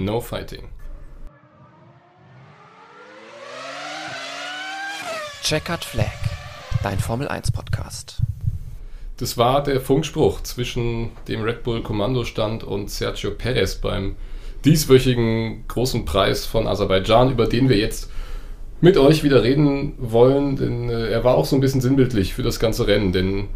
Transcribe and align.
No 0.00 0.20
Fighting. 0.20 0.62
Checkered 5.42 5.84
Flag, 5.84 6.06
dein 6.84 7.00
Formel 7.00 7.26
1 7.26 7.50
Podcast. 7.50 8.22
Das 9.16 9.36
war 9.36 9.60
der 9.60 9.80
Funkspruch 9.80 10.40
zwischen 10.44 11.10
dem 11.26 11.42
Red 11.42 11.64
Bull 11.64 11.82
Kommandostand 11.82 12.62
und 12.62 12.90
Sergio 12.90 13.32
Perez 13.32 13.74
beim 13.74 14.14
dieswöchigen 14.64 15.64
großen 15.66 16.04
Preis 16.04 16.46
von 16.46 16.68
Aserbaidschan, 16.68 17.32
über 17.32 17.48
den 17.48 17.68
wir 17.68 17.78
jetzt 17.78 18.08
mit 18.80 18.96
euch 18.96 19.24
wieder 19.24 19.42
reden 19.42 19.94
wollen, 19.98 20.54
denn 20.54 20.90
äh, 20.90 21.08
er 21.08 21.24
war 21.24 21.34
auch 21.34 21.44
so 21.44 21.56
ein 21.56 21.60
bisschen 21.60 21.80
sinnbildlich 21.80 22.34
für 22.34 22.44
das 22.44 22.60
ganze 22.60 22.86
Rennen, 22.86 23.10
denn 23.10 23.48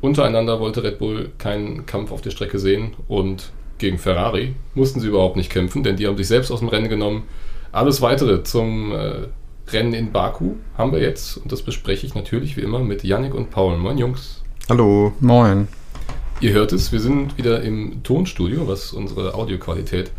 untereinander 0.00 0.58
wollte 0.58 0.82
Red 0.82 0.98
Bull 0.98 1.32
keinen 1.36 1.84
Kampf 1.84 2.12
auf 2.12 2.22
der 2.22 2.30
Strecke 2.30 2.58
sehen 2.58 2.96
und 3.08 3.52
gegen 3.78 3.98
Ferrari 3.98 4.54
mussten 4.74 5.00
sie 5.00 5.08
überhaupt 5.08 5.36
nicht 5.36 5.50
kämpfen, 5.50 5.82
denn 5.82 5.96
die 5.96 6.06
haben 6.06 6.16
sich 6.16 6.28
selbst 6.28 6.50
aus 6.50 6.60
dem 6.60 6.68
Rennen 6.68 6.88
genommen. 6.88 7.24
Alles 7.72 8.00
weitere 8.00 8.42
zum 8.42 8.92
äh, 8.92 9.28
Rennen 9.68 9.94
in 9.94 10.12
Baku 10.12 10.54
haben 10.78 10.92
wir 10.92 11.00
jetzt 11.00 11.36
und 11.36 11.50
das 11.50 11.62
bespreche 11.62 12.06
ich 12.06 12.14
natürlich 12.14 12.56
wie 12.56 12.62
immer 12.62 12.78
mit 12.78 13.04
Yannick 13.04 13.34
und 13.34 13.50
Paul. 13.50 13.76
Moin 13.76 13.98
Jungs. 13.98 14.42
Hallo. 14.68 15.12
Moin. 15.20 15.68
Ihr 16.40 16.52
hört 16.52 16.72
es, 16.72 16.92
wir 16.92 17.00
sind 17.00 17.38
wieder 17.38 17.62
im 17.62 18.02
Tonstudio, 18.02 18.68
was 18.68 18.92
unsere 18.92 19.34
Audioqualität 19.34 20.10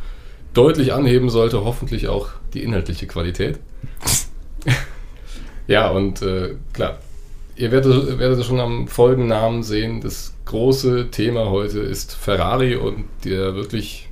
deutlich 0.54 0.94
anheben 0.94 1.30
sollte, 1.30 1.64
hoffentlich 1.64 2.08
auch 2.08 2.30
die 2.54 2.64
inhaltliche 2.64 3.06
Qualität. 3.06 3.60
ja, 5.68 5.90
und 5.90 6.22
äh, 6.24 6.56
klar, 6.74 6.98
ihr 7.56 7.72
werdet, 7.72 8.18
werdet 8.18 8.44
schon 8.44 8.60
am 8.60 8.88
Folgennamen 8.88 9.62
sehen, 9.62 10.02
das 10.02 10.34
große 10.48 11.12
Thema 11.12 11.50
heute 11.50 11.80
ist 11.80 12.16
Ferrari 12.16 12.76
und 12.76 13.06
der 13.24 13.56
wirklich 13.56 14.10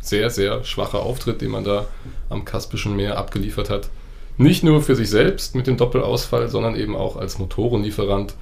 sehr, 0.00 0.30
sehr 0.30 0.64
schwache 0.64 0.98
Auftritt, 0.98 1.40
den 1.40 1.50
man 1.50 1.64
da 1.64 1.86
am 2.28 2.44
Kaspischen 2.44 2.94
Meer 2.94 3.16
abgeliefert 3.18 3.70
hat. 3.70 3.88
Nicht 4.36 4.62
nur 4.62 4.82
für 4.82 4.94
sich 4.94 5.08
selbst 5.08 5.54
mit 5.54 5.66
dem 5.66 5.76
Doppelausfall, 5.76 6.48
sondern 6.48 6.76
eben 6.76 6.94
auch 6.94 7.16
als 7.16 7.38
Motorenlieferant. 7.38 8.34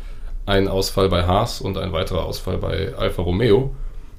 Ein 0.46 0.68
Ausfall 0.68 1.08
bei 1.08 1.24
Haas 1.24 1.60
und 1.60 1.78
ein 1.78 1.92
weiterer 1.92 2.24
Ausfall 2.24 2.58
bei 2.58 2.94
Alfa 2.96 3.22
Romeo. 3.22 3.70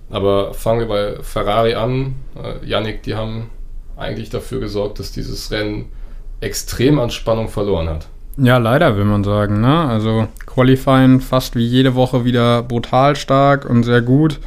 Aber 0.10 0.54
fangen 0.54 0.80
wir 0.82 0.88
bei 0.88 1.24
Ferrari 1.24 1.76
an. 1.76 2.16
Äh, 2.42 2.66
Yannick, 2.66 3.04
die 3.04 3.16
haben 3.16 3.50
eigentlich 3.98 4.30
dafür 4.30 4.60
gesorgt, 4.60 5.00
dass 5.00 5.12
dieses 5.12 5.52
Rennen 5.52 5.92
extrem 6.40 7.00
an 7.00 7.12
Spannung 7.12 7.50
verloren 7.50 7.90
hat. 7.90 8.08
Ja, 8.38 8.58
leider 8.58 8.98
will 8.98 9.06
man 9.06 9.24
sagen. 9.24 9.62
Ne? 9.62 9.80
Also 9.86 10.28
Qualifying 10.46 11.22
fast 11.22 11.56
wie 11.56 11.66
jede 11.66 11.96
Woche 11.96 12.26
wieder 12.26 12.64
brutal 12.64 13.16
stark 13.16 13.70
und 13.70 13.84
sehr 13.84 14.02
gut. 14.02 14.40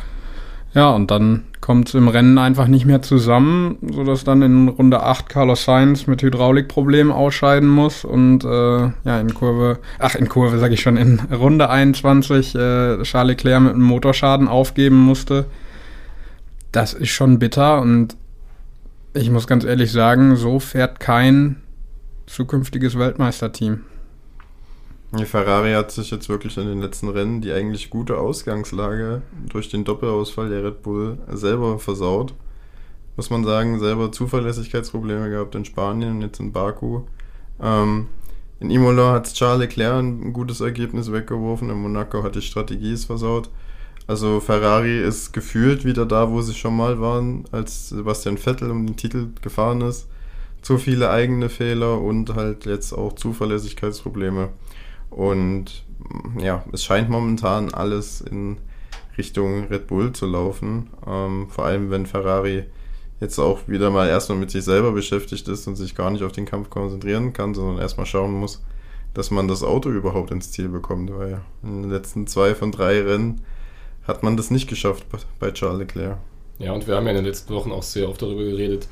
Ja, 0.74 0.90
und 0.90 1.10
dann 1.10 1.44
kommt 1.60 1.88
es 1.88 1.94
im 1.94 2.08
Rennen 2.08 2.38
einfach 2.38 2.66
nicht 2.66 2.86
mehr 2.86 3.02
zusammen, 3.02 3.78
sodass 3.90 4.24
dann 4.24 4.42
in 4.42 4.68
Runde 4.68 5.02
8 5.02 5.28
Carlos 5.28 5.64
Sainz 5.64 6.06
mit 6.06 6.22
Hydraulikproblemen 6.22 7.12
ausscheiden 7.12 7.68
muss 7.68 8.04
und 8.04 8.44
äh, 8.44 8.48
ja, 8.48 9.20
in 9.20 9.34
Kurve, 9.34 9.78
ach, 9.98 10.14
in 10.14 10.28
Kurve 10.28 10.58
sage 10.58 10.74
ich 10.74 10.80
schon, 10.80 10.96
in 10.96 11.20
Runde 11.32 11.68
21 11.68 12.54
äh, 12.54 13.02
Charles 13.02 13.36
Leclerc 13.36 13.62
mit 13.62 13.74
einem 13.74 13.82
Motorschaden 13.82 14.48
aufgeben 14.48 14.98
musste. 14.98 15.46
Das 16.72 16.94
ist 16.94 17.10
schon 17.10 17.38
bitter 17.38 17.80
und 17.80 18.16
ich 19.14 19.30
muss 19.30 19.46
ganz 19.46 19.64
ehrlich 19.64 19.90
sagen, 19.90 20.36
so 20.36 20.60
fährt 20.60 21.00
kein 21.00 21.56
zukünftiges 22.28 22.98
Weltmeisterteam. 22.98 23.84
Die 25.12 25.24
Ferrari 25.24 25.72
hat 25.72 25.90
sich 25.90 26.10
jetzt 26.10 26.28
wirklich 26.28 26.58
in 26.58 26.66
den 26.66 26.82
letzten 26.82 27.08
Rennen 27.08 27.40
die 27.40 27.50
eigentlich 27.50 27.88
gute 27.88 28.18
Ausgangslage 28.18 29.22
durch 29.48 29.70
den 29.70 29.84
Doppelausfall 29.84 30.50
der 30.50 30.64
Red 30.64 30.82
Bull 30.82 31.18
selber 31.32 31.78
versaut. 31.78 32.34
Muss 33.16 33.30
man 33.30 33.42
sagen, 33.42 33.80
selber 33.80 34.12
Zuverlässigkeitsprobleme 34.12 35.30
gehabt 35.30 35.54
in 35.54 35.64
Spanien 35.64 36.16
und 36.16 36.22
jetzt 36.22 36.40
in 36.40 36.52
Baku. 36.52 37.02
Ähm, 37.60 38.08
in 38.60 38.70
Imola 38.70 39.12
hat 39.14 39.32
Charles 39.32 39.60
Leclerc 39.60 39.98
ein 39.98 40.32
gutes 40.32 40.60
Ergebnis 40.60 41.10
weggeworfen, 41.10 41.70
in 41.70 41.80
Monaco 41.80 42.22
hat 42.22 42.34
die 42.34 42.42
Strategie 42.42 42.92
es 42.92 43.06
versaut. 43.06 43.50
Also 44.06 44.40
Ferrari 44.40 45.00
ist 45.00 45.32
gefühlt 45.32 45.84
wieder 45.84 46.04
da, 46.04 46.30
wo 46.30 46.42
sie 46.42 46.54
schon 46.54 46.76
mal 46.76 47.00
waren, 47.00 47.44
als 47.50 47.88
Sebastian 47.88 48.36
Vettel 48.36 48.70
um 48.70 48.86
den 48.86 48.96
Titel 48.96 49.28
gefahren 49.42 49.80
ist. 49.80 50.06
Zu 50.68 50.76
viele 50.76 51.08
eigene 51.08 51.48
Fehler 51.48 51.98
und 51.98 52.34
halt 52.34 52.66
jetzt 52.66 52.92
auch 52.92 53.14
Zuverlässigkeitsprobleme. 53.14 54.50
Und 55.08 55.86
ja, 56.38 56.62
es 56.74 56.84
scheint 56.84 57.08
momentan 57.08 57.72
alles 57.72 58.20
in 58.20 58.58
Richtung 59.16 59.68
Red 59.68 59.86
Bull 59.86 60.12
zu 60.12 60.26
laufen. 60.26 60.90
Ähm, 61.06 61.48
vor 61.48 61.64
allem, 61.64 61.90
wenn 61.90 62.04
Ferrari 62.04 62.64
jetzt 63.18 63.38
auch 63.38 63.60
wieder 63.66 63.88
mal 63.88 64.08
erstmal 64.08 64.36
mit 64.36 64.50
sich 64.50 64.62
selber 64.62 64.92
beschäftigt 64.92 65.48
ist 65.48 65.66
und 65.66 65.76
sich 65.76 65.94
gar 65.94 66.10
nicht 66.10 66.22
auf 66.22 66.32
den 66.32 66.44
Kampf 66.44 66.68
konzentrieren 66.68 67.32
kann, 67.32 67.54
sondern 67.54 67.78
erstmal 67.78 68.04
schauen 68.04 68.32
muss, 68.34 68.62
dass 69.14 69.30
man 69.30 69.48
das 69.48 69.62
Auto 69.62 69.88
überhaupt 69.88 70.32
ins 70.32 70.52
Ziel 70.52 70.68
bekommt. 70.68 71.10
Weil 71.16 71.40
in 71.62 71.80
den 71.80 71.90
letzten 71.90 72.26
zwei 72.26 72.54
von 72.54 72.72
drei 72.72 73.00
Rennen 73.00 73.40
hat 74.06 74.22
man 74.22 74.36
das 74.36 74.50
nicht 74.50 74.68
geschafft 74.68 75.06
bei 75.40 75.50
Charles 75.50 75.78
Leclerc. 75.78 76.18
Ja, 76.58 76.74
und 76.74 76.86
wir 76.86 76.94
haben 76.94 77.04
ja 77.06 77.12
in 77.12 77.16
den 77.16 77.24
letzten 77.24 77.54
Wochen 77.54 77.72
auch 77.72 77.82
sehr 77.82 78.06
oft 78.06 78.20
darüber 78.20 78.42
geredet. 78.42 78.86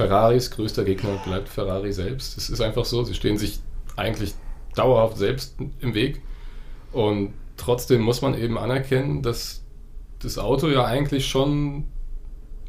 Ferraris 0.00 0.50
größter 0.50 0.84
Gegner 0.84 1.20
bleibt 1.24 1.48
Ferrari 1.48 1.92
selbst. 1.92 2.38
Es 2.38 2.48
ist 2.48 2.62
einfach 2.62 2.86
so, 2.86 3.04
sie 3.04 3.14
stehen 3.14 3.36
sich 3.36 3.58
eigentlich 3.96 4.32
dauerhaft 4.74 5.18
selbst 5.18 5.56
im 5.80 5.94
Weg. 5.94 6.22
Und 6.92 7.34
trotzdem 7.58 8.00
muss 8.00 8.22
man 8.22 8.34
eben 8.34 8.56
anerkennen, 8.56 9.22
dass 9.22 9.62
das 10.22 10.38
Auto 10.38 10.68
ja 10.68 10.86
eigentlich 10.86 11.28
schon 11.28 11.84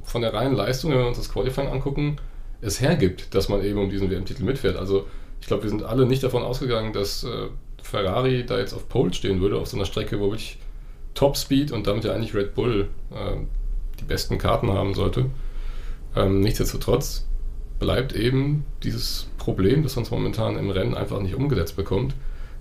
von 0.04 0.22
der 0.22 0.34
reinen 0.34 0.56
Leistung, 0.56 0.92
wenn 0.92 1.00
wir 1.00 1.08
uns 1.08 1.18
das 1.18 1.32
Qualifying 1.32 1.70
angucken, 1.70 2.18
es 2.60 2.82
hergibt, 2.82 3.34
dass 3.34 3.48
man 3.48 3.64
eben 3.64 3.80
um 3.80 3.90
diesen 3.90 4.12
WM-Titel 4.12 4.44
mitfährt. 4.44 4.76
Also 4.76 5.08
ich 5.40 5.48
glaube, 5.48 5.64
wir 5.64 5.70
sind 5.70 5.84
alle 5.84 6.06
nicht 6.06 6.24
davon 6.24 6.44
ausgegangen, 6.44 6.92
dass 6.92 7.24
äh, 7.24 7.48
Ferrari 7.82 8.46
da 8.46 8.60
jetzt 8.60 8.74
auf 8.74 8.90
Pole 8.90 9.14
stehen 9.14 9.40
würde, 9.40 9.58
auf 9.58 9.68
so 9.68 9.78
einer 9.78 9.86
Strecke, 9.86 10.20
wo 10.20 10.26
wirklich 10.26 10.60
Top 11.14 11.38
Speed 11.38 11.72
und 11.72 11.88
damit 11.88 12.04
ja 12.04 12.14
eigentlich 12.14 12.36
Red 12.36 12.56
Bull 12.56 12.90
äh, 13.12 13.38
die 14.02 14.06
besten 14.06 14.38
Karten 14.38 14.72
haben 14.72 14.94
sollte. 14.94 15.28
Ähm, 16.16 16.42
nichtsdestotrotz 16.42 17.26
bleibt 17.80 18.14
eben 18.14 18.66
dieses 18.84 19.28
Problem, 19.38 19.84
das 19.84 19.98
uns 19.98 20.12
momentan 20.12 20.58
im 20.58 20.70
Rennen 20.70 20.94
einfach 20.94 21.20
nicht 21.20 21.36
umgesetzt 21.36 21.76
bekommt. 21.76 22.14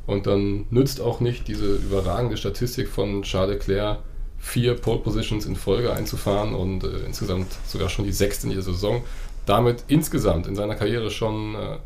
Und 0.06 0.26
dann 0.26 0.66
nützt 0.70 1.00
auch 1.00 1.20
nicht 1.20 1.46
diese 1.46 1.76
überragende 1.76 2.36
Statistik 2.36 2.88
von 2.88 3.22
Charles 3.22 3.66
Leclerc, 3.66 3.98
vier 4.38 4.74
Pole 4.74 4.98
Positions 4.98 5.44
in 5.44 5.54
Folge 5.54 5.92
einzufahren 5.92 6.54
und 6.54 6.82
äh, 6.82 7.04
insgesamt 7.06 7.48
sogar 7.66 7.88
schon 7.90 8.06
die 8.06 8.12
sechste 8.12 8.46
in 8.48 8.54
der 8.54 8.62
Saison. 8.62 9.02
Damit 9.46 9.84
insgesamt 9.88 10.46
in 10.46 10.56
seiner 10.56 10.74
Karriere 10.74 11.10
schon 11.10 11.54
äh, 11.54 11.78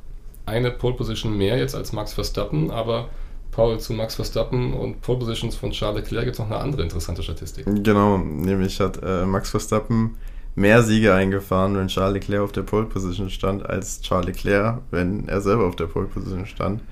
eine 0.46 0.70
Pole 0.70 0.94
Position 0.94 1.36
mehr 1.36 1.58
jetzt 1.58 1.74
als 1.74 1.92
Max 1.92 2.12
Verstappen, 2.12 2.70
aber 2.70 3.08
Paul 3.50 3.78
zu 3.80 3.92
Max 3.92 4.14
Verstappen 4.14 4.74
und 4.74 5.00
Pole 5.00 5.18
Positions 5.18 5.56
von 5.56 5.72
Charles 5.72 6.02
Leclerc 6.02 6.24
gibt 6.24 6.34
es 6.34 6.38
noch 6.38 6.46
eine 6.46 6.58
andere 6.58 6.82
interessante 6.82 7.22
Statistik. 7.22 7.66
Genau, 7.66 8.18
nämlich 8.18 8.78
hat 8.80 9.00
äh, 9.02 9.26
Max 9.26 9.50
Verstappen 9.50 10.16
mehr 10.54 10.82
Siege 10.82 11.14
eingefahren, 11.14 11.76
wenn 11.76 11.88
Charles 11.88 12.14
Leclerc 12.14 12.42
auf 12.42 12.52
der 12.52 12.62
Pole 12.62 12.86
Position 12.86 13.30
stand, 13.30 13.68
als 13.68 14.00
Charles 14.00 14.26
Leclerc, 14.26 14.80
wenn 14.90 15.28
er 15.28 15.40
selber 15.40 15.66
auf 15.66 15.76
der 15.76 15.86
Pole 15.86 16.06
Position 16.06 16.46
stand. 16.46 16.82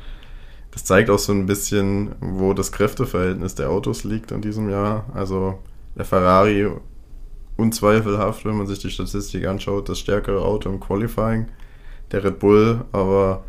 Das 0.73 0.85
zeigt 0.85 1.11
auch 1.11 1.19
so 1.19 1.33
ein 1.33 1.47
bisschen, 1.47 2.15
wo 2.21 2.55
das 2.55 2.73
Kräfteverhältnis 2.73 3.55
der 3.55 3.71
Autos 3.71 4.05
liegt 4.05 4.33
in 4.33 4.41
diesem 4.41 4.71
Jahr. 4.71 5.05
Also 5.15 5.59
der 5.97 6.07
Ferrari 6.07 6.71
unzweifelhaft, 7.57 8.45
wenn 8.45 8.57
man 8.57 8.67
sich 8.67 8.79
die 8.79 8.91
Statistik 8.91 9.47
anschaut, 9.47 9.89
das 9.89 9.99
stärkere 9.99 10.43
Auto 10.43 10.71
im 10.71 10.81
Qualifying. 10.81 11.47
Der 12.11 12.25
Red 12.25 12.39
Bull 12.39 12.85
aber 12.93 13.45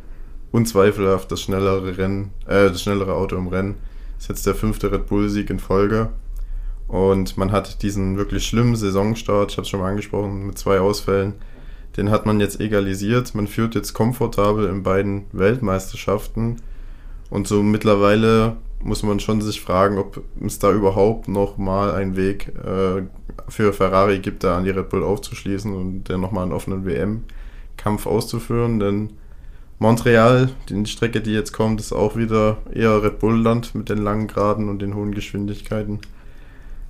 unzweifelhaft 0.51 1.31
das 1.31 1.41
schnellere 1.41 1.97
Rennen, 1.97 2.31
äh, 2.45 2.69
das 2.69 2.81
schnellere 2.81 3.15
Auto 3.15 3.37
im 3.37 3.47
Rennen. 3.47 3.75
Ist 4.19 4.29
jetzt 4.29 4.45
der 4.45 4.55
fünfte 4.55 4.91
Red 4.91 5.07
Bull-Sieg 5.07 5.49
in 5.49 5.59
Folge. 5.59 6.09
Und 6.87 7.37
man 7.37 7.51
hat 7.51 7.81
diesen 7.81 8.17
wirklich 8.17 8.45
schlimmen 8.45 8.75
Saisonstart, 8.75 9.51
ich 9.51 9.57
habe 9.57 9.63
es 9.63 9.69
schon 9.69 9.79
mal 9.79 9.89
angesprochen, 9.89 10.45
mit 10.45 10.57
zwei 10.57 10.79
Ausfällen, 10.79 11.33
den 11.97 12.09
hat 12.09 12.25
man 12.25 12.39
jetzt 12.39 12.59
egalisiert. 12.59 13.35
Man 13.35 13.47
führt 13.47 13.75
jetzt 13.75 13.93
komfortabel 13.93 14.67
in 14.67 14.83
beiden 14.83 15.25
Weltmeisterschaften. 15.31 16.57
Und 17.29 17.47
so 17.47 17.63
mittlerweile 17.63 18.57
muss 18.83 19.03
man 19.03 19.19
schon 19.19 19.41
sich 19.41 19.61
fragen, 19.61 19.97
ob 19.97 20.21
es 20.45 20.59
da 20.59 20.71
überhaupt 20.71 21.27
noch 21.27 21.57
mal 21.57 21.93
einen 21.93 22.15
Weg 22.15 22.51
äh, 22.63 23.03
für 23.47 23.73
Ferrari 23.73 24.19
gibt, 24.19 24.43
da 24.43 24.57
an 24.57 24.65
die 24.65 24.71
Red 24.71 24.89
Bull 24.89 25.03
aufzuschließen 25.03 25.73
und 25.73 26.09
dann 26.09 26.21
nochmal 26.21 26.43
einen 26.43 26.53
offenen 26.53 26.85
WM-Kampf 26.85 28.05
auszuführen. 28.05 28.79
Denn 28.79 29.11
Montreal, 29.79 30.49
die 30.69 30.85
Strecke, 30.85 31.21
die 31.21 31.33
jetzt 31.33 31.53
kommt, 31.53 31.79
ist 31.79 31.93
auch 31.93 32.15
wieder 32.15 32.57
eher 32.73 33.01
Red 33.01 33.19
Bull-Land 33.19 33.73
mit 33.75 33.89
den 33.89 33.99
langen 33.99 34.27
Graden 34.27 34.69
und 34.69 34.81
den 34.81 34.95
hohen 34.95 35.13
Geschwindigkeiten 35.13 35.99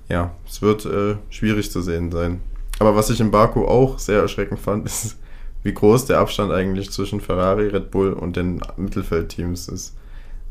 ja, 0.08 0.34
es 0.46 0.62
wird 0.62 0.84
äh, 0.86 1.16
schwierig 1.30 1.70
zu 1.70 1.82
sehen 1.82 2.10
sein. 2.10 2.40
Aber 2.78 2.96
was 2.96 3.10
ich 3.10 3.20
in 3.20 3.30
Baku 3.30 3.64
auch 3.64 3.98
sehr 3.98 4.20
erschreckend 4.20 4.60
fand, 4.60 4.86
ist, 4.86 5.18
wie 5.62 5.74
groß 5.74 6.06
der 6.06 6.18
Abstand 6.18 6.52
eigentlich 6.52 6.90
zwischen 6.90 7.20
Ferrari, 7.20 7.68
Red 7.68 7.90
Bull 7.90 8.12
und 8.12 8.36
den 8.36 8.60
Mittelfeldteams 8.76 9.68
ist. 9.68 9.96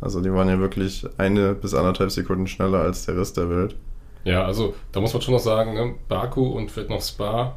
Also 0.01 0.21
die 0.21 0.33
waren 0.33 0.49
ja 0.49 0.59
wirklich 0.59 1.05
eine 1.17 1.53
bis 1.53 1.73
anderthalb 1.73 2.11
Sekunden 2.11 2.47
schneller 2.47 2.79
als 2.79 3.05
der 3.05 3.17
Rest 3.17 3.37
der 3.37 3.49
Welt. 3.49 3.75
Ja, 4.25 4.45
also 4.45 4.73
da 4.91 5.01
muss 5.01 5.13
man 5.13 5.21
schon 5.21 5.33
noch 5.33 5.39
sagen, 5.39 5.73
ne? 5.73 5.95
Baku 6.07 6.47
und 6.47 6.71
vielleicht 6.71 6.89
noch 6.89 7.01
Spa 7.01 7.55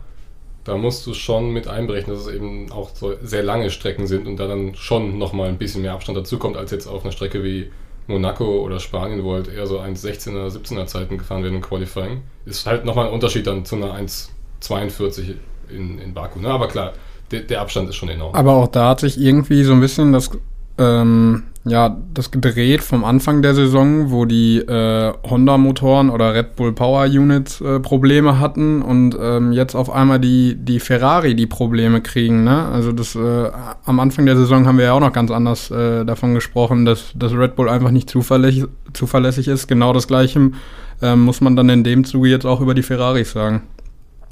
da 0.66 0.76
musst 0.76 1.06
du 1.06 1.14
schon 1.14 1.50
mit 1.50 1.69
einberechnen, 1.69 2.16
dass 2.16 2.26
es 2.26 2.34
eben 2.34 2.72
auch 2.72 2.90
so 2.93 3.14
sehr 3.22 3.44
lange 3.44 3.70
Strecken 3.70 4.08
sind 4.08 4.26
und 4.26 4.37
da 4.37 4.48
dann 4.48 4.75
schon 4.75 5.16
nochmal 5.16 5.48
ein 5.48 5.58
bisschen 5.58 5.82
mehr 5.82 5.93
Abstand 5.93 6.19
dazukommt, 6.19 6.56
als 6.56 6.72
jetzt 6.72 6.88
auf 6.88 7.04
einer 7.04 7.12
Strecke 7.12 7.44
wie 7.44 7.70
Monaco 8.06 8.61
oder 8.61 8.79
Spanien, 8.81 9.25
wo 9.25 9.35
halt 9.35 9.49
eher 9.49 9.67
so 9.67 9.81
1,16er, 9.81 10.49
17er 10.49 10.87
Zeiten 10.87 11.19
gefahren 11.19 11.43
werden 11.43 11.56
im 11.56 11.62
Qualifying. 11.62 12.23
Ist 12.44 12.67
halt 12.67 12.85
nochmal 12.85 13.06
ein 13.06 13.12
Unterschied 13.12 13.47
dann 13.47 13.64
zu 13.64 13.76
einer 13.76 13.94
1,42 13.94 15.35
in, 15.70 15.99
in 15.99 16.14
Baku. 16.14 16.38
Ne? 16.38 16.49
Aber 16.49 16.69
klar, 16.69 16.93
der, 17.31 17.41
der 17.41 17.61
Abstand 17.61 17.88
ist 17.88 17.97
schon 17.97 18.08
enorm. 18.08 18.35
Aber 18.35 18.55
auch 18.55 18.69
da 18.69 18.91
hat 18.91 19.00
sich 19.00 19.20
irgendwie 19.20 19.64
so 19.64 19.73
ein 19.73 19.81
bisschen 19.81 20.12
das 20.12 20.31
ähm, 20.78 21.44
ja, 21.69 21.96
das 22.14 22.31
gedreht 22.31 22.81
vom 22.81 23.05
Anfang 23.05 23.43
der 23.43 23.52
Saison, 23.52 24.12
wo 24.12 24.25
die 24.25 24.58
äh, 24.58 25.12
Honda-Motoren 25.28 26.11
oder 26.11 26.32
Red 26.32 26.55
Bull 26.55 26.73
Power 26.73 27.06
Units 27.06 27.61
äh, 27.61 27.81
Probleme 27.81 28.38
hatten 28.38 28.82
und 28.82 29.17
ähm, 29.20 29.50
jetzt 29.50 29.75
auf 29.75 29.90
einmal 29.90 30.20
die, 30.20 30.55
die 30.55 30.78
Ferrari 30.78 31.34
die 31.34 31.49
Probleme 31.49 32.00
kriegen. 32.02 32.44
Ne? 32.44 32.67
Also 32.67 32.93
das 32.93 33.17
äh, 33.17 33.50
am 33.84 33.99
Anfang 33.99 34.26
der 34.26 34.37
Saison 34.37 34.64
haben 34.67 34.78
wir 34.78 34.84
ja 34.84 34.93
auch 34.93 35.00
noch 35.00 35.12
ganz 35.12 35.32
anders 35.32 35.73
äh, 35.73 36.05
davon 36.05 36.34
gesprochen, 36.34 36.84
dass, 36.84 37.12
dass 37.17 37.32
Red 37.32 37.56
Bull 37.56 37.69
einfach 37.69 37.90
nicht 37.90 38.08
zuverlässig, 38.08 38.67
zuverlässig 38.93 39.49
ist. 39.49 39.67
Genau 39.67 39.93
das 39.93 40.06
gleiche 40.06 40.52
ähm, 41.02 41.20
muss 41.25 41.40
man 41.40 41.56
dann 41.56 41.69
in 41.69 41.82
dem 41.82 42.05
Zuge 42.05 42.29
jetzt 42.29 42.46
auch 42.46 42.61
über 42.61 42.75
die 42.75 42.84
Ferraris 42.84 43.32
sagen. 43.32 43.62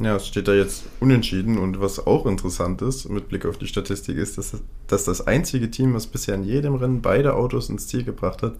Ja, 0.01 0.17
es 0.17 0.27
steht 0.27 0.49
da 0.49 0.55
jetzt 0.55 0.85
unentschieden 0.99 1.57
und 1.57 1.81
was 1.81 2.05
auch 2.05 2.27
interessant 2.27 2.83
ist 2.83 3.09
mit 3.09 3.29
Blick 3.29 3.47
auf 3.47 3.59
die 3.59 3.69
Statistik 3.69 4.17
ist, 4.17 4.39
dass, 4.39 4.61
dass 4.89 5.05
das 5.05 5.27
einzige 5.27 5.71
Team, 5.71 5.95
was 5.95 6.09
bisher 6.09 6.35
in 6.35 6.43
jedem 6.43 6.75
Rennen 6.75 7.01
beide 7.01 7.35
Autos 7.35 7.69
ins 7.69 7.87
Ziel 7.87 8.03
gebracht 8.03 8.43
hat, 8.43 8.55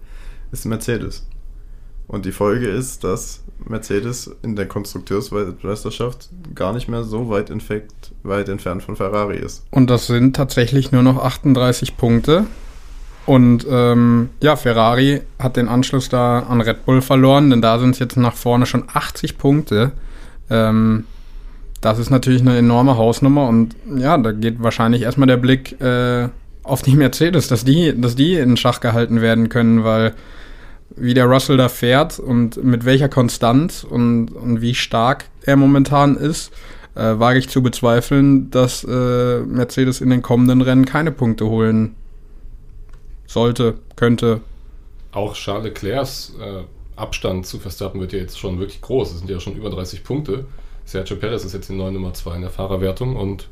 ist 0.51 0.65
Mercedes. 0.65 1.27
Und 2.07 2.25
die 2.25 2.31
Folge 2.31 2.67
ist, 2.67 3.03
dass 3.03 3.43
Mercedes 3.67 4.33
in 4.43 4.55
der 4.55 4.67
Konstrukteursmeisterschaft 4.67 6.29
gar 6.53 6.71
nicht 6.71 6.87
mehr 6.87 7.03
so 7.03 7.29
weit, 7.29 7.49
infekt, 7.49 8.11
weit 8.23 8.47
entfernt 8.47 8.83
von 8.83 8.95
Ferrari 8.95 9.37
ist. 9.37 9.65
Und 9.71 9.89
das 9.89 10.07
sind 10.07 10.35
tatsächlich 10.35 10.91
nur 10.91 11.03
noch 11.03 11.17
38 11.17 11.97
Punkte. 11.97 12.45
Und 13.25 13.65
ähm, 13.67 14.29
ja, 14.41 14.55
Ferrari 14.55 15.21
hat 15.39 15.57
den 15.57 15.67
Anschluss 15.67 16.09
da 16.09 16.41
an 16.41 16.61
Red 16.61 16.85
Bull 16.85 17.01
verloren, 17.01 17.49
denn 17.49 17.61
da 17.61 17.79
sind 17.79 17.91
es 17.91 17.99
jetzt 17.99 18.17
nach 18.17 18.35
vorne 18.35 18.67
schon 18.67 18.83
80 18.93 19.39
Punkte. 19.39 19.93
Ähm, 20.49 21.05
das 21.85 21.99
ist 21.99 22.09
natürlich 22.09 22.41
eine 22.41 22.57
enorme 22.57 22.97
Hausnummer 22.97 23.47
und 23.47 23.75
ja, 23.95 24.17
da 24.17 24.31
geht 24.31 24.63
wahrscheinlich 24.63 25.03
erstmal 25.03 25.27
der 25.27 25.37
Blick 25.37 25.79
äh, 25.79 26.29
auf 26.63 26.81
die 26.81 26.95
Mercedes, 26.95 27.47
dass 27.47 27.63
die, 27.63 27.93
dass 27.95 28.15
die 28.15 28.33
in 28.33 28.57
Schach 28.57 28.79
gehalten 28.79 29.21
werden 29.21 29.49
können, 29.49 29.83
weil 29.83 30.15
wie 30.95 31.13
der 31.13 31.25
Russell 31.25 31.57
da 31.57 31.69
fährt 31.69 32.17
und 32.17 32.63
mit 32.63 32.85
welcher 32.85 33.07
Konstanz 33.07 33.83
und, 33.83 34.29
und 34.29 34.61
wie 34.61 34.73
stark 34.73 35.25
er 35.43 35.57
momentan 35.57 36.17
ist, 36.17 36.51
äh, 36.95 37.19
wage 37.19 37.37
ich 37.37 37.49
zu 37.49 37.61
bezweifeln, 37.61 38.49
dass 38.49 38.83
äh, 38.83 39.41
Mercedes 39.41 40.01
in 40.01 40.09
den 40.09 40.23
kommenden 40.23 40.63
Rennen 40.63 40.85
keine 40.85 41.11
Punkte 41.11 41.45
holen 41.45 41.93
sollte, 43.27 43.75
könnte. 43.95 44.41
Auch 45.11 45.35
Charles 45.35 45.65
Leclercs 45.65 46.33
äh, 46.41 46.63
Abstand 46.95 47.45
zu 47.45 47.59
Verstappen 47.59 48.01
wird 48.01 48.11
ja 48.11 48.19
jetzt 48.19 48.39
schon 48.39 48.57
wirklich 48.57 48.81
groß. 48.81 49.11
Es 49.11 49.19
sind 49.19 49.29
ja 49.29 49.39
schon 49.39 49.55
über 49.55 49.69
30 49.69 50.03
Punkte. 50.03 50.45
Sergio 50.85 51.17
Perez 51.17 51.43
ist 51.43 51.53
jetzt 51.53 51.69
die 51.69 51.73
neue 51.73 51.91
Nummer 51.91 52.13
2 52.13 52.35
in 52.35 52.41
der 52.41 52.51
Fahrerwertung 52.51 53.15
und 53.15 53.47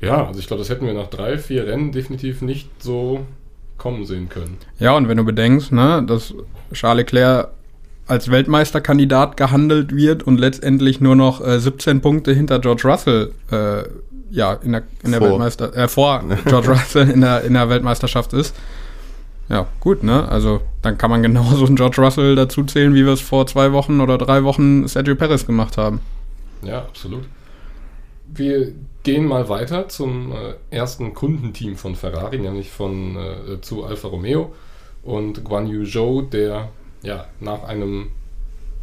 ja, 0.00 0.26
also 0.26 0.38
ich 0.38 0.46
glaube, 0.46 0.60
das 0.60 0.68
hätten 0.68 0.86
wir 0.86 0.92
nach 0.92 1.08
drei, 1.08 1.38
vier 1.38 1.66
Rennen 1.66 1.90
definitiv 1.90 2.42
nicht 2.42 2.68
so 2.82 3.26
kommen 3.78 4.04
sehen 4.04 4.28
können. 4.28 4.58
Ja, 4.78 4.94
und 4.96 5.08
wenn 5.08 5.16
du 5.16 5.24
bedenkst, 5.24 5.72
ne, 5.72 6.04
dass 6.06 6.34
Charles 6.72 7.04
Leclerc 7.04 7.48
als 8.06 8.30
Weltmeisterkandidat 8.30 9.36
gehandelt 9.36 9.94
wird 9.94 10.22
und 10.22 10.38
letztendlich 10.38 11.00
nur 11.00 11.16
noch 11.16 11.44
äh, 11.44 11.58
17 11.58 12.00
Punkte 12.00 12.32
hinter 12.32 12.60
George 12.60 12.82
Russell 12.84 13.32
äh, 13.50 13.82
ja, 14.30 14.54
in 14.54 14.72
der, 14.72 14.82
in 15.02 15.12
der 15.12 15.20
Vor. 15.20 15.30
Weltmeister 15.30 15.76
äh, 15.76 15.88
vor 15.88 16.24
George 16.46 16.70
Russell 16.70 17.10
in 17.10 17.20
der, 17.20 17.42
in 17.42 17.54
der 17.54 17.68
Weltmeisterschaft 17.68 18.32
ist. 18.32 18.54
Ja, 19.48 19.66
gut, 19.80 20.02
ne? 20.02 20.28
Also 20.28 20.60
dann 20.82 20.98
kann 20.98 21.10
man 21.10 21.22
genauso 21.22 21.66
einen 21.66 21.76
George 21.76 22.00
Russell 22.02 22.34
dazu 22.34 22.64
zählen, 22.64 22.94
wie 22.94 23.04
wir 23.04 23.12
es 23.12 23.20
vor 23.20 23.46
zwei 23.46 23.72
Wochen 23.72 24.00
oder 24.00 24.18
drei 24.18 24.42
Wochen 24.44 24.86
Sergio 24.88 25.14
Perez 25.14 25.46
gemacht 25.46 25.76
haben. 25.76 26.00
Ja, 26.62 26.80
absolut. 26.80 27.24
Wir 28.28 28.72
gehen 29.04 29.26
mal 29.26 29.48
weiter 29.48 29.88
zum 29.88 30.32
äh, 30.32 30.54
ersten 30.74 31.14
Kundenteam 31.14 31.76
von 31.76 31.94
Ferrari, 31.94 32.38
nämlich 32.38 32.70
von 32.70 33.16
äh, 33.16 33.60
zu 33.60 33.84
Alfa 33.84 34.08
Romeo 34.08 34.52
und 35.04 35.44
Guan 35.44 35.68
Yu 35.68 35.84
Zhou, 35.84 36.22
der 36.22 36.68
ja 37.02 37.26
nach 37.38 37.62
einem, 37.62 38.08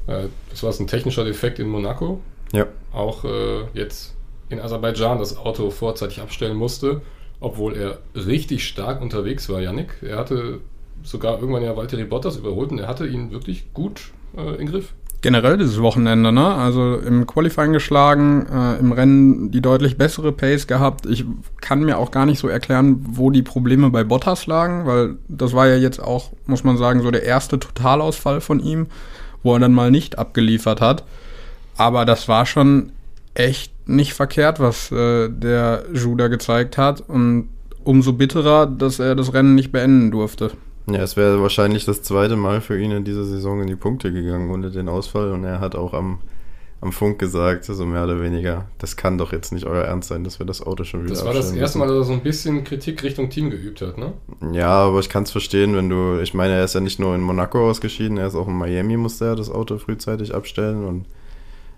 äh, 0.08 0.28
das 0.50 0.64
war 0.64 0.74
ein 0.80 0.88
technischer 0.88 1.26
Defekt 1.26 1.60
in 1.60 1.68
Monaco, 1.68 2.22
Ja. 2.54 2.68
auch 2.94 3.26
äh, 3.26 3.64
jetzt 3.74 4.16
in 4.48 4.62
Aserbaidschan 4.62 5.20
das 5.20 5.36
Auto 5.36 5.70
vorzeitig 5.72 6.22
abstellen 6.22 6.56
musste, 6.56 7.02
obwohl 7.44 7.76
er 7.76 8.00
richtig 8.16 8.66
stark 8.66 9.02
unterwegs 9.02 9.50
war, 9.50 9.60
Yannick. 9.60 9.90
Er 10.02 10.18
hatte 10.18 10.60
sogar 11.04 11.40
irgendwann 11.40 11.64
ja 11.64 11.76
Valtteri 11.76 12.06
Bottas 12.06 12.38
überholt 12.38 12.72
und 12.72 12.80
er 12.80 12.88
hatte 12.88 13.06
ihn 13.06 13.32
wirklich 13.32 13.74
gut 13.74 14.14
äh, 14.38 14.56
im 14.62 14.68
Griff. 14.68 14.94
Generell 15.22 15.58
dieses 15.58 15.82
Wochenende, 15.82 16.32
ne? 16.32 16.54
Also 16.54 16.98
im 16.98 17.28
Qualifying 17.28 17.74
geschlagen, 17.74 18.46
äh, 18.48 18.80
im 18.80 18.94
Rennen 18.94 19.52
die 19.52 19.60
deutlich 19.60 19.98
bessere 19.98 20.32
Pace 20.32 20.68
gehabt. 20.68 21.06
Ich 21.06 21.26
kann 21.60 21.84
mir 21.84 21.98
auch 21.98 22.12
gar 22.12 22.26
nicht 22.26 22.40
so 22.40 22.48
erklären, 22.48 23.06
wo 23.10 23.30
die 23.30 23.44
Probleme 23.44 23.90
bei 23.90 24.06
Bottas 24.06 24.48
lagen, 24.48 24.86
weil 24.86 25.16
das 25.28 25.54
war 25.54 25.68
ja 25.68 25.76
jetzt 25.76 26.02
auch, 26.02 26.32
muss 26.46 26.64
man 26.64 26.78
sagen, 26.78 27.02
so 27.02 27.12
der 27.12 27.24
erste 27.24 27.60
Totalausfall 27.60 28.40
von 28.40 28.62
ihm, 28.62 28.88
wo 29.44 29.54
er 29.54 29.60
dann 29.60 29.74
mal 29.74 29.92
nicht 29.92 30.18
abgeliefert 30.18 30.80
hat. 30.80 31.04
Aber 31.76 32.06
das 32.06 32.30
war 32.30 32.46
schon 32.46 32.94
echt 33.34 33.74
nicht 33.88 34.14
verkehrt, 34.14 34.60
was 34.60 34.92
äh, 34.92 35.30
der 35.30 35.86
Judah 35.94 36.28
gezeigt 36.28 36.78
hat. 36.78 37.02
Und 37.02 37.50
umso 37.84 38.14
bitterer, 38.14 38.66
dass 38.66 39.00
er 39.00 39.16
das 39.16 39.34
Rennen 39.34 39.56
nicht 39.56 39.72
beenden 39.72 40.12
durfte. 40.12 40.52
Ja, 40.88 41.02
es 41.02 41.16
wäre 41.16 41.42
wahrscheinlich 41.42 41.86
das 41.86 42.04
zweite 42.04 42.36
Mal 42.36 42.62
für 42.62 42.80
ihn 42.80 42.92
in 42.92 43.04
dieser 43.04 43.24
Saison 43.24 43.62
in 43.62 43.68
die 43.68 43.76
Punkte 43.76 44.12
gegangen 44.12 44.52
ohne 44.52 44.70
den 44.70 44.90
Ausfall. 44.90 45.32
Und 45.32 45.44
er 45.46 45.60
hat 45.60 45.76
auch 45.76 45.94
am, 45.94 46.20
am 46.82 46.92
Funk 46.92 47.20
gesagt, 47.20 47.64
so 47.64 47.86
mehr 47.86 48.04
oder 48.04 48.22
weniger, 48.22 48.68
das 48.80 48.98
kann 48.98 49.18
doch 49.18 49.32
jetzt 49.32 49.54
nicht 49.54 49.66
euer 49.66 49.86
Ernst 49.86 50.10
sein, 50.10 50.26
dass 50.26 50.40
wir 50.40 50.46
das 50.46 50.62
Auto 50.62 50.84
schon 50.84 51.06
wieder 51.06 51.14
Das 51.14 51.26
war 51.26 51.34
das 51.34 51.54
erste 51.54 51.78
Mal, 51.78 51.88
dass 51.88 51.98
er 51.98 52.04
so 52.04 52.14
ein 52.14 52.24
bisschen 52.24 52.66
Kritik 52.66 53.02
Richtung 53.04 53.30
Team 53.30 53.50
geübt 53.50 53.82
hat, 53.82 53.98
ne? 53.98 54.14
Ja, 54.52 54.70
aber 54.70 55.00
ich 55.00 55.10
kann 55.10 55.24
es 55.24 55.32
verstehen, 55.32 55.76
wenn 55.76 55.90
du, 55.90 56.20
ich 56.20 56.34
meine, 56.34 56.54
er 56.54 56.66
ist 56.66 56.76
ja 56.76 56.82
nicht 56.82 57.00
nur 57.00 57.16
in 57.16 57.22
Monaco 57.22 57.70
ausgeschieden, 57.70 58.18
er 58.18 58.28
ist 58.28 58.36
auch 58.36 58.50
in 58.50 58.58
Miami, 58.58 58.98
musste 58.98 59.26
er 59.26 59.36
das 59.36 59.50
Auto 59.50 59.78
frühzeitig 59.78 60.36
abstellen 60.36 60.86
und 60.86 61.06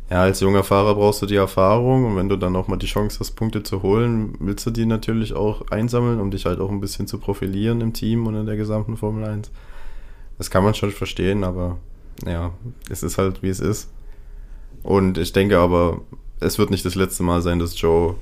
ja, 0.10 0.22
als 0.22 0.40
junger 0.40 0.64
Fahrer 0.64 0.96
brauchst 0.96 1.22
du 1.22 1.26
die 1.26 1.36
Erfahrung 1.36 2.06
und 2.06 2.16
wenn 2.16 2.30
du 2.30 2.36
dann 2.36 2.56
auch 2.56 2.68
mal 2.68 2.78
die 2.78 2.86
Chance 2.86 3.20
hast, 3.20 3.32
Punkte 3.32 3.64
zu 3.64 3.82
holen, 3.82 4.36
willst 4.40 4.66
du 4.66 4.72
die 4.72 4.86
natürlich 4.86 5.34
auch 5.34 5.68
einsammeln, 5.72 6.20
um 6.20 6.30
dich 6.30 6.46
halt 6.46 6.60
auch 6.60 6.70
ein 6.70 6.80
bisschen 6.80 7.08
zu 7.08 7.18
profilieren 7.18 7.82
im 7.82 7.94
Team 7.94 8.28
und 8.28 8.36
in 8.36 8.46
der 8.46 8.56
gesamten 8.56 8.98
Formel 8.98 9.24
1. 9.24 9.52
Das 10.38 10.52
kann 10.52 10.64
man 10.64 10.76
schon 10.76 10.92
verstehen, 10.92 11.44
aber 11.44 11.78
ja, 12.26 12.52
es 12.90 13.02
ist 13.02 13.18
halt 13.18 13.42
wie 13.42 13.50
es 13.50 13.60
ist. 13.60 13.90
Und 14.84 15.18
ich 15.18 15.34
denke 15.34 15.58
aber, 15.58 16.02
es 16.40 16.60
wird 16.60 16.70
nicht 16.70 16.86
das 16.86 16.96
letzte 16.96 17.24
Mal 17.24 17.42
sein, 17.42 17.58
dass 17.58 17.80
Joe 17.80 18.16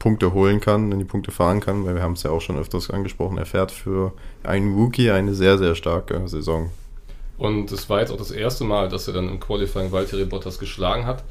Punkte 0.00 0.34
holen 0.34 0.60
kann, 0.60 0.90
in 0.90 0.98
die 0.98 1.04
Punkte 1.04 1.30
fahren 1.30 1.60
kann, 1.60 1.84
weil 1.84 1.94
wir 1.94 2.02
haben 2.02 2.14
es 2.14 2.24
ja 2.24 2.32
auch 2.32 2.40
schon 2.40 2.58
öfters 2.58 2.90
angesprochen, 2.90 3.38
er 3.38 3.46
fährt 3.46 3.70
für 3.70 4.12
einen 4.42 4.74
Rookie 4.74 5.12
eine 5.12 5.32
sehr, 5.32 5.58
sehr 5.58 5.76
starke 5.76 6.26
Saison. 6.26 6.70
Und 7.42 7.72
es 7.72 7.90
war 7.90 7.98
jetzt 7.98 8.12
auch 8.12 8.16
das 8.16 8.30
erste 8.30 8.62
Mal, 8.62 8.88
dass 8.88 9.08
er 9.08 9.14
dann 9.14 9.28
im 9.28 9.40
Qualifying 9.40 9.90
Valtteri 9.90 10.26
Bottas 10.26 10.60
geschlagen 10.60 11.06
hat. 11.06 11.24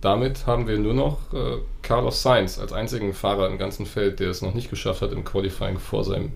Damit 0.00 0.46
haben 0.46 0.68
wir 0.68 0.78
nur 0.78 0.94
noch 0.94 1.18
äh, 1.32 1.56
Carlos 1.82 2.22
Sainz 2.22 2.60
als 2.60 2.72
einzigen 2.72 3.12
Fahrer 3.12 3.50
im 3.50 3.58
ganzen 3.58 3.84
Feld, 3.84 4.20
der 4.20 4.30
es 4.30 4.42
noch 4.42 4.54
nicht 4.54 4.70
geschafft 4.70 5.02
hat, 5.02 5.10
im 5.10 5.24
Qualifying 5.24 5.80
vor 5.80 6.04
seinem 6.04 6.30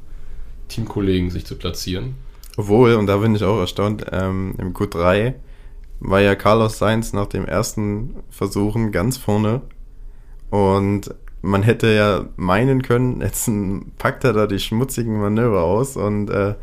Teamkollegen 0.67 1.31
sich 1.31 1.47
zu 1.47 1.55
platzieren. 1.55 2.17
Obwohl, 2.57 2.97
und 2.97 3.07
da 3.07 3.19
bin 3.19 3.37
ich 3.37 3.45
auch 3.45 3.61
erstaunt, 3.61 4.05
ähm, 4.11 4.57
im 4.59 4.75
Q3 4.75 5.35
war 6.01 6.21
ja 6.21 6.35
Carlos 6.35 6.79
Sainz 6.79 7.13
nach 7.13 7.27
dem 7.27 7.45
ersten 7.45 8.17
Versuchen 8.31 8.91
ganz 8.91 9.17
vorne 9.17 9.61
und 10.51 11.15
man 11.41 11.63
hätte 11.63 11.87
ja 11.95 12.25
meinen 12.35 12.83
können, 12.83 13.21
jetzt 13.21 13.49
packt 13.97 14.25
er 14.25 14.33
da 14.33 14.49
die 14.49 14.59
schmutzigen 14.59 15.21
Manöver 15.21 15.63
aus 15.63 15.97
und 15.97 16.31
äh, 16.31 16.57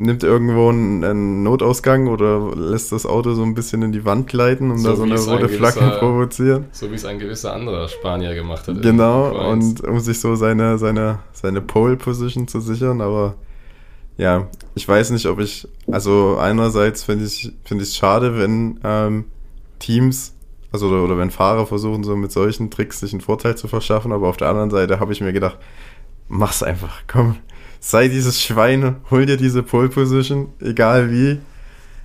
nimmt 0.00 0.22
irgendwo 0.22 0.68
einen, 0.70 1.04
einen 1.04 1.42
Notausgang 1.42 2.08
oder 2.08 2.54
lässt 2.56 2.90
das 2.92 3.06
Auto 3.06 3.34
so 3.34 3.42
ein 3.42 3.54
bisschen 3.54 3.82
in 3.82 3.92
die 3.92 4.04
Wand 4.04 4.26
gleiten, 4.26 4.70
um 4.70 4.78
So 4.78 4.90
da 4.90 4.96
so 4.96 5.02
eine 5.02 5.14
es 5.14 5.26
ein 5.28 5.34
rote 5.34 5.48
Flagge 5.48 5.80
gewisser- 5.80 5.98
provozieren. 5.98 6.64
So 6.72 6.90
wie 6.90 6.94
es 6.94 7.04
ein 7.04 7.18
gewisser 7.18 7.52
anderer 7.54 7.88
Spanier 7.88 8.34
gemacht 8.34 8.66
hat. 8.66 8.80
Genau, 8.82 9.30
Q1. 9.30 9.52
und 9.52 9.84
um 9.84 10.00
sich 10.00 10.18
so 10.20 10.34
seine, 10.34 10.78
seine, 10.78 11.18
seine 11.32 11.60
Pole-Position 11.60 12.48
zu 12.48 12.60
sichern, 12.60 13.00
aber 13.00 13.34
ja, 14.16 14.48
ich 14.74 14.86
weiß 14.86 15.10
nicht, 15.10 15.26
ob 15.26 15.38
ich, 15.40 15.66
also 15.90 16.36
einerseits 16.38 17.04
finde 17.04 17.24
ich 17.24 17.52
finde 17.64 17.84
ich 17.84 17.90
es 17.90 17.96
schade, 17.96 18.38
wenn 18.38 18.78
ähm, 18.84 19.24
Teams, 19.78 20.34
also 20.72 20.88
oder, 20.88 21.02
oder 21.04 21.18
wenn 21.18 21.30
Fahrer 21.30 21.66
versuchen, 21.66 22.04
so 22.04 22.16
mit 22.16 22.30
solchen 22.30 22.70
Tricks 22.70 23.00
sich 23.00 23.12
einen 23.12 23.22
Vorteil 23.22 23.56
zu 23.56 23.66
verschaffen, 23.66 24.12
aber 24.12 24.28
auf 24.28 24.36
der 24.36 24.48
anderen 24.48 24.70
Seite 24.70 25.00
habe 25.00 25.12
ich 25.12 25.20
mir 25.20 25.32
gedacht, 25.32 25.56
mach's 26.28 26.62
einfach, 26.62 27.02
komm, 27.06 27.36
sei 27.80 28.08
dieses 28.08 28.40
Schwein, 28.40 28.96
hol 29.10 29.26
dir 29.26 29.36
diese 29.36 29.62
Pole-Position, 29.62 30.52
egal 30.60 31.10
wie, 31.10 31.40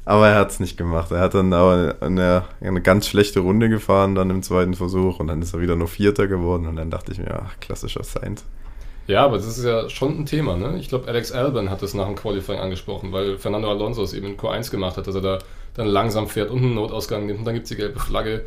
Aber 0.07 0.29
er 0.29 0.35
hat 0.35 0.51
es 0.51 0.59
nicht 0.59 0.77
gemacht. 0.77 1.11
Er 1.11 1.19
hat 1.19 1.33
dann 1.33 1.51
aber 1.51 1.95
eine, 1.99 2.43
eine 2.61 2.81
ganz 2.81 3.07
schlechte 3.07 3.39
Runde 3.39 3.69
gefahren, 3.69 4.13
dann 4.13 4.29
im 4.29 4.43
zweiten 4.43 4.75
Versuch 4.75 5.19
und 5.19 5.27
dann 5.27 5.41
ist 5.41 5.53
er 5.53 5.61
wieder 5.61 5.75
nur 5.75 5.87
Vierter 5.87 6.27
geworden 6.27 6.67
und 6.67 6.75
dann 6.75 6.91
dachte 6.91 7.11
ich 7.11 7.17
mir, 7.17 7.41
ach, 7.43 7.59
klassischer 7.59 8.03
Sainz. 8.03 8.45
Ja, 9.07 9.25
aber 9.25 9.37
das 9.37 9.47
ist 9.47 9.63
ja 9.63 9.89
schon 9.89 10.19
ein 10.19 10.25
Thema. 10.25 10.57
Ne? 10.57 10.77
Ich 10.79 10.89
glaube, 10.89 11.07
Alex 11.07 11.31
Albon 11.31 11.69
hat 11.69 11.81
das 11.81 11.93
nach 11.95 12.05
dem 12.05 12.15
Qualifying 12.15 12.59
angesprochen, 12.59 13.11
weil 13.11 13.37
Fernando 13.37 13.69
Alonso 13.69 14.03
es 14.03 14.13
eben 14.13 14.27
in 14.27 14.37
Q1 14.37 14.71
gemacht 14.71 14.97
hat, 14.97 15.07
dass 15.07 15.15
er 15.15 15.21
da 15.21 15.39
dann 15.73 15.87
langsam 15.87 16.27
fährt 16.27 16.51
und 16.51 16.59
einen 16.59 16.75
Notausgang 16.75 17.25
nimmt 17.25 17.39
und 17.39 17.45
dann 17.45 17.53
gibt 17.55 17.65
es 17.65 17.69
die 17.69 17.75
gelbe 17.75 17.99
Flagge. 17.99 18.45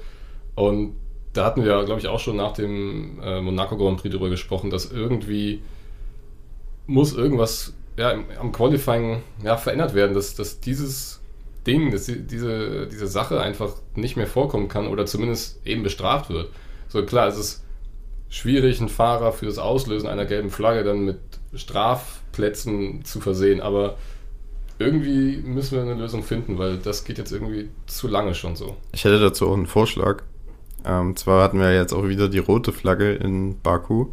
Und 0.54 0.94
da 1.32 1.44
hatten 1.44 1.64
wir, 1.64 1.84
glaube 1.84 2.00
ich, 2.00 2.08
auch 2.08 2.20
schon 2.20 2.36
nach 2.36 2.52
dem 2.52 3.20
äh, 3.22 3.40
Monaco 3.40 3.76
Grand 3.76 4.00
Prix 4.00 4.12
darüber 4.12 4.30
gesprochen, 4.30 4.70
dass 4.70 4.90
irgendwie 4.90 5.62
muss 6.88 7.14
irgendwas 7.14 7.74
ja, 7.96 8.14
am 8.40 8.50
Qualifying 8.50 9.22
ja, 9.44 9.56
verändert 9.56 9.94
werden, 9.94 10.14
dass, 10.14 10.34
dass 10.34 10.58
dieses 10.58 11.20
Ding, 11.66 11.92
dass 11.92 12.06
die, 12.06 12.26
diese, 12.26 12.88
diese 12.88 13.06
Sache 13.06 13.40
einfach 13.40 13.74
nicht 13.94 14.16
mehr 14.16 14.26
vorkommen 14.26 14.68
kann 14.68 14.88
oder 14.88 15.06
zumindest 15.06 15.64
eben 15.64 15.84
bestraft 15.84 16.30
wird. 16.30 16.50
So 16.88 17.04
klar, 17.04 17.28
es 17.28 17.38
ist 17.38 17.64
schwierig, 18.30 18.80
einen 18.80 18.88
Fahrer 18.88 19.32
für 19.32 19.46
das 19.46 19.58
Auslösen 19.58 20.08
einer 20.08 20.24
gelben 20.24 20.50
Flagge 20.50 20.82
dann 20.82 21.04
mit 21.04 21.18
Strafplätzen 21.54 23.04
zu 23.04 23.20
versehen, 23.20 23.60
aber 23.60 23.96
irgendwie 24.78 25.38
müssen 25.38 25.74
wir 25.74 25.82
eine 25.82 25.94
Lösung 25.94 26.22
finden, 26.22 26.58
weil 26.58 26.78
das 26.78 27.04
geht 27.04 27.18
jetzt 27.18 27.32
irgendwie 27.32 27.68
zu 27.86 28.08
lange 28.08 28.34
schon 28.34 28.56
so. 28.56 28.76
Ich 28.92 29.04
hätte 29.04 29.18
dazu 29.18 29.48
auch 29.48 29.54
einen 29.54 29.66
Vorschlag. 29.66 30.22
Ähm, 30.84 31.16
zwar 31.16 31.42
hatten 31.42 31.58
wir 31.58 31.74
jetzt 31.74 31.92
auch 31.92 32.06
wieder 32.06 32.28
die 32.28 32.38
rote 32.38 32.72
Flagge 32.72 33.12
in 33.12 33.60
Baku. 33.60 34.06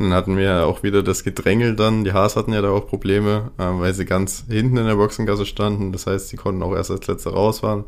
Dann 0.00 0.14
hatten 0.14 0.38
wir 0.38 0.66
auch 0.66 0.82
wieder 0.82 1.02
das 1.02 1.24
Gedrängel 1.24 1.76
dann. 1.76 2.04
Die 2.04 2.14
Haas 2.14 2.34
hatten 2.34 2.54
ja 2.54 2.62
da 2.62 2.70
auch 2.70 2.86
Probleme, 2.86 3.50
äh, 3.58 3.64
weil 3.64 3.92
sie 3.92 4.06
ganz 4.06 4.46
hinten 4.48 4.78
in 4.78 4.86
der 4.86 4.96
Boxengasse 4.96 5.44
standen. 5.44 5.92
Das 5.92 6.06
heißt, 6.06 6.30
sie 6.30 6.38
konnten 6.38 6.62
auch 6.62 6.74
erst 6.74 6.90
als 6.90 7.06
Letzte 7.06 7.28
rausfahren. 7.30 7.84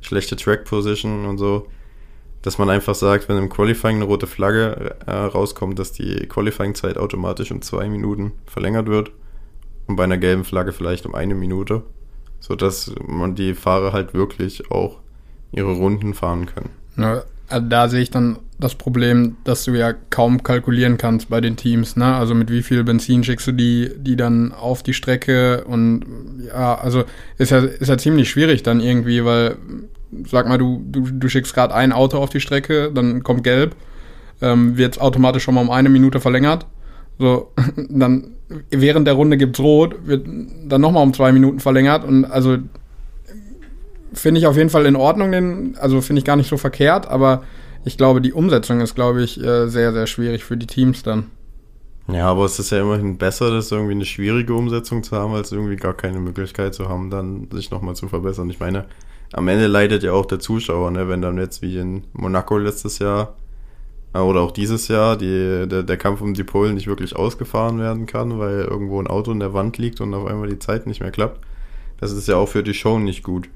Schlechte 0.00 0.36
Track 0.36 0.64
Position 0.64 1.26
und 1.26 1.36
so. 1.36 1.66
Dass 2.40 2.56
man 2.56 2.70
einfach 2.70 2.94
sagt, 2.94 3.28
wenn 3.28 3.36
im 3.36 3.50
Qualifying 3.50 3.96
eine 3.96 4.06
rote 4.06 4.26
Flagge 4.26 4.96
äh, 5.06 5.10
rauskommt, 5.12 5.78
dass 5.78 5.92
die 5.92 6.26
Qualifying-Zeit 6.26 6.96
automatisch 6.96 7.50
um 7.50 7.60
zwei 7.60 7.90
Minuten 7.90 8.32
verlängert 8.46 8.86
wird. 8.86 9.10
Und 9.86 9.96
bei 9.96 10.04
einer 10.04 10.16
gelben 10.16 10.44
Flagge 10.44 10.72
vielleicht 10.72 11.04
um 11.04 11.14
eine 11.14 11.34
Minute. 11.34 11.82
Sodass 12.38 12.94
man 13.06 13.34
die 13.34 13.52
Fahrer 13.52 13.92
halt 13.92 14.14
wirklich 14.14 14.70
auch 14.70 14.96
ihre 15.52 15.72
Runden 15.72 16.14
fahren 16.14 16.46
können. 16.46 16.70
Ja, 16.96 17.24
also 17.48 17.68
da 17.68 17.90
sehe 17.90 18.00
ich 18.00 18.10
dann 18.10 18.38
das 18.60 18.74
Problem, 18.74 19.36
dass 19.44 19.64
du 19.64 19.72
ja 19.72 19.92
kaum 20.10 20.42
kalkulieren 20.42 20.98
kannst 20.98 21.30
bei 21.30 21.40
den 21.40 21.56
Teams. 21.56 21.96
Ne? 21.96 22.04
Also 22.04 22.34
mit 22.34 22.50
wie 22.50 22.62
viel 22.62 22.84
Benzin 22.84 23.24
schickst 23.24 23.46
du 23.46 23.52
die, 23.52 23.90
die 23.96 24.16
dann 24.16 24.52
auf 24.52 24.82
die 24.82 24.94
Strecke 24.94 25.64
und 25.64 26.04
ja, 26.46 26.76
also 26.76 27.04
ist 27.38 27.50
ja, 27.50 27.58
ist 27.58 27.88
ja 27.88 27.98
ziemlich 27.98 28.30
schwierig 28.30 28.62
dann 28.62 28.80
irgendwie, 28.80 29.24
weil 29.24 29.56
sag 30.26 30.48
mal, 30.48 30.58
du, 30.58 30.82
du, 30.86 31.02
du 31.10 31.28
schickst 31.28 31.54
gerade 31.54 31.74
ein 31.74 31.92
Auto 31.92 32.18
auf 32.18 32.30
die 32.30 32.40
Strecke, 32.40 32.90
dann 32.92 33.22
kommt 33.22 33.44
gelb, 33.44 33.74
ähm, 34.42 34.76
wird 34.76 35.00
automatisch 35.00 35.42
schon 35.42 35.54
mal 35.54 35.62
um 35.62 35.70
eine 35.70 35.88
Minute 35.88 36.20
verlängert. 36.20 36.66
So, 37.18 37.52
dann 37.88 38.32
während 38.70 39.06
der 39.06 39.14
Runde 39.14 39.36
gibt's 39.36 39.60
rot, 39.60 40.06
wird 40.06 40.26
dann 40.66 40.80
nochmal 40.80 41.02
um 41.02 41.14
zwei 41.14 41.32
Minuten 41.32 41.60
verlängert 41.60 42.04
und 42.04 42.24
also 42.24 42.58
finde 44.12 44.40
ich 44.40 44.46
auf 44.46 44.56
jeden 44.56 44.70
Fall 44.70 44.86
in 44.86 44.96
Ordnung, 44.96 45.32
den, 45.32 45.76
also 45.78 46.00
finde 46.00 46.18
ich 46.18 46.24
gar 46.24 46.36
nicht 46.36 46.48
so 46.48 46.56
verkehrt, 46.56 47.08
aber 47.08 47.44
ich 47.84 47.96
glaube, 47.96 48.20
die 48.20 48.32
Umsetzung 48.32 48.80
ist, 48.80 48.94
glaube 48.94 49.22
ich, 49.22 49.42
äh, 49.42 49.68
sehr, 49.68 49.92
sehr 49.92 50.06
schwierig 50.06 50.44
für 50.44 50.56
die 50.56 50.66
Teams 50.66 51.02
dann. 51.02 51.26
Ja, 52.08 52.26
aber 52.26 52.44
es 52.44 52.58
ist 52.58 52.70
ja 52.70 52.80
immerhin 52.80 53.18
besser, 53.18 53.50
das 53.50 53.70
irgendwie 53.70 53.92
eine 53.92 54.04
schwierige 54.04 54.54
Umsetzung 54.54 55.02
zu 55.02 55.16
haben, 55.16 55.34
als 55.34 55.52
irgendwie 55.52 55.76
gar 55.76 55.94
keine 55.94 56.18
Möglichkeit 56.18 56.74
zu 56.74 56.88
haben, 56.88 57.10
dann 57.10 57.48
sich 57.52 57.70
nochmal 57.70 57.94
zu 57.94 58.08
verbessern. 58.08 58.50
Ich 58.50 58.58
meine, 58.58 58.86
am 59.32 59.46
Ende 59.48 59.68
leidet 59.68 60.02
ja 60.02 60.12
auch 60.12 60.26
der 60.26 60.40
Zuschauer, 60.40 60.90
ne? 60.90 61.08
wenn 61.08 61.22
dann 61.22 61.38
jetzt 61.38 61.62
wie 61.62 61.78
in 61.78 62.04
Monaco 62.12 62.58
letztes 62.58 62.98
Jahr 62.98 63.36
äh, 64.12 64.18
oder 64.18 64.40
auch 64.40 64.50
dieses 64.50 64.88
Jahr 64.88 65.16
die, 65.16 65.66
der, 65.68 65.82
der 65.82 65.96
Kampf 65.96 66.20
um 66.20 66.34
die 66.34 66.44
Polen 66.44 66.74
nicht 66.74 66.88
wirklich 66.88 67.14
ausgefahren 67.14 67.78
werden 67.78 68.06
kann, 68.06 68.38
weil 68.38 68.62
irgendwo 68.62 69.00
ein 69.00 69.06
Auto 69.06 69.30
in 69.30 69.40
der 69.40 69.54
Wand 69.54 69.78
liegt 69.78 70.00
und 70.00 70.12
auf 70.14 70.26
einmal 70.26 70.48
die 70.48 70.58
Zeit 70.58 70.86
nicht 70.86 71.00
mehr 71.00 71.12
klappt. 71.12 71.40
Das 72.00 72.12
ist 72.12 72.26
ja 72.28 72.36
auch 72.36 72.48
für 72.48 72.62
die 72.62 72.74
Show 72.74 72.98
nicht 72.98 73.22
gut. 73.22 73.48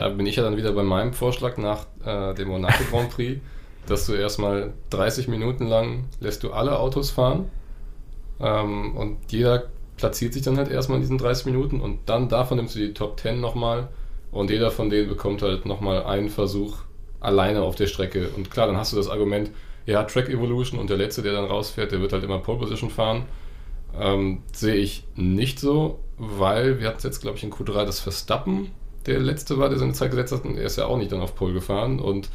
Da 0.00 0.08
bin 0.08 0.24
ich 0.24 0.36
ja 0.36 0.42
dann 0.42 0.56
wieder 0.56 0.72
bei 0.72 0.82
meinem 0.82 1.12
Vorschlag 1.12 1.58
nach 1.58 1.84
äh, 2.06 2.32
dem 2.32 2.48
Monaco 2.48 2.84
Grand 2.90 3.10
Prix, 3.10 3.38
dass 3.86 4.06
du 4.06 4.14
erstmal 4.14 4.72
30 4.88 5.28
Minuten 5.28 5.66
lang 5.66 6.06
lässt 6.20 6.42
du 6.42 6.52
alle 6.52 6.78
Autos 6.78 7.10
fahren 7.10 7.50
ähm, 8.40 8.96
und 8.96 9.30
jeder 9.30 9.64
platziert 9.98 10.32
sich 10.32 10.40
dann 10.40 10.56
halt 10.56 10.70
erstmal 10.70 10.96
in 10.96 11.02
diesen 11.02 11.18
30 11.18 11.44
Minuten 11.44 11.82
und 11.82 11.98
dann 12.06 12.30
davon 12.30 12.56
nimmst 12.56 12.76
du 12.76 12.78
die 12.78 12.94
Top 12.94 13.20
10 13.20 13.42
nochmal 13.42 13.88
und 14.32 14.48
jeder 14.48 14.70
von 14.70 14.88
denen 14.88 15.06
bekommt 15.06 15.42
halt 15.42 15.66
nochmal 15.66 16.04
einen 16.04 16.30
Versuch 16.30 16.78
alleine 17.20 17.60
auf 17.60 17.74
der 17.74 17.86
Strecke. 17.86 18.30
Und 18.34 18.50
klar, 18.50 18.68
dann 18.68 18.78
hast 18.78 18.94
du 18.94 18.96
das 18.96 19.10
Argument, 19.10 19.50
ja, 19.84 20.04
Track 20.04 20.30
Evolution 20.30 20.80
und 20.80 20.88
der 20.88 20.96
Letzte, 20.96 21.20
der 21.20 21.34
dann 21.34 21.44
rausfährt, 21.44 21.92
der 21.92 22.00
wird 22.00 22.14
halt 22.14 22.24
immer 22.24 22.38
Pole 22.38 22.56
Position 22.56 22.88
fahren. 22.88 23.26
Ähm, 24.00 24.44
sehe 24.50 24.76
ich 24.76 25.04
nicht 25.14 25.60
so, 25.60 25.98
weil 26.16 26.80
wir 26.80 26.88
hatten 26.88 27.00
jetzt, 27.06 27.20
glaube 27.20 27.36
ich, 27.36 27.44
in 27.44 27.52
Q3 27.52 27.84
das 27.84 28.00
Verstappen 28.00 28.70
der 29.06 29.18
letzte 29.18 29.58
war, 29.58 29.68
der 29.68 29.78
seine 29.78 29.92
Zeit 29.92 30.10
gesetzt 30.10 30.32
hat, 30.32 30.44
und 30.44 30.56
er 30.56 30.64
ist 30.64 30.76
ja 30.76 30.86
auch 30.86 30.98
nicht 30.98 31.12
dann 31.12 31.20
auf 31.20 31.34
Pole 31.34 31.54
gefahren. 31.54 32.00
Und 32.00 32.30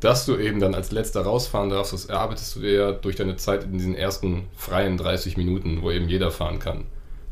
dass 0.00 0.26
du 0.26 0.36
eben 0.36 0.60
dann 0.60 0.74
als 0.74 0.92
letzter 0.92 1.22
rausfahren 1.22 1.70
darfst, 1.70 1.92
das 1.92 2.06
erarbeitest 2.06 2.56
du 2.56 2.60
dir 2.60 2.72
ja 2.72 2.92
durch 2.92 3.16
deine 3.16 3.36
Zeit 3.36 3.64
in 3.64 3.72
diesen 3.72 3.94
ersten 3.94 4.44
freien 4.56 4.96
30 4.96 5.36
Minuten, 5.36 5.82
wo 5.82 5.90
eben 5.90 6.08
jeder 6.08 6.30
fahren 6.30 6.58
kann. 6.58 6.84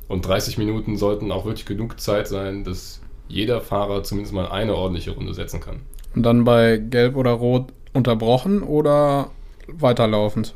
Und 0.09 0.27
30 0.27 0.59
Minuten 0.59 0.97
sollten 0.97 1.33
auch 1.33 1.45
wirklich 1.45 1.67
genug 1.67 2.01
Zeit 2.01 2.29
sein, 2.29 2.65
dass 2.65 3.01
jeder 3.29 3.61
Fahrer 3.61 4.03
zumindest 4.03 4.35
mal 4.35 4.49
eine 4.49 4.75
ordentliche 4.75 5.13
Runde 5.13 5.35
setzen 5.35 5.61
kann. 5.61 5.81
Und 6.15 6.23
dann 6.23 6.45
bei 6.45 6.77
Gelb 6.79 7.17
oder 7.17 7.33
Rot 7.33 7.73
unterbrochen 7.93 8.63
oder 8.63 9.31
weiterlaufend 9.67 10.55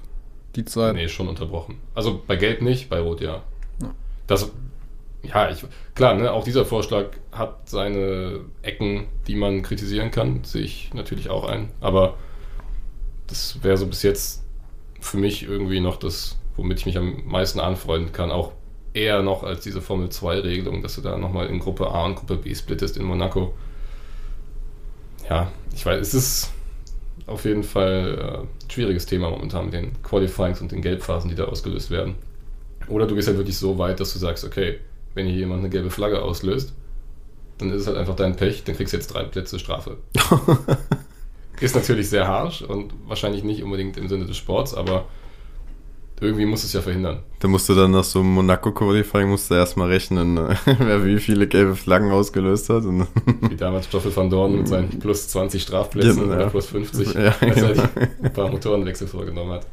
die 0.57 0.65
Zeit? 0.65 0.95
Nee, 0.95 1.09
schon 1.09 1.29
unterbrochen. 1.29 1.79
Also 1.95 2.23
bei 2.27 2.37
Gelb 2.37 2.63
nicht, 2.63 2.89
bei 2.89 3.01
Rot 3.01 3.21
ja. 3.21 3.43
ja. 3.83 3.91
Das 4.27 4.51
ja, 5.23 5.51
ich, 5.51 5.65
klar, 5.95 6.15
ne, 6.15 6.33
auch 6.33 6.45
dieser 6.45 6.65
Vorschlag 6.65 7.07
hat 7.33 7.69
seine 7.69 8.41
Ecken, 8.63 9.07
die 9.27 9.35
man 9.35 9.63
kritisieren 9.63 10.11
kann, 10.11 10.45
sehe 10.45 10.63
ich 10.63 10.93
natürlich 10.95 11.29
auch 11.29 11.45
ein. 11.45 11.71
Aber 11.81 12.17
das 13.27 13.63
wäre 13.63 13.77
so 13.77 13.87
bis 13.87 14.03
jetzt 14.03 14.45
für 15.01 15.19
mich 15.19 15.43
irgendwie 15.43 15.81
noch 15.81 15.97
das, 15.97 16.39
womit 16.57 16.81
ich 16.81 16.87
mich 16.87 16.99
am 16.99 17.23
meisten 17.27 17.61
anfreunden 17.61 18.13
kann. 18.13 18.31
Auch 18.31 18.53
eher 18.93 19.23
noch 19.23 19.45
als 19.45 19.63
diese 19.63 19.81
Formel 19.81 20.09
2-Regelung, 20.09 20.83
dass 20.83 20.97
du 20.97 21.01
da 21.01 21.17
nochmal 21.17 21.47
in 21.47 21.59
Gruppe 21.59 21.89
A 21.89 22.07
und 22.07 22.17
Gruppe 22.17 22.37
B 22.37 22.55
splittest 22.55 22.97
in 22.97 23.05
Monaco. 23.05 23.55
Ja, 25.29 25.51
ich 25.75 25.85
weiß, 25.87 26.01
es 26.01 26.15
ist 26.15 26.53
auf 27.27 27.45
jeden 27.45 27.63
Fall 27.63 28.19
äh, 28.19 28.65
ein 28.65 28.71
schwieriges 28.71 29.07
Thema 29.07 29.31
momentan 29.31 29.67
mit 29.67 29.75
den 29.75 30.03
Qualifyings 30.03 30.61
und 30.61 30.73
den 30.73 30.83
Gelbphasen, 30.83 31.31
die 31.31 31.37
da 31.37 31.45
ausgelöst 31.45 31.91
werden. 31.91 32.17
Oder 32.89 33.07
du 33.07 33.15
gehst 33.15 33.29
halt 33.29 33.37
wirklich 33.37 33.57
so 33.57 33.79
weit, 33.79 34.01
dass 34.01 34.13
du 34.13 34.19
sagst, 34.19 34.45
okay, 34.45 34.81
wenn 35.15 35.27
hier 35.27 35.37
jemand 35.37 35.61
eine 35.61 35.71
gelbe 35.71 35.91
Flagge 35.91 36.23
auslöst, 36.23 36.75
dann 37.59 37.71
ist 37.71 37.83
es 37.83 37.87
halt 37.87 37.97
einfach 37.97 38.17
dein 38.17 38.37
Pech, 38.37 38.65
dann 38.65 38.77
kriegst 38.77 38.93
du 38.93 38.97
jetzt 38.97 39.09
drei 39.09 39.25
Plätze 39.25 39.59
Strafe. 39.59 39.99
ist 41.61 41.75
natürlich 41.75 42.09
sehr 42.09 42.27
harsh 42.27 42.63
und 42.63 42.95
wahrscheinlich 43.07 43.45
nicht 43.45 43.63
unbedingt 43.63 43.97
im 43.97 44.09
Sinne 44.09 44.25
des 44.25 44.37
Sports, 44.37 44.75
aber 44.75 45.07
irgendwie 46.21 46.45
muss 46.45 46.65
es 46.65 46.73
ja 46.73 46.83
verhindern. 46.83 47.21
Da 47.39 47.49
musst 47.49 47.69
du 47.69 47.75
dann 47.75 47.93
nach 47.93 48.05
so 48.05 48.21
einem 48.21 48.35
Monaco-Qualifying 48.35 49.29
musst 49.29 49.51
du 49.51 49.55
erstmal 49.55 49.89
rechnen, 49.89 50.35
ne? 50.35 50.57
wer 50.79 51.05
wie 51.05 51.19
viele 51.19 51.47
gelbe 51.47 51.75
Flaggen 51.75 52.11
ausgelöst 52.11 52.69
hat. 52.69 52.85
wie 52.85 53.57
damals 53.57 53.87
Stoffel 53.87 54.15
van 54.15 54.29
Dorn 54.29 54.57
mit 54.57 54.69
seinen 54.69 54.91
plus 55.01 55.29
20 55.29 55.63
Strafplätzen 55.63 56.29
ja, 56.29 56.37
oder 56.37 56.51
plus 56.51 56.67
50, 56.67 57.15
ja, 57.15 57.35
als 57.41 57.63
er 57.63 57.73
genau. 57.73 57.89
ein 58.23 58.33
paar 58.33 58.51
Motorenwechsel 58.51 59.07
vorgenommen 59.07 59.53
hat. 59.53 59.67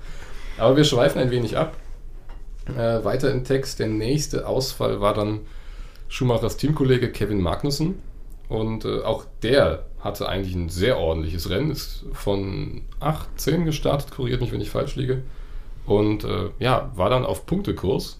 Aber 0.57 0.75
wir 0.77 0.83
schweifen 0.85 1.19
ein 1.19 1.31
wenig 1.31 1.57
ab. 1.57 1.75
Äh, 2.75 3.03
weiter 3.03 3.31
im 3.31 3.43
Text, 3.43 3.79
der 3.79 3.87
nächste 3.87 4.47
Ausfall 4.47 5.01
war 5.01 5.13
dann 5.13 5.41
Schumachers 6.09 6.57
Teamkollege 6.57 7.11
Kevin 7.11 7.41
Magnussen. 7.41 7.95
Und 8.49 8.85
äh, 8.85 9.01
auch 9.01 9.25
der 9.43 9.85
hatte 9.99 10.29
eigentlich 10.29 10.55
ein 10.55 10.69
sehr 10.69 10.97
ordentliches 10.97 11.49
Rennen, 11.49 11.71
ist 11.71 12.05
von 12.13 12.81
18 12.99 13.65
gestartet, 13.65 14.11
korrigiert 14.11 14.41
mich, 14.41 14.51
wenn 14.51 14.61
ich 14.61 14.69
falsch 14.69 14.95
liege. 14.95 15.23
Und 15.85 16.23
äh, 16.23 16.49
ja, 16.59 16.91
war 16.95 17.09
dann 17.09 17.25
auf 17.25 17.45
Punktekurs 17.45 18.19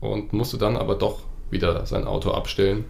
und 0.00 0.32
musste 0.32 0.58
dann 0.58 0.76
aber 0.76 0.94
doch 0.94 1.20
wieder 1.50 1.84
sein 1.86 2.04
Auto 2.04 2.30
abstellen, 2.30 2.84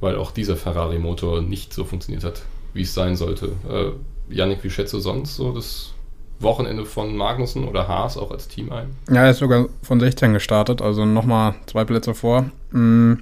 weil 0.00 0.16
auch 0.16 0.30
dieser 0.30 0.56
Ferrari-Motor 0.56 1.42
nicht 1.42 1.72
so 1.74 1.84
funktioniert 1.84 2.24
hat, 2.24 2.42
wie 2.72 2.82
es 2.82 2.94
sein 2.94 3.16
sollte. 3.16 3.52
Äh, 3.68 4.34
Yannick, 4.34 4.64
wie 4.64 4.70
schätzt 4.70 4.92
du 4.92 5.00
sonst 5.00 5.36
so 5.36 5.52
das 5.52 5.94
Wochenende 6.40 6.86
von 6.86 7.16
Magnussen 7.16 7.68
oder 7.68 7.86
Haas 7.86 8.16
auch 8.16 8.30
als 8.30 8.48
Team 8.48 8.72
ein? 8.72 8.96
Ja, 9.08 9.24
er 9.24 9.30
ist 9.30 9.38
sogar 9.38 9.66
von 9.82 10.00
16 10.00 10.32
gestartet, 10.32 10.82
also 10.82 11.04
nochmal 11.04 11.54
zwei 11.66 11.84
Plätze 11.84 12.14
vor. 12.14 12.46
Mm. 12.72 13.14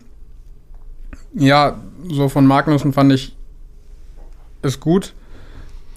Ja, 1.34 1.78
so 2.08 2.28
von 2.28 2.46
Magnussen 2.46 2.92
fand 2.92 3.12
ich 3.12 3.34
ist 4.62 4.80
gut, 4.80 5.12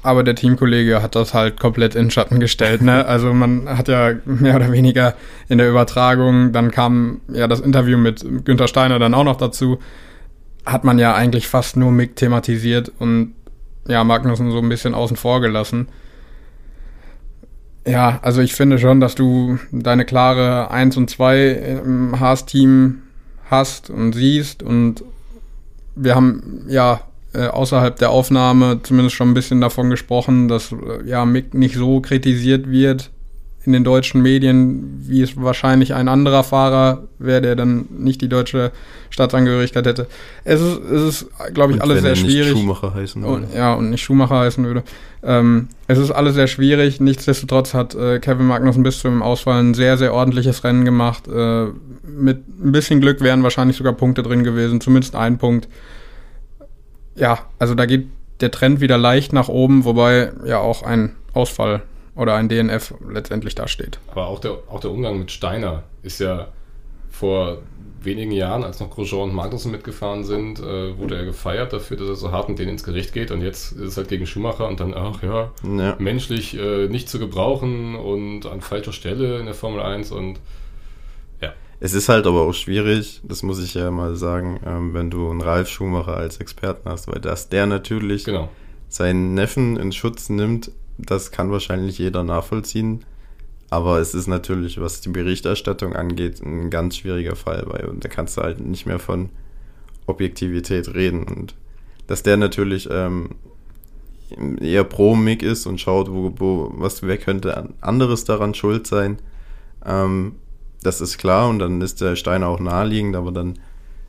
aber 0.04 0.24
der 0.24 0.36
Teamkollege 0.36 1.01
hat 1.01 1.16
das 1.16 1.34
halt 1.34 1.60
komplett 1.60 1.96
in 1.96 2.12
Schatten 2.12 2.40
gestellt. 2.40 2.82
Ne? 2.82 3.06
Also 3.06 3.34
man 3.34 3.68
hat 3.70 3.88
ja 3.88 4.13
mehr 4.25 4.56
oder 4.56 4.72
weniger 4.72 5.16
in 5.48 5.58
der 5.58 5.70
Übertragung, 5.70 6.51
dann 6.51 6.72
kam 6.72 7.22
ja 7.32 7.48
das 7.48 7.60
Interview 7.60 7.98
mit 7.98 8.25
Günther 8.46 8.68
Steiner 8.68 9.00
dann 9.00 9.13
auch 9.13 9.24
noch 9.24 9.38
dazu. 9.38 9.80
hat 10.66 10.84
man 10.84 11.00
ja 11.00 11.16
eigentlich 11.16 11.48
fast 11.48 11.75
nur 11.75 11.92
Mick 11.92 12.16
thematisiert 12.16 12.92
und 13.00 13.34
ja, 13.88 14.04
Magnussen 14.04 14.51
so 14.51 14.60
ein 14.60 14.70
bisschen 14.70 14.94
außen 14.94 15.18
vor 15.18 15.42
gelassen. 15.42 15.88
Ja, 17.86 18.20
also 18.22 18.42
ich 18.42 18.54
finde 18.54 18.78
schon, 18.78 19.00
dass 19.00 19.16
du 19.16 19.58
deine 19.72 20.06
klare 20.06 20.70
1 20.70 20.98
und 20.98 21.10
2 21.10 21.50
im 21.84 22.20
Haas-Team 22.20 23.00
hast 23.50 23.90
und 23.90 24.14
siehst 24.14 24.64
und 24.64 25.04
wir 25.96 26.16
haben 26.16 26.66
ja 26.68 27.02
äh, 27.34 27.48
außerhalb 27.48 27.98
der 27.98 28.10
Aufnahme 28.12 28.80
zumindest 28.84 29.16
schon 29.16 29.32
ein 29.32 29.34
bisschen 29.34 29.62
davon 29.62 29.90
gesprochen, 29.90 30.48
dass 30.48 30.72
äh, 30.72 31.08
ja 31.08 31.26
Mick 31.26 31.54
nicht 31.54 31.76
so 31.76 32.02
kritisiert 32.02 32.70
wird 32.70 33.12
in 33.64 33.74
den 33.74 33.84
deutschen 33.84 34.22
Medien, 34.22 35.02
wie 35.06 35.22
es 35.22 35.38
wahrscheinlich 35.38 35.94
ein 35.94 36.08
anderer 36.08 36.44
Fahrer 36.44 37.04
wäre, 37.20 37.42
der 37.42 37.56
dann 37.56 37.86
nicht 37.90 38.22
die 38.22 38.28
deutsche 38.28 38.72
Staatsangehörigkeit 39.12 39.86
hätte. 39.86 40.08
Es 40.44 40.60
ist, 40.60 40.80
es 40.80 41.02
ist 41.02 41.54
glaube 41.54 41.74
ich, 41.74 41.78
Und 41.78 41.84
alles 41.84 41.98
wenn 41.98 42.04
sehr 42.04 42.12
er 42.12 42.18
nicht 42.18 42.32
schwierig. 42.32 42.52
Schumacher 42.52 42.94
heißen 42.94 43.22
würde. 43.22 43.34
Und, 43.46 43.54
ja, 43.56 43.74
und 43.74 43.92
nicht 43.92 44.02
Schumacher 44.02 44.40
heißen 44.40 44.66
würde. 44.66 44.84
Ähm, 45.24 45.70
es 45.88 45.98
ist 45.98 46.12
alles 46.12 46.36
sehr 46.36 46.48
schwierig. 46.48 47.00
Nichtsdestotrotz 47.00 47.74
hat 47.74 47.94
äh, 47.96 48.20
Kevin 48.20 48.48
Magnussen 48.48 48.84
bis 48.84 49.00
zum 49.00 49.22
Ausfall 49.22 49.60
ein 49.60 49.74
sehr, 49.74 49.98
sehr 49.98 50.13
ordentliches 50.13 50.63
Rennen 50.63 50.86
gemacht. 50.86 51.28
Äh, 51.28 51.68
mit 52.04 52.48
ein 52.48 52.72
bisschen 52.72 53.01
Glück 53.01 53.22
wären 53.22 53.44
wahrscheinlich 53.44 53.78
sogar 53.78 53.94
Punkte 53.94 54.24
drin 54.24 54.44
gewesen, 54.44 54.82
zumindest 54.82 55.16
ein 55.16 55.38
Punkt. 55.38 55.68
Ja, 57.16 57.40
also 57.60 57.75
da 57.75 57.86
geht 57.86 58.08
der 58.40 58.51
Trend 58.51 58.82
wieder 58.82 58.98
leicht 58.98 59.34
nach 59.34 59.48
oben, 59.48 59.86
wobei 59.86 60.32
ja 60.46 60.58
auch 60.58 60.82
ein 60.84 61.16
Ausfall 61.34 61.84
oder 62.16 62.36
ein 62.36 62.50
DNF 62.50 62.94
letztendlich 63.08 63.56
da 63.56 63.68
steht. 63.68 64.00
Aber 64.12 64.28
auch 64.28 64.40
der, 64.40 64.58
auch 64.70 64.80
der 64.80 64.92
Umgang 64.92 65.20
mit 65.20 65.32
Steiner 65.32 65.84
ist 66.01 66.20
ja 66.20 66.48
vor 67.10 67.60
wenigen 68.03 68.31
Jahren, 68.31 68.63
als 68.63 68.79
noch 68.79 68.89
Grosjean 68.89 69.29
und 69.29 69.36
Magnussen 69.36 69.72
mitgefahren 69.72 70.24
sind, 70.24 70.60
äh, 70.60 70.98
wurde 70.98 71.15
er 71.15 71.25
gefeiert 71.25 71.74
dafür, 71.74 71.98
dass 71.98 72.10
er 72.10 72.15
so 72.15 72.31
hart 72.31 72.50
mit 72.50 72.60
denen 72.60 72.72
ins 72.72 72.84
Gericht 72.84 73.13
geht. 73.13 73.31
Und 73.31 73.41
jetzt 73.41 73.72
ist 73.74 73.81
es 73.81 73.98
halt 73.98 74.08
gegen 74.10 74.25
Schumacher 74.25 74.67
und 74.67 74.79
dann, 74.79 74.93
ach 74.93 75.22
ja, 75.24 75.51
Ja. 75.63 75.96
menschlich 76.00 76.58
äh, 76.58 76.88
nicht 76.88 77.10
zu 77.10 77.20
gebrauchen 77.20 77.96
und 77.96 78.46
an 78.46 78.62
falscher 78.62 78.93
Stelle 78.93 79.39
in 79.39 79.46
der 79.46 79.55
Formel 79.55 79.81
1 79.81 80.12
und 80.12 80.39
Es 81.84 81.96
ist 81.96 82.10
halt 82.10 82.27
aber 82.27 82.41
auch 82.41 82.53
schwierig, 82.53 83.22
das 83.24 83.41
muss 83.41 83.60
ich 83.60 83.74
ja 83.74 83.89
mal 83.89 84.15
sagen, 84.15 84.60
ähm, 84.67 84.93
wenn 84.93 85.10
du 85.10 85.31
einen 85.31 85.41
Ralf 85.41 85.67
Schumacher 85.67 86.15
als 86.15 86.38
Experten 86.38 86.88
hast, 86.88 87.08
weil 87.08 87.20
dass 87.20 87.50
der 87.50 87.65
natürlich 87.65 88.24
genau. 88.24 88.50
seinen 88.88 89.34
Neffen 89.34 89.77
in 89.77 89.91
Schutz 89.91 90.29
nimmt, 90.29 90.70
das 91.00 91.31
kann 91.31 91.51
wahrscheinlich 91.51 91.98
jeder 91.98 92.24
nachvollziehen. 92.24 93.03
Aber 93.72 94.00
es 94.00 94.13
ist 94.13 94.28
natürlich, 94.28 94.80
was 94.82 95.00
die 95.00 95.10
Berichterstattung 95.10 95.96
angeht, 95.96 96.42
ein 96.42 96.70
ganz 96.70 96.98
schwieriger 96.98 97.38
Fall, 97.38 97.63
weil 97.68 97.90
da 98.00 98.10
kannst 98.10 98.38
du 98.38 98.42
halt 98.42 98.60
nicht 98.60 98.86
mehr 98.86 99.00
von 99.00 99.30
Objektivität 100.08 100.94
reden. 100.94 101.24
Und 101.24 101.56
dass 102.06 102.22
der 102.22 102.36
natürlich 102.36 102.90
ähm, 102.92 103.30
eher 104.60 104.84
pro 104.84 105.16
Mick 105.16 105.42
ist 105.42 105.66
und 105.66 105.80
schaut, 105.80 106.12
wo, 106.12 106.34
wo, 106.38 106.74
was, 106.75 107.01
wer 107.04 107.18
könnte 107.18 107.70
anderes 107.80 108.25
daran 108.25 108.54
schuld 108.54 108.88
sein, 108.88 109.20
ähm, 109.86 110.36
das 110.84 111.00
ist 111.00 111.18
klar 111.18 111.48
und 111.48 111.60
dann 111.60 111.80
ist 111.80 112.01
der 112.01 112.18
Steiner 112.18 112.48
auch 112.48 112.60
naheliegend, 112.60 113.16
aber 113.16 113.32
dann 113.32 113.58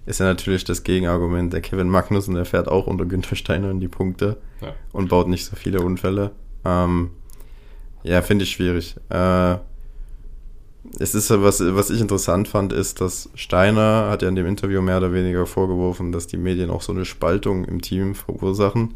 ist 0.06 0.18
ja 0.18 0.26
natürlich 0.26 0.64
das 0.64 0.82
Gegenargument, 0.82 1.52
der 1.52 1.60
Kevin 1.60 1.88
Magnussen, 1.88 2.34
der 2.34 2.46
fährt 2.46 2.66
auch 2.66 2.88
unter 2.88 3.04
Günther 3.04 3.36
Steiner 3.36 3.70
in 3.70 3.78
die 3.78 3.86
Punkte 3.88 4.38
Ja. 4.60 4.74
und 4.92 5.08
baut 5.08 5.28
nicht 5.28 5.44
so 5.44 5.54
viele 5.54 5.82
Unfälle. 5.82 6.32
Ähm, 6.64 7.10
ja, 8.02 8.22
finde 8.22 8.44
ich 8.44 8.50
schwierig. 8.50 8.96
Äh, 9.08 9.56
es 10.98 11.14
ist 11.14 11.30
was, 11.30 11.60
was 11.60 11.90
ich 11.90 12.00
interessant 12.00 12.48
fand, 12.48 12.72
ist, 12.72 13.00
dass 13.00 13.30
Steiner 13.34 14.08
hat 14.10 14.22
ja 14.22 14.28
in 14.28 14.34
dem 14.34 14.46
Interview 14.46 14.82
mehr 14.82 14.98
oder 14.98 15.12
weniger 15.12 15.46
vorgeworfen, 15.46 16.12
dass 16.12 16.26
die 16.26 16.36
Medien 16.36 16.70
auch 16.70 16.82
so 16.82 16.92
eine 16.92 17.04
Spaltung 17.04 17.64
im 17.64 17.80
Team 17.80 18.14
verursachen. 18.14 18.94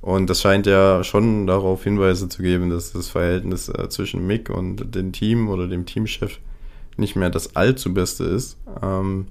Und 0.00 0.28
das 0.28 0.40
scheint 0.40 0.66
ja 0.66 1.04
schon 1.04 1.46
darauf 1.46 1.84
Hinweise 1.84 2.28
zu 2.28 2.42
geben, 2.42 2.70
dass 2.70 2.92
das 2.92 3.08
Verhältnis 3.08 3.68
äh, 3.68 3.88
zwischen 3.88 4.26
Mick 4.26 4.50
und 4.50 4.94
dem 4.94 5.12
Team 5.12 5.48
oder 5.48 5.68
dem 5.68 5.86
Teamchef 5.86 6.38
nicht 6.96 7.16
mehr 7.16 7.30
das 7.30 7.56
allzu 7.56 7.94
beste 7.94 8.24
ist. 8.24 8.56
Ähm, 8.82 9.26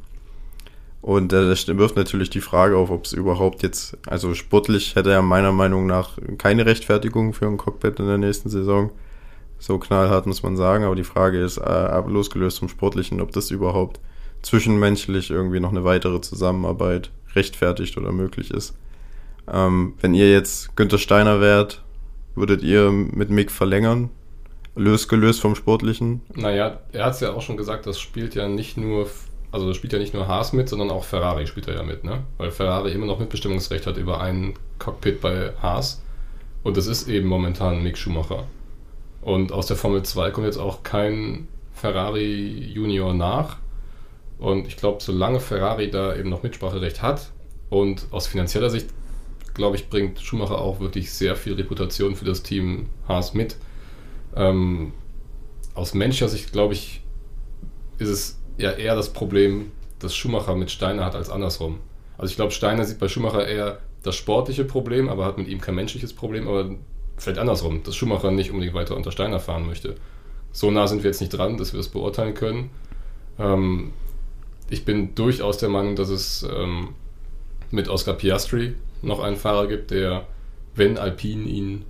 und 1.01 1.33
äh, 1.33 1.47
das 1.47 1.67
wirft 1.67 1.95
natürlich 1.95 2.29
die 2.29 2.41
Frage 2.41 2.77
auf, 2.77 2.91
ob 2.91 3.05
es 3.05 3.13
überhaupt 3.13 3.63
jetzt, 3.63 3.97
also 4.07 4.33
sportlich 4.33 4.95
hätte 4.95 5.11
er 5.11 5.21
meiner 5.21 5.51
Meinung 5.51 5.87
nach 5.87 6.17
keine 6.37 6.65
Rechtfertigung 6.65 7.33
für 7.33 7.47
ein 7.47 7.57
Cockpit 7.57 7.99
in 7.99 8.07
der 8.07 8.17
nächsten 8.17 8.49
Saison. 8.49 8.91
So 9.57 9.77
knallhart 9.77 10.25
muss 10.25 10.43
man 10.43 10.57
sagen, 10.57 10.83
aber 10.83 10.95
die 10.95 11.03
Frage 11.03 11.39
ist, 11.39 11.57
äh, 11.57 12.01
losgelöst 12.07 12.59
vom 12.59 12.69
Sportlichen, 12.69 13.21
ob 13.21 13.31
das 13.31 13.51
überhaupt 13.51 13.99
zwischenmenschlich 14.41 15.29
irgendwie 15.29 15.59
noch 15.59 15.71
eine 15.71 15.83
weitere 15.83 16.21
Zusammenarbeit 16.21 17.11
rechtfertigt 17.35 17.97
oder 17.97 18.11
möglich 18.11 18.51
ist. 18.51 18.75
Ähm, 19.51 19.93
wenn 20.01 20.13
ihr 20.13 20.31
jetzt 20.31 20.75
Günther 20.75 20.97
Steiner 20.97 21.41
wärt, 21.41 21.83
würdet 22.35 22.63
ihr 22.63 22.91
mit 22.91 23.29
Mick 23.29 23.51
verlängern? 23.51 24.09
Losgelöst 24.75 25.41
vom 25.41 25.55
Sportlichen? 25.55 26.21
Naja, 26.33 26.79
er 26.91 27.05
hat 27.05 27.15
es 27.15 27.19
ja 27.19 27.33
auch 27.33 27.41
schon 27.41 27.57
gesagt, 27.57 27.85
das 27.85 27.99
spielt 27.99 28.35
ja 28.35 28.47
nicht 28.47 28.77
nur, 28.77 29.07
also 29.51 29.67
das 29.67 29.75
spielt 29.75 29.93
ja 29.93 29.99
nicht 29.99 30.13
nur 30.13 30.27
Haas 30.27 30.53
mit, 30.53 30.69
sondern 30.69 30.89
auch 30.89 31.03
Ferrari 31.03 31.45
spielt 31.45 31.67
er 31.67 31.75
ja 31.75 31.83
mit, 31.83 32.03
ne? 32.03 32.23
Weil 32.37 32.51
Ferrari 32.51 32.91
immer 32.91 33.05
noch 33.05 33.19
Mitbestimmungsrecht 33.19 33.85
hat 33.85 33.97
über 33.97 34.21
ein 34.21 34.53
Cockpit 34.79 35.19
bei 35.21 35.53
Haas. 35.61 36.01
Und 36.63 36.77
das 36.77 36.87
ist 36.87 37.07
eben 37.07 37.27
momentan 37.27 37.83
Mick 37.83 37.97
Schumacher. 37.97 38.45
Und 39.21 39.51
aus 39.51 39.67
der 39.67 39.77
Formel 39.77 40.03
2 40.03 40.31
kommt 40.31 40.47
jetzt 40.47 40.57
auch 40.57 40.83
kein 40.83 41.47
Ferrari 41.73 42.71
Junior 42.73 43.13
nach. 43.13 43.57
Und 44.39 44.67
ich 44.67 44.77
glaube, 44.77 45.03
solange 45.03 45.39
Ferrari 45.39 45.91
da 45.91 46.15
eben 46.15 46.29
noch 46.29 46.43
Mitspracherecht 46.43 47.01
hat 47.01 47.31
und 47.69 48.07
aus 48.11 48.27
finanzieller 48.27 48.69
Sicht, 48.69 48.87
glaube 49.53 49.75
ich, 49.75 49.89
bringt 49.89 50.19
Schumacher 50.19 50.59
auch 50.59 50.79
wirklich 50.79 51.11
sehr 51.11 51.35
viel 51.35 51.53
Reputation 51.53 52.15
für 52.15 52.25
das 52.25 52.41
Team 52.41 52.87
Haas 53.07 53.33
mit. 53.33 53.57
Ähm, 54.35 54.93
aus 55.75 55.93
menschlicher 55.93 56.29
Sicht, 56.29 56.51
glaube 56.53 56.73
ich, 56.73 57.01
ist 57.97 58.09
es 58.09 58.40
ja 58.62 58.71
eher 58.71 58.95
das 58.95 59.13
Problem, 59.13 59.71
das 60.00 60.15
Schumacher 60.15 60.56
mit 60.56 60.71
Steiner 60.71 61.06
hat, 61.06 61.15
als 61.15 61.30
andersrum. 61.30 61.80
Also 62.17 62.32
ich 62.32 62.36
glaube, 62.36 62.52
Steiner 62.52 62.86
sieht 62.86 63.00
bei 63.00 63.08
Schumacher 63.08 63.47
eher 63.47 63.80
das 64.04 64.15
sportliche 64.15 64.65
Problem, 64.65 65.10
aber 65.10 65.26
hat 65.26 65.38
mit 65.38 65.47
ihm 65.47 65.62
kein 65.62 65.76
menschliches 65.76 66.13
Problem, 66.13 66.47
aber 66.47 66.71
vielleicht 67.17 67.39
andersrum, 67.39 67.84
dass 67.84 67.95
Schumacher 67.95 68.32
nicht 68.32 68.52
unbedingt 68.52 68.74
weiter 68.74 68.95
unter 68.95 69.12
Steiner 69.12 69.39
fahren 69.39 69.65
möchte. 69.65 69.95
So 70.52 70.71
nah 70.71 70.88
sind 70.88 71.04
wir 71.04 71.10
jetzt 71.10 71.21
nicht 71.21 71.30
dran, 71.30 71.58
dass 71.58 71.74
wir 71.74 71.78
das 71.78 71.89
beurteilen 71.89 72.34
können. 72.34 72.71
Ähm, 73.39 73.93
ich 74.69 74.86
bin 74.86 75.15
durchaus 75.15 75.58
der 75.58 75.69
Meinung, 75.69 75.95
dass 75.95 76.10
es 76.10 76.43
ähm, 76.43 76.89
mit 77.69 77.89
Oscar 77.89 78.13
Piastri 78.13 78.74
noch 79.02 79.19
einen 79.19 79.38
Fahrer 79.38 79.67
gibt, 79.67 79.91
der, 79.91 80.28
wenn 80.76 80.97
Alpine 80.97 81.47
ihn 81.47 81.86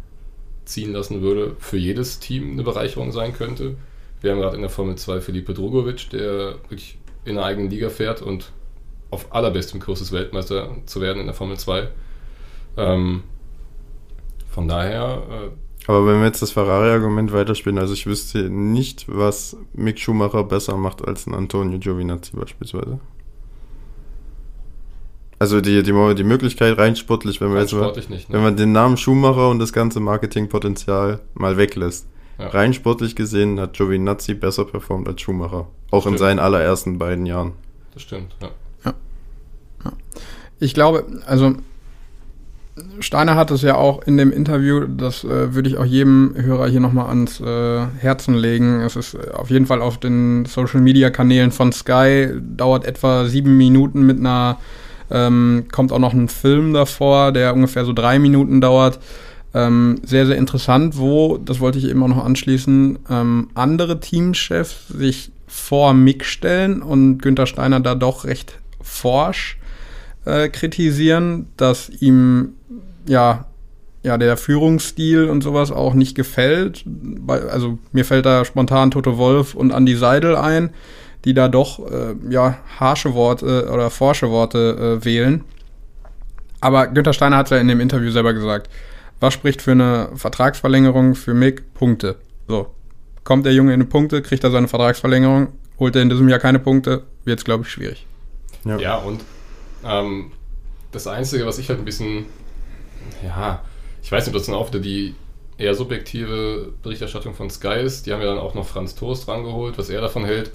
ziehen 0.66 0.94
lassen 0.94 1.22
würde, 1.22 1.56
für 1.60 1.78
jedes 1.78 2.20
Team 2.20 2.52
eine 2.52 2.64
Bereicherung 2.64 3.12
sein 3.12 3.34
könnte. 3.34 3.76
Wir 4.22 4.32
haben 4.32 4.40
gerade 4.40 4.56
in 4.56 4.62
der 4.62 4.70
Formel 4.70 4.96
2 4.96 5.20
Felipe 5.22 5.54
Drogovic, 5.54 6.10
der 6.12 6.56
wirklich 6.62 6.98
in 7.26 7.38
einer 7.38 7.46
eigenen 7.46 7.70
Liga 7.70 7.90
fährt 7.90 8.22
und 8.22 8.52
auf 9.10 9.34
allerbestem 9.34 9.80
Kurs 9.80 10.00
ist, 10.00 10.12
Weltmeister 10.12 10.78
zu 10.86 11.02
werden 11.02 11.20
in 11.20 11.26
der 11.26 11.36
Formel 11.36 11.58
2. 11.58 11.90
Ähm, 12.78 13.24
von 14.50 14.68
daher, 14.68 15.24
äh, 15.30 15.90
Aber 15.90 16.06
wenn 16.08 16.20
wir 16.20 16.26
jetzt 16.26 16.42
das 16.42 16.52
Ferrari-Argument 16.52 17.34
weiterspielen, 17.34 17.80
also 17.80 17.94
ich 17.94 18.06
wüsste 18.06 18.50
nicht, 18.50 19.06
was 19.08 19.58
Mick 19.74 20.00
Schumacher 20.00 20.44
besser 20.44 20.78
macht 20.78 21.06
als 21.06 21.28
ein 21.28 21.34
Antonio 21.34 21.80
Giovinazzi 21.80 22.36
beispielsweise. 22.36 23.00
Also 25.40 25.60
die, 25.60 25.82
die, 25.82 26.16
die 26.16 26.24
Möglichkeit 26.24 26.78
rein 26.78 26.96
sportlich, 26.96 27.42
wenn 27.42 27.50
wir 27.50 27.56
rein 27.56 27.62
jetzt 27.64 27.74
mal, 27.74 27.80
sportlich 27.80 28.10
nicht. 28.10 28.30
Ne? 28.30 28.36
wenn 28.36 28.44
man 28.44 28.58
den 28.58 28.72
Namen 28.72 28.96
Schumacher 28.98 29.50
und 29.50 29.58
das 29.58 29.74
ganze 29.74 30.00
Marketingpotenzial 30.00 31.20
mal 31.34 31.58
weglässt. 31.58 32.08
Ja. 32.42 32.48
Rein 32.48 32.74
sportlich 32.74 33.16
gesehen 33.16 33.60
hat 33.60 33.74
Giovinazzi 33.74 34.34
besser 34.34 34.66
performt 34.66 35.08
als 35.08 35.22
Schumacher. 35.22 35.68
Auch 35.92 36.08
in 36.08 36.18
seinen 36.18 36.40
allerersten 36.40 36.98
beiden 36.98 37.26
Jahren. 37.26 37.54
Das 37.94 38.04
stimmt, 38.04 38.36
ja. 38.42 38.52
Ich 40.62 40.76
glaube, 40.76 41.06
also 41.26 41.56
Steiner 43.00 43.36
hat 43.36 43.50
es 43.50 43.64
ja 43.64 43.76
auch 43.76 44.04
in 44.04 44.16
dem 44.18 44.32
Interview, 44.32 44.86
das 44.86 45.24
äh, 45.24 45.56
würde 45.56 45.68
ich 45.68 45.78
auch 45.78 45.86
jedem 45.86 46.36
Hörer 46.36 46.68
hier 46.68 46.80
nochmal 46.80 47.08
ans 47.08 47.42
äh, 47.42 47.86
Herzen 48.00 48.36
legen. 48.36 48.82
Es 48.82 48.96
ist 48.96 49.16
äh, 49.16 49.32
auf 49.34 49.50
jeden 49.50 49.66
Fall 49.66 49.82
auf 49.82 49.98
den 49.98 50.46
Social 50.46 50.80
Media 50.80 51.10
Kanälen 51.10 51.52
von 51.52 51.72
Sky, 51.72 52.30
dauert 52.40 52.86
etwa 52.86 53.26
sieben 53.26 53.58
Minuten 53.58 54.06
mit 54.06 54.20
einer, 54.20 54.60
ähm, 55.10 55.66
kommt 55.72 55.92
auch 55.92 56.00
noch 56.00 56.14
ein 56.14 56.28
Film 56.28 56.74
davor, 56.74 57.32
der 57.32 57.56
ungefähr 57.56 57.84
so 57.84 57.92
drei 57.92 58.20
Minuten 58.20 58.62
dauert. 58.62 59.00
Ähm, 59.54 60.00
sehr, 60.04 60.26
sehr 60.26 60.38
interessant, 60.38 60.98
wo, 60.98 61.38
das 61.38 61.60
wollte 61.60 61.78
ich 61.78 61.90
eben 61.90 62.02
auch 62.04 62.08
noch 62.08 62.24
anschließen, 62.24 63.00
ähm, 63.10 63.50
andere 63.54 64.00
Teamchefs 64.00 64.88
sich 64.88 65.32
vor 65.48 65.94
Mick 65.94 66.24
stellen 66.24 66.82
und 66.82 67.18
Günther 67.18 67.46
Steiner 67.46 67.82
da 67.82 67.96
doch 67.96 68.24
recht 68.24 68.58
forsch 68.82 69.58
äh, 70.24 70.48
kritisieren, 70.48 71.48
dass 71.58 71.90
ihm 71.90 72.54
ja, 73.06 73.46
ja 74.04 74.18
der 74.18 74.38
Führungsstil 74.38 75.26
und 75.26 75.42
sowas 75.42 75.72
auch 75.72 75.94
nicht 75.94 76.16
gefällt. 76.16 76.86
Also 77.28 77.78
mir 77.92 78.06
fällt 78.06 78.26
da 78.26 78.46
spontan 78.46 78.92
Toto 78.92 79.18
Wolf 79.18 79.54
und 79.54 79.72
Andy 79.72 79.96
Seidel 79.96 80.38
ein, 80.38 80.70
die 81.26 81.34
da 81.34 81.50
doch 81.50 81.80
äh, 81.92 82.16
ja 82.30 82.58
harsche 82.80 83.14
Worte 83.14 83.70
oder 83.72 83.90
forsche 83.90 84.30
Worte 84.30 85.00
äh, 85.02 85.06
wählen. 85.06 85.44
Aber 86.62 86.88
Günther 86.88 87.14
Steiner 87.14 87.38
hat 87.38 87.50
ja 87.50 87.58
in 87.58 87.68
dem 87.68 87.80
Interview 87.80 88.12
selber 88.12 88.34
gesagt, 88.34 88.70
was 89.22 89.34
spricht 89.34 89.62
für 89.62 89.72
eine 89.72 90.10
Vertragsverlängerung 90.16 91.16
für 91.16 91.34
Mick? 91.34 91.74
Punkte. 91.74 92.18
So. 92.48 92.72
Kommt 93.24 93.46
der 93.46 93.54
Junge 93.54 93.74
in 93.74 93.80
die 93.80 93.86
Punkte, 93.86 94.22
kriegt 94.22 94.44
er 94.44 94.52
seine 94.52 94.68
Vertragsverlängerung, 94.68 95.50
holt 95.80 95.96
er 95.96 96.02
in 96.02 96.10
diesem 96.10 96.28
Jahr 96.28 96.40
keine 96.40 96.60
Punkte, 96.60 97.04
wird 97.24 97.40
es, 97.40 97.46
glaube 97.46 97.64
ich, 97.64 97.70
schwierig. 97.70 98.08
Ja, 98.66 98.78
ja 98.78 98.96
und 98.98 99.22
ähm, 99.86 100.32
das 100.92 101.06
Einzige, 101.08 101.46
was 101.46 101.60
ich 101.60 101.70
halt 101.70 101.80
ein 101.80 101.86
bisschen, 101.86 102.26
ja, 103.24 103.64
ich 104.02 104.12
weiß 104.12 104.26
nicht, 104.26 104.36
ob 104.36 104.40
das 104.40 104.48
dann 104.48 104.56
auch 104.56 104.70
wieder 104.70 104.80
die 104.80 105.16
eher 105.60 105.76
subjektive 105.76 106.74
Berichterstattung 106.82 107.36
von 107.36 107.52
Sky 107.52 107.80
ist. 107.80 108.08
Die 108.08 108.14
haben 108.14 108.22
ja 108.22 108.28
dann 108.28 108.40
auch 108.40 108.56
noch 108.56 108.66
Franz 108.66 108.96
Toast 108.96 109.28
rangeholt, 109.28 109.78
was 109.78 109.90
er 109.90 110.02
davon 110.02 110.26
hält. 110.26 110.52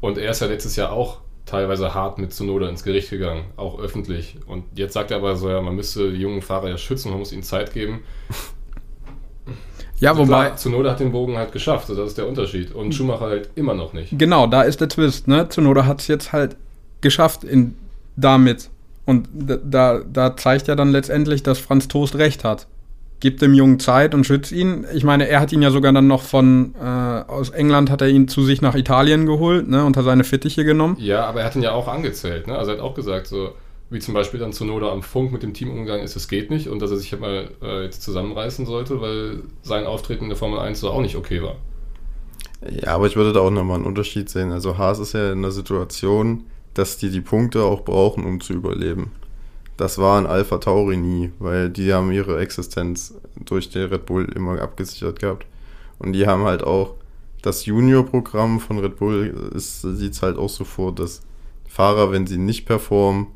Und 0.00 0.16
er 0.16 0.30
ist 0.30 0.40
ja 0.40 0.46
letztes 0.46 0.76
Jahr 0.76 0.92
auch 0.92 1.18
teilweise 1.50 1.94
hart 1.94 2.18
mit 2.18 2.32
Zunoda 2.32 2.68
ins 2.68 2.84
Gericht 2.84 3.10
gegangen, 3.10 3.44
auch 3.56 3.80
öffentlich. 3.80 4.36
Und 4.46 4.64
jetzt 4.74 4.94
sagt 4.94 5.10
er 5.10 5.16
aber 5.16 5.36
so, 5.36 5.50
ja, 5.50 5.60
man 5.60 5.74
müsste 5.74 6.12
die 6.12 6.18
jungen 6.18 6.42
Fahrer 6.42 6.68
ja 6.68 6.78
schützen, 6.78 7.10
man 7.10 7.18
muss 7.18 7.32
ihnen 7.32 7.42
Zeit 7.42 7.72
geben. 7.72 8.00
Ja, 9.98 10.10
also 10.10 10.22
wobei. 10.22 10.46
Klar, 10.46 10.56
Zunoda 10.56 10.92
hat 10.92 11.00
den 11.00 11.12
Bogen 11.12 11.36
halt 11.36 11.52
geschafft, 11.52 11.90
also 11.90 12.02
das 12.02 12.12
ist 12.12 12.18
der 12.18 12.28
Unterschied. 12.28 12.72
Und 12.72 12.94
Schumacher 12.94 13.26
halt 13.26 13.50
immer 13.54 13.74
noch 13.74 13.92
nicht. 13.92 14.18
Genau, 14.18 14.46
da 14.46 14.62
ist 14.62 14.80
der 14.80 14.88
Twist, 14.88 15.28
ne? 15.28 15.48
Zunoda 15.48 15.84
hat 15.84 16.00
es 16.00 16.08
jetzt 16.08 16.32
halt 16.32 16.56
geschafft 17.00 17.44
in, 17.44 17.76
damit. 18.16 18.70
Und 19.04 19.28
da, 19.34 20.00
da 20.00 20.36
zeigt 20.36 20.68
ja 20.68 20.76
dann 20.76 20.92
letztendlich, 20.92 21.42
dass 21.42 21.58
Franz 21.58 21.88
Toast 21.88 22.14
recht 22.14 22.44
hat 22.44 22.66
gibt 23.20 23.42
dem 23.42 23.54
Jungen 23.54 23.78
Zeit 23.78 24.14
und 24.14 24.24
schützt 24.24 24.50
ihn. 24.50 24.86
Ich 24.94 25.04
meine, 25.04 25.28
er 25.28 25.40
hat 25.40 25.52
ihn 25.52 25.62
ja 25.62 25.70
sogar 25.70 25.92
dann 25.92 26.06
noch 26.06 26.22
von 26.22 26.74
äh, 26.80 26.84
aus 26.84 27.50
England 27.50 27.90
hat 27.90 28.00
er 28.00 28.08
ihn 28.08 28.28
zu 28.28 28.42
sich 28.42 28.62
nach 28.62 28.74
Italien 28.74 29.26
geholt, 29.26 29.68
ne, 29.68 29.84
unter 29.84 30.02
seine 30.02 30.24
Fittiche 30.24 30.64
genommen. 30.64 30.96
Ja, 30.98 31.26
aber 31.26 31.40
er 31.40 31.46
hat 31.46 31.56
ihn 31.56 31.62
ja 31.62 31.72
auch 31.72 31.86
angezählt, 31.86 32.46
ne? 32.46 32.56
Also 32.56 32.72
er 32.72 32.78
hat 32.78 32.84
auch 32.84 32.94
gesagt, 32.94 33.26
so 33.26 33.50
wie 33.90 33.98
zum 33.98 34.14
Beispiel 34.14 34.40
dann 34.40 34.52
Zunoda 34.52 34.90
am 34.90 35.02
Funk 35.02 35.32
mit 35.32 35.42
dem 35.42 35.52
Team 35.52 35.70
umgegangen 35.70 36.02
ist, 36.02 36.16
es 36.16 36.28
geht 36.28 36.50
nicht 36.50 36.68
und 36.68 36.80
dass 36.80 36.90
er 36.90 36.96
sich 36.96 37.12
halt 37.12 37.20
mal 37.20 37.50
äh, 37.62 37.84
jetzt 37.84 38.02
zusammenreißen 38.02 38.64
sollte, 38.64 39.00
weil 39.00 39.42
sein 39.62 39.84
Auftreten 39.84 40.24
in 40.24 40.30
der 40.30 40.38
Formel 40.38 40.58
1 40.58 40.80
so 40.80 40.90
auch 40.90 41.02
nicht 41.02 41.16
okay 41.16 41.42
war. 41.42 41.56
Ja, 42.70 42.94
aber 42.94 43.06
ich 43.06 43.16
würde 43.16 43.32
da 43.32 43.40
auch 43.40 43.50
nochmal 43.50 43.76
einen 43.76 43.86
Unterschied 43.86 44.28
sehen. 44.28 44.52
Also 44.52 44.78
Haas 44.78 44.98
ist 44.98 45.14
ja 45.14 45.32
in 45.32 45.42
der 45.42 45.50
Situation, 45.50 46.44
dass 46.74 46.98
die 46.98 47.10
die 47.10 47.20
Punkte 47.20 47.64
auch 47.64 47.84
brauchen, 47.84 48.24
um 48.24 48.40
zu 48.40 48.52
überleben 48.52 49.12
das 49.80 49.96
war 49.96 50.18
ein 50.18 50.26
Alpha 50.26 50.58
Tauri 50.58 50.98
nie, 50.98 51.32
weil 51.38 51.70
die 51.70 51.94
haben 51.94 52.12
ihre 52.12 52.38
Existenz 52.38 53.14
durch 53.42 53.70
den 53.70 53.88
Red 53.88 54.04
Bull 54.04 54.26
immer 54.26 54.60
abgesichert 54.60 55.20
gehabt. 55.20 55.46
Und 55.98 56.12
die 56.12 56.26
haben 56.26 56.44
halt 56.44 56.62
auch 56.62 56.96
das 57.40 57.64
Junior-Programm 57.64 58.60
von 58.60 58.78
Red 58.78 58.98
Bull 58.98 59.50
sieht 59.54 60.12
es 60.12 60.20
halt 60.20 60.36
auch 60.36 60.50
so 60.50 60.64
vor, 60.64 60.94
dass 60.94 61.22
Fahrer, 61.66 62.12
wenn 62.12 62.26
sie 62.26 62.36
nicht 62.36 62.66
performen, 62.66 63.28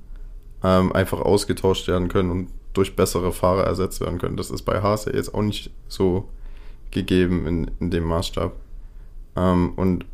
ähm, 0.63 0.93
einfach 0.93 1.23
ausgetauscht 1.23 1.89
werden 1.89 2.09
können 2.09 2.31
und 2.31 2.49
durch 2.75 2.95
bessere 2.95 3.33
Fahrer 3.33 3.65
ersetzt 3.65 4.03
werden 4.03 4.19
können. 4.19 4.37
Das 4.37 4.51
ist 4.51 4.63
bei 4.63 4.83
Haas 4.83 5.07
ja 5.07 5.15
jetzt 5.15 5.33
auch 5.33 5.43
nicht 5.43 5.71
so 5.89 6.29
gegeben 6.91 7.47
in, 7.47 7.71
in 7.81 7.91
dem 7.91 8.05
Maßstab. 8.05 8.53
Ähm, 9.37 9.73
und 9.77 10.05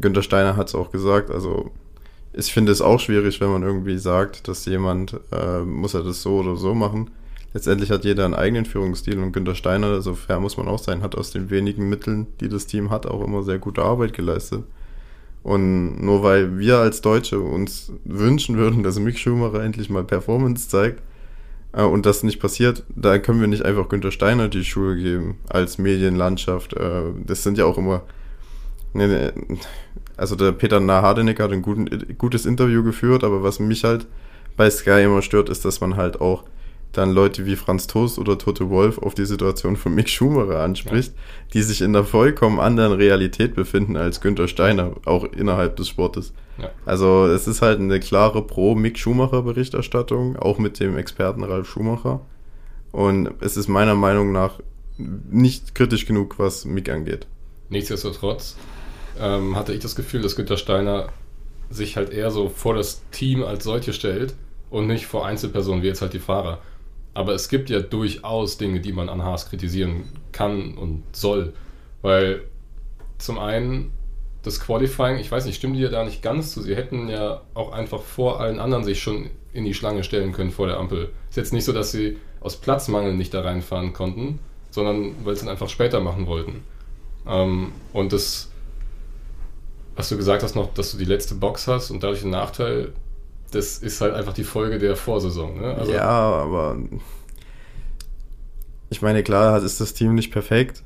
Günther 0.00 0.22
Steiner 0.22 0.56
hat 0.56 0.66
es 0.66 0.74
auch 0.74 0.90
gesagt, 0.90 1.30
also 1.30 1.70
ich 2.38 2.52
finde 2.52 2.70
es 2.70 2.80
auch 2.80 3.00
schwierig, 3.00 3.40
wenn 3.40 3.50
man 3.50 3.64
irgendwie 3.64 3.98
sagt, 3.98 4.46
dass 4.46 4.64
jemand, 4.64 5.18
äh, 5.32 5.62
muss 5.62 5.94
er 5.94 6.04
das 6.04 6.22
so 6.22 6.38
oder 6.38 6.54
so 6.54 6.72
machen. 6.72 7.10
Letztendlich 7.52 7.90
hat 7.90 8.04
jeder 8.04 8.24
einen 8.24 8.34
eigenen 8.34 8.64
Führungsstil 8.64 9.18
und 9.18 9.32
Günter 9.32 9.56
Steiner, 9.56 10.00
so 10.02 10.14
fair 10.14 10.38
muss 10.38 10.56
man 10.56 10.68
auch 10.68 10.78
sein, 10.78 11.02
hat 11.02 11.16
aus 11.16 11.32
den 11.32 11.50
wenigen 11.50 11.88
Mitteln, 11.88 12.28
die 12.40 12.48
das 12.48 12.66
Team 12.66 12.90
hat, 12.90 13.06
auch 13.06 13.24
immer 13.24 13.42
sehr 13.42 13.58
gute 13.58 13.82
Arbeit 13.82 14.12
geleistet. 14.12 14.62
Und 15.42 16.00
nur 16.00 16.22
weil 16.22 16.58
wir 16.60 16.78
als 16.78 17.00
Deutsche 17.00 17.40
uns 17.40 17.92
wünschen 18.04 18.56
würden, 18.56 18.84
dass 18.84 19.00
Mick 19.00 19.18
Schumacher 19.18 19.64
endlich 19.64 19.90
mal 19.90 20.04
Performance 20.04 20.68
zeigt 20.68 21.02
äh, 21.72 21.82
und 21.82 22.06
das 22.06 22.22
nicht 22.22 22.38
passiert, 22.38 22.84
da 22.94 23.18
können 23.18 23.40
wir 23.40 23.48
nicht 23.48 23.64
einfach 23.64 23.88
Günter 23.88 24.12
Steiner 24.12 24.48
die 24.48 24.64
Schuhe 24.64 24.94
geben 24.94 25.38
als 25.48 25.78
Medienlandschaft. 25.78 26.74
Äh, 26.74 27.02
das 27.26 27.42
sind 27.42 27.58
ja 27.58 27.64
auch 27.64 27.78
immer 27.78 28.02
also 30.18 30.36
der 30.36 30.52
Peter 30.52 30.80
Nahardenek 30.80 31.40
hat 31.40 31.52
ein 31.52 31.62
guten, 31.62 32.16
gutes 32.18 32.44
Interview 32.44 32.82
geführt, 32.82 33.24
aber 33.24 33.42
was 33.42 33.60
mich 33.60 33.84
halt 33.84 34.06
bei 34.56 34.68
Sky 34.68 35.04
immer 35.04 35.22
stört, 35.22 35.48
ist, 35.48 35.64
dass 35.64 35.80
man 35.80 35.96
halt 35.96 36.20
auch 36.20 36.44
dann 36.92 37.12
Leute 37.12 37.46
wie 37.46 37.54
Franz 37.54 37.86
Toast 37.86 38.18
oder 38.18 38.38
Tote 38.38 38.70
Wolf 38.70 38.98
auf 38.98 39.14
die 39.14 39.26
Situation 39.26 39.76
von 39.76 39.94
Mick 39.94 40.08
Schumacher 40.08 40.60
anspricht, 40.60 41.12
ja. 41.14 41.20
die 41.54 41.62
sich 41.62 41.80
in 41.80 41.94
einer 41.94 42.04
vollkommen 42.04 42.58
anderen 42.58 42.92
Realität 42.92 43.54
befinden 43.54 43.96
als 43.96 44.20
Günther 44.20 44.48
Steiner, 44.48 44.92
auch 45.04 45.24
innerhalb 45.24 45.76
des 45.76 45.88
Sportes. 45.88 46.32
Ja. 46.58 46.70
Also 46.84 47.26
es 47.26 47.46
ist 47.46 47.62
halt 47.62 47.78
eine 47.78 48.00
klare 48.00 48.42
Pro-Mick 48.42 48.98
Schumacher-Berichterstattung, 48.98 50.36
auch 50.36 50.58
mit 50.58 50.80
dem 50.80 50.96
Experten 50.96 51.44
Ralf 51.44 51.68
Schumacher. 51.68 52.20
Und 52.90 53.30
es 53.40 53.56
ist 53.56 53.68
meiner 53.68 53.94
Meinung 53.94 54.32
nach 54.32 54.58
nicht 54.96 55.74
kritisch 55.74 56.06
genug, 56.06 56.38
was 56.38 56.64
Mick 56.64 56.88
angeht. 56.88 57.26
Nichtsdestotrotz 57.68 58.56
ähm, 59.20 59.56
hatte 59.56 59.72
ich 59.72 59.80
das 59.80 59.96
Gefühl, 59.96 60.22
dass 60.22 60.36
Günter 60.36 60.56
Steiner 60.56 61.08
sich 61.70 61.96
halt 61.96 62.10
eher 62.10 62.30
so 62.30 62.48
vor 62.48 62.74
das 62.74 63.02
Team 63.10 63.42
als 63.42 63.64
solche 63.64 63.92
stellt 63.92 64.34
und 64.70 64.86
nicht 64.86 65.06
vor 65.06 65.26
Einzelpersonen 65.26 65.82
wie 65.82 65.88
jetzt 65.88 66.02
halt 66.02 66.12
die 66.12 66.18
Fahrer. 66.18 66.60
Aber 67.14 67.34
es 67.34 67.48
gibt 67.48 67.68
ja 67.70 67.80
durchaus 67.80 68.58
Dinge, 68.58 68.80
die 68.80 68.92
man 68.92 69.08
an 69.08 69.22
Haas 69.22 69.48
kritisieren 69.48 70.04
kann 70.32 70.74
und 70.74 71.02
soll. 71.12 71.52
Weil 72.00 72.42
zum 73.18 73.38
einen 73.38 73.92
das 74.42 74.60
Qualifying, 74.60 75.18
ich 75.18 75.30
weiß 75.30 75.44
nicht, 75.46 75.56
stimmt 75.56 75.76
ja 75.76 75.88
da 75.88 76.04
nicht 76.04 76.22
ganz 76.22 76.52
zu. 76.52 76.62
Sie 76.62 76.76
hätten 76.76 77.08
ja 77.08 77.42
auch 77.54 77.72
einfach 77.72 78.02
vor 78.02 78.40
allen 78.40 78.60
anderen 78.60 78.84
sich 78.84 79.02
schon 79.02 79.30
in 79.52 79.64
die 79.64 79.74
Schlange 79.74 80.04
stellen 80.04 80.32
können 80.32 80.50
vor 80.50 80.66
der 80.66 80.78
Ampel. 80.78 81.10
Ist 81.28 81.36
jetzt 81.36 81.52
nicht 81.52 81.64
so, 81.64 81.72
dass 81.72 81.90
sie 81.90 82.18
aus 82.40 82.56
Platzmangel 82.56 83.14
nicht 83.14 83.34
da 83.34 83.40
reinfahren 83.40 83.92
konnten, 83.92 84.38
sondern 84.70 85.14
weil 85.24 85.34
sie 85.34 85.40
es 85.40 85.40
dann 85.40 85.48
einfach 85.48 85.68
später 85.68 86.00
machen 86.00 86.26
wollten. 86.26 86.62
Ähm, 87.26 87.72
und 87.92 88.12
das 88.12 88.47
was 89.98 90.08
du 90.08 90.16
gesagt 90.16 90.44
hast 90.44 90.54
noch, 90.54 90.72
dass 90.74 90.92
du 90.92 90.96
die 90.96 91.04
letzte 91.04 91.34
Box 91.34 91.66
hast 91.66 91.90
und 91.90 92.04
dadurch 92.04 92.22
einen 92.22 92.30
Nachteil, 92.30 92.92
das 93.50 93.78
ist 93.78 94.00
halt 94.00 94.14
einfach 94.14 94.32
die 94.32 94.44
Folge 94.44 94.78
der 94.78 94.94
Vorsaison. 94.94 95.60
Ne? 95.60 95.74
Also 95.74 95.92
ja, 95.92 96.08
aber 96.08 96.78
ich 98.90 99.02
meine, 99.02 99.24
klar 99.24 99.60
ist 99.60 99.80
das 99.80 99.94
Team 99.94 100.14
nicht 100.14 100.30
perfekt, 100.30 100.84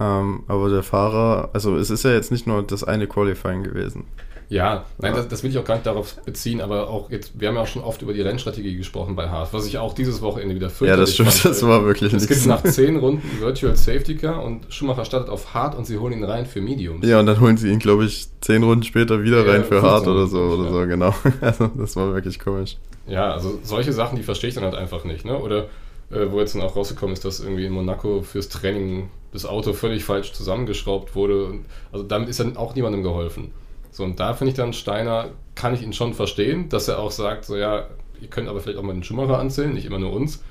ähm, 0.00 0.44
aber 0.46 0.70
der 0.70 0.82
Fahrer, 0.82 1.50
also 1.52 1.76
es 1.76 1.90
ist 1.90 2.04
ja 2.04 2.12
jetzt 2.12 2.30
nicht 2.30 2.46
nur 2.46 2.62
das 2.62 2.84
eine 2.84 3.06
Qualifying 3.06 3.62
gewesen. 3.62 4.04
Ja, 4.50 4.86
nein, 4.98 5.12
das, 5.14 5.28
das, 5.28 5.42
will 5.42 5.50
ich 5.50 5.58
auch 5.58 5.64
gar 5.64 5.74
nicht 5.74 5.86
darauf 5.86 6.16
beziehen, 6.24 6.62
aber 6.62 6.88
auch 6.88 7.10
jetzt, 7.10 7.38
wir 7.38 7.48
haben 7.48 7.56
ja 7.56 7.62
auch 7.62 7.66
schon 7.66 7.82
oft 7.82 8.00
über 8.00 8.14
die 8.14 8.22
Rennstrategie 8.22 8.76
gesprochen 8.76 9.14
bei 9.14 9.28
Haas, 9.28 9.52
was 9.52 9.66
ich 9.66 9.76
auch 9.76 9.92
dieses 9.92 10.22
Wochenende 10.22 10.54
wieder 10.54 10.70
fürchte. 10.70 10.94
Ja, 10.94 10.96
das 10.96 11.12
stimmt, 11.12 11.34
fand, 11.34 11.44
das 11.44 11.62
war 11.66 11.84
wirklich 11.84 12.14
Es 12.14 12.26
gibt 12.26 12.46
nach 12.46 12.62
zehn 12.62 12.96
Runden 12.96 13.40
Virtual 13.40 13.76
Safety 13.76 14.16
Car 14.16 14.42
und 14.42 14.72
Schumacher 14.72 15.04
startet 15.04 15.28
auf 15.28 15.52
Hard 15.52 15.76
und 15.76 15.86
sie 15.86 15.98
holen 15.98 16.14
ihn 16.14 16.24
rein 16.24 16.46
für 16.46 16.62
Mediums. 16.62 17.06
Ja, 17.06 17.20
und 17.20 17.26
dann 17.26 17.40
holen 17.40 17.58
sie 17.58 17.70
ihn, 17.70 17.78
glaube 17.78 18.06
ich, 18.06 18.28
zehn 18.40 18.62
Runden 18.62 18.84
später 18.84 19.22
wieder 19.22 19.44
ja, 19.44 19.52
rein 19.52 19.64
für 19.64 19.82
Hard 19.82 20.06
oder 20.06 20.26
so, 20.26 20.38
oder 20.38 20.64
ja. 20.64 20.70
so, 20.70 20.86
genau. 20.86 21.14
Also, 21.42 21.70
das 21.76 21.94
war 21.96 22.14
wirklich 22.14 22.38
komisch. 22.38 22.78
Ja, 23.06 23.32
also 23.32 23.58
solche 23.62 23.92
Sachen, 23.92 24.16
die 24.16 24.22
verstehe 24.22 24.48
ich 24.48 24.54
dann 24.54 24.64
halt 24.64 24.74
einfach 24.74 25.04
nicht, 25.04 25.26
ne? 25.26 25.38
Oder 25.38 25.66
äh, 26.10 26.30
wo 26.30 26.40
jetzt 26.40 26.54
dann 26.54 26.62
auch 26.62 26.74
rausgekommen 26.74 27.12
ist, 27.12 27.24
dass 27.24 27.40
irgendwie 27.40 27.66
in 27.66 27.72
Monaco 27.72 28.22
fürs 28.22 28.48
Training 28.48 29.10
das 29.32 29.44
Auto 29.46 29.72
völlig 29.72 30.04
falsch 30.04 30.32
zusammengeschraubt 30.32 31.14
wurde. 31.14 31.60
Also 31.92 32.04
damit 32.04 32.28
ist 32.28 32.40
dann 32.40 32.56
auch 32.56 32.74
niemandem 32.74 33.02
geholfen. 33.02 33.52
So, 33.90 34.04
und 34.04 34.20
da 34.20 34.34
finde 34.34 34.50
ich 34.50 34.56
dann 34.56 34.72
Steiner, 34.72 35.30
kann 35.54 35.74
ich 35.74 35.82
ihn 35.82 35.92
schon 35.92 36.14
verstehen, 36.14 36.68
dass 36.68 36.88
er 36.88 36.98
auch 36.98 37.10
sagt, 37.10 37.44
so 37.44 37.56
ja, 37.56 37.88
ihr 38.20 38.28
könnt 38.28 38.48
aber 38.48 38.60
vielleicht 38.60 38.78
auch 38.78 38.82
mal 38.82 38.92
den 38.92 39.04
Schumacher 39.04 39.38
anzählen, 39.38 39.72
nicht 39.72 39.86
immer 39.86 39.98
nur 39.98 40.12
uns. 40.12 40.42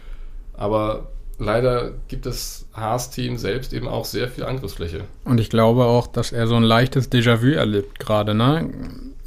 Aber 0.53 1.07
leider 1.39 1.91
gibt 2.07 2.25
das 2.25 2.67
Haas-Team 2.73 3.37
selbst 3.37 3.73
eben 3.73 3.87
auch 3.87 4.05
sehr 4.05 4.27
viel 4.27 4.43
Angriffsfläche. 4.43 5.01
Und 5.23 5.39
ich 5.39 5.49
glaube 5.49 5.85
auch, 5.85 6.07
dass 6.07 6.31
er 6.31 6.47
so 6.47 6.55
ein 6.55 6.63
leichtes 6.63 7.11
Déjà-vu 7.11 7.53
erlebt 7.53 7.99
gerade, 7.99 8.33
ne? 8.33 8.69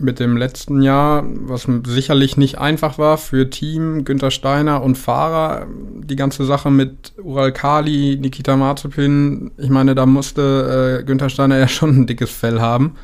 Mit 0.00 0.18
dem 0.18 0.36
letzten 0.38 0.80
Jahr, 0.80 1.24
was 1.26 1.68
sicherlich 1.86 2.38
nicht 2.38 2.58
einfach 2.58 2.96
war 2.96 3.18
für 3.18 3.50
Team, 3.50 4.04
Günther 4.04 4.30
Steiner 4.30 4.82
und 4.82 4.96
Fahrer, 4.96 5.66
die 5.68 6.16
ganze 6.16 6.46
Sache 6.46 6.70
mit 6.70 7.12
Ural 7.22 7.52
Kali, 7.52 8.18
Nikita 8.18 8.56
Mazepin, 8.56 9.50
ich 9.58 9.68
meine, 9.68 9.94
da 9.94 10.06
musste 10.06 11.00
äh, 11.00 11.04
Günther 11.04 11.28
Steiner 11.28 11.58
ja 11.58 11.68
schon 11.68 11.90
ein 11.90 12.06
dickes 12.06 12.30
Fell 12.30 12.60
haben. 12.60 12.96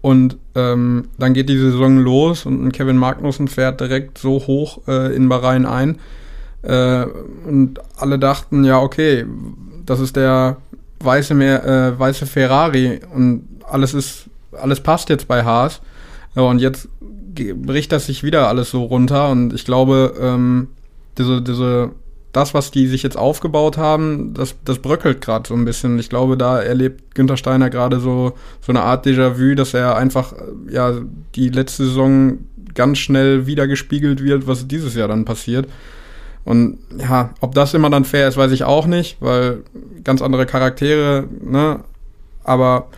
Und 0.00 0.36
ähm, 0.54 1.08
dann 1.18 1.32
geht 1.32 1.48
die 1.48 1.58
Saison 1.58 1.98
los 1.98 2.46
und 2.46 2.72
Kevin 2.72 2.96
Magnussen 2.96 3.48
fährt 3.48 3.80
direkt 3.80 4.18
so 4.18 4.46
hoch 4.46 4.86
äh, 4.88 5.14
in 5.14 5.28
Bahrain 5.28 5.66
ein. 5.66 5.98
Äh, 6.62 7.04
und 7.46 7.80
alle 7.96 8.18
dachten, 8.18 8.64
ja, 8.64 8.80
okay, 8.80 9.26
das 9.84 10.00
ist 10.00 10.16
der 10.16 10.56
weiße, 11.00 11.34
Meer, 11.34 11.64
äh, 11.64 11.98
weiße 11.98 12.26
Ferrari 12.26 13.00
und 13.14 13.48
alles 13.68 13.94
ist, 13.94 14.26
alles 14.60 14.80
passt 14.80 15.08
jetzt 15.08 15.28
bei 15.28 15.44
Haas. 15.44 15.80
Ja, 16.34 16.42
und 16.42 16.60
jetzt 16.60 16.88
bricht 17.00 17.92
das 17.92 18.06
sich 18.06 18.22
wieder 18.22 18.48
alles 18.48 18.70
so 18.70 18.84
runter 18.84 19.30
und 19.30 19.52
ich 19.52 19.64
glaube, 19.64 20.14
ähm, 20.20 20.68
diese, 21.18 21.42
diese 21.42 21.92
das, 22.32 22.54
was 22.54 22.70
die 22.70 22.86
sich 22.86 23.02
jetzt 23.02 23.18
aufgebaut 23.18 23.76
haben, 23.76 24.32
das, 24.32 24.54
das 24.64 24.78
bröckelt 24.78 25.20
gerade 25.20 25.46
so 25.46 25.54
ein 25.54 25.66
bisschen. 25.66 25.98
Ich 25.98 26.08
glaube, 26.08 26.38
da 26.38 26.60
erlebt 26.60 27.14
Günther 27.14 27.36
Steiner 27.36 27.68
gerade 27.68 28.00
so, 28.00 28.32
so 28.62 28.72
eine 28.72 28.80
Art 28.82 29.06
Déjà-vu, 29.06 29.54
dass 29.54 29.74
er 29.74 29.96
einfach, 29.96 30.32
äh, 30.32 30.72
ja, 30.72 30.94
die 31.34 31.50
letzte 31.50 31.84
Saison 31.84 32.38
ganz 32.74 32.98
schnell 32.98 33.46
wieder 33.46 33.66
gespiegelt 33.66 34.24
wird, 34.24 34.46
was 34.46 34.66
dieses 34.66 34.94
Jahr 34.94 35.08
dann 35.08 35.26
passiert. 35.26 35.68
Und 36.44 36.78
ja, 36.98 37.34
ob 37.40 37.54
das 37.54 37.74
immer 37.74 37.90
dann 37.90 38.06
fair 38.06 38.26
ist, 38.28 38.38
weiß 38.38 38.50
ich 38.52 38.64
auch 38.64 38.86
nicht, 38.86 39.18
weil 39.20 39.62
ganz 40.02 40.22
andere 40.22 40.46
Charaktere, 40.46 41.28
ne? 41.40 41.80
Aber, 42.44 42.88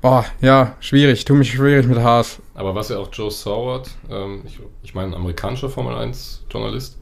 boah, 0.00 0.24
ja, 0.40 0.76
schwierig, 0.80 1.24
tu 1.24 1.34
mich 1.34 1.52
schwierig 1.52 1.86
mit 1.86 1.98
Haas. 1.98 2.40
Aber 2.54 2.74
was 2.74 2.88
ja 2.88 2.98
auch 2.98 3.08
Joe 3.12 3.30
Saward, 3.30 3.90
ähm, 4.10 4.42
ich, 4.46 4.58
ich 4.82 4.94
meine, 4.94 5.12
ein 5.12 5.14
amerikanischer 5.14 5.68
Formel 5.68 5.94
1-Journalist, 5.94 6.98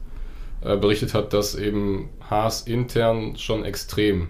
äh, 0.61 0.77
berichtet 0.77 1.13
hat, 1.13 1.33
dass 1.33 1.55
eben 1.55 2.09
Haas 2.29 2.61
intern 2.61 3.35
schon 3.37 3.63
extrem 3.63 4.29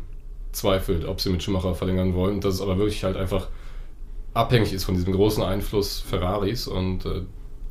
zweifelt, 0.51 1.05
ob 1.05 1.21
sie 1.21 1.29
mit 1.29 1.43
Schumacher 1.43 1.75
verlängern 1.75 2.13
wollen. 2.13 2.41
Dass 2.41 2.55
es 2.55 2.61
aber 2.61 2.77
wirklich 2.77 3.03
halt 3.03 3.15
einfach 3.15 3.47
abhängig 4.33 4.73
ist 4.73 4.83
von 4.83 4.95
diesem 4.95 5.13
großen 5.13 5.43
Einfluss 5.43 5.99
Ferraris 5.99 6.67
und 6.67 7.05
äh, 7.05 7.21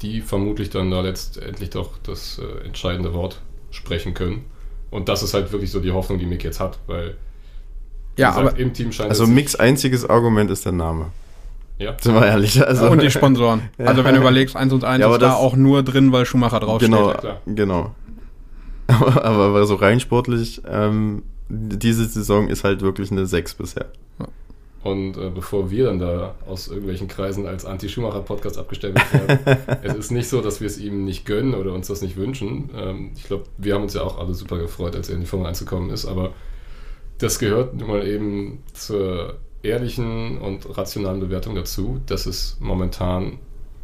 die 0.02 0.20
vermutlich 0.20 0.70
dann 0.70 0.90
da 0.90 1.00
letztendlich 1.00 1.70
doch 1.70 1.98
das 2.02 2.38
äh, 2.38 2.64
entscheidende 2.64 3.14
Wort 3.14 3.40
sprechen 3.70 4.14
können. 4.14 4.44
Und 4.90 5.08
das 5.08 5.22
ist 5.22 5.34
halt 5.34 5.52
wirklich 5.52 5.70
so 5.70 5.80
die 5.80 5.92
Hoffnung, 5.92 6.18
die 6.18 6.26
Mick 6.26 6.44
jetzt 6.44 6.60
hat, 6.60 6.78
weil 6.86 7.16
Ja, 8.16 8.30
gesagt, 8.30 8.48
aber 8.48 8.58
im 8.58 8.72
Team 8.72 8.92
scheint 8.92 9.10
Also 9.10 9.26
Micks 9.26 9.54
einziges 9.54 10.08
Argument 10.08 10.50
ist 10.50 10.64
der 10.64 10.72
Name. 10.72 11.06
Ja, 11.78 11.94
Sind 12.00 12.14
wir 12.14 12.26
ehrlich. 12.26 12.66
Also, 12.66 12.88
und 12.88 13.02
die 13.02 13.10
Sponsoren. 13.10 13.62
Ja. 13.78 13.86
Also 13.86 14.04
wenn 14.04 14.14
du 14.14 14.20
überlegst, 14.20 14.56
1 14.56 14.72
und 14.72 14.84
1 14.84 15.00
Ja, 15.00 15.06
aber 15.06 15.16
ist 15.16 15.22
da 15.22 15.34
auch 15.34 15.56
nur 15.56 15.82
drin, 15.82 16.10
weil 16.12 16.24
Schumacher 16.24 16.60
draufsteht. 16.60 16.90
Genau, 16.90 17.10
ja, 17.10 17.14
klar. 17.14 17.40
genau. 17.46 17.94
Aber, 18.88 19.44
aber 19.44 19.66
so 19.66 19.74
rein 19.74 19.98
sportlich, 19.98 20.62
ähm, 20.64 21.24
diese 21.48 22.04
Saison 22.04 22.46
ist 22.46 22.62
halt 22.62 22.82
wirklich 22.82 23.10
eine 23.10 23.26
6 23.26 23.54
bisher. 23.54 23.86
Und 24.84 25.16
äh, 25.16 25.30
bevor 25.30 25.72
wir 25.72 25.86
dann 25.86 25.98
da 25.98 26.36
aus 26.46 26.68
irgendwelchen 26.68 27.08
Kreisen 27.08 27.44
als 27.48 27.64
Anti-Schumacher-Podcast 27.64 28.56
abgestempelt 28.56 29.12
werden, 29.12 29.58
es 29.82 29.94
ist 29.96 30.10
nicht 30.12 30.28
so, 30.28 30.40
dass 30.40 30.60
wir 30.60 30.68
es 30.68 30.78
ihm 30.78 31.04
nicht 31.04 31.26
gönnen 31.26 31.54
oder 31.54 31.72
uns 31.72 31.88
das 31.88 32.02
nicht 32.02 32.16
wünschen. 32.16 32.70
Ähm, 32.76 33.10
ich 33.16 33.24
glaube, 33.24 33.44
wir 33.58 33.74
haben 33.74 33.82
uns 33.82 33.94
ja 33.94 34.02
auch 34.02 34.20
alle 34.20 34.32
super 34.34 34.58
gefreut, 34.58 34.94
als 34.94 35.08
er 35.08 35.16
in 35.16 35.22
die 35.22 35.26
Formel 35.26 35.48
1 35.48 35.58
gekommen 35.58 35.90
ist, 35.90 36.06
aber 36.06 36.30
das 37.18 37.38
gehört 37.38 37.74
nun 37.74 37.88
mal 37.88 38.06
eben 38.06 38.58
zur 38.72 39.38
ehrlichen 39.62 40.38
und 40.38 40.76
rationalen 40.76 41.20
Bewertung 41.20 41.54
dazu, 41.54 42.00
dass 42.06 42.26
es 42.26 42.56
momentan 42.60 43.38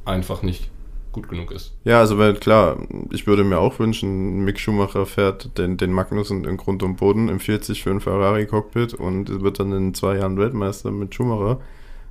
einfach 0.05 0.43
nicht 0.43 0.71
gut 1.13 1.29
genug 1.29 1.53
ist. 1.53 1.75
Ja, 1.85 2.01
also 2.01 2.19
weil 2.19 2.35
klar, 2.35 2.79
ich 3.11 3.27
würde 3.27 3.45
mir 3.45 3.59
auch 3.59 3.79
wünschen, 3.79 4.45
Mick 4.45 4.59
Schumacher 4.59 5.07
fährt 5.07 5.59
den, 5.59 5.77
den 5.77 5.93
Magnussen 5.93 6.45
in 6.45 6.57
Grund 6.57 6.83
und 6.83 6.97
Boden, 6.97 7.29
empfiehlt 7.29 7.65
sich 7.65 7.83
für 7.83 7.91
ein 7.91 8.01
Ferrari-Cockpit 8.01 8.95
und 8.95 9.43
wird 9.43 9.61
dann 9.61 9.73
in 9.73 9.95
zwei 9.95 10.17
Jahren 10.17 10.39
Weltmeister 10.39 10.91
mit 10.91 11.15
Schumacher. 11.15 11.61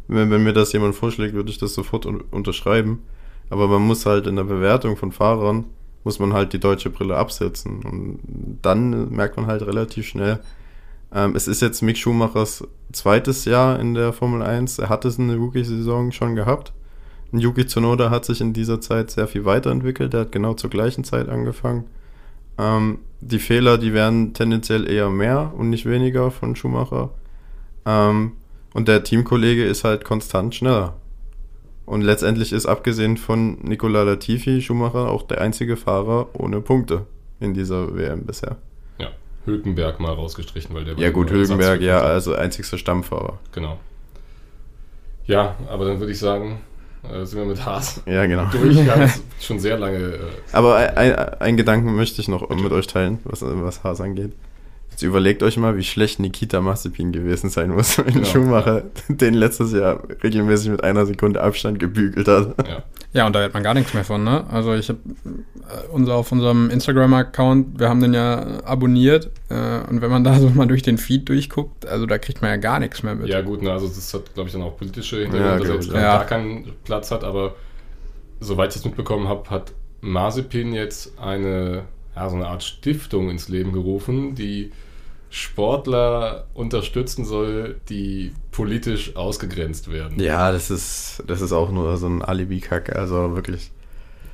Wenn, 0.08 0.30
wenn 0.30 0.44
mir 0.44 0.54
das 0.54 0.74
jemand 0.74 0.96
vorschlägt, 0.96 1.34
würde 1.34 1.50
ich 1.50 1.58
das 1.58 1.74
sofort 1.74 2.06
un 2.06 2.22
unterschreiben. 2.32 3.02
Aber 3.50 3.68
man 3.68 3.82
muss 3.82 4.06
halt 4.06 4.28
in 4.28 4.36
der 4.36 4.44
Bewertung 4.44 4.96
von 4.96 5.12
Fahrern, 5.12 5.66
muss 6.04 6.20
man 6.20 6.34
halt 6.34 6.54
die 6.54 6.60
deutsche 6.60 6.90
Brille 6.90 7.18
absetzen. 7.18 7.84
Und 7.84 8.20
dann 8.62 9.10
merkt 9.12 9.36
man 9.36 9.48
halt 9.48 9.64
relativ 9.64 10.08
schnell, 10.08 10.40
ähm, 11.14 11.36
es 11.36 11.48
ist 11.48 11.62
jetzt 11.62 11.82
Mick 11.82 11.98
Schumachers 11.98 12.68
zweites 12.92 13.46
Jahr 13.46 13.80
in 13.80 13.94
der 13.94 14.14
Formel 14.14 14.42
1. 14.42 14.80
Er 14.80 14.90
hat 14.90 15.06
es 15.06 15.18
in 15.18 15.28
der 15.28 15.38
Rookie-Saison 15.38 16.12
schon 16.12 16.36
gehabt. 16.36 16.74
Yuki 17.34 17.66
Tsunoda 17.66 18.10
hat 18.10 18.26
sich 18.26 18.42
in 18.42 18.54
dieser 18.54 18.82
Zeit 18.82 19.12
sehr 19.12 19.28
viel 19.28 19.46
weiterentwickelt. 19.46 20.14
Er 20.14 20.22
hat 20.22 20.32
genau 20.32 20.54
zur 20.54 20.70
gleichen 20.70 21.04
Zeit 21.04 21.30
angefangen. 21.30 21.86
Ähm, 22.58 23.00
die 23.22 23.40
Fehler, 23.40 23.78
die 23.78 23.94
werden 23.94 24.34
tendenziell 24.34 24.90
eher 24.90 25.10
mehr 25.10 25.54
und 25.58 25.70
nicht 25.70 25.86
weniger 25.86 26.32
von 26.32 26.56
Schumacher. 26.56 27.12
Ähm, 27.86 28.34
und 28.74 28.88
der 28.88 29.04
Teamkollege 29.04 29.64
ist 29.64 29.84
halt 29.84 30.04
konstant 30.04 30.56
schneller. 30.56 30.96
Und 31.86 32.02
letztendlich 32.02 32.54
ist 32.54 32.66
abgesehen 32.66 33.18
von 33.18 33.58
Nicola 33.62 34.04
Latifi 34.04 34.62
Schumacher 34.62 35.10
auch 35.10 35.24
der 35.24 35.42
einzige 35.42 35.78
Fahrer 35.78 36.30
ohne 36.34 36.62
Punkte 36.62 37.06
in 37.40 37.54
dieser 37.54 37.96
WM 37.96 38.26
bisher. 38.26 38.58
Hülkenberg 39.46 40.00
mal 40.00 40.14
rausgestrichen, 40.14 40.76
weil 40.76 40.86
der 40.86 40.98
Ja 40.98 41.10
gut, 41.10 41.30
Hülkenberg, 41.32 41.82
ja, 41.82 42.00
also 42.02 42.36
einzigster 42.36 42.78
Stammfahrer. 42.78 43.40
Genau. 43.52 43.80
Ja, 45.26 45.56
aber 45.70 45.86
dann 45.86 46.00
würde 46.00 46.12
ich 46.12 46.20
sagen, 46.20 46.62
äh, 47.04 47.26
sind 47.26 47.40
wir 47.40 47.46
mit 47.46 47.66
Haas 47.66 48.02
Ja, 48.06 48.26
genau. 48.26 48.46
durch. 48.52 48.78
Schon 49.40 49.60
sehr 49.60 49.78
lange 49.78 49.98
äh, 49.98 50.20
Aber 50.52 50.76
ein, 50.76 50.98
ein, 50.98 51.16
ein 51.16 51.58
Gedanken 51.58 51.96
möchte 51.96 52.22
ich 52.22 52.28
noch 52.28 52.48
mit 52.50 52.72
euch 52.72 52.88
teilen, 52.88 53.20
was, 53.24 53.42
was 53.42 53.84
Haas 53.84 54.02
angeht. 54.02 54.34
Jetzt 54.92 55.02
überlegt 55.04 55.42
euch 55.42 55.58
mal, 55.58 55.78
wie 55.78 55.84
schlecht 55.84 56.20
Nikita 56.20 56.62
Mazepin 56.62 57.12
gewesen 57.12 57.50
sein 57.50 57.72
muss, 57.72 57.98
wenn 58.06 58.14
Genau, 58.14 58.26
Schumacher 58.26 58.84
den 59.08 59.34
letztes 59.34 59.74
Jahr 59.74 60.04
regelmäßig 60.24 60.70
mit 60.70 60.84
einer 60.84 61.06
Sekunde 61.06 61.42
Abstand 61.42 61.80
gebügelt 61.80 62.28
hat. 62.28 62.56
ja, 62.68 62.84
Ja, 63.14 63.26
und 63.26 63.34
da 63.34 63.40
hört 63.40 63.54
man 63.54 63.64
gar 63.64 63.74
nichts 63.74 63.94
mehr 63.94 64.04
von, 64.04 64.24
ne? 64.24 64.46
Also 64.50 64.74
ich 64.74 64.90
habe 64.90 65.00
äh, 65.56 65.88
unser, 65.92 66.16
auf 66.16 66.32
unserem 66.32 66.70
Instagram-Account, 66.70 67.80
wir 67.80 67.90
haben 67.90 68.02
den 68.02 68.14
ja 68.14 68.64
abonniert 68.64 69.32
äh, 69.50 69.80
und 69.90 70.02
wenn 70.02 70.12
man 70.12 70.24
da 70.24 70.40
so 70.40 70.50
mal 70.50 70.68
durch 70.68 70.84
den 70.84 70.98
Feed 70.98 71.28
durchguckt, 71.30 71.88
also 71.88 72.06
da 72.06 72.18
kriegt 72.18 72.42
man 72.42 72.52
ja 72.52 72.58
gar 72.58 72.80
nichts 72.80 73.02
mehr 73.02 73.16
mit. 73.16 73.28
Ja, 73.28 73.42
gut, 73.42 73.62
ne, 73.62 73.72
also 73.72 73.88
das 73.88 74.14
hat, 74.14 74.34
glaube 74.34 74.48
ich, 74.48 74.54
dann 74.54 74.62
auch 74.62 74.78
politische 74.78 75.18
Ja, 75.18 75.24
Hintergründe, 75.24 75.78
dass 75.78 75.88
er 75.88 76.02
ja. 76.02 76.18
gar 76.18 76.26
keinen 76.26 76.74
Platz 76.84 77.12
hat, 77.12 77.24
aber 77.24 77.56
soweit 78.40 78.72
ich 78.72 78.78
es 78.78 78.86
mitbekommen 78.86 79.28
habe, 79.28 79.50
hat 79.50 79.72
Mazepin 80.02 80.74
jetzt 80.74 81.18
eine, 81.20 81.84
ja, 82.16 82.30
so 82.30 82.36
eine 82.36 82.48
Art 82.48 82.64
Stiftung 82.64 83.30
ins 83.30 83.50
Leben 83.50 83.72
gerufen, 83.72 84.36
die 84.36 84.72
Sportler 85.30 86.46
unterstützen 86.54 87.24
soll, 87.24 87.80
die 87.88 88.34
politisch 88.52 89.16
ausgegrenzt 89.16 89.90
werden. 89.92 90.20
Ja, 90.20 90.52
das 90.52 90.70
ist, 90.70 91.24
das 91.26 91.40
ist 91.40 91.54
auch 91.54 91.72
nur 91.72 91.96
so 91.98 92.08
ein 92.08 92.22
Alibi-Kack, 92.22 92.94
also 92.96 93.34
wirklich. 93.34 93.72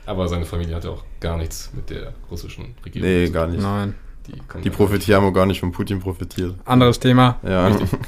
Aber 0.08 0.28
seine 0.28 0.46
Familie 0.46 0.76
hat 0.76 0.86
ja 0.86 0.90
auch 0.92 1.04
gar 1.20 1.38
nichts 1.38 1.72
mit 1.76 1.90
der 1.92 2.14
russischen 2.32 2.74
Regierung. 2.84 3.08
Nee, 3.08 3.28
zu 3.28 3.32
gar 3.32 3.46
tun. 3.46 3.56
nicht. 3.56 3.62
Nein. 3.64 3.94
Die, 4.28 4.62
Die 4.62 4.70
profitieren 4.70 5.22
haben 5.22 5.30
auch 5.30 5.34
gar 5.36 5.46
nicht 5.46 5.60
von 5.60 5.72
Putin 5.72 6.00
profitiert. 6.00 6.56
Anderes 6.66 7.00
Thema. 7.00 7.40
Ja, 7.44 7.68
Richtig. 7.68 7.90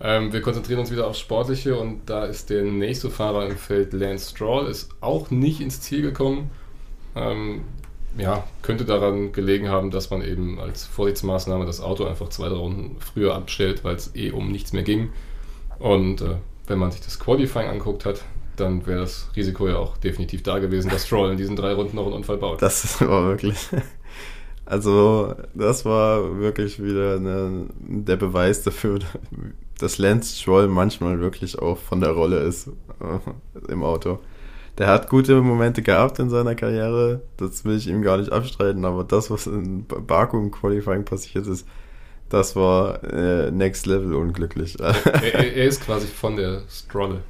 Ähm, 0.00 0.34
wir 0.34 0.42
konzentrieren 0.42 0.80
uns 0.80 0.90
wieder 0.90 1.06
aufs 1.06 1.18
Sportliche 1.20 1.78
und 1.78 2.02
da 2.10 2.26
ist 2.26 2.50
der 2.50 2.62
nächste 2.62 3.08
Fahrer 3.08 3.46
im 3.46 3.56
Feld 3.56 3.94
Lance 3.94 4.30
Stroll, 4.32 4.66
ist 4.66 4.90
auch 5.00 5.30
nicht 5.30 5.62
ins 5.62 5.80
Ziel 5.80 6.02
gekommen. 6.02 6.50
Ähm, 7.16 7.62
ja, 8.16 8.44
könnte 8.62 8.84
daran 8.84 9.32
gelegen 9.32 9.68
haben, 9.68 9.90
dass 9.90 10.10
man 10.10 10.22
eben 10.22 10.60
als 10.60 10.84
Vorsichtsmaßnahme 10.84 11.66
das 11.66 11.80
Auto 11.80 12.04
einfach 12.04 12.28
zwei, 12.28 12.48
drei 12.48 12.56
Runden 12.56 12.96
früher 13.00 13.34
abstellt, 13.34 13.84
weil 13.84 13.96
es 13.96 14.14
eh 14.14 14.30
um 14.30 14.50
nichts 14.52 14.72
mehr 14.72 14.82
ging. 14.82 15.10
Und 15.78 16.20
äh, 16.20 16.36
wenn 16.66 16.78
man 16.78 16.90
sich 16.90 17.00
das 17.00 17.18
Qualifying 17.18 17.68
anguckt 17.68 18.04
hat, 18.04 18.22
dann 18.56 18.86
wäre 18.86 19.00
das 19.00 19.30
Risiko 19.34 19.68
ja 19.68 19.76
auch 19.76 19.96
definitiv 19.96 20.42
da 20.42 20.58
gewesen, 20.58 20.90
dass 20.90 21.06
Stroll 21.06 21.32
in 21.32 21.36
diesen 21.36 21.56
drei 21.56 21.72
Runden 21.72 21.96
noch 21.96 22.06
einen 22.06 22.14
Unfall 22.14 22.36
baut. 22.36 22.62
Das 22.62 23.00
war 23.06 23.26
wirklich. 23.26 23.68
Also, 24.66 25.34
das 25.52 25.84
war 25.84 26.38
wirklich 26.38 26.82
wieder 26.82 27.16
eine, 27.16 27.66
der 27.80 28.16
Beweis 28.16 28.62
dafür, 28.62 29.00
dass 29.78 29.98
Lance 29.98 30.40
Stroll 30.40 30.68
manchmal 30.68 31.20
wirklich 31.20 31.58
auch 31.58 31.76
von 31.76 32.00
der 32.00 32.12
Rolle 32.12 32.38
ist 32.38 32.68
äh, 32.68 33.70
im 33.72 33.82
Auto. 33.82 34.20
Der 34.78 34.88
hat 34.88 35.08
gute 35.08 35.40
Momente 35.40 35.82
gehabt 35.82 36.18
in 36.18 36.30
seiner 36.30 36.56
Karriere, 36.56 37.22
das 37.36 37.64
will 37.64 37.76
ich 37.76 37.86
ihm 37.86 38.02
gar 38.02 38.18
nicht 38.18 38.32
abstreiten, 38.32 38.84
aber 38.84 39.04
das, 39.04 39.30
was 39.30 39.46
in 39.46 39.86
Baku 39.86 40.38
im 40.38 40.50
Qualifying 40.50 41.04
passiert 41.04 41.46
ist, 41.46 41.66
das 42.28 42.56
war 42.56 43.04
äh, 43.04 43.52
next 43.52 43.86
level 43.86 44.14
unglücklich. 44.14 44.80
er, 44.80 44.94
er, 45.04 45.54
er 45.54 45.64
ist 45.66 45.84
quasi 45.84 46.06
von 46.08 46.36
der 46.36 46.62
Strolle. 46.68 47.20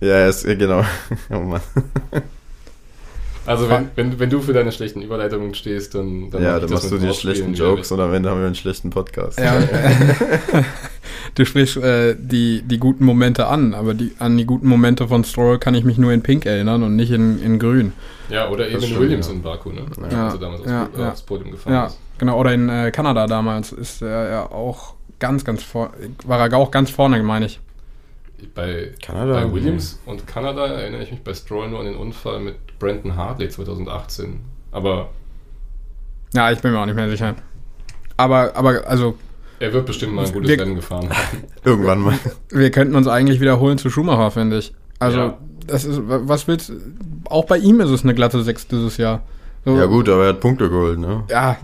ja, 0.00 0.14
er 0.14 0.28
ist, 0.28 0.44
genau. 0.44 0.84
oh 1.30 1.40
Mann. 1.40 1.60
Also 3.46 3.68
wenn, 3.70 3.90
wenn, 3.94 4.18
wenn 4.18 4.30
du 4.30 4.40
für 4.40 4.52
deine 4.52 4.72
schlechten 4.72 5.02
Überleitungen 5.02 5.54
stehst, 5.54 5.94
dann, 5.94 6.30
dann 6.30 6.42
ja, 6.42 6.48
mach 6.52 6.56
ich 6.56 6.60
dann 6.62 6.70
das 6.70 6.70
machst 6.70 6.90
du 6.90 6.94
mit 6.96 7.10
die 7.10 7.14
schlechten 7.16 7.54
Jokes 7.54 7.92
und 7.92 8.00
am 8.00 8.12
Ende 8.12 8.30
haben 8.30 8.40
wir 8.40 8.46
einen 8.46 8.54
schlechten 8.54 8.90
Podcast. 8.90 9.38
Ja. 9.38 9.54
du 11.34 11.44
sprichst 11.44 11.76
äh, 11.76 12.16
die, 12.18 12.62
die 12.62 12.78
guten 12.78 13.04
Momente 13.04 13.46
an, 13.46 13.74
aber 13.74 13.94
die, 13.94 14.12
an 14.18 14.36
die 14.36 14.44
guten 14.46 14.68
Momente 14.68 15.08
von 15.08 15.24
Stroll 15.24 15.58
kann 15.58 15.74
ich 15.74 15.84
mich 15.84 15.98
nur 15.98 16.12
in 16.12 16.22
Pink 16.22 16.46
erinnern 16.46 16.82
und 16.82 16.96
nicht 16.96 17.10
in, 17.10 17.40
in 17.42 17.58
Grün. 17.58 17.92
Ja, 18.28 18.48
oder 18.48 18.68
eben 18.68 18.82
in 18.82 18.98
Williams 18.98 19.28
ja. 19.28 19.34
in 19.34 19.42
Baku, 19.42 19.70
ne? 19.70 19.82
Ja. 20.10 20.24
Als 20.26 20.34
er 20.34 20.40
damals 20.40 20.60
aufs, 20.62 20.70
Ja, 20.70 20.84
Po- 20.86 21.00
ja. 21.00 21.10
aufs 21.12 21.22
Podium 21.22 21.50
gefahren 21.52 21.72
Ja, 21.72 21.86
ist. 21.86 21.98
genau. 22.18 22.38
Oder 22.40 22.54
in 22.54 22.68
äh, 22.68 22.90
Kanada 22.90 23.26
damals 23.26 23.72
ist 23.72 24.02
er 24.02 24.30
ja 24.30 24.42
auch 24.50 24.94
ganz, 25.18 25.44
ganz 25.44 25.62
vor, 25.62 25.90
war 26.24 26.40
er 26.40 26.56
auch 26.56 26.70
ganz 26.70 26.90
vorne, 26.90 27.22
meine 27.22 27.46
ich. 27.46 27.60
Bei, 28.54 28.90
Kanada? 29.02 29.32
bei 29.34 29.52
Williams 29.52 29.98
und 30.06 30.26
Kanada 30.26 30.66
erinnere 30.66 31.02
ich 31.02 31.10
mich 31.10 31.22
bei 31.22 31.32
Stroll 31.34 31.68
nur 31.68 31.80
an 31.80 31.86
den 31.86 31.96
Unfall 31.96 32.40
mit 32.40 32.56
Brandon 32.78 33.16
Hartley 33.16 33.48
2018. 33.48 34.40
Aber 34.72 35.08
Ja, 36.34 36.50
ich 36.50 36.58
bin 36.60 36.72
mir 36.72 36.78
auch 36.80 36.86
nicht 36.86 36.96
mehr 36.96 37.08
sicher. 37.08 37.34
Aber, 38.18 38.54
aber, 38.54 38.86
also, 38.86 39.16
er 39.58 39.72
wird 39.72 39.86
bestimmt 39.86 40.14
mal 40.14 40.26
ein 40.26 40.32
gutes 40.32 40.50
Wir- 40.50 40.60
Rennen 40.60 40.74
gefahren 40.74 41.08
haben. 41.08 41.44
Irgendwann 41.64 42.00
mal. 42.00 42.18
wir 42.50 42.70
könnten 42.70 42.94
uns 42.94 43.08
eigentlich 43.08 43.40
wiederholen 43.40 43.78
zu 43.78 43.88
Schumacher, 43.90 44.30
finde 44.30 44.58
ich. 44.58 44.74
Also, 44.98 45.18
Ja. 45.18 45.38
das 45.66 45.84
ist, 45.84 46.00
was 46.04 46.46
willst 46.48 46.72
Auch 47.28 47.44
bei 47.46 47.58
ihm 47.58 47.80
ist 47.80 47.90
es 47.90 48.04
eine 48.04 48.14
glatte 48.14 48.42
6 48.42 48.68
dieses 48.68 48.96
Jahr. 48.98 49.22
So, 49.64 49.76
Ja 49.76 49.86
gut, 49.86 50.08
aber 50.08 50.24
er 50.24 50.28
hat 50.30 50.40
Punkte 50.40 50.68
geholt, 50.70 50.98
ne? 50.98 51.24
Ja, 51.28 51.56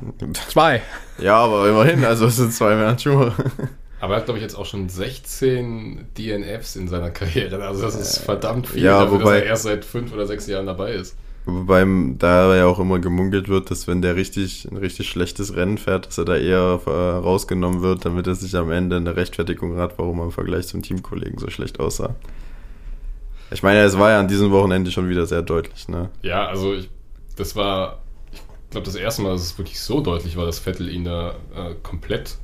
zwei. 0.49 0.83
Ja, 1.19 1.37
aber 1.37 1.69
immerhin, 1.69 2.05
also 2.05 2.27
es 2.27 2.37
sind 2.37 2.53
zwei 2.53 2.75
mehr 2.75 2.89
als 2.89 3.03
Schumacher. 3.03 3.45
Aber 4.03 4.15
er 4.15 4.17
hat, 4.19 4.25
glaube 4.25 4.39
ich, 4.39 4.43
jetzt 4.43 4.57
auch 4.57 4.67
schon 4.67 4.89
16 4.89 6.09
DNFs 6.19 6.75
in 6.75 6.89
seiner 6.89 7.11
Karriere. 7.19 7.65
Also 7.65 7.83
das 7.83 7.95
ist 7.95 8.19
verdammt 8.19 8.67
viel, 8.67 8.83
ja, 8.83 9.05
dafür, 9.05 9.21
wobei- 9.21 9.35
dass 9.37 9.43
er 9.43 9.47
erst 9.47 9.63
seit 9.63 9.85
fünf 9.85 10.13
oder 10.13 10.27
sechs 10.27 10.47
Jahren 10.49 10.67
dabei 10.67 10.93
ist. 10.95 11.17
Wobei 11.45 11.85
da 12.19 12.55
ja 12.57 12.67
auch 12.67 12.79
immer 12.81 12.99
gemunkelt 12.99 13.49
wird, 13.49 13.71
dass 13.71 13.87
wenn 13.87 14.03
der 14.03 14.17
richtig 14.17 14.69
ein 14.71 14.77
richtig 14.77 15.09
schlechtes 15.09 15.55
Rennen 15.55 15.79
fährt, 15.79 16.07
dass 16.07 16.19
er 16.19 16.25
da 16.25 16.37
eher 16.37 16.81
äh, 16.85 16.91
rausgenommen 16.91 17.81
wird, 17.83 18.05
damit 18.05 18.27
er 18.27 18.35
sich 18.35 18.57
am 18.57 18.71
Ende 18.73 18.97
eine 18.97 19.15
Rechtfertigung 19.17 19.77
hat, 19.77 19.99
warum 19.99 20.19
er 20.19 20.25
im 20.27 20.31
Vergleich 20.33 20.67
zum 20.67 20.83
Teamkollegen 20.83 21.39
so 21.39 21.49
schlecht 21.49 21.79
aussah. 21.81 22.15
Ich 23.53 23.63
meine, 23.63 23.81
es 23.83 23.99
war 23.99 24.11
ja 24.11 24.19
an 24.21 24.29
diesem 24.29 24.51
Wochenende 24.51 24.91
schon 24.91 25.09
wieder 25.09 25.27
sehr 25.27 25.43
deutlich, 25.43 25.89
ne? 25.89 26.11
Ja, 26.23 26.47
also 26.47 26.75
ich, 26.75 26.89
das 27.37 27.55
war, 27.55 28.01
ich 28.33 28.41
glaube, 28.71 28.87
das 28.87 28.95
erste 28.97 29.23
Mal, 29.23 29.31
dass 29.33 29.43
es 29.43 29.59
wirklich 29.59 29.79
so 29.81 30.01
deutlich 30.01 30.37
war, 30.37 30.47
dass 30.47 30.59
Vettel 30.59 30.89
ihn 30.89 31.05
da 31.05 31.35
äh, 31.55 31.75
komplett 31.83 32.37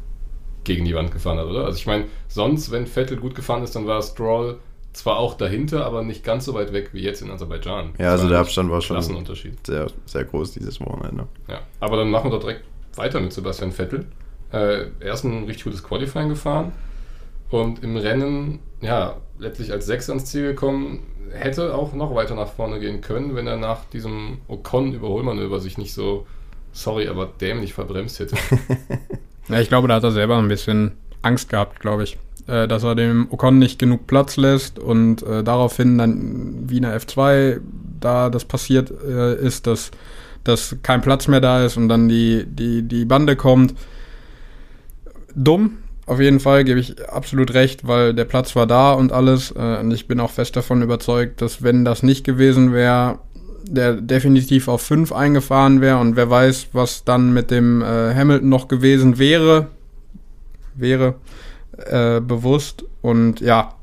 gegen 0.69 0.85
die 0.85 0.95
Wand 0.95 1.11
gefahren 1.11 1.39
hat, 1.39 1.47
oder? 1.47 1.65
Also 1.65 1.79
ich 1.79 1.87
meine, 1.87 2.05
sonst, 2.29 2.71
wenn 2.71 2.87
Vettel 2.87 3.17
gut 3.17 3.35
gefahren 3.35 3.63
ist, 3.65 3.75
dann 3.75 3.87
war 3.87 4.03
Stroll 4.03 4.59
zwar 4.93 5.17
auch 5.19 5.35
dahinter, 5.35 5.87
aber 5.87 6.03
nicht 6.03 6.23
ganz 6.25 6.45
so 6.45 6.53
weit 6.55 6.73
weg 6.73 6.91
wie 6.93 7.01
jetzt 7.01 7.23
in 7.23 7.31
Aserbaidschan. 7.31 7.95
Ja, 7.99 8.11
also 8.11 8.25
Das 8.25 8.29
der 8.31 8.39
ein 8.39 8.43
Abstand 8.43 8.71
war 8.71 8.81
schon 8.83 8.97
Klassenunterschied. 8.97 9.67
sehr, 9.67 9.87
sehr 10.05 10.25
groß 10.25 10.53
dieses 10.53 10.79
Wochenende. 10.81 11.27
Ja, 11.49 11.61
aber 11.81 11.97
dann 11.97 12.11
machen 12.11 12.27
wir 12.31 12.37
doch 12.37 12.41
direkt 12.45 12.65
weiter 12.97 13.19
mit 13.21 13.33
Sebastian 13.33 13.73
Vettel. 13.73 14.07
Äh, 14.53 14.87
er 15.01 15.15
ist 15.15 15.25
ein 15.25 15.45
richtig 15.45 15.65
gutes 15.65 15.83
Qualifying 15.83 16.29
gefahren 16.29 16.73
und 17.51 17.83
im 17.83 17.97
Rennen, 17.97 18.59
ja, 18.83 19.17
letztlich 19.39 19.73
als 19.73 19.87
Sechster 19.87 20.13
ans 20.13 20.27
Ziel 20.27 20.49
gekommen, 20.49 21.01
hätte 21.33 21.75
auch 21.75 21.95
noch 21.95 22.15
weiter 22.15 22.35
nach 22.35 22.49
vorne 22.49 22.79
gehen 22.79 23.01
können, 23.01 23.35
wenn 23.35 23.47
er 23.47 23.57
nach 23.57 23.85
diesem 23.87 24.39
Ocon-Überholmanöver 24.49 25.61
sich 25.61 25.79
nicht 25.79 25.95
so, 25.95 26.27
sorry, 26.73 27.09
aber 27.09 27.27
dämlich 27.27 27.73
verbremst 27.73 28.19
hätte. 28.21 28.37
Ja, 29.49 29.61
ich 29.61 29.69
glaube, 29.69 29.89
da 29.89 29.95
hat 29.95 30.05
er 30.05 30.13
selber 30.13 30.37
ein 30.39 30.49
bisschen 30.49 30.93
Angst 31.23 31.49
gehabt, 31.49 31.81
glaube 31.81 32.05
ich. 32.05 32.19
Äh, 32.49 32.67
dass 32.67 32.83
er 32.83 32.95
dem 32.95 33.29
Ocon 33.31 33.59
nicht 33.59 33.79
genug 33.79 34.07
Platz 34.07 34.37
lässt 34.39 34.79
und 34.79 35.23
äh, 35.23 35.45
daraufhin 35.45 35.99
dann 35.99 36.65
wie 36.67 36.79
in 36.79 36.83
der 36.83 36.99
F2 36.99 37.61
da 38.01 38.31
das 38.31 38.47
passiert 38.47 38.91
äh, 39.07 39.35
ist, 39.37 39.67
dass, 39.67 39.91
dass 40.45 40.77
kein 40.83 41.03
Platz 41.03 41.29
mehr 41.29 41.43
da 41.43 41.65
ist 41.65 41.77
und 41.77 41.91
dann 41.91 42.09
die, 42.09 42.47
die, 42.47 42.83
die 42.83 43.05
Bande 43.05 43.37
kommt. 43.37 43.75
Dumm, 45.35 45.79
auf 46.07 46.21
jeden 46.21 46.41
Fall, 46.41 46.65
gebe 46.65 46.81
ich 46.81 47.07
absolut 47.07 47.53
recht, 47.53 47.87
weil 47.87 48.15
der 48.15 48.25
Platz 48.25 48.57
war 48.57 48.67
da 48.67 48.93
und 48.93 49.13
alles. 49.13 49.51
Äh, 49.51 49.81
und 49.81 49.91
ich 49.91 50.09
bin 50.09 50.19
auch 50.19 50.31
fest 50.31 50.57
davon 50.57 50.81
überzeugt, 50.81 51.43
dass 51.43 51.63
wenn 51.63 51.85
das 51.85 52.03
nicht 52.03 52.25
gewesen 52.25 52.73
wäre, 52.73 53.19
der 53.64 53.94
definitiv 53.94 54.68
auf 54.68 54.83
5 54.83 55.12
eingefahren 55.12 55.81
wäre 55.81 55.99
und 55.99 56.16
wer 56.16 56.31
weiß, 56.31 56.68
was 56.73 57.05
dann 57.05 57.33
mit 57.33 57.51
dem 57.51 57.83
äh, 57.83 58.14
Hamilton 58.14 58.49
noch 58.49 58.68
gewesen 58.68 59.18
wäre, 59.18 59.68
wäre 60.75 61.14
äh, 61.77 62.21
bewusst. 62.21 62.85
Und 63.03 63.40
ja, 63.40 63.75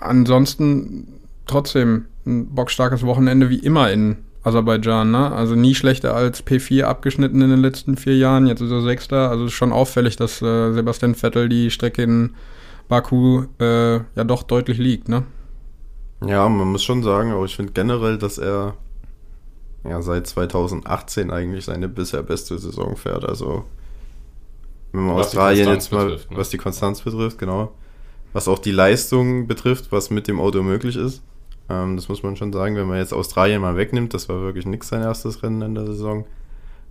ansonsten 0.00 1.08
trotzdem 1.46 2.06
ein 2.26 2.54
bockstarkes 2.54 3.04
Wochenende 3.04 3.50
wie 3.50 3.58
immer 3.58 3.90
in 3.90 4.16
Aserbaidschan. 4.44 5.10
Ne? 5.10 5.32
Also 5.32 5.54
nie 5.54 5.74
schlechter 5.74 6.14
als 6.14 6.46
P4 6.46 6.84
abgeschnitten 6.84 7.40
in 7.42 7.50
den 7.50 7.60
letzten 7.60 7.96
vier 7.96 8.16
Jahren. 8.16 8.46
Jetzt 8.46 8.60
ist 8.60 8.70
er 8.70 8.82
Sechster. 8.82 9.30
Also 9.30 9.46
ist 9.46 9.52
schon 9.52 9.72
auffällig, 9.72 10.16
dass 10.16 10.42
äh, 10.42 10.72
Sebastian 10.72 11.14
Vettel 11.14 11.48
die 11.48 11.70
Strecke 11.70 12.02
in 12.02 12.34
Baku 12.88 13.44
äh, 13.60 13.96
ja 13.96 14.24
doch 14.24 14.42
deutlich 14.42 14.78
liegt. 14.78 15.08
Ne? 15.08 15.24
Ja, 16.24 16.48
man 16.48 16.68
muss 16.68 16.82
schon 16.82 17.02
sagen, 17.02 17.32
aber 17.32 17.44
ich 17.44 17.56
finde 17.56 17.72
generell, 17.72 18.18
dass 18.18 18.38
er 18.38 18.74
ja 19.88 20.02
seit 20.02 20.26
2018 20.26 21.30
eigentlich 21.30 21.64
seine 21.64 21.88
bisher 21.88 22.22
beste 22.22 22.58
Saison 22.58 22.96
fährt. 22.96 23.24
Also 23.24 23.64
wenn 24.92 25.02
man 25.02 25.16
Was 25.16 25.26
Australien 25.28 25.68
jetzt 25.68 25.92
mal, 25.92 26.06
betrifft, 26.06 26.30
ne? 26.30 26.36
was 26.36 26.50
die 26.50 26.58
Konstanz 26.58 27.00
betrifft, 27.02 27.38
genau. 27.38 27.72
Was 28.32 28.48
auch 28.48 28.58
die 28.58 28.72
Leistung 28.72 29.46
betrifft, 29.46 29.90
was 29.90 30.10
mit 30.10 30.28
dem 30.28 30.40
Auto 30.40 30.62
möglich 30.62 30.96
ist. 30.96 31.22
Ähm, 31.68 31.96
das 31.96 32.08
muss 32.08 32.22
man 32.22 32.36
schon 32.36 32.52
sagen, 32.52 32.76
wenn 32.76 32.86
man 32.86 32.98
jetzt 32.98 33.12
Australien 33.12 33.60
mal 33.60 33.76
wegnimmt, 33.76 34.14
das 34.14 34.28
war 34.28 34.40
wirklich 34.40 34.66
nix 34.66 34.88
sein 34.88 35.02
erstes 35.02 35.42
Rennen 35.42 35.62
in 35.62 35.74
der 35.74 35.86
Saison. 35.86 36.26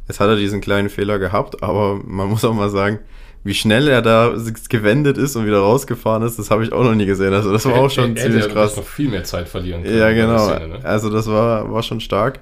Jetzt 0.07 0.19
hat 0.19 0.29
er 0.29 0.35
diesen 0.35 0.61
kleinen 0.61 0.89
Fehler 0.89 1.19
gehabt, 1.19 1.63
aber 1.63 1.99
man 2.03 2.29
muss 2.29 2.45
auch 2.45 2.53
mal 2.53 2.69
sagen, 2.69 2.99
wie 3.43 3.53
schnell 3.53 3.87
er 3.87 4.01
da 4.01 4.33
gewendet 4.69 5.17
ist 5.17 5.35
und 5.35 5.45
wieder 5.45 5.59
rausgefahren 5.59 6.21
ist, 6.23 6.37
das 6.37 6.51
habe 6.51 6.63
ich 6.63 6.73
auch 6.73 6.83
noch 6.83 6.95
nie 6.95 7.05
gesehen. 7.05 7.33
Also 7.33 7.51
das 7.51 7.65
war 7.65 7.75
auch 7.75 7.89
schon 7.89 8.15
er, 8.15 8.17
er 8.17 8.23
ziemlich 8.23 8.43
hätte 8.43 8.53
krass. 8.53 8.75
noch 8.75 8.83
viel 8.83 9.09
mehr 9.09 9.23
Zeit 9.23 9.47
verlieren 9.47 9.83
können. 9.83 9.97
Ja, 9.97 10.11
genau. 10.11 10.49
Szene, 10.49 10.67
ne? 10.67 10.79
Also 10.85 11.09
das 11.09 11.27
war, 11.27 11.71
war 11.71 11.81
schon 11.81 12.01
stark. 12.01 12.41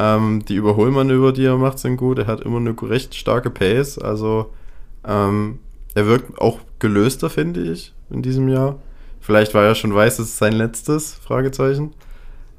Ähm, 0.00 0.44
die 0.46 0.54
Überholmanöver, 0.56 1.32
die 1.32 1.44
er 1.44 1.58
macht, 1.58 1.78
sind 1.78 1.96
gut. 1.96 2.18
Er 2.18 2.26
hat 2.26 2.40
immer 2.42 2.58
eine 2.58 2.74
recht 2.82 3.14
starke 3.14 3.50
Pace. 3.50 3.98
Also 3.98 4.54
ähm, 5.04 5.60
er 5.94 6.06
wirkt 6.06 6.38
auch 6.40 6.60
gelöster, 6.78 7.30
finde 7.30 7.62
ich, 7.72 7.94
in 8.10 8.22
diesem 8.22 8.48
Jahr. 8.48 8.82
Vielleicht, 9.20 9.54
weil 9.54 9.66
er 9.66 9.74
schon 9.74 9.94
weiß, 9.94 10.18
es 10.20 10.28
ist 10.30 10.38
sein 10.38 10.54
letztes, 10.54 11.14
Fragezeichen. 11.14 11.94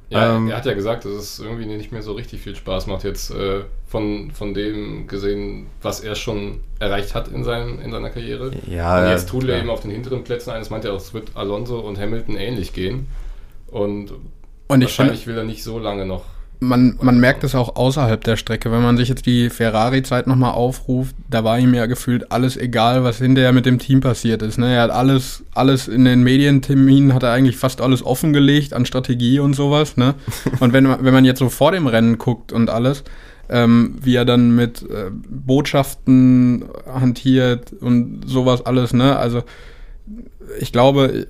Ja, 0.09 0.35
Ähm, 0.35 0.49
er 0.49 0.57
hat 0.57 0.65
ja 0.65 0.73
gesagt, 0.73 1.05
dass 1.05 1.13
es 1.13 1.39
irgendwie 1.39 1.65
nicht 1.65 1.91
mehr 1.93 2.01
so 2.03 2.13
richtig 2.13 2.41
viel 2.41 2.55
Spaß 2.55 2.87
macht, 2.87 3.03
jetzt 3.05 3.31
äh, 3.31 3.63
von, 3.85 4.31
von 4.31 4.53
dem 4.53 5.07
gesehen, 5.07 5.67
was 5.81 6.01
er 6.01 6.15
schon 6.15 6.61
erreicht 6.79 7.15
hat 7.15 7.29
in, 7.29 7.43
seinem, 7.45 7.79
in 7.79 7.91
seiner 7.91 8.09
Karriere. 8.09 8.57
Ja, 8.67 8.99
und 8.99 9.07
jetzt 9.07 9.29
tut 9.29 9.47
er 9.47 9.57
eben 9.57 9.69
auf 9.69 9.81
den 9.81 9.91
hinteren 9.91 10.23
Plätzen 10.25 10.51
ein. 10.51 10.59
Das 10.61 10.69
meint 10.69 10.85
er 10.85 10.93
auch, 10.93 10.97
es 10.97 11.13
wird 11.13 11.35
Alonso 11.35 11.79
und 11.79 11.97
Hamilton 11.97 12.35
ähnlich 12.35 12.73
gehen. 12.73 13.07
Und, 13.67 14.11
Und 14.67 14.83
wahrscheinlich 14.83 15.27
will 15.27 15.37
er 15.37 15.43
nicht 15.45 15.63
so 15.63 15.79
lange 15.79 16.05
noch. 16.05 16.25
Man, 16.63 16.97
man 17.01 17.19
merkt 17.19 17.43
es 17.43 17.55
auch 17.55 17.75
außerhalb 17.75 18.23
der 18.23 18.37
Strecke. 18.37 18.71
Wenn 18.71 18.83
man 18.83 18.95
sich 18.95 19.09
jetzt 19.09 19.25
die 19.25 19.49
Ferrari-Zeit 19.49 20.27
nochmal 20.27 20.51
aufruft, 20.51 21.15
da 21.29 21.43
war 21.43 21.57
ihm 21.59 21.73
ja 21.73 21.87
gefühlt 21.87 22.31
alles 22.31 22.55
egal, 22.55 23.03
was 23.03 23.17
hinterher 23.17 23.51
mit 23.51 23.65
dem 23.65 23.79
Team 23.79 23.99
passiert 23.99 24.43
ist. 24.43 24.59
Ne? 24.59 24.75
Er 24.75 24.83
hat 24.83 24.91
alles, 24.91 25.43
alles 25.55 25.87
in 25.87 26.05
den 26.05 26.21
Medienterminen, 26.21 27.13
hat 27.15 27.23
er 27.23 27.31
eigentlich 27.31 27.57
fast 27.57 27.81
alles 27.81 28.05
offengelegt 28.05 28.73
an 28.73 28.85
Strategie 28.85 29.39
und 29.39 29.55
sowas. 29.55 29.97
Ne? 29.97 30.13
Und 30.59 30.71
wenn, 30.71 30.83
man- 30.85 31.03
wenn 31.03 31.13
man 31.13 31.25
jetzt 31.25 31.39
so 31.39 31.49
vor 31.49 31.71
dem 31.71 31.87
Rennen 31.87 32.19
guckt 32.19 32.51
und 32.53 32.69
alles, 32.69 33.03
ähm, 33.49 33.95
wie 34.01 34.15
er 34.15 34.23
dann 34.25 34.55
mit 34.55 34.83
äh, 34.83 35.09
Botschaften 35.11 36.65
hantiert 36.85 37.73
und 37.73 38.21
sowas 38.25 38.65
alles, 38.65 38.93
ne? 38.93 39.17
Also 39.17 39.41
ich 40.59 40.71
glaube, 40.71 41.27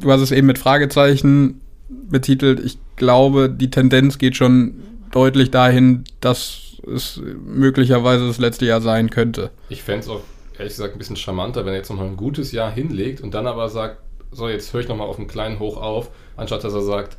du 0.00 0.10
hast 0.10 0.20
es 0.20 0.32
eben 0.32 0.46
mit 0.48 0.58
Fragezeichen 0.58 1.60
betitelt. 1.88 2.60
Ich 2.60 2.78
glaube, 2.96 3.50
die 3.50 3.70
Tendenz 3.70 4.18
geht 4.18 4.36
schon 4.36 4.82
deutlich 5.10 5.50
dahin, 5.50 6.04
dass 6.20 6.78
es 6.86 7.20
möglicherweise 7.44 8.26
das 8.26 8.38
letzte 8.38 8.66
Jahr 8.66 8.80
sein 8.80 9.10
könnte. 9.10 9.50
Ich 9.68 9.82
fände 9.82 10.00
es 10.00 10.08
auch 10.08 10.22
ehrlich 10.58 10.74
gesagt 10.74 10.94
ein 10.94 10.98
bisschen 10.98 11.16
charmanter, 11.16 11.64
wenn 11.64 11.72
er 11.72 11.78
jetzt 11.78 11.90
nochmal 11.90 12.06
ein 12.06 12.16
gutes 12.16 12.52
Jahr 12.52 12.70
hinlegt 12.70 13.20
und 13.20 13.34
dann 13.34 13.46
aber 13.46 13.68
sagt, 13.68 13.98
so, 14.30 14.48
jetzt 14.48 14.72
höre 14.72 14.80
ich 14.80 14.88
nochmal 14.88 15.06
auf 15.06 15.18
einen 15.18 15.28
kleinen 15.28 15.58
Hoch 15.58 15.76
auf, 15.76 16.10
anstatt 16.36 16.64
dass 16.64 16.74
er 16.74 16.82
sagt, 16.82 17.18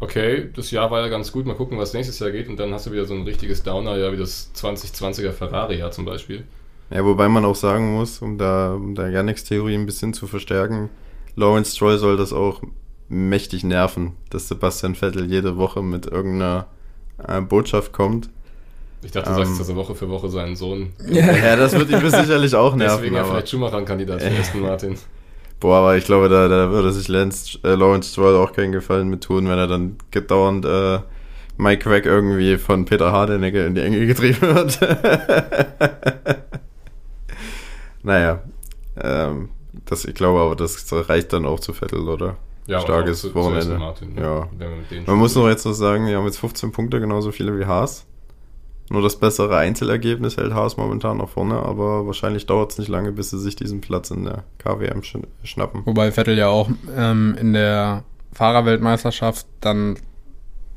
okay, 0.00 0.50
das 0.54 0.70
Jahr 0.70 0.90
war 0.90 1.00
ja 1.00 1.08
ganz 1.08 1.32
gut, 1.32 1.46
mal 1.46 1.54
gucken, 1.54 1.78
was 1.78 1.94
nächstes 1.94 2.18
Jahr 2.18 2.30
geht 2.30 2.48
und 2.48 2.58
dann 2.58 2.72
hast 2.72 2.86
du 2.86 2.92
wieder 2.92 3.04
so 3.04 3.14
ein 3.14 3.22
richtiges 3.22 3.62
Downer-Jahr 3.62 4.12
wie 4.12 4.16
das 4.16 4.50
2020er 4.54 5.32
Ferrari-Jahr 5.32 5.90
zum 5.90 6.04
Beispiel. 6.04 6.44
Ja, 6.90 7.04
wobei 7.04 7.28
man 7.28 7.44
auch 7.44 7.56
sagen 7.56 7.94
muss, 7.94 8.22
um 8.22 8.38
da, 8.38 8.74
um 8.74 8.94
da 8.94 9.08
Yannicks 9.08 9.44
Theorie 9.44 9.74
ein 9.74 9.86
bisschen 9.86 10.14
zu 10.14 10.26
verstärken, 10.26 10.90
Lawrence 11.34 11.74
Stroll 11.74 11.98
soll 11.98 12.16
das 12.16 12.32
auch 12.32 12.62
mächtig 13.08 13.64
nerven, 13.64 14.12
dass 14.30 14.48
Sebastian 14.48 14.94
Vettel 14.94 15.26
jede 15.26 15.56
Woche 15.56 15.82
mit 15.82 16.06
irgendeiner 16.06 16.66
äh, 17.26 17.40
Botschaft 17.40 17.92
kommt. 17.92 18.28
Ich 19.02 19.12
dachte, 19.12 19.30
du 19.32 19.38
Ähm. 19.40 19.44
sagst, 19.46 19.60
dass 19.60 19.68
er 19.68 19.76
Woche 19.76 19.94
für 19.94 20.08
Woche 20.08 20.28
seinen 20.28 20.56
Sohn. 20.56 20.92
Ja, 21.08 21.54
das 21.56 21.72
wird 21.78 21.90
ihm 21.90 22.00
sicherlich 22.10 22.54
auch 22.54 22.74
nerven. 22.74 22.96
Deswegen 22.96 23.14
ja 23.14 23.20
aber- 23.22 23.30
vielleicht 23.32 23.50
Schumacher 23.50 23.76
ein 23.76 23.84
Kandidat 23.84 24.22
für 24.22 24.30
Aston 24.40 24.60
Martin. 24.62 24.96
Boah, 25.60 25.76
aber 25.78 25.96
ich 25.96 26.04
glaube, 26.04 26.28
da, 26.28 26.48
da 26.48 26.70
würde 26.70 26.92
sich 26.92 27.08
Lance, 27.08 27.58
äh, 27.64 27.74
Lawrence 27.74 28.10
Stroll 28.10 28.34
auch 28.36 28.52
keinen 28.52 28.72
Gefallen 28.72 29.08
mit 29.08 29.22
tun, 29.24 29.48
wenn 29.48 29.58
er 29.58 29.66
dann 29.66 29.96
gedauernd 30.10 30.64
äh, 30.66 30.98
Mike 31.56 31.84
Crack 31.88 32.04
irgendwie 32.04 32.58
von 32.58 32.84
Peter 32.84 33.10
Hardenecke 33.12 33.64
in 33.64 33.74
die 33.74 33.80
Enge 33.80 34.06
getrieben 34.06 34.40
wird. 34.42 34.78
naja, 38.02 38.42
ähm, 39.00 39.48
das, 39.86 40.04
ich 40.04 40.14
glaube 40.14 40.40
aber, 40.40 40.56
das 40.56 40.84
reicht 40.92 41.32
dann 41.32 41.46
auch 41.46 41.60
zu 41.60 41.72
Vettel, 41.72 42.08
oder? 42.08 42.36
Ja, 42.66 42.80
Starkes 42.80 43.18
auch 43.18 43.22
zu- 43.22 43.28
zu 43.28 43.34
Wochenende. 43.34 43.78
Martin, 43.78 44.14
ne? 44.14 44.20
Ja. 44.20 44.48
Wir 44.58 45.02
Man 45.06 45.18
muss 45.18 45.32
spielen. 45.32 45.44
noch 45.44 45.50
jetzt 45.50 45.64
noch 45.66 45.72
sagen, 45.72 46.06
die 46.06 46.14
haben 46.16 46.24
jetzt 46.24 46.38
15 46.38 46.72
Punkte, 46.72 47.00
genauso 47.00 47.30
viele 47.32 47.58
wie 47.58 47.64
Haas. 47.66 48.06
Nur 48.88 49.02
das 49.02 49.16
bessere 49.16 49.56
Einzelergebnis 49.56 50.36
hält 50.36 50.54
Haas 50.54 50.76
momentan 50.76 51.16
nach 51.18 51.28
vorne, 51.28 51.56
aber 51.60 52.06
wahrscheinlich 52.06 52.46
dauert 52.46 52.70
es 52.72 52.78
nicht 52.78 52.88
lange, 52.88 53.10
bis 53.10 53.30
sie 53.30 53.38
sich 53.40 53.56
diesen 53.56 53.80
Platz 53.80 54.10
in 54.12 54.24
der 54.24 54.44
KWM 54.58 55.02
schn 55.02 55.26
schnappen. 55.42 55.82
Wobei 55.86 56.12
Vettel 56.12 56.38
ja 56.38 56.48
auch 56.48 56.70
ähm, 56.96 57.36
in 57.40 57.52
der 57.52 58.04
Fahrerweltmeisterschaft 58.32 59.46
dann 59.60 59.96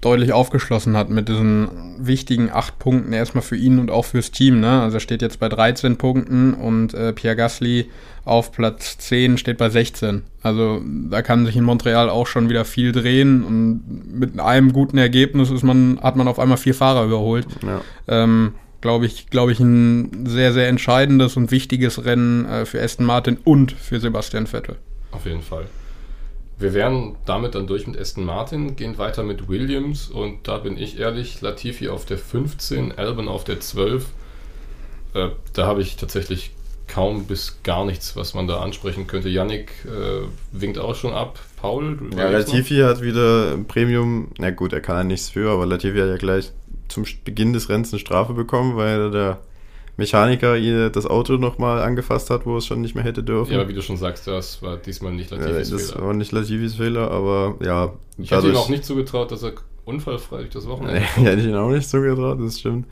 deutlich 0.01 0.31
aufgeschlossen 0.31 0.95
hat 0.95 1.09
mit 1.09 1.27
diesen 1.27 1.67
wichtigen 1.97 2.49
acht 2.51 2.79
Punkten 2.79 3.11
erstmal 3.11 3.41
für 3.41 3.57
ihn 3.57 3.79
und 3.79 3.91
auch 3.91 4.05
fürs 4.05 4.31
Team. 4.31 4.59
Ne? 4.59 4.81
Also 4.81 4.97
er 4.97 5.01
steht 5.01 5.21
jetzt 5.21 5.39
bei 5.39 5.49
13 5.49 5.97
Punkten 5.97 6.53
und 6.53 6.93
äh, 6.93 7.11
Pierre 7.11 7.35
Gasly 7.35 7.89
auf 8.23 8.51
Platz 8.51 8.97
10 8.97 9.37
steht 9.37 9.57
bei 9.57 9.69
16. 9.69 10.23
Also 10.41 10.81
da 11.09 11.21
kann 11.21 11.45
sich 11.45 11.55
in 11.57 11.63
Montreal 11.63 12.09
auch 12.09 12.27
schon 12.27 12.49
wieder 12.49 12.63
viel 12.63 12.91
drehen 12.91 13.43
und 13.43 13.83
mit 14.13 14.39
einem 14.39 14.71
guten 14.71 14.97
Ergebnis 14.97 15.51
ist 15.51 15.63
man, 15.63 15.99
hat 16.01 16.15
man 16.15 16.27
auf 16.27 16.39
einmal 16.39 16.57
vier 16.57 16.75
Fahrer 16.75 17.05
überholt. 17.05 17.47
Ja. 17.61 17.81
Ähm, 18.07 18.53
glaube 18.81 19.05
ich, 19.05 19.29
glaube 19.29 19.51
ich, 19.51 19.59
ein 19.59 20.25
sehr, 20.25 20.53
sehr 20.53 20.69
entscheidendes 20.69 21.35
und 21.35 21.51
wichtiges 21.51 22.05
Rennen 22.05 22.45
äh, 22.45 22.65
für 22.65 22.81
Aston 22.81 23.05
Martin 23.05 23.37
und 23.43 23.73
für 23.73 23.99
Sebastian 23.99 24.47
Vettel. 24.47 24.77
Auf 25.11 25.25
jeden 25.25 25.41
Fall. 25.41 25.65
Wir 26.60 26.74
wären 26.74 27.16
damit 27.26 27.55
dann 27.55 27.68
durch 27.68 27.88
mit 27.88 27.97
Aston 27.97 28.26
Martin, 28.26 28.76
gehen 28.76 28.97
weiter 28.97 29.24
mit 29.24 29.47
Williams 29.47 30.10
und 30.10 30.47
da 30.47 30.57
bin 30.57 30.78
ich 30.78 30.99
ehrlich, 30.99 31.39
Latifi 31.39 31.88
auf 31.88 32.05
der 32.05 32.18
15, 32.18 32.97
Albon 32.97 33.30
auf 33.30 33.45
der 33.45 33.62
12. 33.62 34.05
Äh, 35.14 35.30
da 35.53 35.66
habe 35.66 35.82
ich 35.82 35.95
tatsächlich 35.95 36.51
kaum 36.88 37.26
bis 37.26 37.60
gar 37.64 37.86
nichts, 37.86 38.16
was 38.18 38.34
man 38.34 38.47
da 38.47 38.60
ansprechen 38.60 39.07
könnte. 39.07 39.30
Yannick 39.30 39.72
äh, 39.86 40.28
winkt 40.51 40.80
auch 40.80 40.95
schon 40.95 41.14
ab. 41.14 41.39
Paul? 41.55 41.97
du 41.97 42.05
Ja, 42.18 42.28
überlegst 42.28 42.49
noch? 42.49 42.55
Latifi 42.55 42.78
hat 42.80 43.01
wieder 43.01 43.57
Premium, 43.68 44.30
na 44.38 44.49
gut, 44.49 44.74
er 44.74 44.82
kann 44.82 44.97
ja 44.97 45.03
nichts 45.03 45.30
für, 45.30 45.51
aber 45.51 45.66
Latifi 45.66 45.97
hat 45.97 46.10
ja 46.10 46.18
gleich 46.18 46.51
zum 46.89 47.05
Beginn 47.24 47.53
des 47.53 47.70
Rennens 47.70 47.93
eine 47.93 47.99
Strafe 47.99 48.34
bekommen, 48.34 48.76
weil 48.76 49.12
der 49.12 49.39
Mechaniker 49.99 50.57
ihr 50.57 50.89
das 50.89 51.05
Auto 51.05 51.33
nochmal 51.37 51.81
angefasst 51.81 52.29
hat, 52.31 52.45
wo 52.45 52.57
es 52.57 52.65
schon 52.65 52.81
nicht 52.81 52.95
mehr 52.95 53.03
hätte 53.03 53.21
dürfen. 53.21 53.53
Ja, 53.53 53.59
aber 53.59 53.69
wie 53.69 53.73
du 53.73 53.81
schon 53.81 53.97
sagst, 53.97 54.25
das 54.27 54.61
war 54.63 54.77
diesmal 54.77 55.11
nicht 55.13 55.29
Ja, 55.29 55.37
Latifis 55.37 55.69
das 55.69 55.91
Fehler. 55.91 56.05
war 56.05 56.13
nicht 56.13 56.31
Latifis 56.31 56.75
Fehler, 56.75 57.11
aber 57.11 57.55
ja, 57.63 57.93
Ich 58.17 58.31
hätte 58.31 58.47
ihm 58.49 58.55
auch 58.55 58.69
nicht 58.69 58.85
zugetraut, 58.85 59.31
dass 59.31 59.43
er 59.43 59.53
unfallfrei 59.85 60.37
durch 60.37 60.49
das 60.49 60.67
Wochenende 60.67 61.01
Nee, 61.01 61.05
hätte 61.25 61.41
ich 61.41 61.47
ihn 61.47 61.55
auch 61.55 61.69
nicht 61.69 61.87
zugetraut, 61.87 62.39
das 62.41 62.59
stimmt. 62.59 62.87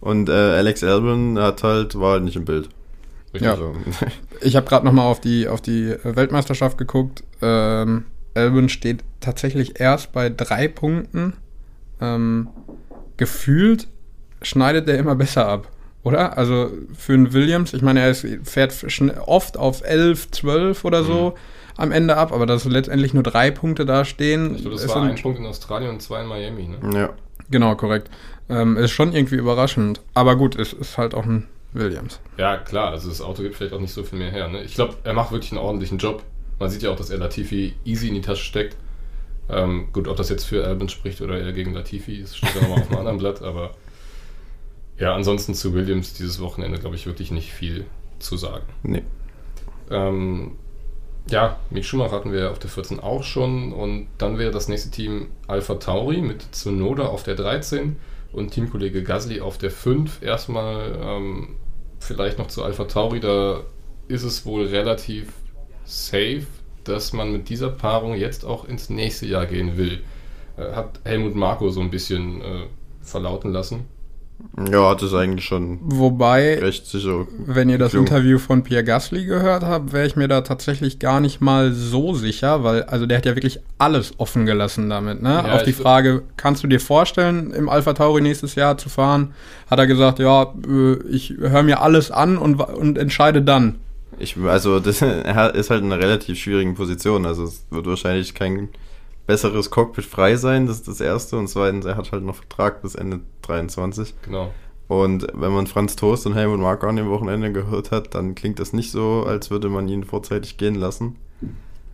Und 0.00 0.28
äh, 0.28 0.32
Alex 0.32 0.82
Albon 0.84 1.38
hat 1.38 1.62
halt, 1.62 1.98
war 1.98 2.12
halt 2.12 2.24
nicht 2.24 2.36
im 2.36 2.44
Bild. 2.44 2.68
Richtig. 3.32 3.42
Ja. 3.42 3.52
Also, 3.52 3.74
Ich 4.40 4.56
habe 4.56 4.66
gerade 4.66 4.84
nochmal 4.84 5.06
auf 5.06 5.20
die, 5.20 5.46
auf 5.48 5.60
die 5.60 5.94
Weltmeisterschaft 6.02 6.78
geguckt. 6.78 7.22
Ähm, 7.42 8.04
Albon 8.34 8.68
steht 8.68 9.04
tatsächlich 9.20 9.78
erst 9.78 10.12
bei 10.12 10.30
drei 10.30 10.68
Punkten. 10.68 11.34
Ähm, 12.00 12.48
gefühlt 13.18 13.86
schneidet 14.42 14.88
er 14.88 14.98
immer 14.98 15.14
besser 15.14 15.46
ab, 15.46 15.68
oder? 16.02 16.36
Also 16.38 16.70
für 16.96 17.12
einen 17.14 17.32
Williams, 17.32 17.72
ich 17.74 17.82
meine, 17.82 18.00
er 18.00 18.10
ist, 18.10 18.26
fährt 18.44 18.74
oft 19.26 19.56
auf 19.56 19.82
11, 19.84 20.30
12 20.30 20.84
oder 20.84 21.04
so 21.04 21.34
am 21.76 21.92
Ende 21.92 22.16
ab, 22.16 22.32
aber 22.32 22.46
dass 22.46 22.64
letztendlich 22.64 23.14
nur 23.14 23.22
drei 23.22 23.50
Punkte 23.50 23.86
da 23.86 24.04
stehen. 24.04 24.54
Ich 24.54 24.62
glaube, 24.62 24.76
das 24.76 24.84
ist 24.84 24.94
war 24.94 25.02
ein- 25.02 25.10
ein 25.10 25.22
Punkt 25.22 25.38
in 25.38 25.46
Australien 25.46 25.90
und 25.90 26.02
zwei 26.02 26.20
in 26.22 26.26
Miami. 26.26 26.68
Ne? 26.68 26.78
ja. 26.98 27.10
Genau, 27.50 27.74
korrekt. 27.74 28.10
Ähm, 28.48 28.76
ist 28.76 28.90
schon 28.92 29.12
irgendwie 29.12 29.36
überraschend. 29.36 30.00
Aber 30.14 30.36
gut, 30.36 30.56
es 30.56 30.72
ist 30.72 30.98
halt 30.98 31.14
auch 31.14 31.24
ein 31.24 31.46
Williams. 31.72 32.20
Ja, 32.36 32.56
klar, 32.58 32.90
also 32.90 33.08
das 33.08 33.20
Auto 33.20 33.42
gibt 33.42 33.56
vielleicht 33.56 33.72
auch 33.74 33.80
nicht 33.80 33.92
so 33.94 34.02
viel 34.04 34.18
mehr 34.18 34.30
her. 34.30 34.48
Ne? 34.48 34.62
Ich 34.62 34.74
glaube, 34.74 34.94
er 35.04 35.14
macht 35.14 35.32
wirklich 35.32 35.52
einen 35.52 35.60
ordentlichen 35.60 35.98
Job. 35.98 36.22
Man 36.58 36.68
sieht 36.70 36.82
ja 36.82 36.90
auch, 36.90 36.96
dass 36.96 37.10
er 37.10 37.18
Latifi 37.18 37.74
easy 37.84 38.08
in 38.08 38.14
die 38.14 38.20
Tasche 38.20 38.44
steckt. 38.44 38.76
Ähm, 39.48 39.88
gut, 39.92 40.06
ob 40.06 40.16
das 40.16 40.28
jetzt 40.28 40.44
für 40.44 40.64
Albon 40.64 40.88
spricht 40.88 41.20
oder 41.22 41.38
er 41.40 41.52
gegen 41.52 41.72
Latifi, 41.74 42.20
das 42.22 42.36
steht 42.36 42.54
ja 42.54 42.60
nochmal 42.62 42.80
auf 42.82 42.88
einem 42.90 42.98
anderen 42.98 43.18
Blatt, 43.18 43.42
aber 43.42 43.72
ja, 45.00 45.14
ansonsten 45.14 45.54
zu 45.54 45.72
Williams 45.72 46.12
dieses 46.12 46.40
Wochenende, 46.40 46.78
glaube 46.78 46.94
ich, 46.94 47.06
wirklich 47.06 47.30
nicht 47.30 47.52
viel 47.52 47.86
zu 48.18 48.36
sagen. 48.36 48.66
Nee. 48.82 49.02
Ähm, 49.90 50.52
ja, 51.28 51.58
Mick 51.70 51.86
Schumacher 51.86 52.12
hatten 52.12 52.32
wir 52.32 52.50
auf 52.50 52.58
der 52.58 52.68
14 52.68 53.00
auch 53.00 53.22
schon 53.22 53.72
und 53.72 54.08
dann 54.18 54.38
wäre 54.38 54.50
das 54.50 54.68
nächste 54.68 54.90
Team 54.90 55.28
Alpha 55.46 55.76
Tauri 55.76 56.20
mit 56.20 56.52
Tsunoda 56.52 57.06
auf 57.06 57.22
der 57.22 57.34
13 57.34 57.96
und 58.32 58.50
Teamkollege 58.50 59.02
Gasly 59.02 59.40
auf 59.40 59.56
der 59.56 59.70
5. 59.70 60.22
Erstmal 60.22 60.98
ähm, 61.02 61.56
vielleicht 61.98 62.38
noch 62.38 62.48
zu 62.48 62.62
Alpha 62.62 62.84
Tauri, 62.84 63.20
da 63.20 63.62
ist 64.06 64.22
es 64.22 64.44
wohl 64.44 64.66
relativ 64.66 65.32
safe, 65.84 66.46
dass 66.84 67.14
man 67.14 67.32
mit 67.32 67.48
dieser 67.48 67.70
Paarung 67.70 68.14
jetzt 68.14 68.44
auch 68.44 68.66
ins 68.66 68.90
nächste 68.90 69.26
Jahr 69.26 69.46
gehen 69.46 69.78
will. 69.78 70.02
Äh, 70.58 70.72
hat 70.72 71.00
Helmut 71.04 71.34
Marko 71.34 71.70
so 71.70 71.80
ein 71.80 71.90
bisschen 71.90 72.42
äh, 72.42 72.66
verlauten 73.00 73.50
lassen. 73.50 73.86
Ja, 74.70 74.90
hat 74.90 75.02
es 75.02 75.14
eigentlich 75.14 75.44
schon 75.46 75.78
Wobei, 75.82 76.58
recht 76.58 76.86
sicher. 76.86 77.26
Wenn 77.46 77.68
ihr 77.70 77.78
das 77.78 77.92
Klug. 77.92 78.06
Interview 78.08 78.38
von 78.38 78.62
Pierre 78.62 78.84
Gasly 78.84 79.24
gehört 79.24 79.62
habt, 79.64 79.92
wäre 79.92 80.06
ich 80.06 80.16
mir 80.16 80.28
da 80.28 80.42
tatsächlich 80.42 80.98
gar 80.98 81.20
nicht 81.20 81.40
mal 81.40 81.72
so 81.72 82.14
sicher, 82.14 82.62
weil 82.62 82.82
also 82.84 83.06
der 83.06 83.18
hat 83.18 83.26
ja 83.26 83.34
wirklich 83.36 83.60
alles 83.78 84.12
offen 84.18 84.46
gelassen 84.46 84.90
damit. 84.90 85.22
Ne? 85.22 85.30
Ja, 85.46 85.54
Auf 85.54 85.62
die 85.62 85.70
ich- 85.70 85.76
Frage, 85.76 86.22
kannst 86.36 86.62
du 86.62 86.66
dir 86.68 86.80
vorstellen, 86.80 87.52
im 87.52 87.68
Alpha 87.68 87.92
Tauri 87.94 88.20
nächstes 88.20 88.54
Jahr 88.54 88.76
zu 88.76 88.88
fahren, 88.88 89.32
hat 89.70 89.78
er 89.78 89.86
gesagt, 89.86 90.18
ja, 90.18 90.42
äh, 90.68 90.94
ich 91.10 91.30
höre 91.38 91.62
mir 91.62 91.80
alles 91.80 92.10
an 92.10 92.36
und, 92.36 92.58
wa- 92.58 92.64
und 92.64 92.98
entscheide 92.98 93.40
dann. 93.42 93.76
Ich, 94.18 94.36
also, 94.36 94.80
das, 94.80 95.00
er 95.00 95.34
hat- 95.34 95.56
ist 95.56 95.70
halt 95.70 95.82
in 95.82 95.90
einer 95.92 96.02
relativ 96.02 96.38
schwierigen 96.38 96.74
Position. 96.74 97.24
Also, 97.24 97.44
es 97.44 97.64
wird 97.70 97.86
wahrscheinlich 97.86 98.34
kein 98.34 98.68
besseres 99.30 99.70
Cockpit 99.70 100.04
frei 100.04 100.34
sein, 100.34 100.66
das 100.66 100.76
ist 100.78 100.88
das 100.88 101.00
Erste. 101.00 101.36
Und 101.36 101.46
zweitens, 101.46 101.84
er 101.86 101.96
hat 101.96 102.10
halt 102.10 102.24
noch 102.24 102.34
Vertrag 102.34 102.82
bis 102.82 102.96
Ende 102.96 103.20
23. 103.42 104.14
Genau. 104.22 104.52
Und 104.88 105.28
wenn 105.34 105.52
man 105.52 105.68
Franz 105.68 105.94
Toast 105.94 106.26
und 106.26 106.34
Helmut 106.34 106.58
Marko 106.58 106.88
an 106.88 106.96
dem 106.96 107.08
Wochenende 107.08 107.52
gehört 107.52 107.92
hat, 107.92 108.14
dann 108.16 108.34
klingt 108.34 108.58
das 108.58 108.72
nicht 108.72 108.90
so, 108.90 109.24
als 109.24 109.48
würde 109.48 109.68
man 109.68 109.86
ihn 109.88 110.02
vorzeitig 110.02 110.56
gehen 110.56 110.74
lassen. 110.74 111.14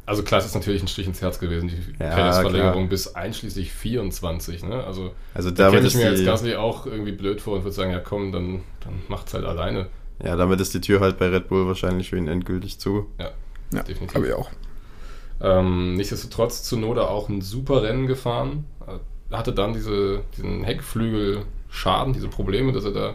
Also 0.06 0.22
klar, 0.22 0.40
es 0.40 0.46
ist 0.46 0.54
natürlich 0.54 0.82
ein 0.82 0.88
Stich 0.88 1.06
ins 1.06 1.20
Herz 1.20 1.38
gewesen, 1.38 1.68
die 1.68 2.02
Ja, 2.02 2.72
bis 2.84 3.14
einschließlich 3.14 3.70
24. 3.72 4.62
Ne? 4.64 4.82
Also 4.82 5.10
Also 5.34 5.50
da 5.50 5.70
hätte 5.70 5.86
ich 5.88 5.94
mir 5.96 6.06
als 6.08 6.20
die, 6.20 6.24
Gasly 6.24 6.54
auch 6.56 6.86
irgendwie 6.86 7.12
blöd 7.12 7.42
vor 7.42 7.56
und 7.56 7.64
würde 7.64 7.74
sagen, 7.74 7.90
ja 7.90 7.98
komm, 7.98 8.32
dann, 8.32 8.62
dann 8.80 8.94
macht's 9.08 9.34
halt 9.34 9.44
alleine. 9.44 9.88
ja, 10.24 10.36
damit 10.36 10.60
ist 10.60 10.72
die 10.72 10.80
Tür 10.80 11.00
halt 11.00 11.18
bei 11.18 11.28
Red 11.28 11.48
Bull 11.48 11.66
wahrscheinlich 11.66 12.08
für 12.08 12.16
ihn 12.16 12.28
endgültig 12.28 12.78
zu. 12.78 13.06
Ja, 13.18 13.30
Ja, 13.74 13.82
definitiv. 13.82 14.12
glaube 14.12 14.28
ich 14.28 14.32
auch. 14.32 14.48
Ähm, 15.40 15.94
nichtsdestotrotz 15.94 16.62
Zunoda 16.62 17.06
auch 17.06 17.28
ein 17.28 17.40
super 17.40 17.82
Rennen 17.82 18.06
gefahren. 18.06 18.64
Äh, 18.86 19.34
Hatte 19.34 19.52
dann 19.52 19.72
diese, 19.72 20.22
diesen 20.36 20.64
Heckflügelschaden, 20.64 22.12
diese 22.12 22.28
Probleme, 22.28 22.72
dass 22.72 22.84
er 22.84 22.92
da 22.92 23.14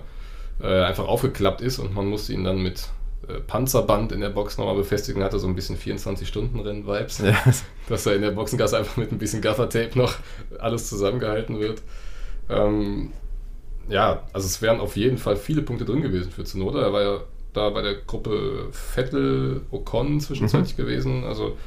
äh, 0.62 0.84
einfach 0.84 1.08
aufgeklappt 1.08 1.62
ist 1.62 1.80
und 1.80 1.94
man 1.96 2.08
musste 2.08 2.34
ihn 2.34 2.44
dann 2.44 2.62
mit 2.62 2.90
äh, 3.28 3.40
Panzerband 3.40 4.12
in 4.12 4.22
der 4.22 4.30
Box 4.30 4.58
nochmal 4.58 4.76
befestigen. 4.76 5.24
Hatte 5.24 5.40
so 5.40 5.48
ein 5.48 5.56
bisschen 5.56 5.78
24-Stunden-Rennen-Vibes, 5.78 7.20
Ja, 7.20 7.36
dass 7.90 8.04
da 8.04 8.14
in 8.14 8.22
der 8.22 8.32
Boxengasse 8.32 8.78
einfach 8.78 8.98
mit 8.98 9.12
ein 9.12 9.18
bisschen 9.18 9.42
Gaffertape 9.42 9.98
noch 9.98 10.16
alles 10.60 10.90
zusammengehalten 10.90 11.60
wird. 11.60 11.82
Ähm, 12.50 13.12
ja, 13.90 14.24
also 14.34 14.46
es 14.46 14.62
wären 14.62 14.80
auf 14.80 14.96
jeden 14.96 15.18
Fall 15.18 15.36
viele 15.36 15.62
Punkte 15.62 15.86
drin 15.86 16.02
gewesen 16.02 16.32
für 16.32 16.44
Zunoda. 16.44 16.82
Er 16.82 16.94
war 16.94 17.02
ja 17.02 17.20
da 17.54 17.70
bei 17.70 17.82
der 17.82 17.96
Gruppe 17.96 18.68
Vettel, 18.72 19.62
Ocon 19.72 20.20
zwischenzeitlich 20.20 20.78
gewesen. 20.78 21.24
Also 21.26 21.58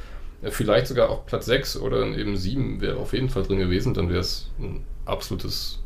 vielleicht 0.51 0.87
sogar 0.87 1.09
auch 1.09 1.25
Platz 1.25 1.45
6 1.45 1.77
oder 1.77 1.99
dann 1.99 2.13
eben 2.17 2.35
7 2.37 2.81
wäre 2.81 2.97
auf 2.97 3.13
jeden 3.13 3.29
Fall 3.29 3.43
drin 3.43 3.59
gewesen. 3.59 3.93
Dann 3.93 4.09
wäre 4.09 4.19
es 4.19 4.49
ein 4.59 4.83
absolutes 5.05 5.79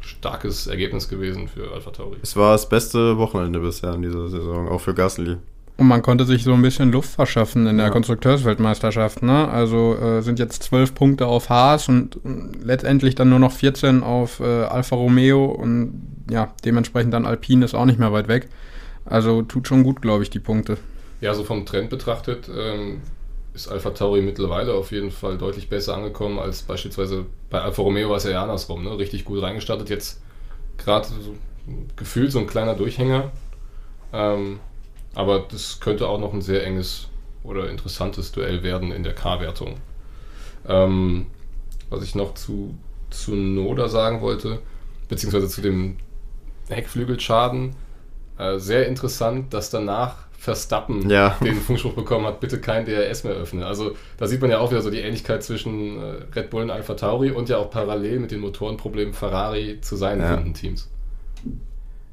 starkes 0.00 0.66
Ergebnis 0.66 1.08
gewesen 1.08 1.46
für 1.48 1.72
Alpha 1.72 1.90
Tauri. 1.90 2.16
es 2.22 2.34
war 2.36 2.52
das 2.52 2.68
beste 2.68 3.16
Wochenende 3.18 3.60
bisher 3.60 3.94
in 3.94 4.02
dieser 4.02 4.28
Saison, 4.28 4.68
auch 4.68 4.80
für 4.80 4.94
Gasly. 4.94 5.36
Und 5.76 5.86
man 5.88 6.02
konnte 6.02 6.24
sich 6.26 6.42
so 6.44 6.52
ein 6.52 6.60
bisschen 6.62 6.92
Luft 6.92 7.10
verschaffen 7.10 7.66
in 7.66 7.76
der 7.78 7.86
Ja. 7.86 7.92
Konstrukteursweltmeisterschaft. 7.92 9.22
Ne? 9.22 9.48
Also 9.48 9.96
äh, 9.96 10.20
sind 10.22 10.38
jetzt 10.38 10.62
zwölf 10.64 10.94
Punkte 10.94 11.26
auf 11.26 11.48
Haas 11.48 11.88
und 11.88 12.16
äh, 12.16 12.18
letztendlich 12.62 13.14
dann 13.14 13.30
nur 13.30 13.38
noch 13.38 13.52
14 13.52 14.02
auf 14.02 14.40
äh, 14.40 14.44
Alfa 14.64 14.96
Romeo 14.96 15.44
und 15.46 16.02
ja, 16.30 16.52
dementsprechend 16.64 17.14
dann 17.14 17.24
Alpine 17.26 17.64
ist 17.64 17.74
auch 17.74 17.84
nicht 17.86 17.98
mehr 17.98 18.12
weit 18.12 18.28
weg. 18.28 18.48
Also 19.04 19.42
tut 19.42 19.66
schon 19.66 19.82
gut, 19.82 20.02
glaube 20.02 20.22
ich, 20.22 20.30
die 20.30 20.40
Punkte. 20.40 20.76
Ja, 21.20 21.34
so 21.34 21.42
vom 21.44 21.64
Trend 21.64 21.90
betrachtet 21.90 22.50
ähm, 22.54 23.00
ist 23.54 23.68
Alpha 23.68 23.90
Tauri 23.90 24.22
mittlerweile 24.22 24.74
auf 24.74 24.92
jeden 24.92 25.10
Fall 25.10 25.36
deutlich 25.36 25.68
besser 25.68 25.94
angekommen 25.94 26.38
als 26.38 26.62
beispielsweise 26.62 27.26
bei 27.50 27.60
Alfa 27.60 27.82
Romeo 27.82 28.08
war 28.08 28.16
es 28.16 28.24
ja 28.24 28.30
eher 28.30 28.42
andersrum. 28.42 28.84
Ne? 28.84 28.98
Richtig 28.98 29.24
gut 29.24 29.42
reingestartet. 29.42 29.90
Jetzt 29.90 30.22
gerade 30.78 31.06
so 31.08 31.34
gefühlt 31.96 32.32
so 32.32 32.38
ein 32.38 32.46
kleiner 32.46 32.74
Durchhänger. 32.74 33.30
Ähm, 34.12 34.60
aber 35.14 35.40
das 35.50 35.80
könnte 35.80 36.08
auch 36.08 36.18
noch 36.18 36.32
ein 36.32 36.40
sehr 36.40 36.64
enges 36.66 37.08
oder 37.44 37.68
interessantes 37.68 38.32
Duell 38.32 38.62
werden 38.62 38.92
in 38.92 39.02
der 39.02 39.14
K-Wertung. 39.14 39.76
Ähm, 40.66 41.26
was 41.90 42.02
ich 42.02 42.14
noch 42.14 42.34
zu, 42.34 42.74
zu 43.10 43.34
Noda 43.34 43.88
sagen 43.88 44.22
wollte, 44.22 44.60
beziehungsweise 45.08 45.48
zu 45.48 45.60
dem 45.60 45.98
Heckflügelschaden, 46.68 47.74
äh, 48.38 48.58
sehr 48.58 48.86
interessant, 48.86 49.52
dass 49.52 49.70
danach 49.70 50.16
Verstappen 50.42 51.08
Ja. 51.08 51.36
den 51.40 51.54
Funkspruch 51.54 51.92
bekommen 51.92 52.26
hat, 52.26 52.40
bitte 52.40 52.60
kein 52.60 52.84
DRS 52.84 53.22
mehr 53.22 53.34
öffnen. 53.34 53.62
Also 53.62 53.92
da 54.18 54.26
sieht 54.26 54.40
man 54.40 54.50
ja 54.50 54.58
auch 54.58 54.72
wieder 54.72 54.82
so 54.82 54.90
die 54.90 54.98
Ähnlichkeit 54.98 55.44
zwischen 55.44 55.98
äh, 56.02 56.14
Red 56.34 56.50
Bull 56.50 56.62
und 56.64 56.70
Alpha 56.70 56.94
Tauri 56.94 57.30
und 57.30 57.48
ja 57.48 57.58
auch 57.58 57.70
parallel 57.70 58.18
mit 58.18 58.32
den 58.32 58.40
Motorenproblemen 58.40 59.14
Ferrari 59.14 59.78
zu 59.82 59.94
seinen 59.94 60.20
Ja. 60.20 60.34
Kundenteams. 60.34 60.90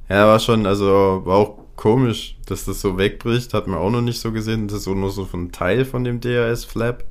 Ja, 0.10 0.28
war 0.28 0.40
schon, 0.40 0.68
also 0.68 1.22
war 1.26 1.38
auch 1.38 1.58
komisch, 1.76 2.38
dass 2.46 2.66
das 2.66 2.82
so 2.82 3.00
wegbricht, 3.00 3.56
hat 3.56 3.66
man 3.66 3.80
auch 3.80 3.90
noch 3.90 4.02
nicht 4.02 4.20
so 4.20 4.32
gesehen. 4.32 4.68
Das 4.68 4.78
ist 4.78 4.84
so 4.84 4.94
nur 4.94 5.10
so 5.10 5.28
ein 5.34 5.52
Teil 5.52 5.84
von 5.84 6.04
dem 6.04 6.20
DRS-Flap. 6.20 7.06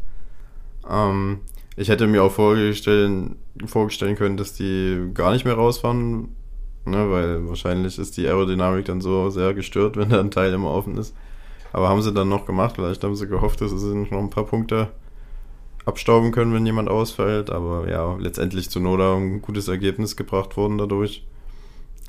Ähm, 0.88 1.40
ich 1.76 1.88
hätte 1.88 2.06
mir 2.06 2.22
auch 2.22 2.32
vorgestellt, 2.32 3.32
vorstellen 3.66 4.14
können, 4.14 4.36
dass 4.36 4.52
die 4.54 5.10
gar 5.14 5.32
nicht 5.32 5.44
mehr 5.44 5.54
rausfahren, 5.54 6.28
ne, 6.84 7.10
weil 7.10 7.48
wahrscheinlich 7.48 7.98
ist 7.98 8.16
die 8.16 8.26
Aerodynamik 8.26 8.86
dann 8.86 9.00
so 9.00 9.30
sehr 9.30 9.54
gestört, 9.54 9.96
wenn 9.96 10.10
da 10.10 10.20
ein 10.20 10.30
Teil 10.30 10.52
immer 10.52 10.70
offen 10.70 10.96
ist. 10.96 11.14
Aber 11.72 11.88
haben 11.88 12.02
sie 12.02 12.12
dann 12.12 12.28
noch 12.28 12.46
gemacht, 12.46 12.76
vielleicht 12.76 13.04
haben 13.04 13.14
sie 13.14 13.26
gehofft, 13.26 13.60
dass 13.60 13.70
sie 13.70 13.94
noch 13.94 14.10
ein 14.12 14.30
paar 14.30 14.46
Punkte 14.46 14.88
abstauben 15.84 16.32
können, 16.32 16.54
wenn 16.54 16.66
jemand 16.66 16.88
ausfällt. 16.88 17.50
Aber 17.50 17.88
ja, 17.88 18.16
letztendlich 18.18 18.70
zu 18.70 18.80
Noda 18.80 19.16
ein 19.16 19.42
gutes 19.42 19.68
Ergebnis 19.68 20.16
gebracht 20.16 20.56
worden 20.56 20.78
dadurch. 20.78 21.24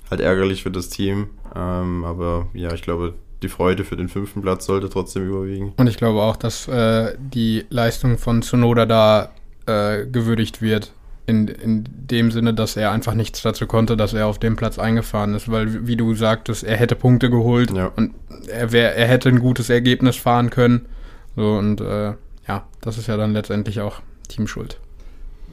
Halt 0.09 0.21
ärgerlich 0.21 0.63
für 0.63 0.71
das 0.71 0.89
Team. 0.89 1.29
Ähm, 1.55 2.03
aber 2.03 2.47
ja, 2.53 2.73
ich 2.73 2.81
glaube, 2.81 3.13
die 3.41 3.49
Freude 3.49 3.85
für 3.85 3.95
den 3.95 4.09
fünften 4.09 4.41
Platz 4.41 4.65
sollte 4.65 4.89
trotzdem 4.89 5.27
überwiegen. 5.27 5.73
Und 5.77 5.87
ich 5.87 5.97
glaube 5.97 6.21
auch, 6.21 6.35
dass 6.35 6.67
äh, 6.67 7.15
die 7.17 7.65
Leistung 7.69 8.17
von 8.17 8.41
Tsunoda 8.41 8.85
da 8.85 9.29
äh, 9.65 10.05
gewürdigt 10.05 10.61
wird. 10.61 10.91
In, 11.29 11.47
in 11.47 11.83
dem 11.87 12.31
Sinne, 12.31 12.53
dass 12.55 12.75
er 12.75 12.91
einfach 12.91 13.13
nichts 13.13 13.41
dazu 13.43 13.67
konnte, 13.67 13.95
dass 13.95 14.13
er 14.13 14.25
auf 14.25 14.39
dem 14.39 14.55
Platz 14.55 14.79
eingefahren 14.79 15.35
ist, 15.35 15.51
weil, 15.51 15.85
wie 15.85 15.95
du 15.95 16.15
sagtest, 16.15 16.63
er 16.63 16.75
hätte 16.77 16.95
Punkte 16.95 17.29
geholt 17.29 17.71
Ja. 17.71 17.91
und 17.95 18.15
er, 18.47 18.71
wär, 18.71 18.95
er 18.95 19.07
hätte 19.07 19.29
ein 19.29 19.39
gutes 19.39 19.69
Ergebnis 19.69 20.15
fahren 20.15 20.49
können. 20.49 20.87
So, 21.35 21.53
und 21.53 21.81
äh, 21.81 22.13
ja, 22.47 22.65
das 22.81 22.97
ist 22.97 23.07
ja 23.07 23.15
dann 23.15 23.33
letztendlich 23.33 23.79
auch 23.79 24.01
Teamschuld. 24.27 24.79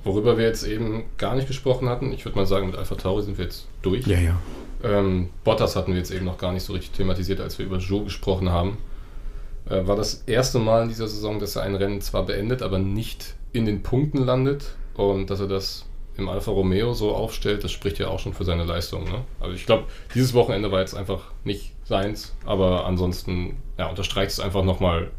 Worüber 0.03 0.39
wir 0.39 0.45
jetzt 0.47 0.65
eben 0.67 1.05
gar 1.19 1.35
nicht 1.35 1.49
gesprochen 1.49 1.89
hatten, 1.89 2.13
ich 2.13 2.25
würde 2.25 2.39
mal 2.39 2.47
sagen, 2.47 2.67
mit 2.69 2.77
Alpha 2.77 2.95
Tauri 2.95 3.23
sind 3.23 3.37
wir 3.39 3.45
jetzt 3.45 3.67
durch. 3.83 4.07
ja. 4.07 4.37
Ähm, 4.85 5.31
Bottas 5.45 5.75
hatten 5.75 5.93
wir 5.93 5.99
jetzt 5.99 6.11
eben 6.13 6.25
noch 6.25 6.39
gar 6.39 6.53
nicht 6.53 6.63
so 6.63 6.73
richtig 6.73 6.93
thematisiert, 6.97 7.41
als 7.41 7.59
wir 7.59 7.67
über 7.67 7.79
Joe 7.79 8.05
gesprochen 8.05 8.51
haben. 8.51 8.79
Äh, 9.69 9.87
war 9.87 9.97
das 9.97 10.23
erste 10.27 10.59
Mal 10.59 10.83
in 10.85 10.89
dieser 10.89 11.09
Saison, 11.09 11.39
dass 11.41 11.57
er 11.57 11.63
ein 11.63 11.75
Rennen 11.75 12.01
zwar 12.01 12.25
beendet, 12.25 12.63
aber 12.63 12.79
nicht 12.79 13.35
in 13.53 13.67
den 13.67 13.83
Punkten 13.83 14.19
landet. 14.25 14.75
Und 14.97 15.31
dass 15.31 15.41
er 15.41 15.49
das 15.49 15.87
im 16.17 16.29
Alfa 16.29 16.51
Romeo 16.51 16.95
so 16.95 17.15
aufstellt, 17.15 17.65
das 17.65 17.73
spricht 17.73 17.99
ja 17.99 18.09
auch 18.09 18.19
schon 18.19 18.33
für 18.33 18.45
seine 18.45 18.65
Leistung. 18.65 19.05
Ne? 19.05 19.25
Also 19.41 19.55
ich 19.55 19.67
glaube, 19.67 19.85
dieses 20.15 20.35
Wochenende 20.35 20.73
war 20.73 20.81
jetzt 20.81 20.95
einfach 20.95 21.33
nicht 21.45 21.73
seins, 21.85 22.35
aber 22.45 22.87
ansonsten 22.87 23.57
ja, 23.79 23.89
unterstreicht 23.89 24.33
es 24.33 24.41
einfach 24.41 24.65
nochmal, 24.65 25.11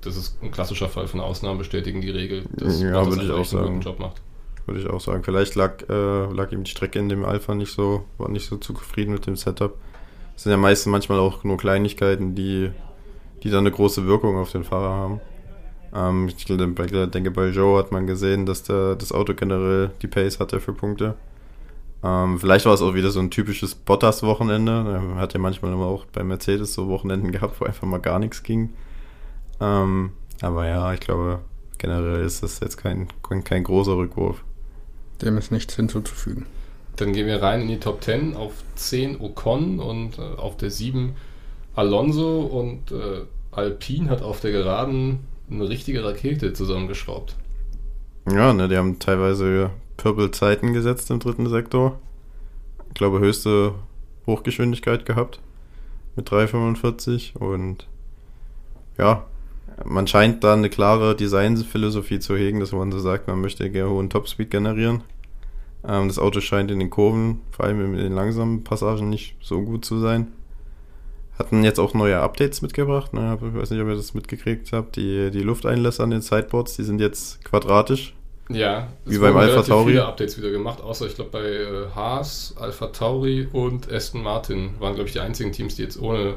das 0.00 0.16
ist 0.16 0.42
ein 0.42 0.50
klassischer 0.50 0.88
Fall 0.88 1.06
von 1.06 1.20
Ausnahmen 1.20 1.58
bestätigen 1.58 2.00
die 2.00 2.10
Regel, 2.10 2.44
dass 2.52 2.80
Ja, 2.80 3.06
würde 3.06 3.24
ich 3.24 3.30
auch 3.30 3.34
einen 3.34 3.44
guten 3.44 3.44
sagen. 3.44 3.80
Job 3.80 3.98
macht. 3.98 4.22
Würde 4.66 4.80
ich 4.80 4.88
auch 4.88 5.00
sagen. 5.00 5.22
Vielleicht 5.24 5.54
lag, 5.54 5.88
äh, 5.88 6.32
lag 6.32 6.52
ihm 6.52 6.64
die 6.64 6.70
Strecke 6.70 6.98
in 6.98 7.08
dem 7.08 7.24
Alpha 7.24 7.54
nicht 7.54 7.72
so, 7.72 8.04
war 8.18 8.28
nicht 8.28 8.46
so 8.46 8.56
zufrieden 8.56 9.12
mit 9.12 9.26
dem 9.26 9.36
Setup. 9.36 9.74
Es 10.36 10.44
sind 10.44 10.52
ja 10.52 10.58
meistens 10.58 10.90
manchmal 10.90 11.18
auch 11.18 11.42
nur 11.42 11.56
Kleinigkeiten, 11.56 12.34
die, 12.34 12.70
die 13.42 13.50
dann 13.50 13.60
eine 13.60 13.70
große 13.70 14.06
Wirkung 14.06 14.36
auf 14.36 14.52
den 14.52 14.64
Fahrer 14.64 14.90
haben. 14.90 15.20
Ähm, 15.94 16.28
ich 16.28 16.44
denke, 16.44 17.30
bei- 17.30 17.48
Joe 17.48 17.78
hat 17.78 17.92
man 17.92 18.06
gesehen, 18.06 18.46
dass 18.46 18.62
der, 18.62 18.94
das 18.96 19.12
Auto 19.12 19.34
generell 19.34 19.90
die 20.02 20.06
Pace 20.06 20.38
hatte 20.40 20.60
für 20.60 20.72
Punkte. 20.72 21.14
Ähm, 22.04 22.38
vielleicht 22.38 22.64
war 22.66 22.74
es 22.74 22.82
auch 22.82 22.94
wieder 22.94 23.10
so 23.10 23.20
ein 23.20 23.30
typisches 23.30 23.74
Bottas-Wochenende. 23.74 25.12
Er 25.16 25.20
hat 25.20 25.32
ja 25.34 25.40
manchmal 25.40 25.72
immer 25.72 25.86
auch 25.86 26.04
bei 26.06 26.22
Mercedes 26.22 26.74
so 26.74 26.88
Wochenenden 26.88 27.32
gehabt, 27.32 27.60
wo 27.60 27.64
einfach 27.64 27.86
mal 27.86 27.98
gar 28.00 28.18
nichts 28.18 28.42
ging. 28.42 28.70
Ähm, 29.60 30.12
aber 30.40 30.66
ja, 30.68 30.92
ich 30.92 31.00
glaube, 31.00 31.40
generell 31.78 32.24
ist 32.24 32.42
das 32.42 32.60
jetzt 32.60 32.76
kein, 32.76 33.08
kein, 33.28 33.42
kein 33.42 33.64
großer 33.64 33.96
Rückwurf. 33.96 34.44
Dem 35.22 35.36
ist 35.38 35.50
nichts 35.50 35.74
hinzuzufügen. 35.74 36.46
Dann 36.96 37.12
gehen 37.12 37.26
wir 37.26 37.42
rein 37.42 37.62
in 37.62 37.68
die 37.68 37.80
Top 37.80 38.02
10 38.02 38.36
auf 38.36 38.52
10 38.76 39.20
Ocon 39.20 39.80
und 39.80 40.18
äh, 40.18 40.22
auf 40.36 40.56
der 40.56 40.70
7 40.70 41.14
Alonso 41.74 42.40
und 42.42 42.92
äh, 42.92 43.22
Alpine 43.52 44.10
hat 44.10 44.22
auf 44.22 44.40
der 44.40 44.52
Geraden 44.52 45.20
eine 45.50 45.68
richtige 45.68 46.04
Rakete 46.04 46.52
zusammengeschraubt. 46.52 47.36
Ja, 48.30 48.52
ne, 48.52 48.68
die 48.68 48.76
haben 48.76 48.98
teilweise 48.98 49.70
Purple-Zeiten 49.96 50.72
gesetzt 50.72 51.10
im 51.10 51.20
dritten 51.20 51.48
Sektor. 51.48 51.98
Ich 52.88 52.94
glaube, 52.94 53.20
höchste 53.20 53.74
Hochgeschwindigkeit 54.26 55.06
gehabt 55.06 55.40
mit 56.16 56.28
3,45 56.28 57.36
und 57.36 57.86
ja, 58.98 59.24
man 59.84 60.06
scheint 60.06 60.42
da 60.42 60.54
eine 60.54 60.70
klare 60.70 61.14
Designphilosophie 61.14 62.18
zu 62.18 62.36
hegen, 62.36 62.60
dass 62.60 62.72
man 62.72 62.90
so 62.90 62.98
sagt, 62.98 63.28
man 63.28 63.40
möchte 63.40 63.70
gerne 63.70 63.90
hohen 63.90 64.10
Topspeed 64.10 64.50
generieren. 64.50 65.02
Ähm, 65.86 66.08
das 66.08 66.18
Auto 66.18 66.40
scheint 66.40 66.70
in 66.70 66.80
den 66.80 66.90
Kurven, 66.90 67.40
vor 67.50 67.66
allem 67.66 67.94
in 67.94 68.00
den 68.00 68.12
langsamen 68.12 68.64
Passagen, 68.64 69.08
nicht 69.08 69.36
so 69.40 69.62
gut 69.62 69.84
zu 69.84 69.98
sein. 69.98 70.28
Hatten 71.38 71.62
jetzt 71.62 71.78
auch 71.78 71.94
neue 71.94 72.18
Updates 72.18 72.62
mitgebracht. 72.62 73.14
Ne? 73.14 73.38
Ich 73.40 73.54
weiß 73.54 73.70
nicht, 73.70 73.80
ob 73.80 73.88
ihr 73.88 73.94
das 73.94 74.12
mitgekriegt 74.14 74.72
habt. 74.72 74.96
Die, 74.96 75.30
die 75.30 75.40
Lufteinlässe 75.42 76.02
an 76.02 76.10
den 76.10 76.20
Sideboards, 76.20 76.76
die 76.76 76.82
sind 76.82 77.00
jetzt 77.00 77.44
quadratisch. 77.44 78.14
Ja, 78.50 78.88
Wie 79.04 79.18
beim 79.18 79.36
Alpha 79.36 79.62
Tauri. 79.62 79.90
viele 79.92 80.06
Updates 80.06 80.38
wieder 80.38 80.50
gemacht, 80.50 80.80
außer 80.80 81.06
ich 81.06 81.14
glaube 81.14 81.30
bei 81.30 81.42
äh, 81.44 81.90
Haas, 81.94 82.54
Alpha 82.58 82.86
Tauri 82.86 83.46
und 83.52 83.92
Aston 83.92 84.22
Martin 84.22 84.70
waren 84.80 84.94
glaube 84.94 85.06
ich 85.08 85.12
die 85.12 85.20
einzigen 85.20 85.52
Teams, 85.52 85.76
die 85.76 85.82
jetzt 85.82 86.00
ohne 86.00 86.36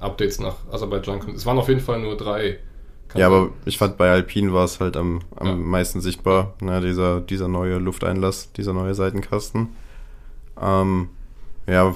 Updates 0.00 0.40
nach 0.40 0.56
Aserbaidschan 0.72 1.20
kommen. 1.20 1.36
Es 1.36 1.46
waren 1.46 1.56
auf 1.56 1.68
jeden 1.68 1.80
Fall 1.80 2.00
nur 2.00 2.16
drei. 2.16 2.58
Kann 3.06 3.20
Ja, 3.20 3.28
aber 3.28 3.50
ich 3.66 3.78
fand 3.78 3.96
bei 3.96 4.10
Alpine 4.10 4.52
war 4.52 4.64
es 4.64 4.80
halt 4.80 4.96
am, 4.96 5.20
am 5.36 5.46
Ja. 5.46 5.54
meisten 5.54 6.00
sichtbar, 6.00 6.54
ne, 6.60 6.80
dieser, 6.80 7.20
dieser 7.20 7.46
neue 7.46 7.78
Lufteinlass, 7.78 8.50
dieser 8.52 8.72
neue 8.72 8.94
Seitenkasten. 8.96 9.68
Ähm, 10.60 11.08
ja, 11.68 11.94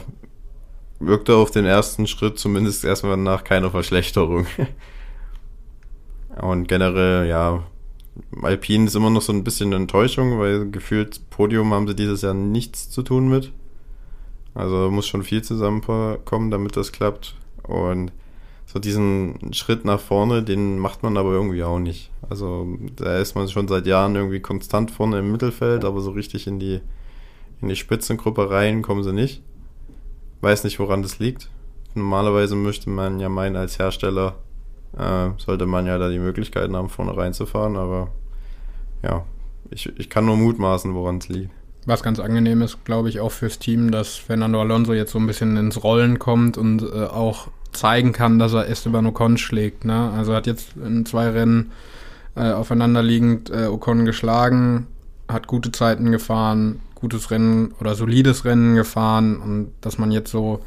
wirkte 1.00 1.36
auf 1.36 1.50
den 1.50 1.64
ersten 1.64 2.06
Schritt 2.06 2.38
zumindest 2.38 2.84
erstmal 2.84 3.16
nach 3.16 3.44
keiner 3.44 3.70
Verschlechterung. 3.70 4.46
Und 6.40 6.68
generell, 6.68 7.28
ja, 7.28 7.64
Alpine 8.42 8.86
ist 8.86 8.96
immer 8.96 9.10
noch 9.10 9.22
so 9.22 9.32
ein 9.32 9.44
bisschen 9.44 9.68
eine 9.68 9.76
Enttäuschung, 9.76 10.38
weil 10.38 10.70
gefühlt 10.70 11.30
Podium 11.30 11.72
haben 11.72 11.88
sie 11.88 11.94
dieses 11.94 12.22
Jahr 12.22 12.34
nichts 12.34 12.90
zu 12.90 13.02
tun 13.02 13.28
mit. 13.28 13.52
Also 14.54 14.90
muss 14.90 15.06
schon 15.06 15.22
viel 15.22 15.42
zusammenkommen, 15.42 16.50
damit 16.50 16.76
das 16.76 16.92
klappt. 16.92 17.36
Und 17.62 18.12
so 18.66 18.78
diesen 18.78 19.52
Schritt 19.52 19.84
nach 19.84 20.00
vorne, 20.00 20.42
den 20.42 20.78
macht 20.78 21.02
man 21.02 21.16
aber 21.16 21.32
irgendwie 21.32 21.62
auch 21.62 21.78
nicht. 21.78 22.10
Also 22.28 22.66
da 22.96 23.18
ist 23.18 23.34
man 23.34 23.48
schon 23.48 23.68
seit 23.68 23.86
Jahren 23.86 24.14
irgendwie 24.14 24.40
konstant 24.40 24.90
vorne 24.90 25.20
im 25.20 25.32
Mittelfeld, 25.32 25.84
aber 25.84 26.00
so 26.00 26.10
richtig 26.10 26.46
in 26.46 26.58
die, 26.58 26.80
in 27.62 27.68
die 27.68 27.76
Spitzengruppe 27.76 28.50
rein 28.50 28.82
kommen 28.82 29.02
sie 29.02 29.12
nicht. 29.12 29.42
Weiß 30.40 30.64
nicht, 30.64 30.78
woran 30.78 31.02
das 31.02 31.18
liegt. 31.18 31.50
Normalerweise 31.94 32.54
möchte 32.54 32.90
man 32.90 33.18
ja 33.20 33.28
meinen, 33.28 33.56
als 33.56 33.78
Hersteller 33.78 34.36
äh, 34.96 35.30
sollte 35.38 35.66
man 35.66 35.86
ja 35.86 35.98
da 35.98 36.08
die 36.08 36.18
Möglichkeiten 36.18 36.76
haben, 36.76 36.88
vorne 36.88 37.16
reinzufahren, 37.16 37.76
aber 37.76 38.08
ja, 39.02 39.24
ich, 39.70 39.92
ich 39.98 40.10
kann 40.10 40.26
nur 40.26 40.36
mutmaßen, 40.36 40.94
woran 40.94 41.18
es 41.18 41.28
liegt. 41.28 41.50
Was 41.86 42.02
ganz 42.02 42.20
angenehm 42.20 42.62
ist, 42.62 42.84
glaube 42.84 43.08
ich, 43.08 43.20
auch 43.20 43.32
fürs 43.32 43.58
Team, 43.58 43.90
dass 43.90 44.16
Fernando 44.16 44.60
Alonso 44.60 44.92
jetzt 44.92 45.12
so 45.12 45.18
ein 45.18 45.26
bisschen 45.26 45.56
ins 45.56 45.82
Rollen 45.82 46.18
kommt 46.18 46.58
und 46.58 46.82
äh, 46.82 47.04
auch 47.04 47.48
zeigen 47.72 48.12
kann, 48.12 48.38
dass 48.38 48.52
er 48.52 48.68
Esteban 48.68 49.06
Ocon 49.06 49.38
schlägt. 49.38 49.84
Ne? 49.84 50.10
Also 50.10 50.34
hat 50.34 50.46
jetzt 50.46 50.76
in 50.76 51.06
zwei 51.06 51.30
Rennen 51.30 51.72
äh, 52.34 52.50
aufeinanderliegend 52.52 53.50
äh, 53.50 53.66
Ocon 53.66 54.04
geschlagen, 54.04 54.86
hat 55.28 55.46
gute 55.46 55.72
Zeiten 55.72 56.10
gefahren, 56.10 56.80
gutes 56.98 57.30
Rennen 57.30 57.72
oder 57.80 57.94
solides 57.94 58.44
Rennen 58.44 58.74
gefahren 58.74 59.36
und 59.36 59.72
dass 59.80 59.98
man 59.98 60.10
jetzt 60.10 60.30
so 60.30 60.60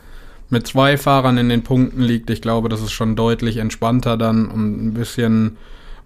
mit 0.50 0.68
zwei 0.68 0.98
Fahrern 0.98 1.38
in 1.38 1.50
den 1.50 1.64
Punkten 1.64 2.02
liegt, 2.02 2.30
ich 2.30 2.42
glaube, 2.42 2.70
das 2.70 2.82
ist 2.82 2.92
schon 2.92 3.16
deutlich 3.16 3.58
entspannter 3.58 4.18
dann 4.18 4.48
und 4.48 4.86
ein 4.86 4.94
bisschen 4.94 5.58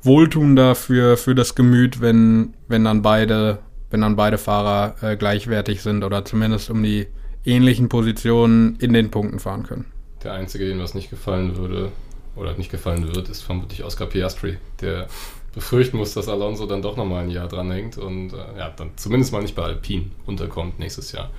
wohltuender 0.03 0.75
für, 0.75 1.17
für 1.17 1.33
das 1.33 1.55
Gemüt, 1.55 1.99
wenn, 1.99 2.53
wenn 2.67 2.83
dann 2.83 3.01
beide, 3.01 3.59
wenn 3.89 4.01
dann 4.01 4.15
beide 4.15 4.37
Fahrer 4.37 4.95
äh, 5.01 5.17
gleichwertig 5.17 5.81
sind 5.81 6.03
oder 6.03 6.23
zumindest 6.25 6.69
um 6.69 6.83
die 6.83 7.07
ähnlichen 7.43 7.89
Positionen 7.89 8.77
in 8.79 8.93
den 8.93 9.09
Punkten 9.11 9.39
fahren 9.39 9.63
können. 9.63 9.85
Der 10.23 10.33
Einzige, 10.33 10.67
dem 10.67 10.79
was 10.79 10.93
nicht 10.93 11.09
gefallen 11.09 11.57
würde 11.57 11.91
oder 12.35 12.55
nicht 12.57 12.71
gefallen 12.71 13.15
wird, 13.15 13.29
ist 13.29 13.41
vermutlich 13.41 13.83
Oscar 13.83 14.07
Piastri, 14.07 14.57
der 14.81 15.07
befürchten 15.55 15.97
muss, 15.97 16.13
dass 16.13 16.27
Alonso 16.27 16.67
dann 16.67 16.81
doch 16.81 16.97
nochmal 16.97 17.23
ein 17.23 17.31
Jahr 17.31 17.47
dranhängt 17.47 17.97
und 17.97 18.33
äh, 18.33 18.57
ja, 18.57 18.69
dann 18.69 18.91
zumindest 18.97 19.31
mal 19.31 19.41
nicht 19.41 19.55
bei 19.55 19.63
Alpine 19.63 20.11
unterkommt 20.25 20.77
nächstes 20.77 21.13
Jahr. 21.13 21.31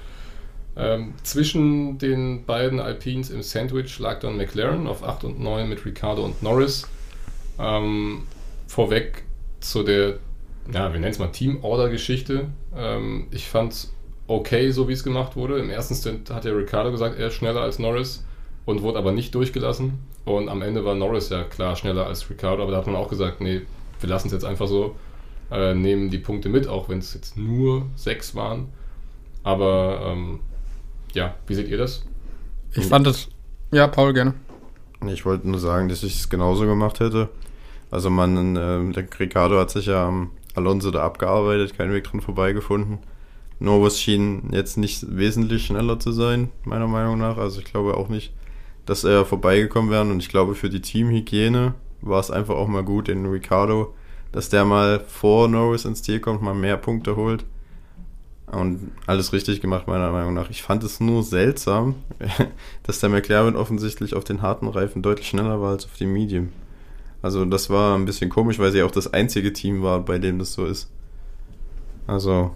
Ähm, 0.77 1.15
zwischen 1.23 1.99
den 1.99 2.45
beiden 2.45 2.81
Alpines 2.81 3.31
im 3.31 3.43
Sandwich 3.43 3.99
lag 3.99 4.21
dann 4.21 4.37
McLaren 4.37 4.87
auf 4.87 5.03
8 5.03 5.25
und 5.25 5.41
9 5.41 5.69
mit 5.69 5.85
Ricardo 5.85 6.25
und 6.25 6.43
Norris. 6.43 6.89
Ähm, 7.59 8.25
vorweg 8.67 9.23
zu 9.61 9.83
der, 9.83 10.19
ja, 10.73 10.93
wir 10.93 11.01
nennen 11.01 11.13
es 11.13 11.19
mal 11.19 11.29
Team-Order-Geschichte. 11.29 12.49
Ähm, 12.75 13.29
ich 13.31 13.49
fand 13.49 13.73
es 13.73 13.95
okay, 14.27 14.71
so 14.71 14.89
wie 14.89 14.93
es 14.93 15.05
gemacht 15.05 15.37
wurde. 15.37 15.59
Im 15.59 15.71
ersten 15.71 15.95
Stint 15.95 16.31
hat 16.31 16.45
ja 16.45 16.53
Ricardo 16.53 16.91
gesagt, 16.91 17.19
er 17.19 17.29
ist 17.29 17.35
schneller 17.35 17.61
als 17.61 17.79
Norris 17.79 18.25
und 18.65 18.83
wurde 18.83 18.99
aber 18.99 19.13
nicht 19.13 19.35
durchgelassen. 19.35 19.99
Und 20.25 20.49
am 20.49 20.61
Ende 20.61 20.85
war 20.85 20.95
Norris 20.95 21.29
ja 21.31 21.45
klar 21.45 21.77
schneller 21.77 22.07
als 22.07 22.29
Ricardo, 22.29 22.63
aber 22.63 22.73
da 22.73 22.79
hat 22.79 22.87
man 22.87 22.97
auch 22.97 23.09
gesagt, 23.09 23.41
nee, 23.41 23.63
wir 24.01 24.09
lassen 24.09 24.29
es 24.29 24.33
jetzt 24.33 24.45
einfach 24.45 24.69
so, 24.69 24.97
äh, 25.51 25.75
nehmen 25.75 26.11
die 26.11 26.19
Punkte 26.19 26.49
mit, 26.49 26.69
auch 26.69 26.89
wenn 26.89 26.99
es 26.99 27.15
jetzt 27.15 27.37
nur 27.37 27.87
sechs 27.95 28.35
waren. 28.35 28.69
Aber 29.43 30.01
ähm, 30.05 30.41
ja, 31.15 31.35
wie 31.47 31.55
seht 31.55 31.69
ihr 31.69 31.79
das? 31.79 32.05
Ich 32.75 32.87
fand 32.87 33.07
es, 33.07 33.29
ja, 33.71 33.87
Paul, 33.87 34.13
gerne. 34.13 34.35
Ich 35.09 35.25
wollte 35.25 35.49
nur 35.49 35.61
sagen, 35.61 35.89
dass 35.89 36.03
ich 36.03 36.17
es 36.17 36.29
genauso 36.29 36.67
gemacht 36.67 37.01
hätte. 37.01 37.29
Also 37.91 38.11
man, 38.11 38.57
ähm, 38.57 38.93
der 38.93 39.07
Ricardo 39.19 39.59
hat 39.59 39.71
sich 39.71 39.87
ja 39.87 40.07
am 40.07 40.31
Alonso 40.55 40.91
da 40.91 41.03
abgearbeitet, 41.05 41.77
keinen 41.77 41.93
Weg 41.93 42.05
dran 42.05 42.21
vorbeigefunden. 42.21 42.99
Norris 43.59 44.01
schien 44.01 44.51
jetzt 44.53 44.77
nicht 44.77 45.17
wesentlich 45.17 45.67
schneller 45.67 45.99
zu 45.99 46.13
sein, 46.13 46.51
meiner 46.65 46.89
Meinung 46.89 47.19
nach. 47.19 47.39
Also 47.39 47.61
ich 47.61 47.67
glaube 47.67 47.97
auch 47.97 48.09
nicht, 48.09 48.33
dass 48.85 49.05
er 49.05 49.25
vorbeigekommen 49.25 49.91
wäre. 49.91 50.03
Und 50.03 50.21
ich 50.21 50.29
glaube, 50.29 50.55
für 50.55 50.69
die 50.69 50.83
Teamhygiene 50.83 51.75
war 52.01 52.21
es 52.21 52.31
einfach 52.31 52.55
auch 52.55 52.69
mal 52.69 52.83
gut, 52.83 53.09
den 53.09 53.27
Ricardo, 53.27 53.95
dass 54.33 54.49
der 54.49 54.65
mal 54.65 55.01
vor 55.01 55.49
Norris 55.49 55.85
ins 55.85 56.03
Ziel 56.03 56.21
kommt, 56.21 56.43
mal 56.43 56.55
mehr 56.55 56.77
Punkte 56.77 57.17
holt. 57.17 57.45
Und 58.47 58.93
alles 59.07 59.33
richtig 59.33 59.61
gemacht, 59.61 59.89
meiner 59.89 60.13
Meinung 60.13 60.35
nach. 60.35 60.51
Ich 60.51 60.63
fand 60.63 60.85
es 60.85 61.01
nur 61.01 61.25
seltsam, 61.25 61.97
dass 62.85 63.01
der 63.01 63.09
McLaren 63.09 63.57
offensichtlich 63.57 64.15
auf 64.15 64.23
den 64.23 64.41
harten 64.41 64.69
Reifen 64.69 65.03
deutlich 65.03 65.29
schneller 65.29 65.61
war 65.61 65.71
als 65.71 65.85
auf 65.85 65.97
dem 65.97 66.13
Medium. 66.13 66.51
Also 67.23 67.45
das 67.45 67.71
war 67.71 67.97
ein 67.97 68.05
bisschen 68.05 68.31
komisch, 68.31 68.61
weil 68.61 68.71
sie 68.71 68.85
auch 68.85 68.93
das 68.93 69.13
einzige 69.13 69.53
Team 69.53 69.83
war, 69.83 70.01
bei 70.01 70.19
dem 70.19 70.39
das 70.39 70.53
so 70.53 70.65
ist. 70.65 70.91
Also. 72.07 72.53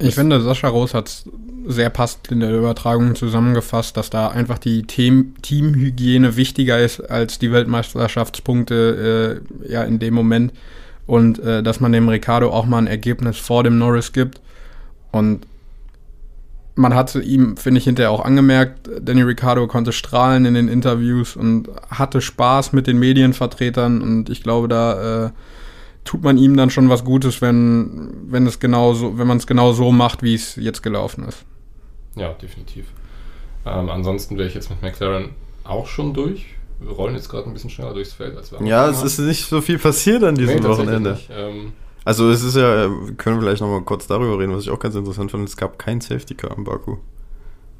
Ich 0.00 0.14
finde, 0.14 0.40
Sascha 0.40 0.68
Roos 0.68 0.94
hat 0.94 1.08
es 1.08 1.24
sehr 1.66 1.90
passend 1.90 2.28
in 2.32 2.40
der 2.40 2.56
Übertragung 2.56 3.14
zusammengefasst, 3.14 3.96
dass 3.96 4.08
da 4.10 4.28
einfach 4.28 4.58
die 4.58 4.84
Team 4.84 5.34
Teamhygiene 5.42 6.36
wichtiger 6.36 6.78
ist 6.78 7.00
als 7.00 7.38
die 7.38 7.52
Weltmeisterschaftspunkte 7.52 9.42
äh, 9.66 9.72
ja 9.72 9.82
in 9.82 9.98
dem 9.98 10.14
Moment. 10.14 10.52
Und 11.06 11.38
äh, 11.40 11.62
dass 11.62 11.80
man 11.80 11.92
dem 11.92 12.08
Ricardo 12.08 12.50
auch 12.50 12.66
mal 12.66 12.78
ein 12.78 12.86
Ergebnis 12.86 13.36
vor 13.36 13.62
dem 13.62 13.78
Norris 13.78 14.12
gibt. 14.12 14.40
Und 15.12 15.46
man 16.76 16.94
hat 16.94 17.14
ihm, 17.16 17.56
finde 17.56 17.78
ich, 17.78 17.84
hinterher 17.84 18.10
auch 18.10 18.24
angemerkt, 18.24 18.88
Danny 19.02 19.22
Ricciardo 19.22 19.66
konnte 19.66 19.92
strahlen 19.92 20.46
in 20.46 20.54
den 20.54 20.68
Interviews 20.68 21.36
und 21.36 21.68
hatte 21.90 22.20
Spaß 22.20 22.72
mit 22.72 22.86
den 22.86 22.98
Medienvertretern. 22.98 24.00
Und 24.00 24.30
ich 24.30 24.42
glaube, 24.42 24.68
da 24.68 25.26
äh, 25.26 25.30
tut 26.04 26.22
man 26.22 26.38
ihm 26.38 26.56
dann 26.56 26.70
schon 26.70 26.88
was 26.88 27.04
Gutes, 27.04 27.40
wenn, 27.42 28.12
wenn 28.26 28.46
es 28.46 28.58
genau 28.58 28.94
so, 28.94 29.18
wenn 29.18 29.26
man 29.26 29.36
es 29.36 29.46
genau 29.46 29.72
so 29.72 29.92
macht, 29.92 30.22
wie 30.22 30.34
es 30.34 30.56
jetzt 30.56 30.82
gelaufen 30.82 31.24
ist. 31.28 31.44
Ja, 32.16 32.32
definitiv. 32.32 32.86
Ähm, 33.66 33.90
ansonsten 33.90 34.36
wäre 34.38 34.48
ich 34.48 34.54
jetzt 34.54 34.70
mit 34.70 34.82
McLaren 34.82 35.30
auch 35.64 35.86
schon 35.86 36.14
durch. 36.14 36.46
Wir 36.80 36.92
rollen 36.92 37.14
jetzt 37.14 37.28
gerade 37.28 37.46
ein 37.46 37.52
bisschen 37.52 37.70
schneller 37.70 37.92
durchs 37.92 38.14
Feld, 38.14 38.36
als 38.36 38.50
wir 38.52 38.66
Ja, 38.66 38.88
es 38.88 39.02
ist 39.02 39.18
nicht 39.18 39.46
so 39.46 39.60
viel 39.60 39.78
passiert 39.78 40.24
an 40.24 40.34
diesem 40.34 40.60
nee, 40.60 40.68
Wochenende. 40.68 41.18
Ähm, 41.30 41.72
also 42.04 42.30
es 42.30 42.42
ist 42.42 42.56
ja, 42.56 42.88
wir 42.88 43.14
können 43.14 43.40
vielleicht 43.40 43.60
nochmal 43.60 43.82
kurz 43.82 44.06
darüber 44.06 44.38
reden, 44.38 44.54
was 44.54 44.62
ich 44.62 44.70
auch 44.70 44.78
ganz 44.78 44.94
interessant 44.94 45.30
fand, 45.30 45.46
es 45.46 45.56
gab 45.56 45.78
kein 45.78 46.00
Safety 46.00 46.34
Car 46.34 46.56
im 46.56 46.64
Baku. 46.64 46.96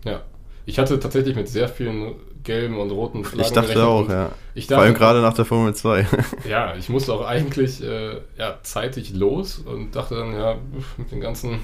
Ja. 0.05 0.23
Ich 0.66 0.79
hatte 0.79 1.01
tatsächlich 1.01 1.35
mit 1.35 1.49
sehr 1.49 1.68
vielen 1.68 2.14
gelben 2.45 2.78
und 2.78 2.91
roten 2.91 3.24
Flaggen 3.24 3.47
Ich 3.47 3.53
dachte 3.53 3.86
auch, 3.86 4.09
ja. 4.09 4.30
Ich 4.55 4.66
Vor 4.66 4.78
allem 4.78 4.93
dachte, 4.95 4.99
gerade 5.05 5.20
nach 5.20 5.34
der 5.34 5.45
Formel 5.45 5.74
2. 5.74 6.07
ja, 6.49 6.74
ich 6.76 6.88
musste 6.88 7.12
auch 7.12 7.24
eigentlich 7.26 7.82
äh, 7.82 8.18
ja, 8.38 8.59
zeitig 8.62 9.14
los 9.14 9.59
und 9.59 9.95
dachte 9.95 10.14
dann, 10.16 10.32
ja, 10.34 10.57
mit 10.97 11.11
den 11.12 11.20
ganzen 11.20 11.61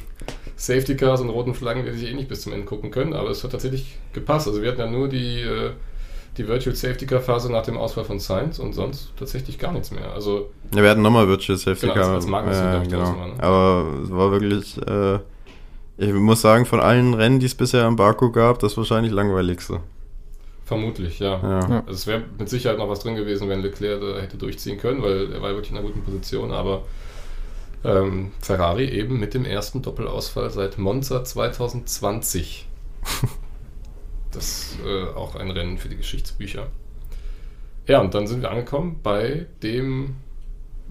Safety 0.57 0.97
Cars 0.97 1.21
und 1.21 1.29
roten 1.31 1.55
Flaggen 1.55 1.85
werde 1.85 1.97
ich 1.99 2.05
eh 2.09 2.15
nicht 2.15 2.29
bis 2.29 2.43
zum 2.43 2.53
Ende 2.53 2.67
gucken 2.67 2.91
können, 2.91 3.13
aber 3.15 3.31
es 3.31 3.43
hat 3.45 3.53
tatsächlich 3.53 3.97
gepasst. 4.13 4.47
Also 4.49 4.63
wir 4.63 4.71
hatten 4.71 4.81
ja 4.81 4.87
nur 4.91 5.09
die, 5.09 5.41
äh, 5.41 5.71
die 6.37 6.47
Virtual 6.47 6.75
Safety 6.77 7.07
Car 7.07 7.21
Phase 7.21 7.51
nach 7.51 7.63
dem 7.65 7.77
Ausfall 7.79 8.05
von 8.05 8.19
Sainz 8.19 8.59
und 8.59 8.73
sonst 8.75 9.13
tatsächlich 9.19 9.59
gar 9.59 9.73
nichts 9.73 9.91
mehr. 9.91 10.13
Also 10.13 10.51
Ja, 10.75 10.83
wir 10.83 10.91
hatten 10.91 11.03
nochmal 11.03 11.27
Virtual 11.29 11.57
Safety 11.59 11.87
Genau, 11.87 11.95
Car. 11.95 12.05
als- 12.07 12.15
als 12.17 12.27
Magnus 12.27 12.57
glaub 12.61 12.83
ich, 12.83 12.89
genau. 12.89 13.19
war, 13.19 13.27
ne? 13.29 13.35
Aber 13.43 13.87
es 14.05 14.11
war 14.11 14.31
wirklich, 14.33 14.77
äh, 14.87 15.19
ich 15.99 16.13
muss 16.13 16.43
sagen, 16.43 16.67
von 16.67 16.81
allen 16.81 17.15
Rennen, 17.15 17.41
die 17.41 17.47
es 17.47 17.55
bisher 17.55 17.85
am 17.85 17.97
Baku 17.97 18.31
gab, 18.31 18.59
das 18.59 18.77
wahrscheinlich 18.77 19.13
langweiligste. 19.13 19.81
Vermutlich, 20.67 21.21
ja. 21.21 21.41
Ja. 21.41 21.69
Ja. 21.69 21.79
Also 21.87 21.93
es 21.93 22.07
wäre 22.07 22.25
mit 22.39 22.51
Sicherheit 22.51 22.77
noch 22.77 22.89
was 22.89 23.01
drin 23.01 23.15
gewesen, 23.15 23.49
wenn 23.49 23.63
Leclerc 23.63 24.01
da 24.01 24.21
hätte 24.21 24.37
durchziehen 24.37 24.79
können, 24.79 25.03
weil 25.03 25.33
er 25.33 25.41
war 25.41 25.51
wirklich 25.51 25.71
in 25.71 25.79
einer 25.79 25.87
guten 25.87 26.03
Position, 26.03 26.53
aber 26.53 26.83
ähm, 27.85 28.33
Ferrari 28.41 28.89
eben 28.91 29.19
mit 29.19 29.33
dem 29.33 29.45
ersten 29.45 29.81
Doppelausfall 29.81 30.51
seit 30.51 30.77
Monza 30.77 31.25
2020. 31.25 32.67
das 34.33 34.77
äh, 34.85 35.15
auch 35.15 35.37
ein 35.37 35.51
Rennen 35.51 35.79
für 35.79 35.89
die 35.89 35.97
Geschichtsbücher. 35.97 36.67
Ja, 37.87 38.01
und 38.01 38.15
dann 38.15 38.27
sind 38.27 38.43
wir 38.43 38.51
angekommen 38.51 38.99
bei 39.05 39.47
dem, 39.63 40.17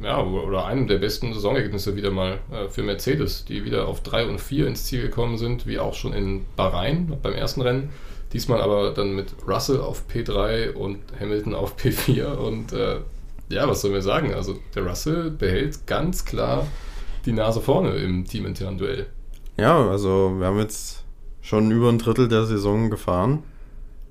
ja, 0.02 0.24
oder 0.24 0.66
einem 0.66 0.88
der 0.88 1.00
besten 1.00 1.34
Saisonergebnisse 1.34 1.98
wieder 1.98 2.12
mal 2.12 2.40
äh, 2.50 2.70
für 2.70 2.84
Mercedes, 2.84 3.44
die 3.44 3.66
wieder 3.66 3.90
auf 3.90 4.02
3 4.02 4.28
und 4.28 4.40
4 4.40 4.68
ins 4.68 4.86
Ziel 4.86 5.02
gekommen 5.02 5.38
sind, 5.38 5.68
wie 5.68 5.80
auch 5.80 5.94
schon 5.94 6.14
in 6.14 6.46
Bahrain 6.56 7.18
beim 7.22 7.34
ersten 7.34 7.62
Rennen. 7.62 7.90
Diesmal 8.36 8.60
aber 8.60 8.92
dann 8.92 9.16
mit 9.16 9.34
Russell 9.48 9.80
auf 9.80 10.04
P3 10.14 10.74
und 10.74 11.00
Hamilton 11.18 11.56
auf 11.56 11.78
P4. 11.78 12.34
Und 12.34 12.74
äh, 12.74 12.98
ja, 13.48 13.66
was 13.66 13.80
sollen 13.80 13.94
wir 13.94 14.02
sagen? 14.02 14.34
Also 14.34 14.58
der 14.76 14.86
Russell 14.86 15.32
behält 15.32 15.88
ganz 15.88 16.26
klar 16.26 16.68
die 17.26 17.32
Nase 17.32 17.62
vorne 17.62 17.96
im 17.96 18.26
teaminternen 18.26 18.78
Duell. 18.78 19.06
Ja, 19.56 19.90
also 19.90 20.36
wir 20.38 20.48
haben 20.48 20.60
jetzt 20.60 21.06
schon 21.40 21.72
über 21.72 21.88
ein 21.88 21.98
Drittel 21.98 22.28
der 22.28 22.44
Saison 22.44 22.90
gefahren. 22.90 23.44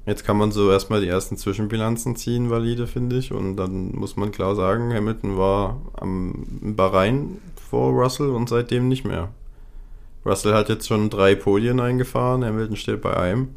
Jetzt 0.06 0.24
kann 0.24 0.38
man 0.38 0.52
so 0.52 0.70
erstmal 0.70 1.02
die 1.02 1.08
ersten 1.08 1.36
Zwischenbilanzen 1.36 2.16
ziehen, 2.16 2.48
valide, 2.48 2.86
finde 2.86 3.18
ich. 3.18 3.30
Und 3.30 3.56
dann 3.58 3.92
muss 3.92 4.16
man 4.16 4.32
klar 4.32 4.56
sagen, 4.56 4.94
Hamilton 4.94 5.36
war 5.36 5.82
am 5.92 6.46
in 6.62 6.76
Bahrain 6.76 7.42
vor 7.56 7.92
Russell 7.92 8.30
und 8.30 8.48
seitdem 8.48 8.88
nicht 8.88 9.04
mehr. 9.04 9.28
Russell 10.24 10.54
hat 10.54 10.70
jetzt 10.70 10.88
schon 10.88 11.10
drei 11.10 11.34
Podien 11.34 11.78
eingefahren, 11.78 12.42
Hamilton 12.42 12.76
steht 12.76 13.02
bei 13.02 13.14
einem. 13.14 13.50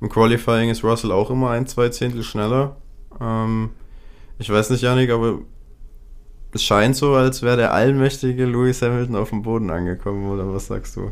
Im 0.00 0.08
Qualifying 0.08 0.70
ist 0.70 0.84
Russell 0.84 1.12
auch 1.12 1.30
immer 1.30 1.50
ein, 1.50 1.66
zwei 1.66 1.88
Zehntel 1.88 2.22
schneller. 2.22 2.76
Ähm, 3.20 3.70
ich 4.38 4.50
weiß 4.50 4.70
nicht, 4.70 4.82
Janik, 4.82 5.10
aber 5.10 5.38
es 6.52 6.62
scheint 6.62 6.96
so, 6.96 7.14
als 7.14 7.42
wäre 7.42 7.56
der 7.56 7.72
allmächtige 7.72 8.46
Lewis 8.46 8.82
Hamilton 8.82 9.16
auf 9.16 9.30
dem 9.30 9.42
Boden 9.42 9.70
angekommen, 9.70 10.30
oder 10.30 10.52
was 10.52 10.66
sagst 10.66 10.96
du? 10.96 11.10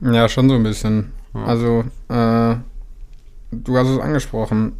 Ja, 0.00 0.28
schon 0.28 0.48
so 0.48 0.54
ein 0.54 0.62
bisschen. 0.62 1.12
Ja. 1.34 1.44
Also, 1.44 1.84
äh, 2.08 2.56
du 3.50 3.76
hast 3.76 3.88
es 3.88 3.98
angesprochen. 3.98 4.74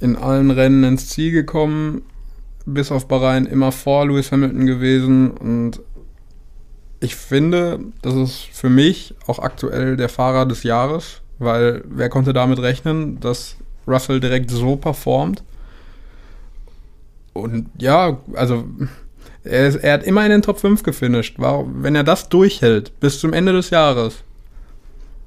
In 0.00 0.16
allen 0.16 0.50
Rennen 0.50 0.84
ins 0.84 1.08
Ziel 1.08 1.32
gekommen, 1.32 2.02
bis 2.66 2.92
auf 2.92 3.08
Bahrain 3.08 3.46
immer 3.46 3.72
vor 3.72 4.06
Lewis 4.06 4.30
Hamilton 4.30 4.66
gewesen. 4.66 5.30
Und 5.30 5.80
ich 7.00 7.16
finde, 7.16 7.80
das 8.02 8.14
ist 8.14 8.48
für 8.52 8.68
mich 8.68 9.14
auch 9.26 9.38
aktuell 9.38 9.96
der 9.96 10.08
Fahrer 10.08 10.46
des 10.46 10.62
Jahres, 10.62 11.22
weil 11.38 11.82
wer 11.88 12.08
konnte 12.08 12.32
damit 12.32 12.58
rechnen, 12.60 13.20
dass 13.20 13.56
Russell 13.86 14.20
direkt 14.20 14.50
so 14.50 14.76
performt? 14.76 15.42
Und 17.32 17.68
ja, 17.78 18.18
also 18.34 18.64
er, 19.44 19.68
ist, 19.68 19.76
er 19.76 19.92
hat 19.94 20.02
immer 20.04 20.24
in 20.24 20.30
den 20.30 20.42
Top 20.42 20.58
5 20.58 20.82
gefinisht. 20.82 21.36
Warum, 21.38 21.82
wenn 21.82 21.94
er 21.94 22.04
das 22.04 22.28
durchhält 22.28 22.98
bis 23.00 23.20
zum 23.20 23.32
Ende 23.32 23.52
des 23.52 23.70
Jahres, 23.70 24.24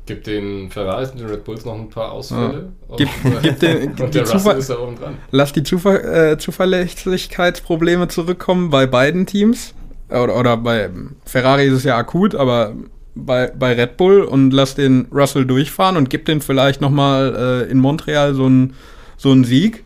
Gibt 0.08 0.26
den 0.26 0.72
Ferraris 0.72 1.12
und 1.12 1.20
den 1.20 1.28
Red 1.28 1.44
Bulls 1.46 1.64
noch 1.64 1.76
ein 1.76 1.88
paar 1.88 2.12
Ausfälle. 2.12 2.72
Und, 2.88 2.98
Gib- 2.98 3.10
gib 3.44 3.60
den- 3.60 3.92
und 3.94 4.14
der 4.16 4.28
Russell 4.30 4.58
ist 4.58 4.70
da 4.72 4.80
oben 4.80 4.96
dran. 4.98 5.14
lass 5.30 5.54
die 5.54 5.62
Zuver 5.62 6.04
äh, 6.32 6.38
Zuverlässigkeitsprobleme 6.40 8.08
zurückkommen 8.08 8.72
bei 8.72 8.88
beiden 8.88 9.28
Teams. 9.28 9.76
Oder, 10.10 10.36
oder 10.38 10.58
bei 10.58 10.90
Ferrari 11.26 11.68
ist 11.68 11.74
es 11.76 11.84
ja 11.84 11.98
akut, 11.98 12.34
aber 12.34 12.74
bei, 13.16 13.48
bei 13.48 13.74
Red 13.74 13.98
Bull 13.98 14.22
und 14.22 14.52
lass 14.52 14.76
den 14.76 15.08
Russell 15.12 15.46
durchfahren 15.46 15.98
und 15.98 16.10
gib 16.10 16.26
den 16.26 16.42
vielleicht 16.42 16.82
nochmal 16.82 17.66
äh, 17.68 17.72
in 17.72 17.80
Montreal 17.80 18.34
so 18.34 18.46
einen 18.46 18.76
so 19.18 19.44
Sieg. 19.44 19.84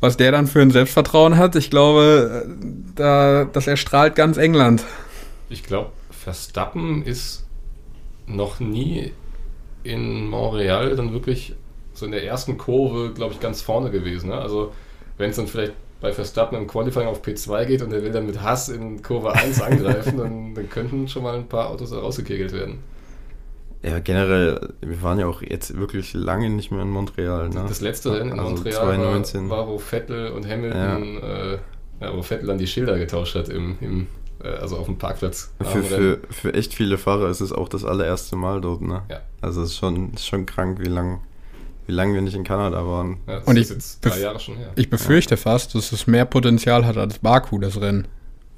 Was 0.00 0.16
der 0.16 0.30
dann 0.30 0.46
für 0.46 0.62
ein 0.62 0.70
Selbstvertrauen 0.70 1.36
hat, 1.36 1.56
ich 1.56 1.70
glaube, 1.70 2.44
äh, 2.46 2.66
da, 2.94 3.44
das 3.46 3.66
erstrahlt 3.66 4.14
ganz 4.14 4.36
England. 4.36 4.84
Ich 5.48 5.64
glaube, 5.64 5.90
Verstappen 6.10 7.02
ist 7.02 7.46
noch 8.26 8.60
nie 8.60 9.12
in 9.82 10.28
Montreal 10.28 10.94
dann 10.94 11.12
wirklich 11.12 11.54
so 11.94 12.06
in 12.06 12.12
der 12.12 12.24
ersten 12.24 12.58
Kurve, 12.58 13.12
glaube 13.12 13.34
ich, 13.34 13.40
ganz 13.40 13.60
vorne 13.60 13.90
gewesen. 13.90 14.28
Ne? 14.28 14.36
Also 14.36 14.72
wenn 15.16 15.30
es 15.30 15.36
dann 15.36 15.48
vielleicht 15.48 15.72
bei 16.00 16.12
Verstappen 16.12 16.56
im 16.56 16.66
Qualifying 16.66 17.08
auf 17.08 17.22
P2 17.22 17.64
geht 17.64 17.82
und 17.82 17.92
er 17.92 18.02
will 18.02 18.12
dann 18.12 18.26
mit 18.26 18.40
Hass 18.40 18.68
in 18.68 19.02
Kurve 19.02 19.32
1 19.32 19.60
angreifen, 19.62 20.16
dann, 20.16 20.54
dann 20.54 20.68
könnten 20.68 21.08
schon 21.08 21.22
mal 21.22 21.34
ein 21.34 21.48
paar 21.48 21.70
Autos 21.70 21.92
rausgekegelt 21.92 22.52
werden. 22.52 22.78
Ja, 23.82 24.00
generell, 24.00 24.74
wir 24.80 25.02
waren 25.02 25.20
ja 25.20 25.26
auch 25.26 25.40
jetzt 25.40 25.76
wirklich 25.76 26.12
lange 26.12 26.50
nicht 26.50 26.72
mehr 26.72 26.82
in 26.82 26.90
Montreal. 26.90 27.48
Ne? 27.48 27.64
Das 27.68 27.80
letzte 27.80 28.12
Rennen 28.12 28.32
in 28.32 28.38
Also 28.40 28.54
Montreal 28.54 28.74
2019. 28.74 29.48
War, 29.48 29.58
war, 29.58 29.68
wo 29.68 29.78
Vettel 29.78 30.32
und 30.32 30.48
Hamilton, 30.48 31.22
äh, 31.22 31.58
ja, 32.00 32.16
wo 32.16 32.22
Vettel 32.22 32.48
dann 32.48 32.58
die 32.58 32.66
Schilder 32.66 32.98
getauscht 32.98 33.36
hat, 33.36 33.48
im, 33.48 33.78
im, 33.80 34.06
äh, 34.42 34.48
also 34.48 34.76
auf 34.78 34.86
dem 34.86 34.98
Parkplatz. 34.98 35.52
Für, 35.62 35.82
für, 35.82 36.20
für 36.28 36.54
echt 36.54 36.74
viele 36.74 36.98
Fahrer 36.98 37.28
ist 37.28 37.40
es 37.40 37.52
auch 37.52 37.68
das 37.68 37.84
allererste 37.84 38.34
Mal 38.34 38.60
dort. 38.60 38.82
Ne? 38.82 39.02
Ja. 39.08 39.20
Also 39.40 39.62
es 39.62 39.70
ist 39.70 39.78
schon, 39.78 40.12
ist 40.12 40.26
schon 40.26 40.44
krank, 40.44 40.80
wie 40.80 40.88
lange 40.88 41.20
wie 41.88 41.92
lang 41.94 42.12
wir 42.12 42.20
nicht 42.20 42.36
in 42.36 42.44
Kanada 42.44 42.86
waren. 42.86 43.16
Ja, 43.26 43.36
das 43.36 43.44
Und 43.46 43.56
ist 43.56 43.70
ich 43.70 43.76
jetzt 43.76 44.04
drei 44.04 44.20
Jahre 44.20 44.38
schon 44.38 44.56
her. 44.56 44.70
Ich 44.76 44.90
befürchte 44.90 45.38
fast, 45.38 45.74
dass 45.74 45.90
es 45.90 46.06
mehr 46.06 46.26
Potenzial 46.26 46.84
hat 46.84 46.98
als 46.98 47.18
Baku, 47.18 47.58
das 47.58 47.80
Rennen. 47.80 48.06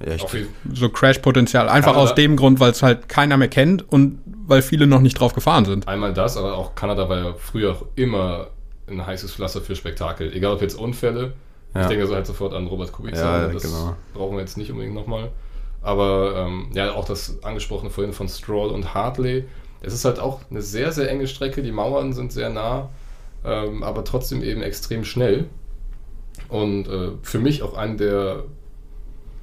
Ja, 0.05 0.15
ich, 0.15 0.25
so 0.73 0.89
Crash-Potenzial. 0.89 1.69
Einfach 1.69 1.93
Kanada- 1.93 2.11
aus 2.11 2.15
dem 2.15 2.35
Grund, 2.35 2.59
weil 2.59 2.71
es 2.71 2.83
halt 2.83 3.07
keiner 3.07 3.37
mehr 3.37 3.47
kennt 3.47 3.89
und 3.89 4.19
weil 4.47 4.61
viele 4.61 4.85
noch 4.85 4.99
nicht 4.99 5.13
drauf 5.13 5.33
gefahren 5.33 5.63
sind. 5.63 5.87
Einmal 5.87 6.13
das, 6.13 6.35
aber 6.35 6.57
auch 6.57 6.75
Kanada 6.75 7.07
war 7.07 7.17
ja 7.17 7.33
früher 7.37 7.71
auch 7.71 7.85
immer 7.95 8.47
ein 8.87 9.05
heißes 9.05 9.33
Pflaster 9.33 9.61
für 9.61 9.77
Spektakel. 9.77 10.33
Egal 10.33 10.53
ob 10.53 10.61
jetzt 10.61 10.75
Unfälle. 10.75 11.33
Ja. 11.73 11.83
Ich 11.83 11.87
denke 11.87 12.07
so 12.07 12.13
halt 12.15 12.27
sofort 12.27 12.53
an 12.53 12.67
Robert 12.67 12.91
Kubica. 12.91 13.17
Ja, 13.17 13.47
das 13.47 13.63
genau. 13.63 13.95
brauchen 14.13 14.35
wir 14.35 14.41
jetzt 14.41 14.57
nicht 14.57 14.71
unbedingt 14.71 14.95
nochmal. 14.95 15.29
Aber 15.81 16.35
ähm, 16.35 16.69
ja, 16.73 16.91
auch 16.91 17.05
das 17.05 17.41
angesprochene 17.43 17.91
vorhin 17.91 18.11
von 18.11 18.27
Stroll 18.27 18.71
und 18.71 18.93
Hartley. 18.93 19.45
Es 19.81 19.93
ist 19.93 20.03
halt 20.03 20.19
auch 20.19 20.41
eine 20.49 20.61
sehr, 20.61 20.91
sehr 20.91 21.09
enge 21.09 21.27
Strecke. 21.27 21.63
Die 21.63 21.71
Mauern 21.71 22.11
sind 22.11 22.33
sehr 22.33 22.49
nah, 22.49 22.89
ähm, 23.43 23.83
aber 23.83 24.03
trotzdem 24.03 24.43
eben 24.43 24.61
extrem 24.61 25.03
schnell. 25.03 25.47
Und 26.49 26.87
äh, 26.87 27.11
für 27.21 27.39
mich 27.39 27.63
auch 27.63 27.75
eine 27.75 27.95
der 27.95 28.43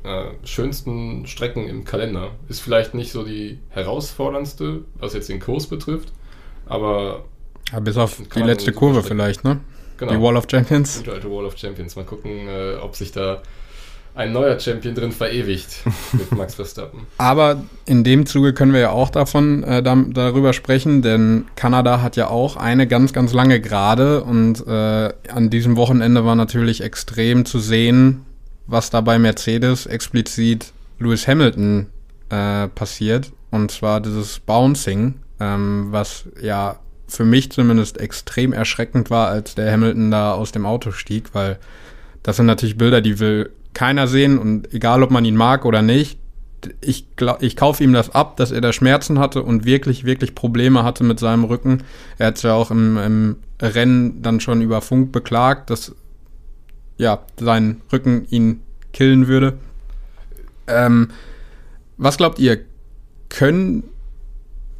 äh, 0.04 0.24
schönsten 0.44 1.26
Strecken 1.26 1.68
im 1.68 1.84
Kalender. 1.84 2.30
Ist 2.48 2.60
vielleicht 2.60 2.94
nicht 2.94 3.12
so 3.12 3.24
die 3.24 3.58
herausforderndste, 3.70 4.82
was 4.98 5.14
jetzt 5.14 5.28
den 5.28 5.40
Kurs 5.40 5.66
betrifft, 5.66 6.12
aber. 6.66 7.24
Ja, 7.72 7.80
bis 7.80 7.96
auf 7.96 8.20
die 8.34 8.40
letzte 8.40 8.72
Kurve 8.72 9.02
vielleicht, 9.02 9.44
ne? 9.44 9.60
Genau. 9.98 10.12
Die 10.12 10.20
Wall 10.20 10.36
of 10.36 10.46
Champions. 10.48 11.02
Die 11.02 11.10
alte 11.10 11.30
Wall 11.30 11.44
of 11.44 11.58
Champions. 11.58 11.96
Mal 11.96 12.04
gucken, 12.04 12.48
äh, 12.48 12.76
ob 12.76 12.94
sich 12.94 13.12
da 13.12 13.42
ein 14.14 14.32
neuer 14.32 14.58
Champion 14.58 14.94
drin 14.94 15.12
verewigt 15.12 15.84
mit 16.12 16.32
Max 16.32 16.54
Verstappen. 16.54 17.06
Aber 17.18 17.62
in 17.86 18.04
dem 18.04 18.26
Zuge 18.26 18.52
können 18.52 18.72
wir 18.72 18.80
ja 18.80 18.90
auch 18.90 19.10
davon 19.10 19.62
äh, 19.62 19.82
da, 19.82 19.96
darüber 20.08 20.52
sprechen, 20.52 21.02
denn 21.02 21.46
Kanada 21.56 22.02
hat 22.02 22.16
ja 22.16 22.28
auch 22.28 22.56
eine 22.56 22.86
ganz, 22.86 23.12
ganz 23.12 23.32
lange 23.32 23.60
Gerade 23.60 24.24
und 24.24 24.66
äh, 24.66 25.12
an 25.32 25.50
diesem 25.50 25.76
Wochenende 25.76 26.24
war 26.24 26.34
natürlich 26.34 26.82
extrem 26.82 27.44
zu 27.44 27.58
sehen, 27.58 28.24
was 28.66 28.90
da 28.90 29.00
bei 29.00 29.18
Mercedes 29.18 29.86
explizit 29.86 30.72
Lewis 30.98 31.26
Hamilton 31.28 31.86
äh, 32.30 32.68
passiert. 32.68 33.32
Und 33.50 33.70
zwar 33.70 34.00
dieses 34.00 34.40
Bouncing, 34.40 35.14
ähm, 35.40 35.88
was 35.90 36.24
ja 36.40 36.78
für 37.06 37.24
mich 37.24 37.50
zumindest 37.50 37.98
extrem 37.98 38.52
erschreckend 38.52 39.10
war, 39.10 39.28
als 39.28 39.54
der 39.54 39.72
Hamilton 39.72 40.10
da 40.10 40.32
aus 40.32 40.52
dem 40.52 40.66
Auto 40.66 40.90
stieg, 40.90 41.30
weil 41.32 41.58
das 42.22 42.36
sind 42.36 42.46
natürlich 42.46 42.76
Bilder, 42.76 43.00
die 43.00 43.18
will 43.18 43.50
keiner 43.74 44.06
sehen 44.06 44.38
und 44.38 44.72
egal, 44.72 45.02
ob 45.02 45.10
man 45.10 45.24
ihn 45.24 45.36
mag 45.36 45.64
oder 45.64 45.82
nicht, 45.82 46.18
ich, 46.80 47.06
ich 47.40 47.56
kaufe 47.56 47.84
ihm 47.84 47.92
das 47.92 48.10
ab, 48.10 48.36
dass 48.36 48.50
er 48.50 48.60
da 48.60 48.72
Schmerzen 48.72 49.18
hatte 49.18 49.42
und 49.42 49.64
wirklich, 49.64 50.04
wirklich 50.04 50.34
Probleme 50.34 50.82
hatte 50.82 51.04
mit 51.04 51.20
seinem 51.20 51.44
Rücken. 51.44 51.84
Er 52.18 52.28
hat 52.28 52.36
es 52.36 52.42
ja 52.42 52.54
auch 52.54 52.70
im, 52.70 52.96
im 52.96 53.36
Rennen 53.60 54.22
dann 54.22 54.40
schon 54.40 54.60
über 54.60 54.80
Funk 54.80 55.12
beklagt, 55.12 55.70
dass 55.70 55.94
ja, 56.96 57.20
sein 57.38 57.80
Rücken 57.92 58.26
ihn 58.28 58.60
killen 58.92 59.28
würde. 59.28 59.54
Ähm, 60.66 61.08
was 61.96 62.16
glaubt 62.16 62.38
ihr? 62.38 62.58
Können 63.28 63.84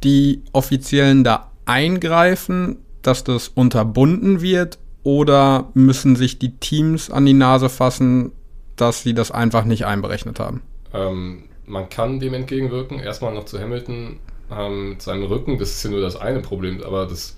die 0.03 0.43
Offiziellen 0.51 1.23
da 1.23 1.51
eingreifen, 1.65 2.77
dass 3.01 3.23
das 3.23 3.47
unterbunden 3.47 4.41
wird? 4.41 4.79
Oder 5.03 5.69
müssen 5.75 6.15
sich 6.17 6.39
die 6.39 6.57
Teams 6.57 7.09
an 7.09 7.25
die 7.25 7.33
Nase 7.33 7.69
fassen, 7.69 8.33
dass 8.81 9.03
sie 9.03 9.13
das 9.13 9.31
einfach 9.31 9.65
nicht 9.65 9.85
einberechnet 9.85 10.39
haben? 10.39 10.61
Ähm, 10.93 11.43
man 11.65 11.89
kann 11.89 12.19
dem 12.19 12.33
entgegenwirken. 12.33 12.99
Erstmal 12.99 13.33
noch 13.33 13.45
zu 13.45 13.59
Hamilton 13.59 14.19
ähm, 14.51 14.89
mit 14.91 15.01
seinem 15.01 15.23
Rücken. 15.23 15.57
Das 15.57 15.69
ist 15.69 15.83
ja 15.83 15.89
nur 15.89 16.01
das 16.01 16.15
eine 16.15 16.39
Problem. 16.39 16.81
Aber 16.83 17.05
das 17.05 17.37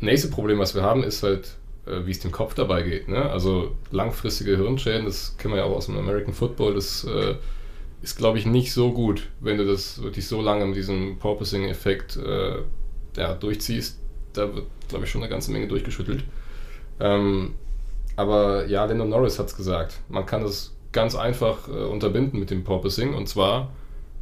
nächste 0.00 0.28
Problem, 0.28 0.58
was 0.58 0.74
wir 0.74 0.82
haben, 0.82 1.02
ist 1.02 1.22
halt, 1.22 1.56
äh, 1.86 2.06
wie 2.06 2.10
es 2.10 2.20
dem 2.20 2.32
Kopf 2.32 2.54
dabei 2.54 2.82
geht. 2.82 3.08
Ne? 3.08 3.30
Also 3.30 3.76
langfristige 3.90 4.56
Hirnschäden, 4.56 5.06
das 5.06 5.36
kennen 5.38 5.54
wir 5.54 5.58
ja 5.60 5.64
auch 5.64 5.76
aus 5.76 5.86
dem 5.86 5.96
American 5.96 6.34
Football, 6.34 6.74
das 6.74 7.04
äh, 7.04 7.34
ist, 8.02 8.16
glaube 8.16 8.38
ich, 8.38 8.46
nicht 8.46 8.72
so 8.72 8.92
gut, 8.92 9.28
wenn 9.40 9.58
du 9.58 9.66
das 9.66 10.02
wirklich 10.02 10.26
so 10.26 10.40
lange 10.40 10.64
mit 10.64 10.76
diesem 10.76 11.18
Porpoising-Effekt 11.18 12.16
äh, 12.16 12.62
ja, 13.16 13.34
durchziehst. 13.34 14.00
Da 14.32 14.54
wird, 14.54 14.66
glaube 14.88 15.04
ich, 15.04 15.10
schon 15.10 15.22
eine 15.22 15.30
ganze 15.30 15.50
Menge 15.50 15.68
durchgeschüttelt. 15.68 16.24
Ähm, 16.98 17.54
aber 18.16 18.66
ja, 18.66 18.84
Lando 18.84 19.04
Norris 19.04 19.38
hat 19.38 19.46
es 19.46 19.56
gesagt. 19.56 20.00
Man 20.08 20.26
kann 20.26 20.42
es 20.42 20.74
ganz 20.92 21.14
einfach 21.14 21.68
äh, 21.68 21.84
unterbinden 21.84 22.38
mit 22.38 22.50
dem 22.50 22.64
Porpoising. 22.64 23.14
Und 23.14 23.28
zwar 23.28 23.70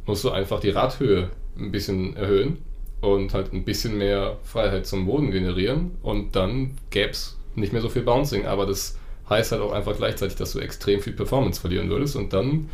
musst 0.05 0.23
du 0.23 0.29
einfach 0.29 0.59
die 0.59 0.69
Radhöhe 0.69 1.29
ein 1.57 1.71
bisschen 1.71 2.15
erhöhen 2.15 2.59
und 3.01 3.33
halt 3.33 3.53
ein 3.53 3.65
bisschen 3.65 3.97
mehr 3.97 4.37
Freiheit 4.43 4.85
zum 4.85 5.05
Boden 5.05 5.31
generieren. 5.31 5.97
Und 6.01 6.35
dann 6.35 6.75
gäbe 6.89 7.11
es 7.11 7.37
nicht 7.55 7.73
mehr 7.73 7.81
so 7.81 7.89
viel 7.89 8.03
Bouncing. 8.03 8.45
Aber 8.45 8.65
das 8.65 8.97
heißt 9.29 9.51
halt 9.51 9.61
auch 9.61 9.71
einfach 9.71 9.95
gleichzeitig, 9.97 10.37
dass 10.37 10.53
du 10.53 10.59
extrem 10.59 10.99
viel 11.01 11.13
Performance 11.13 11.59
verlieren 11.59 11.89
würdest. 11.89 12.15
Und 12.15 12.33
dann 12.33 12.69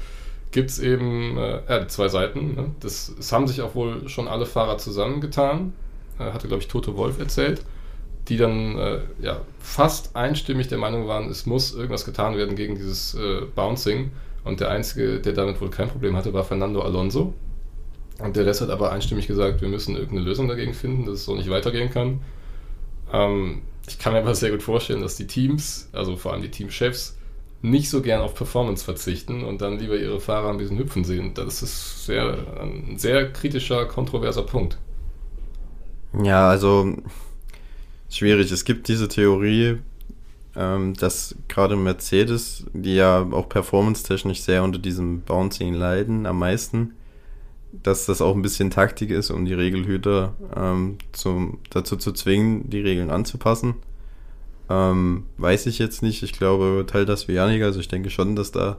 gibt 0.52 0.70
es 0.70 0.80
eben 0.80 1.38
äh, 1.38 1.62
ja, 1.68 1.88
zwei 1.88 2.08
Seiten. 2.08 2.56
Ne? 2.56 2.72
Das, 2.80 3.14
das, 3.16 3.32
haben 3.32 3.48
sich 3.48 3.62
auch 3.62 3.76
wohl 3.76 4.08
schon 4.08 4.28
alle 4.28 4.46
Fahrer 4.46 4.78
zusammengetan. 4.78 5.74
Äh, 6.20 6.32
hatte, 6.32 6.48
glaube 6.48 6.62
ich, 6.62 6.68
Toto 6.68 6.96
Wolf 6.98 7.20
erzählt 7.20 7.62
die 8.28 8.38
dann 8.38 8.78
äh, 8.78 9.00
ja, 9.22 9.42
fast 9.60 10.16
einstimmig 10.16 10.68
der 10.68 10.78
Meinung 10.78 11.08
waren, 11.08 11.30
es 11.30 11.46
muss 11.46 11.74
irgendwas 11.74 12.06
getan 12.06 12.38
werden 12.38 12.56
gegen 12.56 12.76
dieses 12.76 13.14
äh, 13.16 13.42
Bouncing. 13.54 14.12
Und 14.44 14.60
der 14.60 14.70
Einzige, 14.70 15.20
der 15.20 15.34
damit 15.34 15.60
wohl 15.60 15.70
kein 15.70 15.90
Problem 15.90 16.16
hatte, 16.16 16.34
war 16.34 16.44
Fernando 16.44 16.82
Alonso. 16.82 17.34
Und 18.20 18.36
der 18.36 18.46
Rest 18.46 18.62
hat 18.62 18.70
aber 18.70 18.92
einstimmig 18.92 19.28
gesagt, 19.28 19.62
wir 19.62 19.68
müssen 19.68 19.96
irgendeine 19.96 20.22
Lösung 20.22 20.48
dagegen 20.48 20.74
finden, 20.74 21.06
dass 21.06 21.16
es 21.16 21.26
so 21.26 21.36
nicht 21.36 21.50
weitergehen 21.50 21.90
kann. 21.90 22.22
Ähm, 23.12 23.64
ich 23.88 24.00
kann 24.00 24.14
mir 24.14 24.20
aber 24.20 24.36
sehr 24.36 24.52
gut 24.52 24.64
vorstellen, 24.64 25.02
dass 25.02 25.16
die 25.16 25.28
Teams, 25.28 25.90
also 25.92 26.16
vor 26.16 26.34
allem 26.34 26.42
die 26.42 26.52
Teamchefs, 26.52 27.18
nicht 27.62 27.90
so 27.90 28.02
gern 28.02 28.22
auf 28.22 28.36
Performance 28.36 28.84
verzichten 28.84 29.44
und 29.44 29.62
dann 29.62 29.80
lieber 29.80 29.98
ihre 29.98 30.20
Fahrer 30.20 30.50
ein 30.50 30.58
bisschen 30.58 30.78
hüpfen 30.78 31.04
sehen. 31.04 31.34
Das 31.34 31.62
ist 31.64 32.06
sehr, 32.06 32.38
ein 32.62 32.98
sehr 32.98 33.32
kritischer, 33.32 33.86
kontroverser 33.86 34.44
Punkt. 34.44 34.78
Ja, 36.24 36.50
also 36.50 36.96
schwierig. 38.10 38.52
Es 38.52 38.66
gibt 38.66 38.88
diese 38.88 39.08
Theorie, 39.08 39.80
ähm, 40.56 40.94
dass 40.94 41.36
gerade 41.48 41.76
Mercedes, 41.76 42.66
die 42.74 42.96
ja 42.96 43.22
auch 43.32 43.50
performance-technisch 43.50 44.42
sehr 44.42 44.64
unter 44.64 44.80
diesem 44.80 45.22
Bouncing 45.22 45.74
leiden, 45.74 46.26
am 46.26 46.40
meisten, 46.40 46.94
dass 47.84 48.06
das 48.06 48.22
auch 48.22 48.36
ein 48.36 48.42
bisschen 48.42 48.72
Taktik 48.72 49.10
ist, 49.10 49.32
um 49.32 49.46
die 49.46 49.54
Regelhüter 49.54 50.34
ähm, 50.56 50.98
zum, 51.12 51.60
dazu 51.70 51.98
zu 51.98 52.14
zwingen, 52.14 52.70
die 52.70 52.80
Regeln 52.80 53.10
anzupassen. 53.10 53.76
Ähm, 54.70 55.24
weiß 55.38 55.66
ich 55.68 55.78
jetzt 55.78 56.02
nicht. 56.02 56.24
Ich 56.24 56.34
glaube, 56.34 56.86
teilt 56.88 57.10
das 57.10 57.28
wie 57.28 57.34
Janik. 57.34 57.64
Also 57.64 57.80
ich 57.80 57.88
denke 57.88 58.10
schon, 58.10 58.36
dass 58.36 58.52
da 58.52 58.78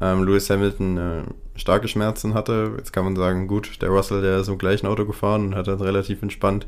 ähm, 0.00 0.22
Lewis 0.24 0.50
Hamilton 0.50 0.98
äh, 0.98 1.22
starke 1.56 1.88
Schmerzen 1.88 2.34
hatte. 2.34 2.74
Jetzt 2.76 2.92
kann 2.92 3.04
man 3.04 3.16
sagen, 3.16 3.48
gut, 3.48 3.80
der 3.80 3.88
Russell, 3.88 4.22
der 4.22 4.38
ist 4.38 4.48
im 4.48 4.58
gleichen 4.58 4.86
Auto 4.86 5.06
gefahren 5.06 5.46
und 5.46 5.54
hat 5.54 5.66
dann 5.66 5.80
relativ 5.80 6.22
entspannt 6.22 6.66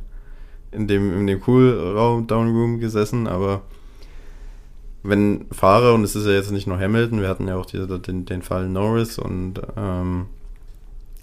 in 0.73 0.89
dem, 0.89 1.21
in 1.21 1.27
dem 1.27 1.41
Cool-Raum, 1.47 2.27
Downroom 2.27 2.81
gesessen, 2.81 3.27
aber 3.27 3.63
wenn 5.03 5.47
Fahrer, 5.51 5.95
und 5.95 6.05
es 6.05 6.17
ist 6.17 6.27
ja 6.27 6.33
jetzt 6.33 6.53
nicht 6.53 6.67
nur 6.67 6.79
Hamilton, 6.79 7.21
wir 7.21 7.29
hatten 7.29 7.49
ja 7.49 7.57
auch 7.57 7.67
die, 7.67 7.87
den, 7.87 8.25
den 8.25 8.43
Fall 8.43 8.69
Norris 8.69 9.19
und 9.19 9.61
ähm, 9.77 10.27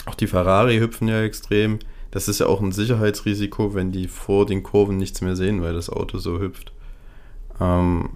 auch 0.05 0.15
die 0.15 0.27
Ferrari 0.27 0.79
hüpfen 0.79 1.07
ja 1.07 1.21
extrem. 1.21 1.79
Das 2.11 2.27
ist 2.27 2.39
ja 2.39 2.47
auch 2.47 2.61
ein 2.61 2.71
Sicherheitsrisiko, 2.71 3.73
wenn 3.75 3.91
die 3.91 4.07
vor 4.07 4.45
den 4.45 4.63
Kurven 4.63 4.97
nichts 4.97 5.21
mehr 5.21 5.35
sehen, 5.35 5.61
weil 5.61 5.73
das 5.73 5.89
Auto 5.89 6.17
so 6.17 6.39
hüpft. 6.39 6.73
Ähm, 7.61 8.09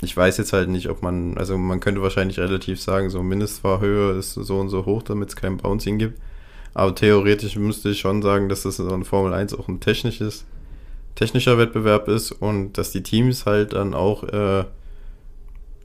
ich 0.00 0.16
weiß 0.16 0.36
jetzt 0.38 0.52
halt 0.52 0.68
nicht, 0.68 0.88
ob 0.88 1.02
man, 1.02 1.36
also 1.36 1.58
man 1.58 1.80
könnte 1.80 2.02
wahrscheinlich 2.02 2.38
relativ 2.38 2.80
sagen, 2.80 3.10
so 3.10 3.22
Mindestfahrhöhe 3.22 4.12
ist 4.12 4.34
so 4.34 4.58
und 4.58 4.68
so 4.68 4.86
hoch, 4.86 5.02
damit 5.02 5.30
es 5.30 5.36
kein 5.36 5.58
Bouncing 5.58 5.98
gibt. 5.98 6.20
Aber 6.74 6.94
theoretisch 6.94 7.56
müsste 7.56 7.90
ich 7.90 8.00
schon 8.00 8.22
sagen, 8.22 8.48
dass 8.48 8.62
das 8.62 8.78
in 8.78 9.04
Formel 9.04 9.34
1 9.34 9.54
auch 9.54 9.68
ein 9.68 9.80
technisches, 9.80 10.44
technischer 11.14 11.58
Wettbewerb 11.58 12.08
ist 12.08 12.32
und 12.32 12.78
dass 12.78 12.92
die 12.92 13.02
Teams 13.02 13.44
halt 13.44 13.74
dann 13.74 13.94
auch 13.94 14.24
äh, 14.24 14.64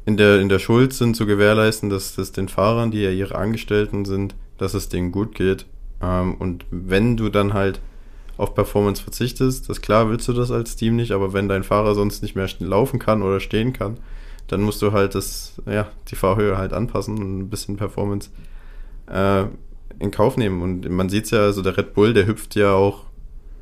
in, 0.05 0.15
der, 0.15 0.39
in 0.39 0.47
der 0.47 0.59
Schuld 0.59 0.93
sind, 0.93 1.15
zu 1.15 1.25
gewährleisten, 1.25 1.89
dass 1.89 2.15
das 2.15 2.31
den 2.31 2.47
Fahrern, 2.47 2.91
die 2.91 3.01
ja 3.01 3.11
ihre 3.11 3.35
Angestellten 3.35 4.05
sind, 4.05 4.35
dass 4.57 4.73
es 4.73 4.87
denen 4.87 5.11
gut 5.11 5.35
geht. 5.35 5.65
Ähm, 6.01 6.35
und 6.35 6.65
wenn 6.71 7.17
du 7.17 7.29
dann 7.29 7.53
halt 7.53 7.81
auf 8.37 8.55
Performance 8.55 9.03
verzichtest, 9.03 9.67
das 9.67 9.81
klar 9.81 10.09
willst 10.09 10.27
du 10.27 10.33
das 10.33 10.51
als 10.51 10.75
Team 10.75 10.95
nicht, 10.95 11.11
aber 11.11 11.33
wenn 11.33 11.49
dein 11.49 11.63
Fahrer 11.63 11.95
sonst 11.95 12.21
nicht 12.21 12.35
mehr 12.35 12.47
laufen 12.59 12.99
kann 12.99 13.21
oder 13.21 13.39
stehen 13.39 13.73
kann, 13.73 13.97
dann 14.47 14.61
musst 14.61 14.81
du 14.81 14.93
halt 14.93 15.15
das, 15.15 15.61
ja, 15.65 15.87
die 16.09 16.15
Fahrhöhe 16.15 16.57
halt 16.57 16.71
anpassen 16.71 17.17
und 17.17 17.39
ein 17.39 17.49
bisschen 17.49 17.75
Performance 17.75 18.29
äh, 19.07 19.45
in 19.99 20.11
Kauf 20.11 20.37
nehmen. 20.37 20.61
Und 20.61 20.89
man 20.89 21.09
sieht 21.09 21.25
es 21.25 21.31
ja, 21.31 21.39
also 21.39 21.61
der 21.61 21.77
Red 21.77 21.93
Bull, 21.93 22.13
der 22.13 22.27
hüpft 22.27 22.55
ja 22.55 22.73
auch 22.73 23.03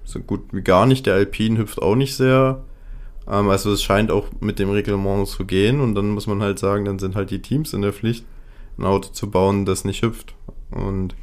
so 0.03 0.19
gut 0.19 0.41
wie 0.51 0.61
gar 0.61 0.85
nicht. 0.85 1.05
Der 1.05 1.15
Alpine 1.15 1.59
hüpft 1.59 1.81
auch 1.81 1.95
nicht 1.95 2.15
sehr. 2.15 2.63
Ähm, 3.27 3.49
also 3.49 3.71
es 3.71 3.83
scheint 3.83 4.11
auch 4.11 4.27
mit 4.39 4.59
dem 4.59 4.69
Reglement 4.69 5.27
zu 5.27 5.45
gehen. 5.45 5.81
Und 5.81 5.95
dann 5.95 6.09
muss 6.09 6.27
man 6.27 6.41
halt 6.41 6.59
sagen, 6.59 6.85
dann 6.85 6.99
sind 6.99 7.15
halt 7.15 7.31
die 7.31 7.41
Teams 7.41 7.73
in 7.73 7.81
der 7.81 7.93
Pflicht, 7.93 8.25
ein 8.77 8.85
Auto 8.85 9.09
zu 9.09 9.29
bauen, 9.29 9.65
das 9.65 9.85
nicht 9.85 10.03
hüpft. 10.03 10.35
Und 10.71 11.15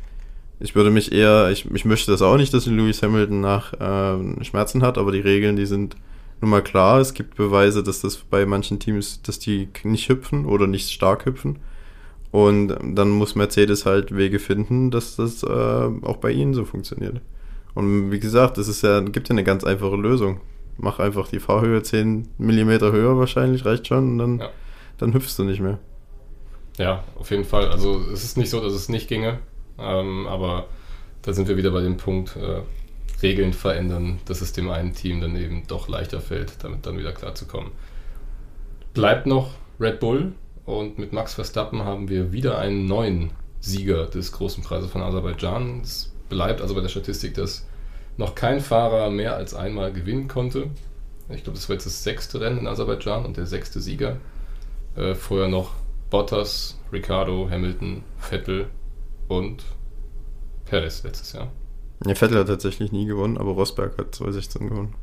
ich 0.61 0.75
würde 0.75 0.91
mich 0.91 1.13
eher, 1.13 1.51
ich, 1.51 1.69
ich 1.73 1.85
möchte 1.85 2.13
das 2.13 2.23
auch 2.23 2.37
nicht, 2.37 2.55
dass 2.55 2.67
Lewis 2.67 3.03
Hamilton 3.03 3.41
nach 3.41 3.73
äh, 3.75 4.45
Schmerzen 4.45 4.83
hat, 4.83 4.97
aber 4.97 5.11
die 5.11 5.21
Regeln, 5.21 5.57
die 5.57 5.67
sind 5.67 5.97
nun 6.41 6.51
mal 6.51 6.63
klar. 6.63 7.01
Es 7.01 7.15
gibt 7.15 7.37
Beweise, 7.37 7.83
dass 7.83 8.01
das 8.01 8.17
bei 8.17 8.47
manchen 8.47 8.79
Teams, 8.79 9.23
dass 9.23 9.39
die 9.39 9.69
nicht 9.85 10.09
hüpfen 10.09 10.47
oder 10.47 10.67
nicht 10.67 10.91
stark 10.91 11.27
hüpfen. 11.27 11.59
Und 12.33 12.75
dann 12.83 13.11
muss 13.11 13.35
Mercedes 13.35 13.85
halt 13.85 14.17
Wege 14.17 14.39
finden, 14.39 14.91
dass 14.91 15.17
das 15.17 15.43
äh, 15.43 15.47
auch 15.47 16.17
bei 16.17 16.31
ihnen 16.31 16.55
so 16.55 16.65
funktioniert. 16.65 17.21
Und 17.75 18.11
wie 18.11 18.21
gesagt, 18.21 18.59
es 18.59 18.69
ist 18.69 18.83
ja, 18.83 19.01
gibt 19.01 19.29
ja 19.29 19.35
eine 19.35 19.45
ganz 19.45 19.65
einfache 19.65 19.97
Lösung. 19.97 20.41
Mach 20.79 20.99
einfach 20.99 21.29
die 21.29 21.41
Fahrhöhe 21.41 21.83
10 21.83 22.29
mm 22.39 22.71
höher 22.91 23.19
wahrscheinlich, 23.19 23.67
reicht 23.67 23.87
schon, 23.87 24.13
und 24.13 24.19
dann, 24.19 24.39
ja. 24.41 24.51
dann 24.97 25.13
hüpfst 25.13 25.37
du 25.37 25.45
nicht 25.45 25.61
mehr. 25.61 25.79
Ja, 26.79 27.05
auf 27.19 27.31
jeden 27.31 27.45
Fall. 27.45 27.69
Also 27.69 28.01
es 28.11 28.25
ist 28.25 28.39
nicht 28.39 28.49
so, 28.49 28.61
dass 28.61 28.73
es 28.73 28.89
nicht 28.89 29.09
ginge, 29.09 29.39
ähm, 29.79 30.27
aber 30.27 30.69
da 31.21 31.35
sind 31.35 31.49
wir 31.49 31.59
wieder 31.59 31.71
bei 31.71 31.83
dem 31.83 31.99
Punkt, 31.99 32.37
äh, 32.37 32.63
Regeln 33.23 33.53
verändern, 33.53 34.19
dass 34.25 34.41
es 34.41 34.53
dem 34.53 34.71
einen 34.71 34.95
Team 34.95 35.21
dann 35.21 35.37
eben 35.37 35.67
doch 35.69 35.87
leichter 35.87 36.21
fällt, 36.21 36.65
damit 36.65 36.87
dann 36.87 36.99
wieder 36.99 37.13
klarzukommen. 37.13 37.71
Bleibt 38.95 39.27
noch 39.27 39.51
Red 39.79 40.01
Bull 40.01 40.33
und 40.73 40.99
mit 40.99 41.13
Max 41.13 41.35
Verstappen 41.35 41.85
haben 41.85 42.09
wir 42.09 42.33
wieder 42.33 42.59
einen 42.59 42.87
neuen 42.87 43.31
Sieger 43.61 44.07
des 44.07 44.33
großen 44.33 44.63
Preises 44.63 44.91
von 44.91 45.03
Aserbaidschan. 45.03 45.81
Es 45.83 46.13
bleibt 46.29 46.61
also 46.61 46.75
bei 46.75 46.81
der 46.81 46.89
Statistik, 46.89 47.35
dass 47.35 47.67
noch 48.17 48.35
kein 48.35 48.61
Fahrer 48.61 49.11
mehr 49.11 49.37
als 49.37 49.55
einmal 49.55 49.93
gewinnen 49.93 50.29
konnte. 50.29 50.71
Ich 51.29 51.45
glaube, 51.45 51.59
das 51.59 51.69
war 51.69 51.75
jetzt 51.75 51.87
das 51.87 52.03
sechste 52.03 52.41
Rennen 52.41 52.59
in 52.59 52.67
Aserbaidschan 52.67 53.25
und 53.25 53.37
der 53.37 53.47
sechste 53.47 53.81
Sieger. 53.81 54.19
Äh, 54.97 55.15
vorher 55.15 55.49
noch 55.49 55.73
Bottas, 56.11 56.79
Ricardo, 56.93 57.49
Hamilton, 57.51 58.03
Vettel 58.19 58.69
und 59.29 59.65
Perez 60.67 61.03
letztes 61.05 61.33
Jahr. 61.33 61.51
Ja, 62.07 62.15
Vettel 62.15 62.39
hat 62.39 62.49
tatsächlich 62.49 62.93
nie 62.93 63.07
gewonnen, 63.07 63.39
aber 63.39 63.53
Rosberg 63.53 63.97
hat 63.97 64.15
2016 64.15 64.69
gewonnen. 64.69 64.95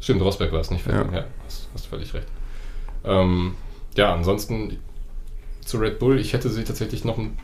Stimmt, 0.00 0.22
Rosberg 0.22 0.50
war 0.52 0.60
es 0.60 0.70
nicht, 0.70 0.82
Vettel. 0.82 1.06
Ja, 1.12 1.20
ja 1.20 1.24
hast, 1.44 1.68
hast 1.74 1.86
völlig 1.86 2.12
recht. 2.14 2.26
Ähm, 3.04 3.54
ja, 3.96 4.14
ansonsten 4.14 4.78
zu 5.64 5.78
Red 5.78 5.98
Bull, 5.98 6.18
ich 6.18 6.32
hätte 6.32 6.48
sie 6.48 6.64
tatsächlich 6.64 7.04
noch 7.04 7.18
ein 7.18 7.36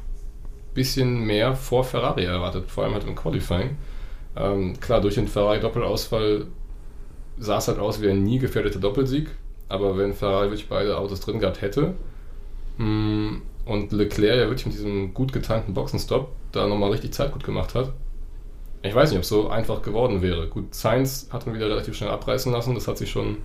bisschen 0.75 1.21
mehr 1.21 1.55
vor 1.55 1.85
Ferrari 1.85 2.25
erwartet, 2.25 2.71
vor 2.71 2.85
allem 2.85 2.95
halt 2.95 3.05
im 3.05 3.15
Qualifying. 3.15 3.77
Ähm, 4.37 4.79
klar, 4.81 5.01
durch 5.01 5.15
den 5.15 5.29
Ferrari-Doppelausfall 5.29 6.47
sah 7.39 7.59
es 7.59 7.69
halt 7.69 7.79
aus 7.79 8.03
wie 8.03 8.11
ein 8.11 8.23
nie 8.23 8.39
gefährdeter 8.39 8.79
Doppelsieg, 8.79 9.29
aber 9.69 9.97
wenn 9.97 10.15
Ferrari 10.15 10.47
wirklich 10.47 10.69
beide 10.69 10.99
Autos 10.99 11.21
drin 11.21 11.41
gehabt 11.41 11.63
hätte 11.63 11.95
mh, 12.79 12.85
mm, 12.85 13.43
und 13.67 13.93
Leclerc 13.93 14.39
ja 14.39 14.49
wirklich 14.49 14.67
mit 14.67 14.75
diesem 14.75 15.15
gut 15.15 15.33
getimten 15.33 15.75
Boxenstopp 15.75 16.31
da 16.53 16.67
nochmal 16.67 16.91
richtig 16.91 17.13
Zeit 17.13 17.33
gut 17.33 17.45
gemacht 17.45 17.75
hat, 17.75 17.93
ich 18.83 18.95
weiß 18.95 19.11
nicht, 19.11 19.19
ob 19.19 19.25
es 19.25 19.29
so 19.29 19.49
einfach 19.49 19.83
geworden 19.83 20.23
wäre. 20.23 20.47
Gut, 20.49 20.75
Sainz 20.75 21.29
hat 21.33 21.47
man 21.47 21.55
wieder 21.57 21.69
relativ 21.69 21.97
schnell 21.97 22.11
abreißen 22.11 22.53
lassen, 22.53 22.75
das 22.75 22.87
hat 22.87 22.99
sich 22.99 23.11
schon 23.11 23.39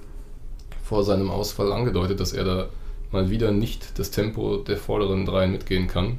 vor 0.83 1.03
seinem 1.03 1.31
Ausfall 1.31 1.71
angedeutet, 1.71 2.19
dass 2.19 2.33
er 2.33 2.43
da 2.43 2.69
mal 3.13 3.29
wieder 3.29 3.51
nicht 3.51 3.97
das 3.99 4.11
Tempo 4.11 4.57
der 4.57 4.77
vorderen 4.77 5.25
dreien 5.25 5.51
mitgehen 5.51 5.87
kann. 5.87 6.17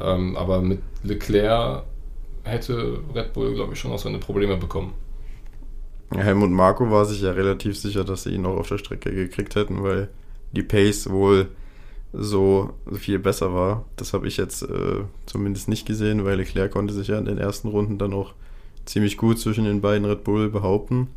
Ähm, 0.00 0.36
aber 0.36 0.62
mit 0.62 0.80
Leclerc 1.02 1.84
hätte 2.44 3.00
Red 3.14 3.32
Bull, 3.32 3.54
glaube 3.54 3.74
ich, 3.74 3.80
schon 3.80 3.92
auch 3.92 3.98
seine 3.98 4.18
Probleme 4.18 4.56
bekommen. 4.56 4.92
Helmut 6.12 6.50
Marko 6.50 6.90
war 6.90 7.04
sich 7.04 7.22
ja 7.22 7.32
relativ 7.32 7.78
sicher, 7.78 8.04
dass 8.04 8.24
sie 8.24 8.30
ihn 8.30 8.46
auch 8.46 8.56
auf 8.56 8.68
der 8.68 8.78
Strecke 8.78 9.12
gekriegt 9.12 9.54
hätten, 9.54 9.82
weil 9.82 10.08
die 10.52 10.62
Pace 10.62 11.08
wohl 11.10 11.48
so 12.12 12.70
viel 12.92 13.18
besser 13.18 13.54
war. 13.54 13.84
Das 13.96 14.12
habe 14.12 14.26
ich 14.26 14.36
jetzt 14.36 14.62
äh, 14.62 15.04
zumindest 15.26 15.68
nicht 15.68 15.86
gesehen, 15.86 16.24
weil 16.24 16.36
Leclerc 16.38 16.72
konnte 16.72 16.92
sich 16.92 17.08
ja 17.08 17.18
in 17.18 17.26
den 17.26 17.38
ersten 17.38 17.68
Runden 17.68 17.98
dann 17.98 18.12
auch 18.12 18.34
ziemlich 18.84 19.16
gut 19.16 19.38
zwischen 19.38 19.64
den 19.64 19.80
beiden 19.80 20.04
Red 20.04 20.24
Bull 20.24 20.50
behaupten. 20.50 21.08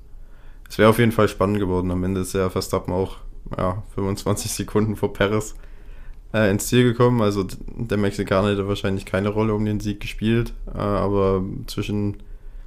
Es 0.70 0.78
wäre 0.78 0.90
auf 0.90 1.00
jeden 1.00 1.12
Fall 1.12 1.28
spannend 1.28 1.60
geworden. 1.60 1.90
Am 1.90 2.04
Ende 2.04 2.22
ist 2.22 2.34
ja 2.34 2.50
Verstappen 2.50 2.94
auch 2.94 3.18
ja, 3.58 3.84
25 3.96 4.52
Sekunden 4.52 4.96
vor 4.96 5.14
Perez 5.14 5.56
äh, 6.34 6.50
ins 6.50 6.68
Ziel 6.68 6.84
gekommen. 6.84 7.22
Also 7.22 7.46
der 7.68 7.98
Mexikaner 7.98 8.52
hätte 8.52 8.68
wahrscheinlich 8.68 9.06
keine 9.06 9.30
Rolle 9.30 9.54
um 9.54 9.66
den 9.66 9.80
Sieg 9.80 10.00
gespielt, 10.00 10.54
äh, 10.74 10.78
aber 10.78 11.44
zwischen 11.68 12.18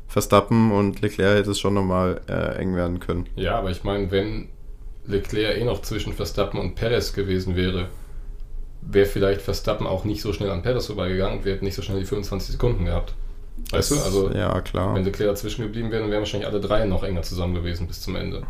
Verstappen 0.09 0.72
und 0.72 1.03
Leclerc 1.03 1.39
hätte 1.39 1.51
es 1.51 1.59
schon 1.59 1.74
nochmal 1.74 2.20
äh, 2.29 2.59
eng 2.59 2.77
werden 2.77 3.01
können. 3.01 3.27
Ja, 3.35 3.59
aber 3.59 3.70
ich 3.70 3.83
meine, 3.85 4.11
wenn 4.11 4.49
Leclerc 5.07 5.59
eh 5.59 5.64
noch 5.64 5.83
zwischen 5.83 6.12
Verstappen 6.12 6.61
und 6.61 6.74
Perez 6.74 7.12
gewesen 7.12 7.57
wäre, 7.57 7.89
wäre 8.83 9.07
vielleicht 9.07 9.43
Verstappen 9.43 9.87
auch 9.87 10.05
nicht 10.05 10.22
so 10.22 10.33
schnell 10.33 10.51
an 10.51 10.62
Perez 10.62 10.87
vorbeigegangen 10.87 11.39
und 11.39 11.45
wir 11.45 11.55
hätten 11.55 11.64
nicht 11.64 11.74
so 11.74 11.83
schnell 11.83 11.99
die 11.99 12.07
25 12.07 12.53
Sekunden 12.53 12.85
gehabt. 12.85 13.14
Weißt 13.70 13.91
das, 13.91 13.99
du? 13.99 14.05
Also, 14.05 14.31
ja, 14.31 14.61
klar. 14.61 14.95
wenn 14.95 15.05
Leclerc 15.05 15.31
dazwischen 15.31 15.62
geblieben 15.62 15.91
wäre, 15.91 16.03
dann 16.03 16.11
wären 16.11 16.20
wahrscheinlich 16.20 16.49
alle 16.49 16.61
drei 16.61 16.85
noch 16.85 17.03
enger 17.03 17.22
zusammen 17.22 17.55
gewesen 17.55 17.87
bis 17.89 18.01
zum 18.01 18.14
Ende. 18.14 18.43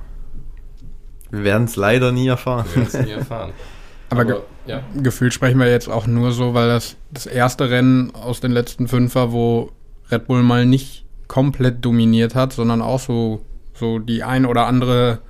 Wir 1.31 1.45
werden 1.45 1.65
es 1.65 1.77
leider 1.77 2.13
nie 2.13 2.29
erfahren. 2.29 2.67
Wir 2.73 2.83
werden 2.83 3.01
es 3.01 3.07
nie 3.07 3.13
erfahren. 3.13 3.53
Aber, 4.09 4.21
Aber 4.21 4.33
ge 4.33 4.41
ja. 4.67 4.83
gefühlt 5.03 5.35
sprechen 5.35 5.59
wir 5.59 5.69
jetzt 5.69 5.89
auch 5.89 6.07
nur 6.07 6.33
so, 6.33 6.55
weil 6.55 6.69
das 6.69 6.97
das 7.11 7.27
erste 7.27 7.71
Rennen 7.71 8.15
aus 8.15 8.41
den 8.41 8.53
letzten 8.53 8.89
fünf 8.89 9.15
war, 9.15 9.33
wo 9.33 9.73
Red 10.11 10.27
Bull 10.27 10.43
mal 10.43 10.67
nicht 10.67 11.05
komplett 11.29 11.85
dominiert 11.85 12.35
hat, 12.35 12.53
sondern 12.53 12.83
auch 12.83 13.01
so, 13.01 13.43
so 13.75 13.99
die 13.99 14.23
ein 14.23 14.47
oder 14.47 14.67
andere 14.67 15.21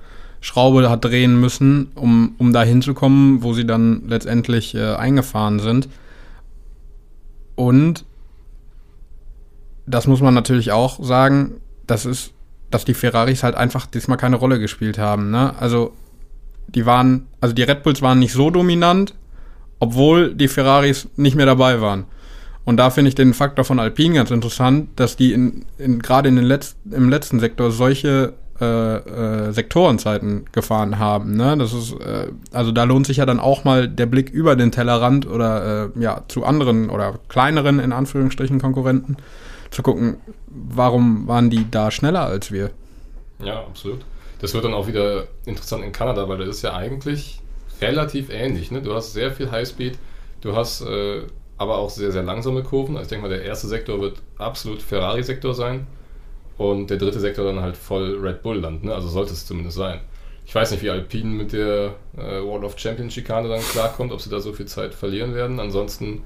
Schraube 0.41 0.89
hat 0.89 1.03
drehen 1.03 1.39
müssen, 1.39 1.91
um, 1.95 2.35
um 2.37 2.53
da 2.53 2.63
hinzukommen, 2.63 3.43
wo 3.43 3.53
sie 3.53 3.65
dann 3.65 4.07
letztendlich 4.07 4.75
äh, 4.75 4.93
eingefahren 4.95 5.59
sind. 5.59 5.89
Und 7.55 8.05
das 9.87 10.05
muss 10.05 10.21
man 10.21 10.33
natürlich 10.33 10.71
auch 10.71 11.03
sagen, 11.03 11.55
das 11.87 12.05
ist, 12.05 12.33
dass 12.69 12.85
die 12.85 12.93
Ferraris 12.93 13.43
halt 13.43 13.55
einfach 13.55 13.85
diesmal 13.85 14.17
keine 14.17 14.35
Rolle 14.35 14.59
gespielt 14.59 14.97
haben. 14.97 15.31
Ne? 15.31 15.53
Also 15.59 15.93
die 16.67 16.85
waren, 16.85 17.27
also 17.39 17.53
die 17.53 17.63
Red 17.63 17.83
Bulls 17.83 18.01
waren 18.01 18.19
nicht 18.19 18.33
so 18.33 18.49
dominant, 18.49 19.15
obwohl 19.79 20.33
die 20.33 20.47
Ferraris 20.47 21.07
nicht 21.15 21.35
mehr 21.35 21.45
dabei 21.45 21.81
waren. 21.81 22.05
Und 22.65 22.77
da 22.77 22.89
finde 22.89 23.09
ich 23.09 23.15
den 23.15 23.33
Faktor 23.33 23.63
von 23.63 23.79
Alpine 23.79 24.15
ganz 24.15 24.29
interessant, 24.29 24.89
dass 24.97 25.15
die 25.15 25.31
in, 25.31 25.65
in, 25.77 25.99
gerade 25.99 26.27
in 26.27 26.37
Letz-, 26.37 26.75
im 26.91 27.07
letzten 27.07 27.39
Sektor 27.39 27.71
solche 27.71 28.33
äh, 28.59 28.95
äh, 28.95 29.53
Sektorenzeiten 29.53 30.45
gefahren 30.51 30.99
haben. 30.99 31.37
Ne? 31.37 31.55
Das 31.57 31.73
ist, 31.73 31.93
äh, 31.93 32.27
also 32.51 32.71
da 32.71 32.83
lohnt 32.83 33.07
sich 33.07 33.17
ja 33.17 33.25
dann 33.25 33.39
auch 33.39 33.63
mal 33.63 33.87
der 33.87 34.07
Blick 34.07 34.31
über 34.31 34.55
den 34.55 34.71
Tellerrand 34.71 35.27
oder 35.27 35.91
äh, 35.95 36.01
ja 36.01 36.23
zu 36.27 36.43
anderen 36.43 36.89
oder 36.89 37.19
kleineren 37.29 37.79
in 37.79 37.93
Anführungsstrichen 37.93 38.59
Konkurrenten 38.59 39.15
zu 39.71 39.83
gucken, 39.83 40.17
warum 40.47 41.27
waren 41.27 41.49
die 41.49 41.69
da 41.69 41.91
schneller 41.91 42.25
als 42.25 42.51
wir? 42.51 42.71
Ja, 43.39 43.61
absolut. 43.61 44.05
Das 44.39 44.53
wird 44.53 44.65
dann 44.65 44.73
auch 44.73 44.87
wieder 44.87 45.27
interessant 45.45 45.83
in 45.83 45.91
Kanada, 45.91 46.29
weil 46.29 46.37
das 46.37 46.49
ist 46.49 46.61
ja 46.61 46.75
eigentlich 46.75 47.41
relativ 47.81 48.29
ähnlich. 48.29 48.71
Ne? 48.71 48.81
Du 48.81 48.93
hast 48.93 49.13
sehr 49.13 49.31
viel 49.31 49.51
Highspeed, 49.51 49.97
du 50.41 50.55
hast 50.55 50.81
äh, 50.81 51.23
aber 51.57 51.77
auch 51.77 51.89
sehr, 51.89 52.11
sehr 52.11 52.23
langsame 52.23 52.63
Kurven. 52.63 52.95
Also 52.95 53.03
ich 53.03 53.09
denke 53.09 53.27
mal, 53.27 53.35
der 53.35 53.43
erste 53.43 53.67
Sektor 53.67 53.99
wird 53.99 54.21
absolut 54.37 54.81
Ferrari-Sektor 54.81 55.53
sein 55.53 55.87
und 56.57 56.89
der 56.89 56.97
dritte 56.97 57.19
Sektor 57.19 57.45
dann 57.45 57.61
halt 57.61 57.77
voll 57.77 58.17
Red 58.19 58.43
Bull-Land. 58.43 58.83
Ne? 58.83 58.93
Also 58.93 59.07
sollte 59.07 59.33
es 59.33 59.45
zumindest 59.45 59.77
sein. 59.77 60.01
Ich 60.45 60.55
weiß 60.55 60.71
nicht, 60.71 60.81
wie 60.81 60.89
Alpine 60.89 61.29
mit 61.29 61.51
der 61.51 61.95
äh, 62.15 62.41
World 62.41 62.63
of 62.63 62.79
Champions 62.79 63.13
Schikane 63.13 63.49
dann 63.49 63.61
klarkommt, 63.61 64.13
ob 64.13 64.21
sie 64.21 64.29
da 64.29 64.39
so 64.39 64.53
viel 64.53 64.65
Zeit 64.65 64.93
verlieren 64.93 65.35
werden. 65.35 65.59
Ansonsten 65.59 66.23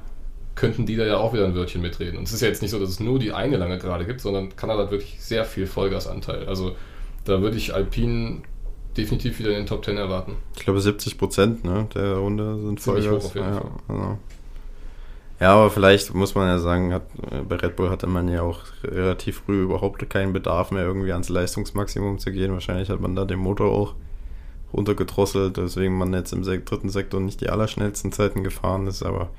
könnten 0.62 0.86
die 0.86 0.95
da 0.95 1.05
ja 1.05 1.18
auch 1.18 1.34
wieder 1.34 1.45
ein 1.45 1.55
Wörtchen 1.55 1.82
mitreden. 1.82 2.20
Und 2.20 2.28
es 2.28 2.34
ist 2.34 2.41
ja 2.41 2.47
jetzt 2.47 2.62
nicht 2.62 2.70
so, 2.70 2.80
dass 2.80 2.89
es 2.89 2.99
nur 2.99 3.18
die 3.18 3.34
eine 3.34 3.57
lange 3.57 3.80
Gerade 3.80 4.05
gibt, 4.05 4.22
sondern 4.22 4.55
Kanada 4.55 4.84
hat 4.84 4.91
wirklich 4.91 5.18
sehr 5.20 5.43
viel 5.43 5.66
Vollgasanteil. 5.66 6.45
Also 6.45 6.76
da 7.26 7.41
würde 7.41 7.57
ich 7.57 7.74
Alpine 7.74 8.43
definitiv 8.95 9.39
wieder 9.39 9.49
in 9.49 9.55
den 9.55 9.66
Top 9.66 9.84
10 9.84 9.97
erwarten. 9.97 10.36
Ich 10.55 10.64
glaube 10.64 10.80
70 10.80 11.18
Prozent 11.18 11.66
ne, 11.66 11.88
der 11.95 12.14
Runde 12.18 12.59
sind 12.59 12.80
Ziemlich 12.80 13.05
Vollgas. 13.05 13.24
Hoch 13.24 13.30
auf 13.30 13.36
jeden 13.36 13.47
ja, 13.47 13.55
Fall. 13.55 13.72
Also. 13.88 14.18
ja, 15.39 15.53
aber 15.53 15.72
vielleicht 15.72 16.14
muss 16.14 16.36
man 16.36 16.47
ja 16.47 16.59
sagen, 16.59 16.93
hat, 16.93 17.07
bei 17.49 17.55
Red 17.55 17.76
Bull 17.76 17.89
hatte 17.89 18.05
man 18.05 18.30
ja 18.30 18.43
auch 18.43 18.59
relativ 18.84 19.41
früh 19.43 19.64
überhaupt 19.64 20.07
keinen 20.12 20.32
Bedarf 20.32 20.70
mehr 20.70 20.84
irgendwie 20.84 21.12
ans 21.12 21.30
Leistungsmaximum 21.30 22.20
zu 22.20 22.32
gehen. 22.32 22.53
Wahrscheinlich 22.53 22.91
hat 22.91 23.01
man 23.01 23.16
da 23.16 23.26
den 23.26 23.39
Motor 23.39 23.72
auch 23.72 23.95
runtergedrosselt, 24.74 25.57
deswegen 25.57 25.97
man 25.97 26.14
jetzt 26.14 26.34
im 26.34 26.43
dritten 26.43 26.89
Sektor 26.89 27.20
nicht 27.20 27.41
die 27.41 27.49
allerschnellsten 27.49 28.12
Zeiten 28.12 28.43
gefahren 28.43 28.86
ist, 28.86 29.01
aber 29.01 29.32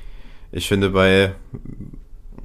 ich 0.52 0.68
finde 0.68 0.90
bei, 0.90 1.34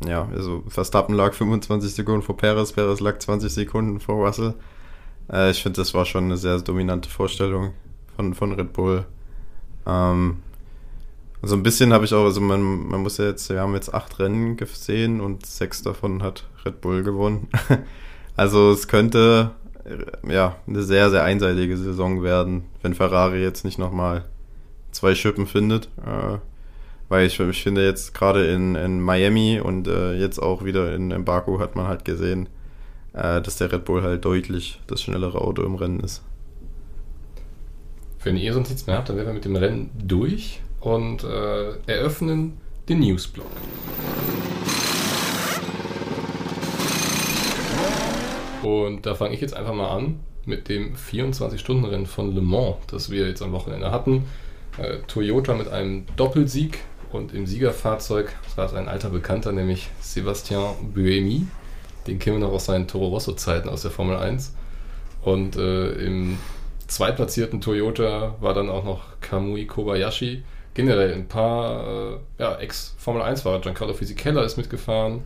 ja, 0.08 0.28
also 0.34 0.64
Verstappen 0.68 1.14
lag 1.14 1.34
25 1.34 1.94
Sekunden 1.94 2.22
vor 2.24 2.38
Perez, 2.38 2.72
Perez 2.72 3.00
lag 3.02 3.20
20 3.20 3.52
Sekunden 3.52 4.00
vor 4.00 4.26
Russell. 4.26 4.54
Äh, 5.32 5.52
ich 5.52 5.62
finde, 5.62 5.82
das 5.82 5.94
war 5.94 6.06
schon 6.06 6.26
eine 6.26 6.38
sehr 6.38 6.60
dominante 6.60 7.10
Vorstellung 7.10 7.74
von, 8.16 8.34
von 8.34 8.54
Red 8.54 8.74
Bull. 8.74 9.06
Ähm, 9.86 10.38
so 11.44 11.56
ein 11.56 11.64
bisschen 11.64 11.94
habe 11.94 12.06
ich 12.06 12.14
auch, 12.14 12.26
also 12.26 12.42
man, 12.42 12.88
man 12.88 13.02
muss 13.02 13.18
ja 13.18 13.26
jetzt, 13.26 13.50
wir 13.50 13.62
haben 13.62 13.76
jetzt 13.76 13.94
acht 13.94 14.18
Rennen 14.20 14.58
gesehen 14.58 15.22
und 15.22 15.46
sechs 15.46 15.84
davon 15.84 16.24
hat 16.24 16.46
Red 16.66 16.82
Bull 16.82 17.04
gewonnen. 17.04 17.50
also 18.36 18.72
es 18.72 18.88
könnte 18.88 19.52
ja 20.28 20.56
eine 20.68 20.84
sehr, 20.84 21.10
sehr 21.10 21.24
einseitige 21.24 21.78
Saison 21.78 22.24
werden, 22.24 22.64
wenn 22.82 22.94
Ferrari 22.94 23.42
jetzt 23.42 23.64
nicht 23.66 23.78
nochmal 23.78 24.26
zwei 24.92 25.16
Schippen 25.16 25.48
findet. 25.48 25.90
Äh, 26.06 26.40
weil 27.10 27.26
ich, 27.26 27.40
ich 27.40 27.64
finde 27.64 27.86
jetzt 27.86 28.14
gerade 28.14 28.48
in, 28.48 28.76
in 28.76 29.00
Miami 29.00 29.60
und 29.64 29.88
äh, 29.88 30.14
jetzt 30.14 30.40
auch 30.40 30.64
wieder 30.66 30.94
in, 30.94 31.12
in 31.12 31.26
Baku 31.26 31.60
hat 31.60 31.76
man 31.76 31.88
halt 31.88 32.06
gesehen, 32.06 32.50
äh, 33.14 33.42
dass 33.42 33.58
der 33.58 33.72
Red 33.72 33.86
Bull 33.86 34.04
halt 34.04 34.26
deutlich 34.26 34.82
das 34.88 35.02
schnellere 35.02 35.42
Auto 35.42 35.64
im 35.64 35.76
Rennen 35.76 36.00
ist. 36.02 36.24
Wenn 38.24 38.36
ihr 38.36 38.54
sonst 38.54 38.70
nichts 38.70 38.88
mehr 38.88 38.98
habt, 38.98 39.10
dann 39.10 39.16
wären 39.16 39.28
wir 39.28 39.34
mit 39.34 39.46
dem 39.46 39.56
Rennen 39.56 39.90
durch 39.98 40.62
und 40.82 41.24
äh, 41.24 41.78
eröffnen 41.88 42.58
den 42.90 43.00
Newsblock. 43.00 43.46
Und 48.64 49.06
da 49.06 49.16
fange 49.16 49.34
ich 49.34 49.42
jetzt 49.42 49.56
einfach 49.56 49.74
mal 49.74 49.90
an 49.90 50.20
mit 50.46 50.68
dem 50.68 50.96
24-Stunden-Rennen 50.96 52.06
von 52.06 52.34
Le 52.34 52.42
Mans, 52.42 52.78
das 52.88 53.10
wir 53.10 53.28
jetzt 53.28 53.42
am 53.42 53.52
Wochenende 53.52 53.92
hatten. 53.92 54.26
Äh, 54.78 54.98
Toyota 55.08 55.54
mit 55.54 55.70
einem 55.70 56.06
Doppelsieg 56.16 56.80
und 57.12 57.34
im 57.34 57.46
Siegerfahrzeug 57.46 58.34
saß 58.56 58.74
ein 58.74 58.88
alter 58.88 59.10
Bekannter, 59.10 59.52
nämlich 59.52 59.90
Sebastian 60.02 60.94
Buemi. 60.94 61.48
Den 62.06 62.20
kennen 62.20 62.40
wir 62.40 62.48
noch 62.48 62.54
aus 62.54 62.66
seinen 62.66 62.88
Toro 62.88 63.08
Rosso-Zeiten 63.08 63.70
aus 63.70 63.82
der 63.82 63.92
Formel 63.92 64.18
1. 64.18 64.54
Und 65.22 65.56
äh, 65.58 65.92
im 65.94 66.38
zweitplatzierten 66.88 67.62
Toyota 67.62 68.36
war 68.40 68.54
dann 68.54 68.70
auch 68.70 68.84
noch 68.84 69.20
Kamui 69.20 69.66
Kobayashi. 69.66 70.44
Generell 70.74 71.14
ein 71.14 71.28
paar 71.28 71.88
äh, 71.88 72.18
ja, 72.40 72.56
Ex-Formel 72.56 73.22
1-Fahrer. 73.22 73.62
Giancarlo 73.62 73.94
Fisichella 73.94 74.44
ist 74.44 74.58
mitgefahren. 74.58 75.24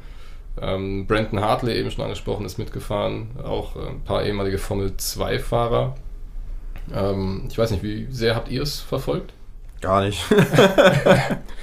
Ähm, 0.59 1.05
Brandon 1.07 1.41
Hartley, 1.41 1.77
eben 1.77 1.91
schon 1.91 2.03
angesprochen, 2.03 2.45
ist 2.45 2.57
mitgefahren. 2.57 3.29
Auch 3.43 3.75
äh, 3.75 3.89
ein 3.89 4.03
paar 4.03 4.23
ehemalige 4.23 4.57
Formel 4.57 4.93
2-Fahrer. 4.97 5.95
Ähm, 6.93 7.47
ich 7.49 7.57
weiß 7.57 7.71
nicht, 7.71 7.84
wie 7.84 8.07
sehr 8.09 8.36
habt 8.36 8.49
ihr 8.49 8.61
es 8.61 8.79
verfolgt? 8.79 9.34
Gar 9.82 10.05
nicht. 10.05 10.23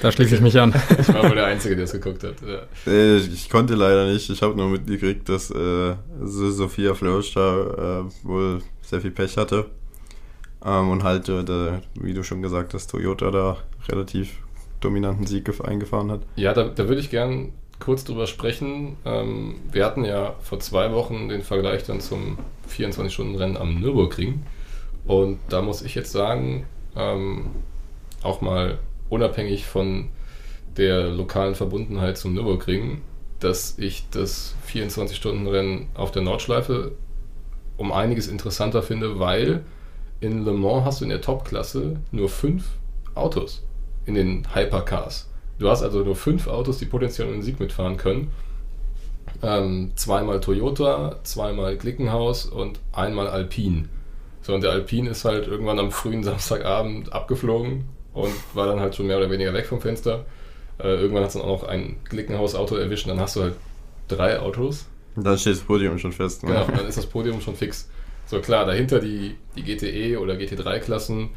Da 0.00 0.12
schließe 0.12 0.36
ich 0.36 0.40
mich 0.40 0.56
an. 0.60 0.72
Ich 1.00 1.08
war 1.12 1.24
wohl 1.24 1.34
der 1.34 1.46
Einzige, 1.46 1.74
der 1.74 1.84
es 1.86 1.90
geguckt 1.92 2.22
hat. 2.22 2.34
Ja. 2.46 2.62
Äh, 2.92 3.16
ich 3.16 3.50
konnte 3.50 3.74
leider 3.74 4.06
nicht. 4.06 4.30
Ich 4.30 4.42
habe 4.42 4.54
nur 4.54 4.68
mitgekriegt, 4.68 5.28
dass 5.28 5.50
äh, 5.50 5.96
so- 6.22 6.50
Sophia 6.52 6.94
Flörsch 6.94 7.34
da 7.34 8.02
äh, 8.02 8.04
wohl 8.22 8.62
sehr 8.82 9.00
viel 9.00 9.10
Pech 9.10 9.36
hatte. 9.36 9.66
Ähm, 10.64 10.90
und 10.90 11.02
halt, 11.02 11.28
äh, 11.28 11.42
der, 11.42 11.82
wie 12.00 12.14
du 12.14 12.22
schon 12.22 12.42
gesagt 12.42 12.74
hast, 12.74 12.88
Toyota 12.92 13.32
da 13.32 13.56
relativ 13.88 14.38
dominanten 14.80 15.26
Sieg 15.26 15.48
gef- 15.48 15.64
eingefahren 15.64 16.12
hat. 16.12 16.20
Ja, 16.36 16.54
da, 16.54 16.64
da 16.68 16.86
würde 16.88 17.00
ich 17.00 17.10
gern 17.10 17.52
kurz 17.80 18.04
drüber 18.04 18.28
sprechen. 18.28 18.96
Ähm, 19.04 19.56
wir 19.72 19.84
hatten 19.84 20.04
ja 20.04 20.34
vor 20.40 20.60
zwei 20.60 20.92
Wochen 20.92 21.28
den 21.28 21.42
Vergleich 21.42 21.82
dann 21.82 22.00
zum 22.00 22.38
24-Stunden-Rennen 22.70 23.56
am 23.56 23.80
Nürburgring. 23.80 24.44
Und 25.08 25.38
da 25.48 25.60
muss 25.60 25.82
ich 25.82 25.96
jetzt 25.96 26.12
sagen, 26.12 26.66
ähm, 26.96 27.46
auch 28.22 28.40
mal 28.40 28.78
unabhängig 29.08 29.66
von 29.66 30.08
der 30.76 31.08
lokalen 31.08 31.54
Verbundenheit 31.54 32.16
zum 32.16 32.34
Nürburgring, 32.34 33.02
dass 33.40 33.78
ich 33.78 34.08
das 34.10 34.54
24-Stunden-Rennen 34.72 35.88
auf 35.94 36.10
der 36.10 36.22
Nordschleife 36.22 36.92
um 37.76 37.92
einiges 37.92 38.26
interessanter 38.28 38.82
finde, 38.82 39.18
weil 39.18 39.64
in 40.20 40.44
Le 40.44 40.52
Mans 40.52 40.84
hast 40.84 41.00
du 41.00 41.04
in 41.04 41.10
der 41.10 41.20
Topklasse 41.20 41.96
nur 42.10 42.28
fünf 42.28 42.64
Autos 43.14 43.64
in 44.06 44.14
den 44.14 44.54
Hypercars. 44.54 45.28
Du 45.58 45.68
hast 45.68 45.82
also 45.82 46.00
nur 46.00 46.16
fünf 46.16 46.46
Autos, 46.48 46.78
die 46.78 46.86
potenziell 46.86 47.28
den 47.28 47.42
Sieg 47.42 47.60
mitfahren 47.60 47.96
können. 47.96 48.30
Ähm, 49.42 49.92
zweimal 49.94 50.40
Toyota, 50.40 51.16
zweimal 51.22 51.76
Glickenhaus 51.76 52.46
und 52.46 52.80
einmal 52.92 53.28
Alpine. 53.28 53.88
So, 54.42 54.54
und 54.54 54.62
der 54.62 54.72
Alpine 54.72 55.10
ist 55.10 55.24
halt 55.24 55.46
irgendwann 55.46 55.78
am 55.78 55.90
frühen 55.90 56.24
Samstagabend 56.24 57.12
abgeflogen 57.12 57.84
und 58.18 58.32
war 58.54 58.66
dann 58.66 58.80
halt 58.80 58.94
schon 58.94 59.06
mehr 59.06 59.18
oder 59.18 59.30
weniger 59.30 59.52
weg 59.52 59.66
vom 59.66 59.80
Fenster. 59.80 60.24
Äh, 60.78 60.88
irgendwann 60.88 61.22
hat 61.22 61.28
es 61.28 61.34
dann 61.34 61.42
auch 61.42 61.62
noch 61.62 61.68
ein 61.68 61.96
Glickenhaus-Auto 62.08 62.76
erwischt 62.76 63.06
und 63.06 63.10
dann 63.10 63.20
hast 63.20 63.36
du 63.36 63.42
halt 63.42 63.54
drei 64.08 64.38
Autos. 64.38 64.86
Und 65.16 65.24
dann 65.24 65.38
steht 65.38 65.54
das 65.54 65.62
Podium 65.62 65.98
schon 65.98 66.12
fest. 66.12 66.44
Ne? 66.44 66.50
Genau, 66.50 66.64
und 66.66 66.76
dann 66.76 66.86
ist 66.86 66.98
das 66.98 67.06
Podium 67.06 67.40
schon 67.40 67.56
fix. 67.56 67.88
So 68.26 68.40
klar, 68.40 68.66
dahinter 68.66 69.00
die, 69.00 69.36
die 69.56 69.62
GTE 69.62 70.20
oder 70.20 70.34
GT3-Klassen, 70.34 71.30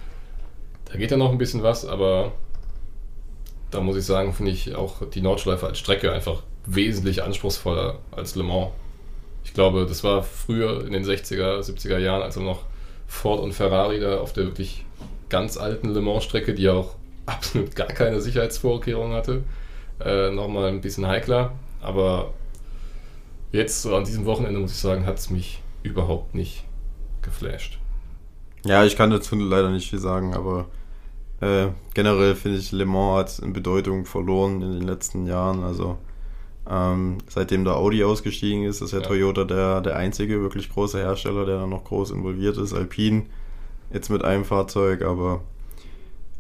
da 0.86 0.98
geht 0.98 1.10
ja 1.10 1.18
noch 1.18 1.32
ein 1.32 1.38
bisschen 1.38 1.64
was, 1.64 1.86
aber 1.86 2.34
da 3.72 3.80
muss 3.80 3.96
ich 3.96 4.06
sagen, 4.06 4.34
finde 4.34 4.52
ich 4.52 4.76
auch 4.76 5.08
die 5.10 5.22
Nordschleife 5.22 5.66
als 5.66 5.80
Strecke 5.80 6.12
einfach 6.12 6.44
wesentlich 6.66 7.24
anspruchsvoller 7.24 8.00
als 8.12 8.36
Le 8.36 8.44
Mans. 8.44 8.72
Ich 9.44 9.54
glaube, 9.54 9.86
das 9.88 10.04
war 10.04 10.22
früher 10.22 10.86
in 10.86 10.92
den 10.92 11.04
60er, 11.04 11.60
70er 11.62 11.98
Jahren, 11.98 12.22
als 12.22 12.36
noch 12.36 12.64
Ford 13.08 13.40
und 13.40 13.54
Ferrari 13.54 14.00
da 14.00 14.20
auf 14.20 14.34
der 14.34 14.46
wirklich 14.46 14.86
ganz 15.32 15.58
alten 15.58 15.90
Le 15.90 16.02
Mans-Strecke, 16.02 16.54
die 16.54 16.70
auch 16.70 16.96
absolut 17.26 17.76
gar 17.76 17.88
keine 17.88 18.22
Sicherheitsvorkehrungen 18.22 19.16
hatte, 19.16 19.44
äh, 20.04 20.30
nochmal 20.30 20.68
ein 20.68 20.82
bisschen 20.82 21.08
heikler. 21.08 21.54
Aber 21.82 22.34
jetzt 23.52 23.82
so 23.82 23.96
an 23.96 24.04
diesem 24.04 24.26
Wochenende, 24.26 24.60
muss 24.60 24.72
ich 24.74 24.78
sagen, 24.78 25.06
hat 25.08 25.18
es 25.18 25.32
mich 25.32 25.62
überhaupt 25.82 26.36
nicht 26.36 26.66
geflasht. 27.24 27.80
Ja, 28.66 28.86
ich 28.86 28.96
kann 28.96 29.10
dazu 29.10 29.36
leider 29.36 29.72
nicht 29.72 29.90
viel 29.90 30.00
sagen, 30.00 30.36
aber 30.36 30.68
äh, 31.40 31.70
generell 31.96 32.36
finde 32.36 32.60
ich, 32.60 32.72
Le 32.72 32.86
Mans 32.86 33.38
hat 33.38 33.40
in 33.46 33.54
Bedeutung 33.54 34.06
verloren 34.06 34.62
in 34.62 34.74
den 34.74 34.88
letzten 34.88 35.26
Jahren. 35.26 35.64
Also 35.64 35.98
ähm, 36.70 37.18
seitdem 37.28 37.64
der 37.64 37.78
Audi 37.78 38.04
ausgestiegen 38.04 38.66
ist, 38.66 38.82
ist 38.82 38.92
ja, 38.92 39.00
Ja. 39.00 39.08
Toyota 39.08 39.46
der, 39.46 39.82
der 39.82 39.96
einzige 39.96 40.42
wirklich 40.42 40.70
große 40.70 41.00
Hersteller, 41.00 41.46
der 41.46 41.60
da 41.60 41.68
noch 41.68 41.86
groß 41.86 42.12
involviert 42.12 42.58
ist. 42.58 42.74
Alpine 42.74 43.26
jetzt 43.94 44.10
mit 44.10 44.24
einem 44.24 44.46
Fahrzeug, 44.46 45.02
aber 45.04 45.42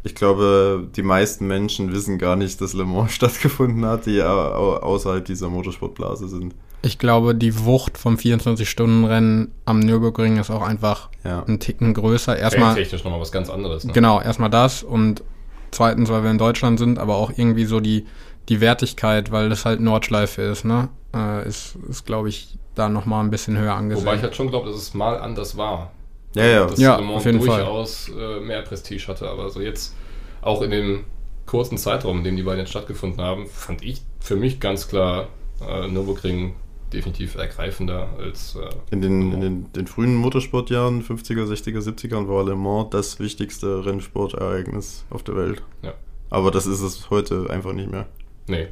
ich 0.04 0.16
glaube, 0.16 0.88
die 0.95 1.04
meisten 1.04 1.45
Menschen 1.47 1.91
wissen 1.93 2.18
gar 2.18 2.36
nicht, 2.36 2.60
dass 2.62 2.74
Le 2.74 2.86
Mans 2.86 3.12
stattgefunden 3.14 3.86
hat, 3.86 4.06
die 4.06 4.22
au- 4.24 4.28
au- 4.28 4.78
außerhalb 4.78 5.24
dieser 5.24 5.49
Motorsportblase 5.49 6.28
sind. 6.28 6.56
Ich 6.84 6.97
glaube, 6.97 7.36
die 7.36 7.64
Wucht 7.66 7.99
vom 7.99 8.16
24-Stunden-Rennen 8.16 9.52
am 9.66 9.80
Nürburgring 9.80 10.38
ist 10.38 10.49
auch 10.49 10.64
einfach 10.64 11.10
Ja. 11.24 11.43
ein 11.47 11.60
Ticken 11.60 11.93
größer. 11.93 12.38
Erstmal, 12.38 12.74
technisch 12.76 13.04
nochmal 13.04 13.20
was 13.22 13.32
ganz 13.32 13.49
anderes. 13.49 13.84
Ne? 13.84 13.93
genau, 13.93 14.20
erstmal 14.20 14.49
das 14.49 14.82
und 14.82 15.24
zweitens, 15.70 16.10
weil 16.10 16.24
wir 16.24 16.32
in 16.32 16.39
Deutschland 16.39 16.80
sind, 16.80 16.97
aber 16.97 17.16
auch 17.18 17.32
irgendwie 17.36 17.66
so 17.66 17.80
die, 17.80 18.06
die 18.49 18.62
Wertigkeit, 18.62 19.32
weil 19.32 19.49
das 19.49 19.66
halt 19.66 19.80
Nordschleife 19.80 20.41
ist, 20.41 20.66
ne? 20.66 20.89
Äh, 21.16 21.47
ist, 21.47 21.78
ist 21.88 22.06
glaube 22.08 22.30
ich, 22.30 22.58
da 22.74 22.89
nochmal 22.89 23.24
ein 23.24 23.30
bisschen 23.30 23.58
höher 23.58 23.76
angesehen. 23.76 24.04
Wobei 24.06 24.16
ich 24.16 24.24
halt 24.24 24.36
schon 24.36 24.49
glaube, 24.49 24.68
dass 24.70 24.78
es 24.78 24.93
mal 24.95 25.20
anders 25.20 25.58
war. 25.58 25.91
Ja, 26.34 26.45
ja. 26.45 26.65
Dass 26.65 26.79
Ja, 26.79 26.97
Le 26.97 27.03
Mans 27.03 27.17
auf 27.17 27.25
jeden 27.25 27.41
Fall. 27.41 27.59
durchaus 27.59 28.09
äh, 28.09 28.39
mehr 28.39 28.61
Prestige 28.61 29.07
hatte. 29.07 29.29
Aber 29.29 29.49
so 29.49 29.61
jetzt, 29.61 29.95
auch 30.41 30.61
in 30.61 30.71
dem 30.71 31.03
kurzen 31.45 31.77
Zeitraum, 31.77 32.19
in 32.19 32.23
dem 32.23 32.36
die 32.38 32.43
beiden 32.43 32.59
jetzt 32.59 32.69
stattgefunden 32.69 33.21
haben, 33.21 33.47
fand 33.47 33.84
ich 33.84 34.01
für 34.19 34.36
mich 34.36 34.59
ganz 34.59 34.88
klar 34.88 35.27
äh, 35.67 35.88
Nürburgring 35.88 36.53
definitiv 36.93 37.36
ergreifender 37.36 38.09
als 38.19 38.55
äh, 38.55 38.69
In 38.91 39.01
den, 39.01 39.32
in 39.34 39.41
den, 39.41 39.73
den 39.73 39.88
frühen 39.88 40.15
Motorsportjahren, 40.15 41.03
50er, 41.03 41.45
60er, 41.45 41.79
70ern, 41.79 42.27
war 42.27 42.43
Le 42.43 42.55
Mans 42.55 42.89
das 42.91 43.19
wichtigste 43.19 43.86
Rennsportereignis 43.86 45.05
auf 45.09 45.23
der 45.23 45.36
Welt. 45.36 45.63
Ja. 45.82 45.93
Aber 46.29 46.51
das 46.51 46.65
ist 46.65 46.82
es 46.82 47.09
heute 47.09 47.49
einfach 47.49 47.73
nicht 47.73 47.91
mehr. 47.91 48.07
Nee, 48.47 48.67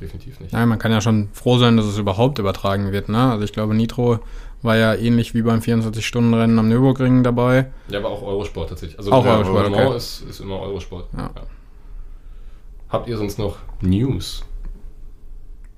definitiv 0.00 0.40
nicht. 0.40 0.52
Nein, 0.52 0.68
man 0.68 0.78
kann 0.78 0.92
ja 0.92 1.00
schon 1.00 1.28
froh 1.32 1.58
sein, 1.58 1.76
dass 1.76 1.86
es 1.86 1.98
überhaupt 1.98 2.38
übertragen 2.38 2.92
wird, 2.92 3.08
ne? 3.08 3.30
Also 3.30 3.44
ich 3.44 3.52
glaube, 3.52 3.74
Nitro 3.74 4.20
war 4.62 4.76
ja 4.76 4.94
ähnlich 4.94 5.34
wie 5.34 5.42
beim 5.42 5.60
24-Stunden-Rennen 5.60 6.58
am 6.58 6.68
Nürburgring 6.68 7.22
dabei. 7.22 7.66
Ja, 7.88 7.98
aber 7.98 8.10
auch 8.10 8.22
Eurosport 8.22 8.68
tatsächlich. 8.70 8.98
Also 8.98 9.12
Auch 9.12 9.24
ja, 9.24 9.36
Eurosport, 9.38 9.70
Mans 9.70 9.86
okay. 9.86 9.96
ist, 9.96 10.20
ist 10.30 10.40
immer 10.40 10.60
Eurosport. 10.60 11.08
Ja. 11.16 11.30
Habt 12.88 13.08
ihr 13.08 13.16
sonst 13.16 13.38
noch 13.38 13.56
News? 13.80 14.44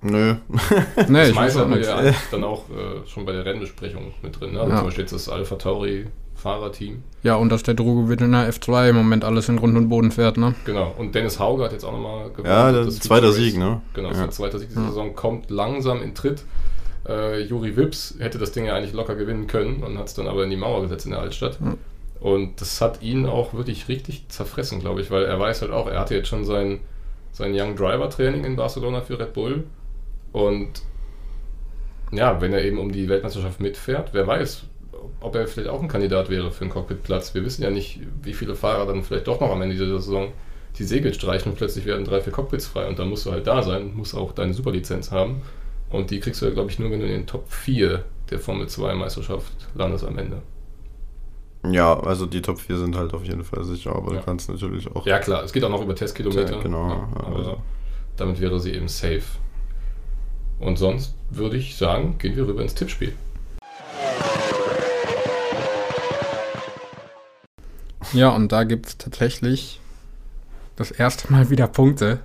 Nö. 0.04 0.34
Nee, 0.48 0.58
Das 0.96 1.06
ich 1.06 1.08
weiß 1.08 1.34
meiste 1.36 1.58
auch 1.58 1.62
haben 1.64 1.70
wir 1.70 1.76
nichts. 1.76 1.88
ja 1.92 1.96
eigentlich 1.98 2.16
dann 2.32 2.44
auch 2.44 2.64
äh, 2.70 3.06
schon 3.08 3.24
bei 3.24 3.32
der 3.32 3.44
Rennbesprechung 3.44 4.12
mit 4.22 4.40
drin. 4.40 4.52
Ne? 4.54 4.60
Also 4.60 4.72
Ja. 4.72 4.78
Zum 4.78 4.86
Beispiel 4.86 5.02
jetzt 5.04 5.12
das 5.12 5.28
Alpha 5.28 5.54
Tauri 5.56 6.06
Fahrerteam. 6.34 7.04
Ja, 7.22 7.36
und 7.36 7.50
dass 7.50 7.62
der 7.62 7.74
Drogo 7.74 8.10
in 8.10 8.32
der 8.32 8.52
F2 8.52 8.88
im 8.88 8.96
Moment 8.96 9.24
alles 9.24 9.48
in 9.48 9.58
Grund 9.58 9.76
und 9.76 9.88
Boden 9.88 10.10
fährt, 10.10 10.38
ne? 10.38 10.56
Genau. 10.64 10.92
Und 10.98 11.14
Dennis 11.14 11.38
Hauger 11.38 11.66
hat 11.66 11.72
jetzt 11.72 11.84
auch 11.84 11.92
nochmal 11.92 12.30
gewonnen. 12.30 12.46
Ja, 12.46 12.72
der 12.72 12.84
Das 12.86 12.98
zweiter 12.98 13.28
Feature 13.28 13.44
Sieg, 13.44 13.58
ne? 13.58 13.80
Genau, 13.94 14.08
das 14.08 14.18
Ja. 14.18 14.24
ist 14.24 14.38
der 14.38 14.44
zweite 14.44 14.58
Sieg 14.58 14.70
dieser 14.70 14.80
Ja. 14.80 14.88
Saison. 14.88 15.14
Kommt 15.14 15.50
langsam 15.50 16.02
in 16.02 16.16
Tritt. 16.16 16.42
Äh, 17.08 17.42
Juri 17.42 17.76
Wips 17.76 18.14
hätte 18.18 18.38
das 18.38 18.52
Ding 18.52 18.64
ja 18.66 18.74
eigentlich 18.74 18.92
locker 18.92 19.14
gewinnen 19.14 19.46
können 19.46 19.82
und 19.82 19.98
hat 19.98 20.06
es 20.06 20.14
dann 20.14 20.28
aber 20.28 20.44
in 20.44 20.50
die 20.50 20.56
Mauer 20.56 20.82
gesetzt 20.82 21.04
in 21.04 21.12
der 21.12 21.20
Altstadt. 21.20 21.58
Ja. 21.60 21.76
Und 22.20 22.60
das 22.60 22.80
hat 22.80 23.02
ihn 23.02 23.26
auch 23.26 23.52
wirklich 23.52 23.88
richtig 23.88 24.28
zerfressen, 24.28 24.78
glaube 24.78 25.00
ich, 25.00 25.10
weil 25.10 25.24
er 25.24 25.40
weiß 25.40 25.62
halt 25.62 25.72
auch, 25.72 25.88
er 25.88 25.98
hatte 25.98 26.14
jetzt 26.14 26.28
schon 26.28 26.44
sein, 26.44 26.80
sein 27.32 27.52
Young 27.52 27.74
Driver 27.74 28.08
Training 28.08 28.44
in 28.44 28.54
Barcelona 28.54 29.00
für 29.00 29.18
Red 29.18 29.32
Bull. 29.32 29.64
Und 30.30 30.82
ja, 32.12 32.40
wenn 32.40 32.52
er 32.52 32.64
eben 32.64 32.78
um 32.78 32.92
die 32.92 33.08
Weltmeisterschaft 33.08 33.60
mitfährt, 33.60 34.10
wer 34.12 34.26
weiß, 34.26 34.62
ob 35.20 35.34
er 35.34 35.48
vielleicht 35.48 35.68
auch 35.68 35.82
ein 35.82 35.88
Kandidat 35.88 36.30
wäre 36.30 36.50
für 36.52 36.62
einen 36.62 36.70
Cockpitplatz. 36.70 37.34
Wir 37.34 37.44
wissen 37.44 37.62
ja 37.62 37.70
nicht, 37.70 38.00
wie 38.22 38.34
viele 38.34 38.54
Fahrer 38.54 38.86
dann 38.86 39.02
vielleicht 39.02 39.26
doch 39.26 39.40
noch 39.40 39.50
am 39.50 39.62
Ende 39.62 39.74
dieser 39.74 39.98
Saison 39.98 40.28
die 40.78 40.84
Segel 40.84 41.12
streichen 41.12 41.52
und 41.52 41.58
plötzlich 41.58 41.84
werden 41.84 42.04
drei, 42.04 42.20
vier 42.20 42.32
Cockpits 42.32 42.66
frei 42.66 42.86
und 42.88 42.98
dann 42.98 43.08
musst 43.08 43.26
du 43.26 43.32
halt 43.32 43.46
da 43.46 43.62
sein, 43.62 43.92
musst 43.94 44.14
auch 44.14 44.32
deine 44.32 44.54
Superlizenz 44.54 45.10
haben. 45.10 45.42
Und 45.92 46.10
die 46.10 46.20
kriegst 46.20 46.40
du 46.40 46.46
ja, 46.46 46.52
glaube 46.52 46.70
ich, 46.70 46.78
nur, 46.78 46.90
wenn 46.90 47.00
du 47.00 47.06
in 47.06 47.12
den 47.12 47.26
Top 47.26 47.50
4 47.52 48.04
der 48.30 48.38
Formel 48.38 48.66
2 48.68 48.94
Meisterschaft 48.94 49.52
landest 49.74 50.04
am 50.04 50.16
Ende. 50.18 50.40
Ja, 51.70 51.98
also 52.00 52.26
die 52.26 52.40
Top 52.42 52.58
4 52.58 52.78
sind 52.78 52.96
halt 52.96 53.12
auf 53.14 53.22
jeden 53.24 53.44
Fall 53.44 53.62
sicher, 53.64 53.94
aber 53.94 54.14
Ja. 54.14 54.20
du 54.20 54.24
kannst 54.24 54.48
natürlich 54.48 54.90
auch. 54.90 55.06
Ja, 55.06 55.18
klar, 55.18 55.44
es 55.44 55.52
geht 55.52 55.62
auch 55.64 55.68
noch 55.70 55.82
über 55.82 55.94
Testkilometer. 55.94 56.56
Ja, 56.56 56.62
genau, 56.62 56.88
Ja, 56.88 57.08
aber 57.14 57.36
also. 57.36 57.56
damit 58.16 58.40
wäre 58.40 58.58
sie 58.58 58.72
eben 58.72 58.88
safe. 58.88 59.22
Und 60.58 60.76
sonst 60.78 61.14
würde 61.30 61.56
ich 61.56 61.76
sagen, 61.76 62.16
gehen 62.18 62.36
wir 62.36 62.46
rüber 62.48 62.62
ins 62.62 62.74
Tippspiel. 62.74 63.12
Ja, 68.12 68.28
und 68.30 68.52
da 68.52 68.64
gibt 68.64 68.86
es 68.86 68.98
tatsächlich 68.98 69.80
das 70.76 70.90
erste 70.90 71.32
Mal 71.32 71.50
wieder 71.50 71.66
Punkte. 71.66 72.20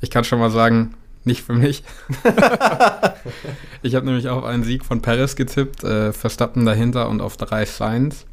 Ich 0.00 0.10
kann 0.10 0.24
schon 0.24 0.38
mal 0.38 0.50
sagen, 0.50 0.94
nicht 1.24 1.42
für 1.42 1.52
mich. 1.52 1.84
ich 3.82 3.94
habe 3.94 4.06
nämlich 4.06 4.28
auf 4.28 4.44
einen 4.44 4.64
Sieg 4.64 4.84
von 4.84 5.02
Paris 5.02 5.36
getippt, 5.36 5.84
äh, 5.84 6.12
Verstappen 6.12 6.64
dahinter 6.64 7.08
und 7.08 7.20
auf 7.20 7.36
drei 7.36 7.64
Sainz. 7.64 8.26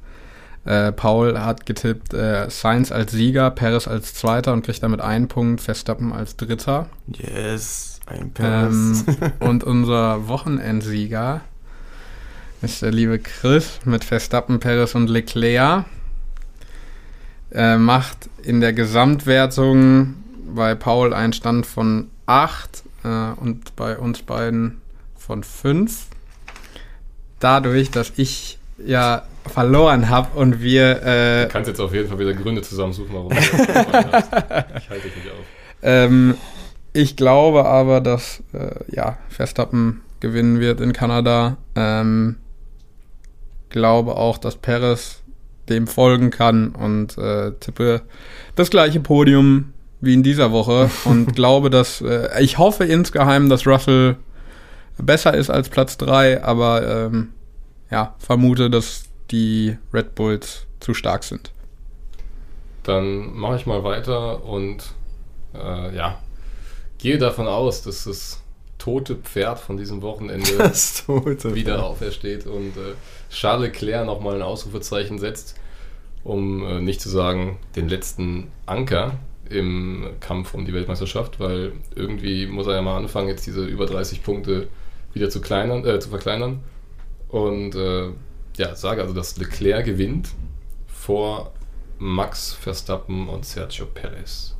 Äh, 0.65 0.91
Paul 0.91 1.39
hat 1.39 1.65
getippt 1.65 2.13
äh, 2.13 2.49
Sainz 2.49 2.91
als 2.91 3.11
Sieger, 3.11 3.49
Perez 3.51 3.87
als 3.87 4.13
Zweiter 4.13 4.53
und 4.53 4.63
kriegt 4.63 4.83
damit 4.83 5.01
einen 5.01 5.27
Punkt, 5.27 5.61
Verstappen 5.61 6.11
als 6.11 6.35
Dritter. 6.35 6.87
Yes, 7.07 7.99
ein 8.05 8.31
Ähm, 8.39 9.03
Paris. 9.05 9.05
und 9.39 9.63
unser 9.63 10.27
Wochenendsieger 10.27 11.41
ist 12.61 12.81
der 12.81 12.91
liebe 12.91 13.19
Chris 13.19 13.79
mit 13.85 14.03
Verstappen, 14.03 14.59
Perez 14.59 14.95
und 14.95 15.09
Leclerc. 15.09 15.85
Äh, 17.51 17.77
macht 17.77 18.29
in 18.43 18.61
der 18.61 18.73
Gesamtwertung 18.73 20.15
bei 20.53 20.75
Paul 20.75 21.13
einen 21.13 21.33
Stand 21.33 21.65
von 21.65 22.09
8 22.29 22.83
äh, 23.03 23.07
und 23.39 23.75
bei 23.75 23.97
uns 23.97 24.21
beiden 24.21 24.81
von 25.17 25.43
5. 25.43 26.05
Dadurch, 27.39 27.89
dass 27.89 28.13
ich 28.17 28.59
ja 28.77 29.23
verloren 29.45 30.09
habe 30.09 30.37
und 30.37 30.61
wir 30.61 31.01
äh, 31.03 31.43
Du 31.45 31.49
kannst 31.49 31.69
jetzt 31.69 31.79
auf 31.79 31.93
jeden 31.93 32.07
Fall 32.07 32.19
wieder 32.19 32.33
Gründe 32.33 32.61
zusammensuchen, 32.61 33.13
warum 33.13 33.29
du 33.29 33.35
das 33.57 33.67
gemacht 33.67 34.07
hast. 34.11 34.27
Ich 34.77 34.89
halte 34.89 35.07
dich 35.07 35.15
nicht 35.15 35.31
auf. 35.31 35.45
Ähm, 35.81 36.35
ich 36.93 37.15
glaube 37.15 37.65
aber, 37.65 37.99
dass 37.99 38.43
äh, 38.53 38.75
ja, 38.89 39.17
Verstappen 39.29 40.01
gewinnen 40.19 40.59
wird 40.59 40.81
in 40.81 40.93
Kanada. 40.93 41.57
Ähm, 41.75 42.35
glaube 43.69 44.15
auch, 44.15 44.37
dass 44.37 44.55
Perez 44.55 45.23
dem 45.69 45.87
folgen 45.87 46.29
kann 46.29 46.69
und 46.69 47.17
äh, 47.17 47.53
tippe 47.59 48.01
das 48.55 48.69
gleiche 48.69 48.99
Podium 48.99 49.73
wie 50.01 50.13
in 50.13 50.23
dieser 50.23 50.51
Woche 50.51 50.89
und 51.05 51.35
glaube, 51.35 51.69
dass 51.69 52.01
äh, 52.01 52.41
ich 52.41 52.57
hoffe 52.57 52.85
insgeheim, 52.85 53.49
dass 53.49 53.67
Russell 53.67 54.17
besser 54.97 55.33
ist 55.33 55.49
als 55.49 55.69
Platz 55.69 55.97
3, 55.97 56.43
aber 56.43 57.05
ähm, 57.05 57.33
ja, 57.89 58.15
vermute, 58.19 58.69
dass 58.69 59.05
die 59.31 59.77
Red 59.93 60.15
Bulls 60.15 60.65
zu 60.79 60.93
stark 60.93 61.23
sind. 61.23 61.51
Dann 62.83 63.33
mache 63.33 63.57
ich 63.57 63.65
mal 63.65 63.83
weiter 63.83 64.43
und 64.43 64.83
äh, 65.53 65.95
ja, 65.95 66.19
gehe 66.97 67.17
davon 67.17 67.47
aus, 67.47 67.81
dass 67.81 68.05
das 68.05 68.41
tote 68.77 69.15
Pferd 69.15 69.59
von 69.59 69.77
diesem 69.77 70.01
Wochenende 70.01 70.47
wieder 70.47 71.75
Pferd. 71.75 71.79
aufersteht 71.79 72.45
und 72.45 72.77
äh, 72.77 72.95
Charles 73.29 73.67
Leclerc 73.67 74.05
nochmal 74.05 74.35
ein 74.35 74.41
Ausrufezeichen 74.41 75.19
setzt, 75.19 75.55
um 76.23 76.63
äh, 76.65 76.79
nicht 76.79 77.01
zu 77.01 77.09
sagen, 77.09 77.59
den 77.75 77.89
letzten 77.89 78.51
Anker 78.65 79.19
im 79.49 80.07
Kampf 80.19 80.53
um 80.53 80.65
die 80.65 80.73
Weltmeisterschaft, 80.73 81.39
weil 81.39 81.73
irgendwie 81.95 82.47
muss 82.47 82.67
er 82.67 82.75
ja 82.75 82.81
mal 82.81 82.97
anfangen, 82.97 83.27
jetzt 83.27 83.45
diese 83.45 83.65
über 83.65 83.85
30 83.85 84.23
Punkte 84.23 84.67
wieder 85.13 85.29
zu, 85.29 85.41
kleinern, 85.41 85.85
äh, 85.85 85.99
zu 85.99 86.09
verkleinern. 86.09 86.59
Und 87.29 87.75
äh, 87.75 88.09
ja, 88.57 88.75
sage 88.75 89.01
also, 89.01 89.13
dass 89.13 89.37
Leclerc 89.37 89.85
gewinnt 89.85 90.29
vor 90.87 91.53
Max 91.97 92.53
Verstappen 92.53 93.27
und 93.27 93.45
Sergio 93.45 93.85
Perez. 93.85 94.55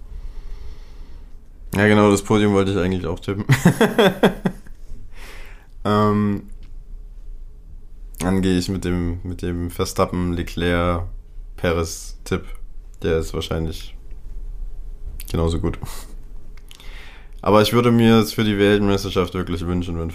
Ja, 1.76 1.88
genau, 1.88 2.10
das 2.10 2.24
Podium 2.24 2.54
wollte 2.54 2.72
ich 2.72 2.78
eigentlich 2.78 3.06
auch 3.06 3.20
tippen. 3.20 3.46
ähm, 5.86 6.50
dann 8.20 8.42
gehe 8.42 8.58
ich 8.58 8.70
mit 8.70 8.86
dem, 8.86 9.20
mit 9.24 9.42
dem 9.42 9.70
Verstappen, 9.70 10.34
Leclerc, 10.34 11.08
Perez-Tipp. 11.58 12.46
Der 13.04 13.20
ist 13.20 13.34
wahrscheinlich 13.34 13.96
genauso 15.32 15.59
gut. 15.59 15.77
Aber 17.41 17.61
ich 17.61 17.71
würde 17.73 17.91
mir 17.91 18.15
es 18.17 18.34
für 18.34 18.43
die 18.43 18.57
Weltmeisterschaft 18.57 19.34
wirklich 19.34 19.65
wünschen, 19.65 19.99
wenn 19.99 20.11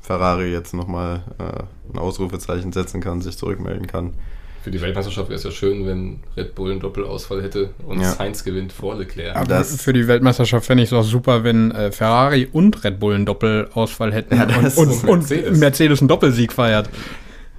Ferrari 0.00 0.50
jetzt 0.52 0.74
nochmal 0.74 1.22
äh, 1.38 1.92
ein 1.92 1.98
Ausrufezeichen 1.98 2.72
setzen 2.72 3.00
kann, 3.00 3.20
sich 3.20 3.36
zurückmelden 3.36 3.86
kann. 3.86 4.14
Für 4.62 4.70
die 4.70 4.80
Weltmeisterschaft 4.80 5.28
wäre 5.28 5.38
es 5.38 5.42
ja 5.42 5.50
schön, 5.50 5.86
wenn 5.88 6.20
Red 6.36 6.54
Bull 6.54 6.70
einen 6.70 6.78
Doppelausfall 6.78 7.42
hätte 7.42 7.70
und 7.84 8.00
Ja. 8.00 8.12
Sainz 8.12 8.44
gewinnt 8.44 8.72
vor 8.72 8.94
Leclerc. 8.94 9.34
Aber 9.34 9.46
das- 9.46 9.82
Für 9.82 9.92
die 9.92 10.06
Weltmeisterschaft 10.06 10.66
fände 10.66 10.84
ich 10.84 10.90
es 10.90 10.92
auch 10.92 11.02
super, 11.02 11.42
wenn 11.42 11.72
äh, 11.72 11.90
Ferrari 11.90 12.48
und 12.52 12.84
Red 12.84 13.00
Bull 13.00 13.14
einen 13.16 13.26
Doppelausfall 13.26 14.12
hätten 14.12 14.36
Ja, 14.36 14.44
und, 14.44 14.62
das 14.64 14.76
und, 14.76 14.90
ist 14.90 15.02
und 15.04 15.18
Mercedes. 15.28 15.58
Mercedes. 15.58 16.00
einen 16.00 16.08
Doppelsieg 16.08 16.52
feiert. 16.52 16.88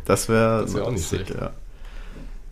Das 0.05 0.29
wäre 0.29 0.73
wär 0.73 0.85
auch 0.87 0.91
nicht 0.91 1.05
schlecht. 1.07 1.29
ja. 1.31 1.51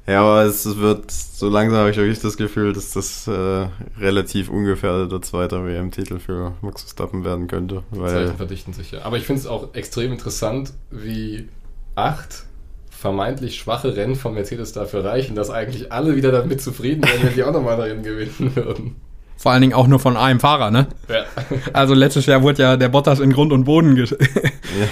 Ja, 0.07 0.21
aber 0.21 0.43
es 0.43 0.77
wird, 0.77 1.11
so 1.11 1.47
langsam 1.47 1.79
habe 1.79 1.91
ich 1.91 1.97
wirklich 1.97 2.19
das 2.19 2.35
Gefühl, 2.35 2.73
dass 2.73 2.91
das 2.91 3.27
äh, 3.27 3.67
relativ 3.99 4.49
ungefährdeter 4.49 5.21
zweiter 5.21 5.65
WM-Titel 5.65 6.19
für 6.19 6.53
Max 6.61 6.81
Verstappen 6.81 7.23
werden 7.23 7.47
könnte. 7.47 7.83
Weil, 7.91 8.25
Zeichen 8.25 8.37
verdichten 8.37 8.73
sich 8.73 8.91
ja. 8.91 9.03
Aber 9.03 9.17
ich 9.17 9.25
finde 9.25 9.41
es 9.41 9.47
auch 9.47 9.73
extrem 9.73 10.11
interessant, 10.11 10.73
wie 10.89 11.47
acht 11.95 12.45
vermeintlich 12.89 13.57
schwache 13.57 13.95
Rennen 13.95 14.15
von 14.15 14.33
Mercedes 14.33 14.73
dafür 14.73 15.03
reichen, 15.03 15.35
dass 15.35 15.49
eigentlich 15.49 15.91
alle 15.91 16.15
wieder 16.15 16.31
damit 16.31 16.61
zufrieden 16.61 17.03
wären, 17.03 17.23
wenn 17.23 17.33
die 17.33 17.43
auch 17.43 17.53
nochmal 17.53 17.77
darin 17.77 18.03
gewinnen 18.03 18.55
würden. 18.55 18.95
Vor 19.37 19.51
allen 19.51 19.61
Dingen 19.61 19.73
auch 19.73 19.87
nur 19.87 19.99
von 19.99 20.17
einem 20.17 20.39
Fahrer, 20.39 20.69
ne? 20.69 20.85
Ja. 21.09 21.25
Also 21.73 21.95
letztes 21.95 22.27
Jahr 22.27 22.43
wurde 22.43 22.61
ja 22.61 22.77
der 22.77 22.89
Bottas 22.89 23.19
in 23.19 23.33
Grund 23.33 23.51
und 23.51 23.63
Boden 23.63 23.95
ges 23.95 24.11
ja, 24.11 24.17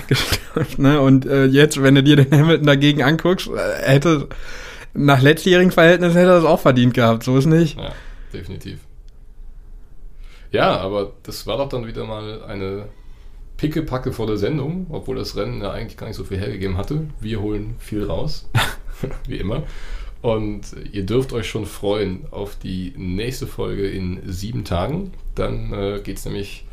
gestürzt, 0.07 0.79
ne? 0.79 0.99
Und 1.01 1.27
äh, 1.27 1.45
jetzt, 1.45 1.83
wenn 1.83 1.93
du 1.93 2.01
dir 2.01 2.15
den 2.15 2.31
Hamilton 2.31 2.65
dagegen 2.65 3.03
anguckst, 3.03 3.47
äh, 3.47 3.83
hätte 3.83 4.27
nach 4.93 5.21
letztjährigen 5.21 5.71
Verhältnissen 5.71 6.17
hätte 6.17 6.29
er 6.29 6.35
das 6.35 6.45
auch 6.45 6.59
verdient 6.59 6.93
gehabt, 6.93 7.23
so 7.23 7.37
ist 7.37 7.45
nicht. 7.45 7.77
ja, 7.77 7.93
definitiv. 8.33 8.79
Ja, 10.51 10.77
aber 10.77 11.13
das 11.23 11.45
war 11.45 11.57
doch 11.57 11.69
dann 11.69 11.85
wieder 11.85 12.05
mal 12.05 12.43
eine 12.43 12.85
pickepackevolle 13.57 14.37
Sendung, 14.37 14.87
obwohl 14.89 15.17
das 15.17 15.35
Rennen 15.35 15.61
ja 15.61 15.71
eigentlich 15.71 15.97
gar 15.97 16.07
nicht 16.07 16.15
so 16.15 16.23
viel 16.23 16.39
hergegeben 16.39 16.77
hatte. 16.77 17.07
Wir 17.19 17.41
holen 17.41 17.75
viel 17.77 18.05
raus, 18.05 18.49
wie 19.27 19.37
immer. 19.37 19.63
Und 20.21 20.75
ihr 20.91 21.05
dürft 21.05 21.33
euch 21.33 21.47
schon 21.47 21.65
freuen 21.65 22.25
auf 22.31 22.55
die 22.55 22.93
nächste 22.97 23.47
Folge 23.47 23.87
in 23.87 24.21
sieben 24.25 24.65
Tagen. 24.65 25.11
Dann 25.35 25.71
äh, 25.71 26.01
geht 26.03 26.17
es 26.17 26.25
nämlich 26.25 26.65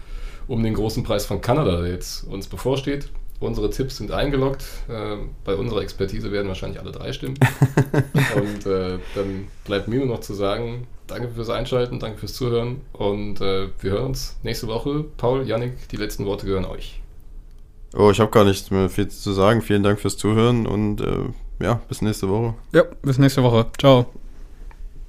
um 0.48 0.62
den 0.62 0.74
großen 0.74 1.02
Preis 1.04 1.26
von 1.26 1.40
Kanada, 1.40 1.80
der 1.80 1.90
jetzt 1.90 2.24
uns 2.24 2.46
bevorsteht. 2.46 3.08
Unsere 3.38 3.70
Tipps 3.70 3.98
sind 3.98 4.10
eingeloggt. 4.12 4.64
Äh, 4.88 5.16
bei 5.44 5.54
unserer 5.54 5.82
Expertise 5.82 6.32
werden 6.32 6.48
wahrscheinlich 6.48 6.80
alle 6.80 6.92
drei 6.92 7.12
stimmen. 7.12 7.38
Und 8.34 8.66
äh, 8.66 8.98
dann 9.14 9.48
bleibt 9.64 9.88
mir 9.88 9.98
nur 9.98 10.06
noch 10.06 10.20
zu 10.20 10.34
sagen, 10.34 10.86
danke 11.06 11.28
fürs 11.28 11.50
Einschalten, 11.50 12.00
danke 12.00 12.18
fürs 12.18 12.34
Zuhören 12.34 12.80
und 12.92 13.40
äh, 13.40 13.68
wir 13.80 13.90
hören 13.92 14.06
uns 14.06 14.36
nächste 14.42 14.66
Woche. 14.66 15.04
Paul, 15.16 15.46
Yannick, 15.46 15.88
die 15.90 15.96
letzten 15.96 16.26
Worte 16.26 16.46
gehören 16.46 16.64
euch. 16.64 17.00
Oh, 17.96 18.10
ich 18.10 18.20
habe 18.20 18.30
gar 18.30 18.44
nicht 18.44 18.70
mehr 18.70 18.88
viel 18.88 19.08
zu 19.08 19.32
sagen. 19.32 19.62
Vielen 19.62 19.82
Dank 19.82 20.00
fürs 20.00 20.16
Zuhören 20.16 20.66
und 20.66 21.00
äh, 21.00 21.30
ja, 21.60 21.80
bis 21.88 22.02
nächste 22.02 22.28
Woche. 22.28 22.54
Ja, 22.72 22.84
bis 23.02 23.18
nächste 23.18 23.42
Woche. 23.42 23.66
Ciao. 23.78 24.06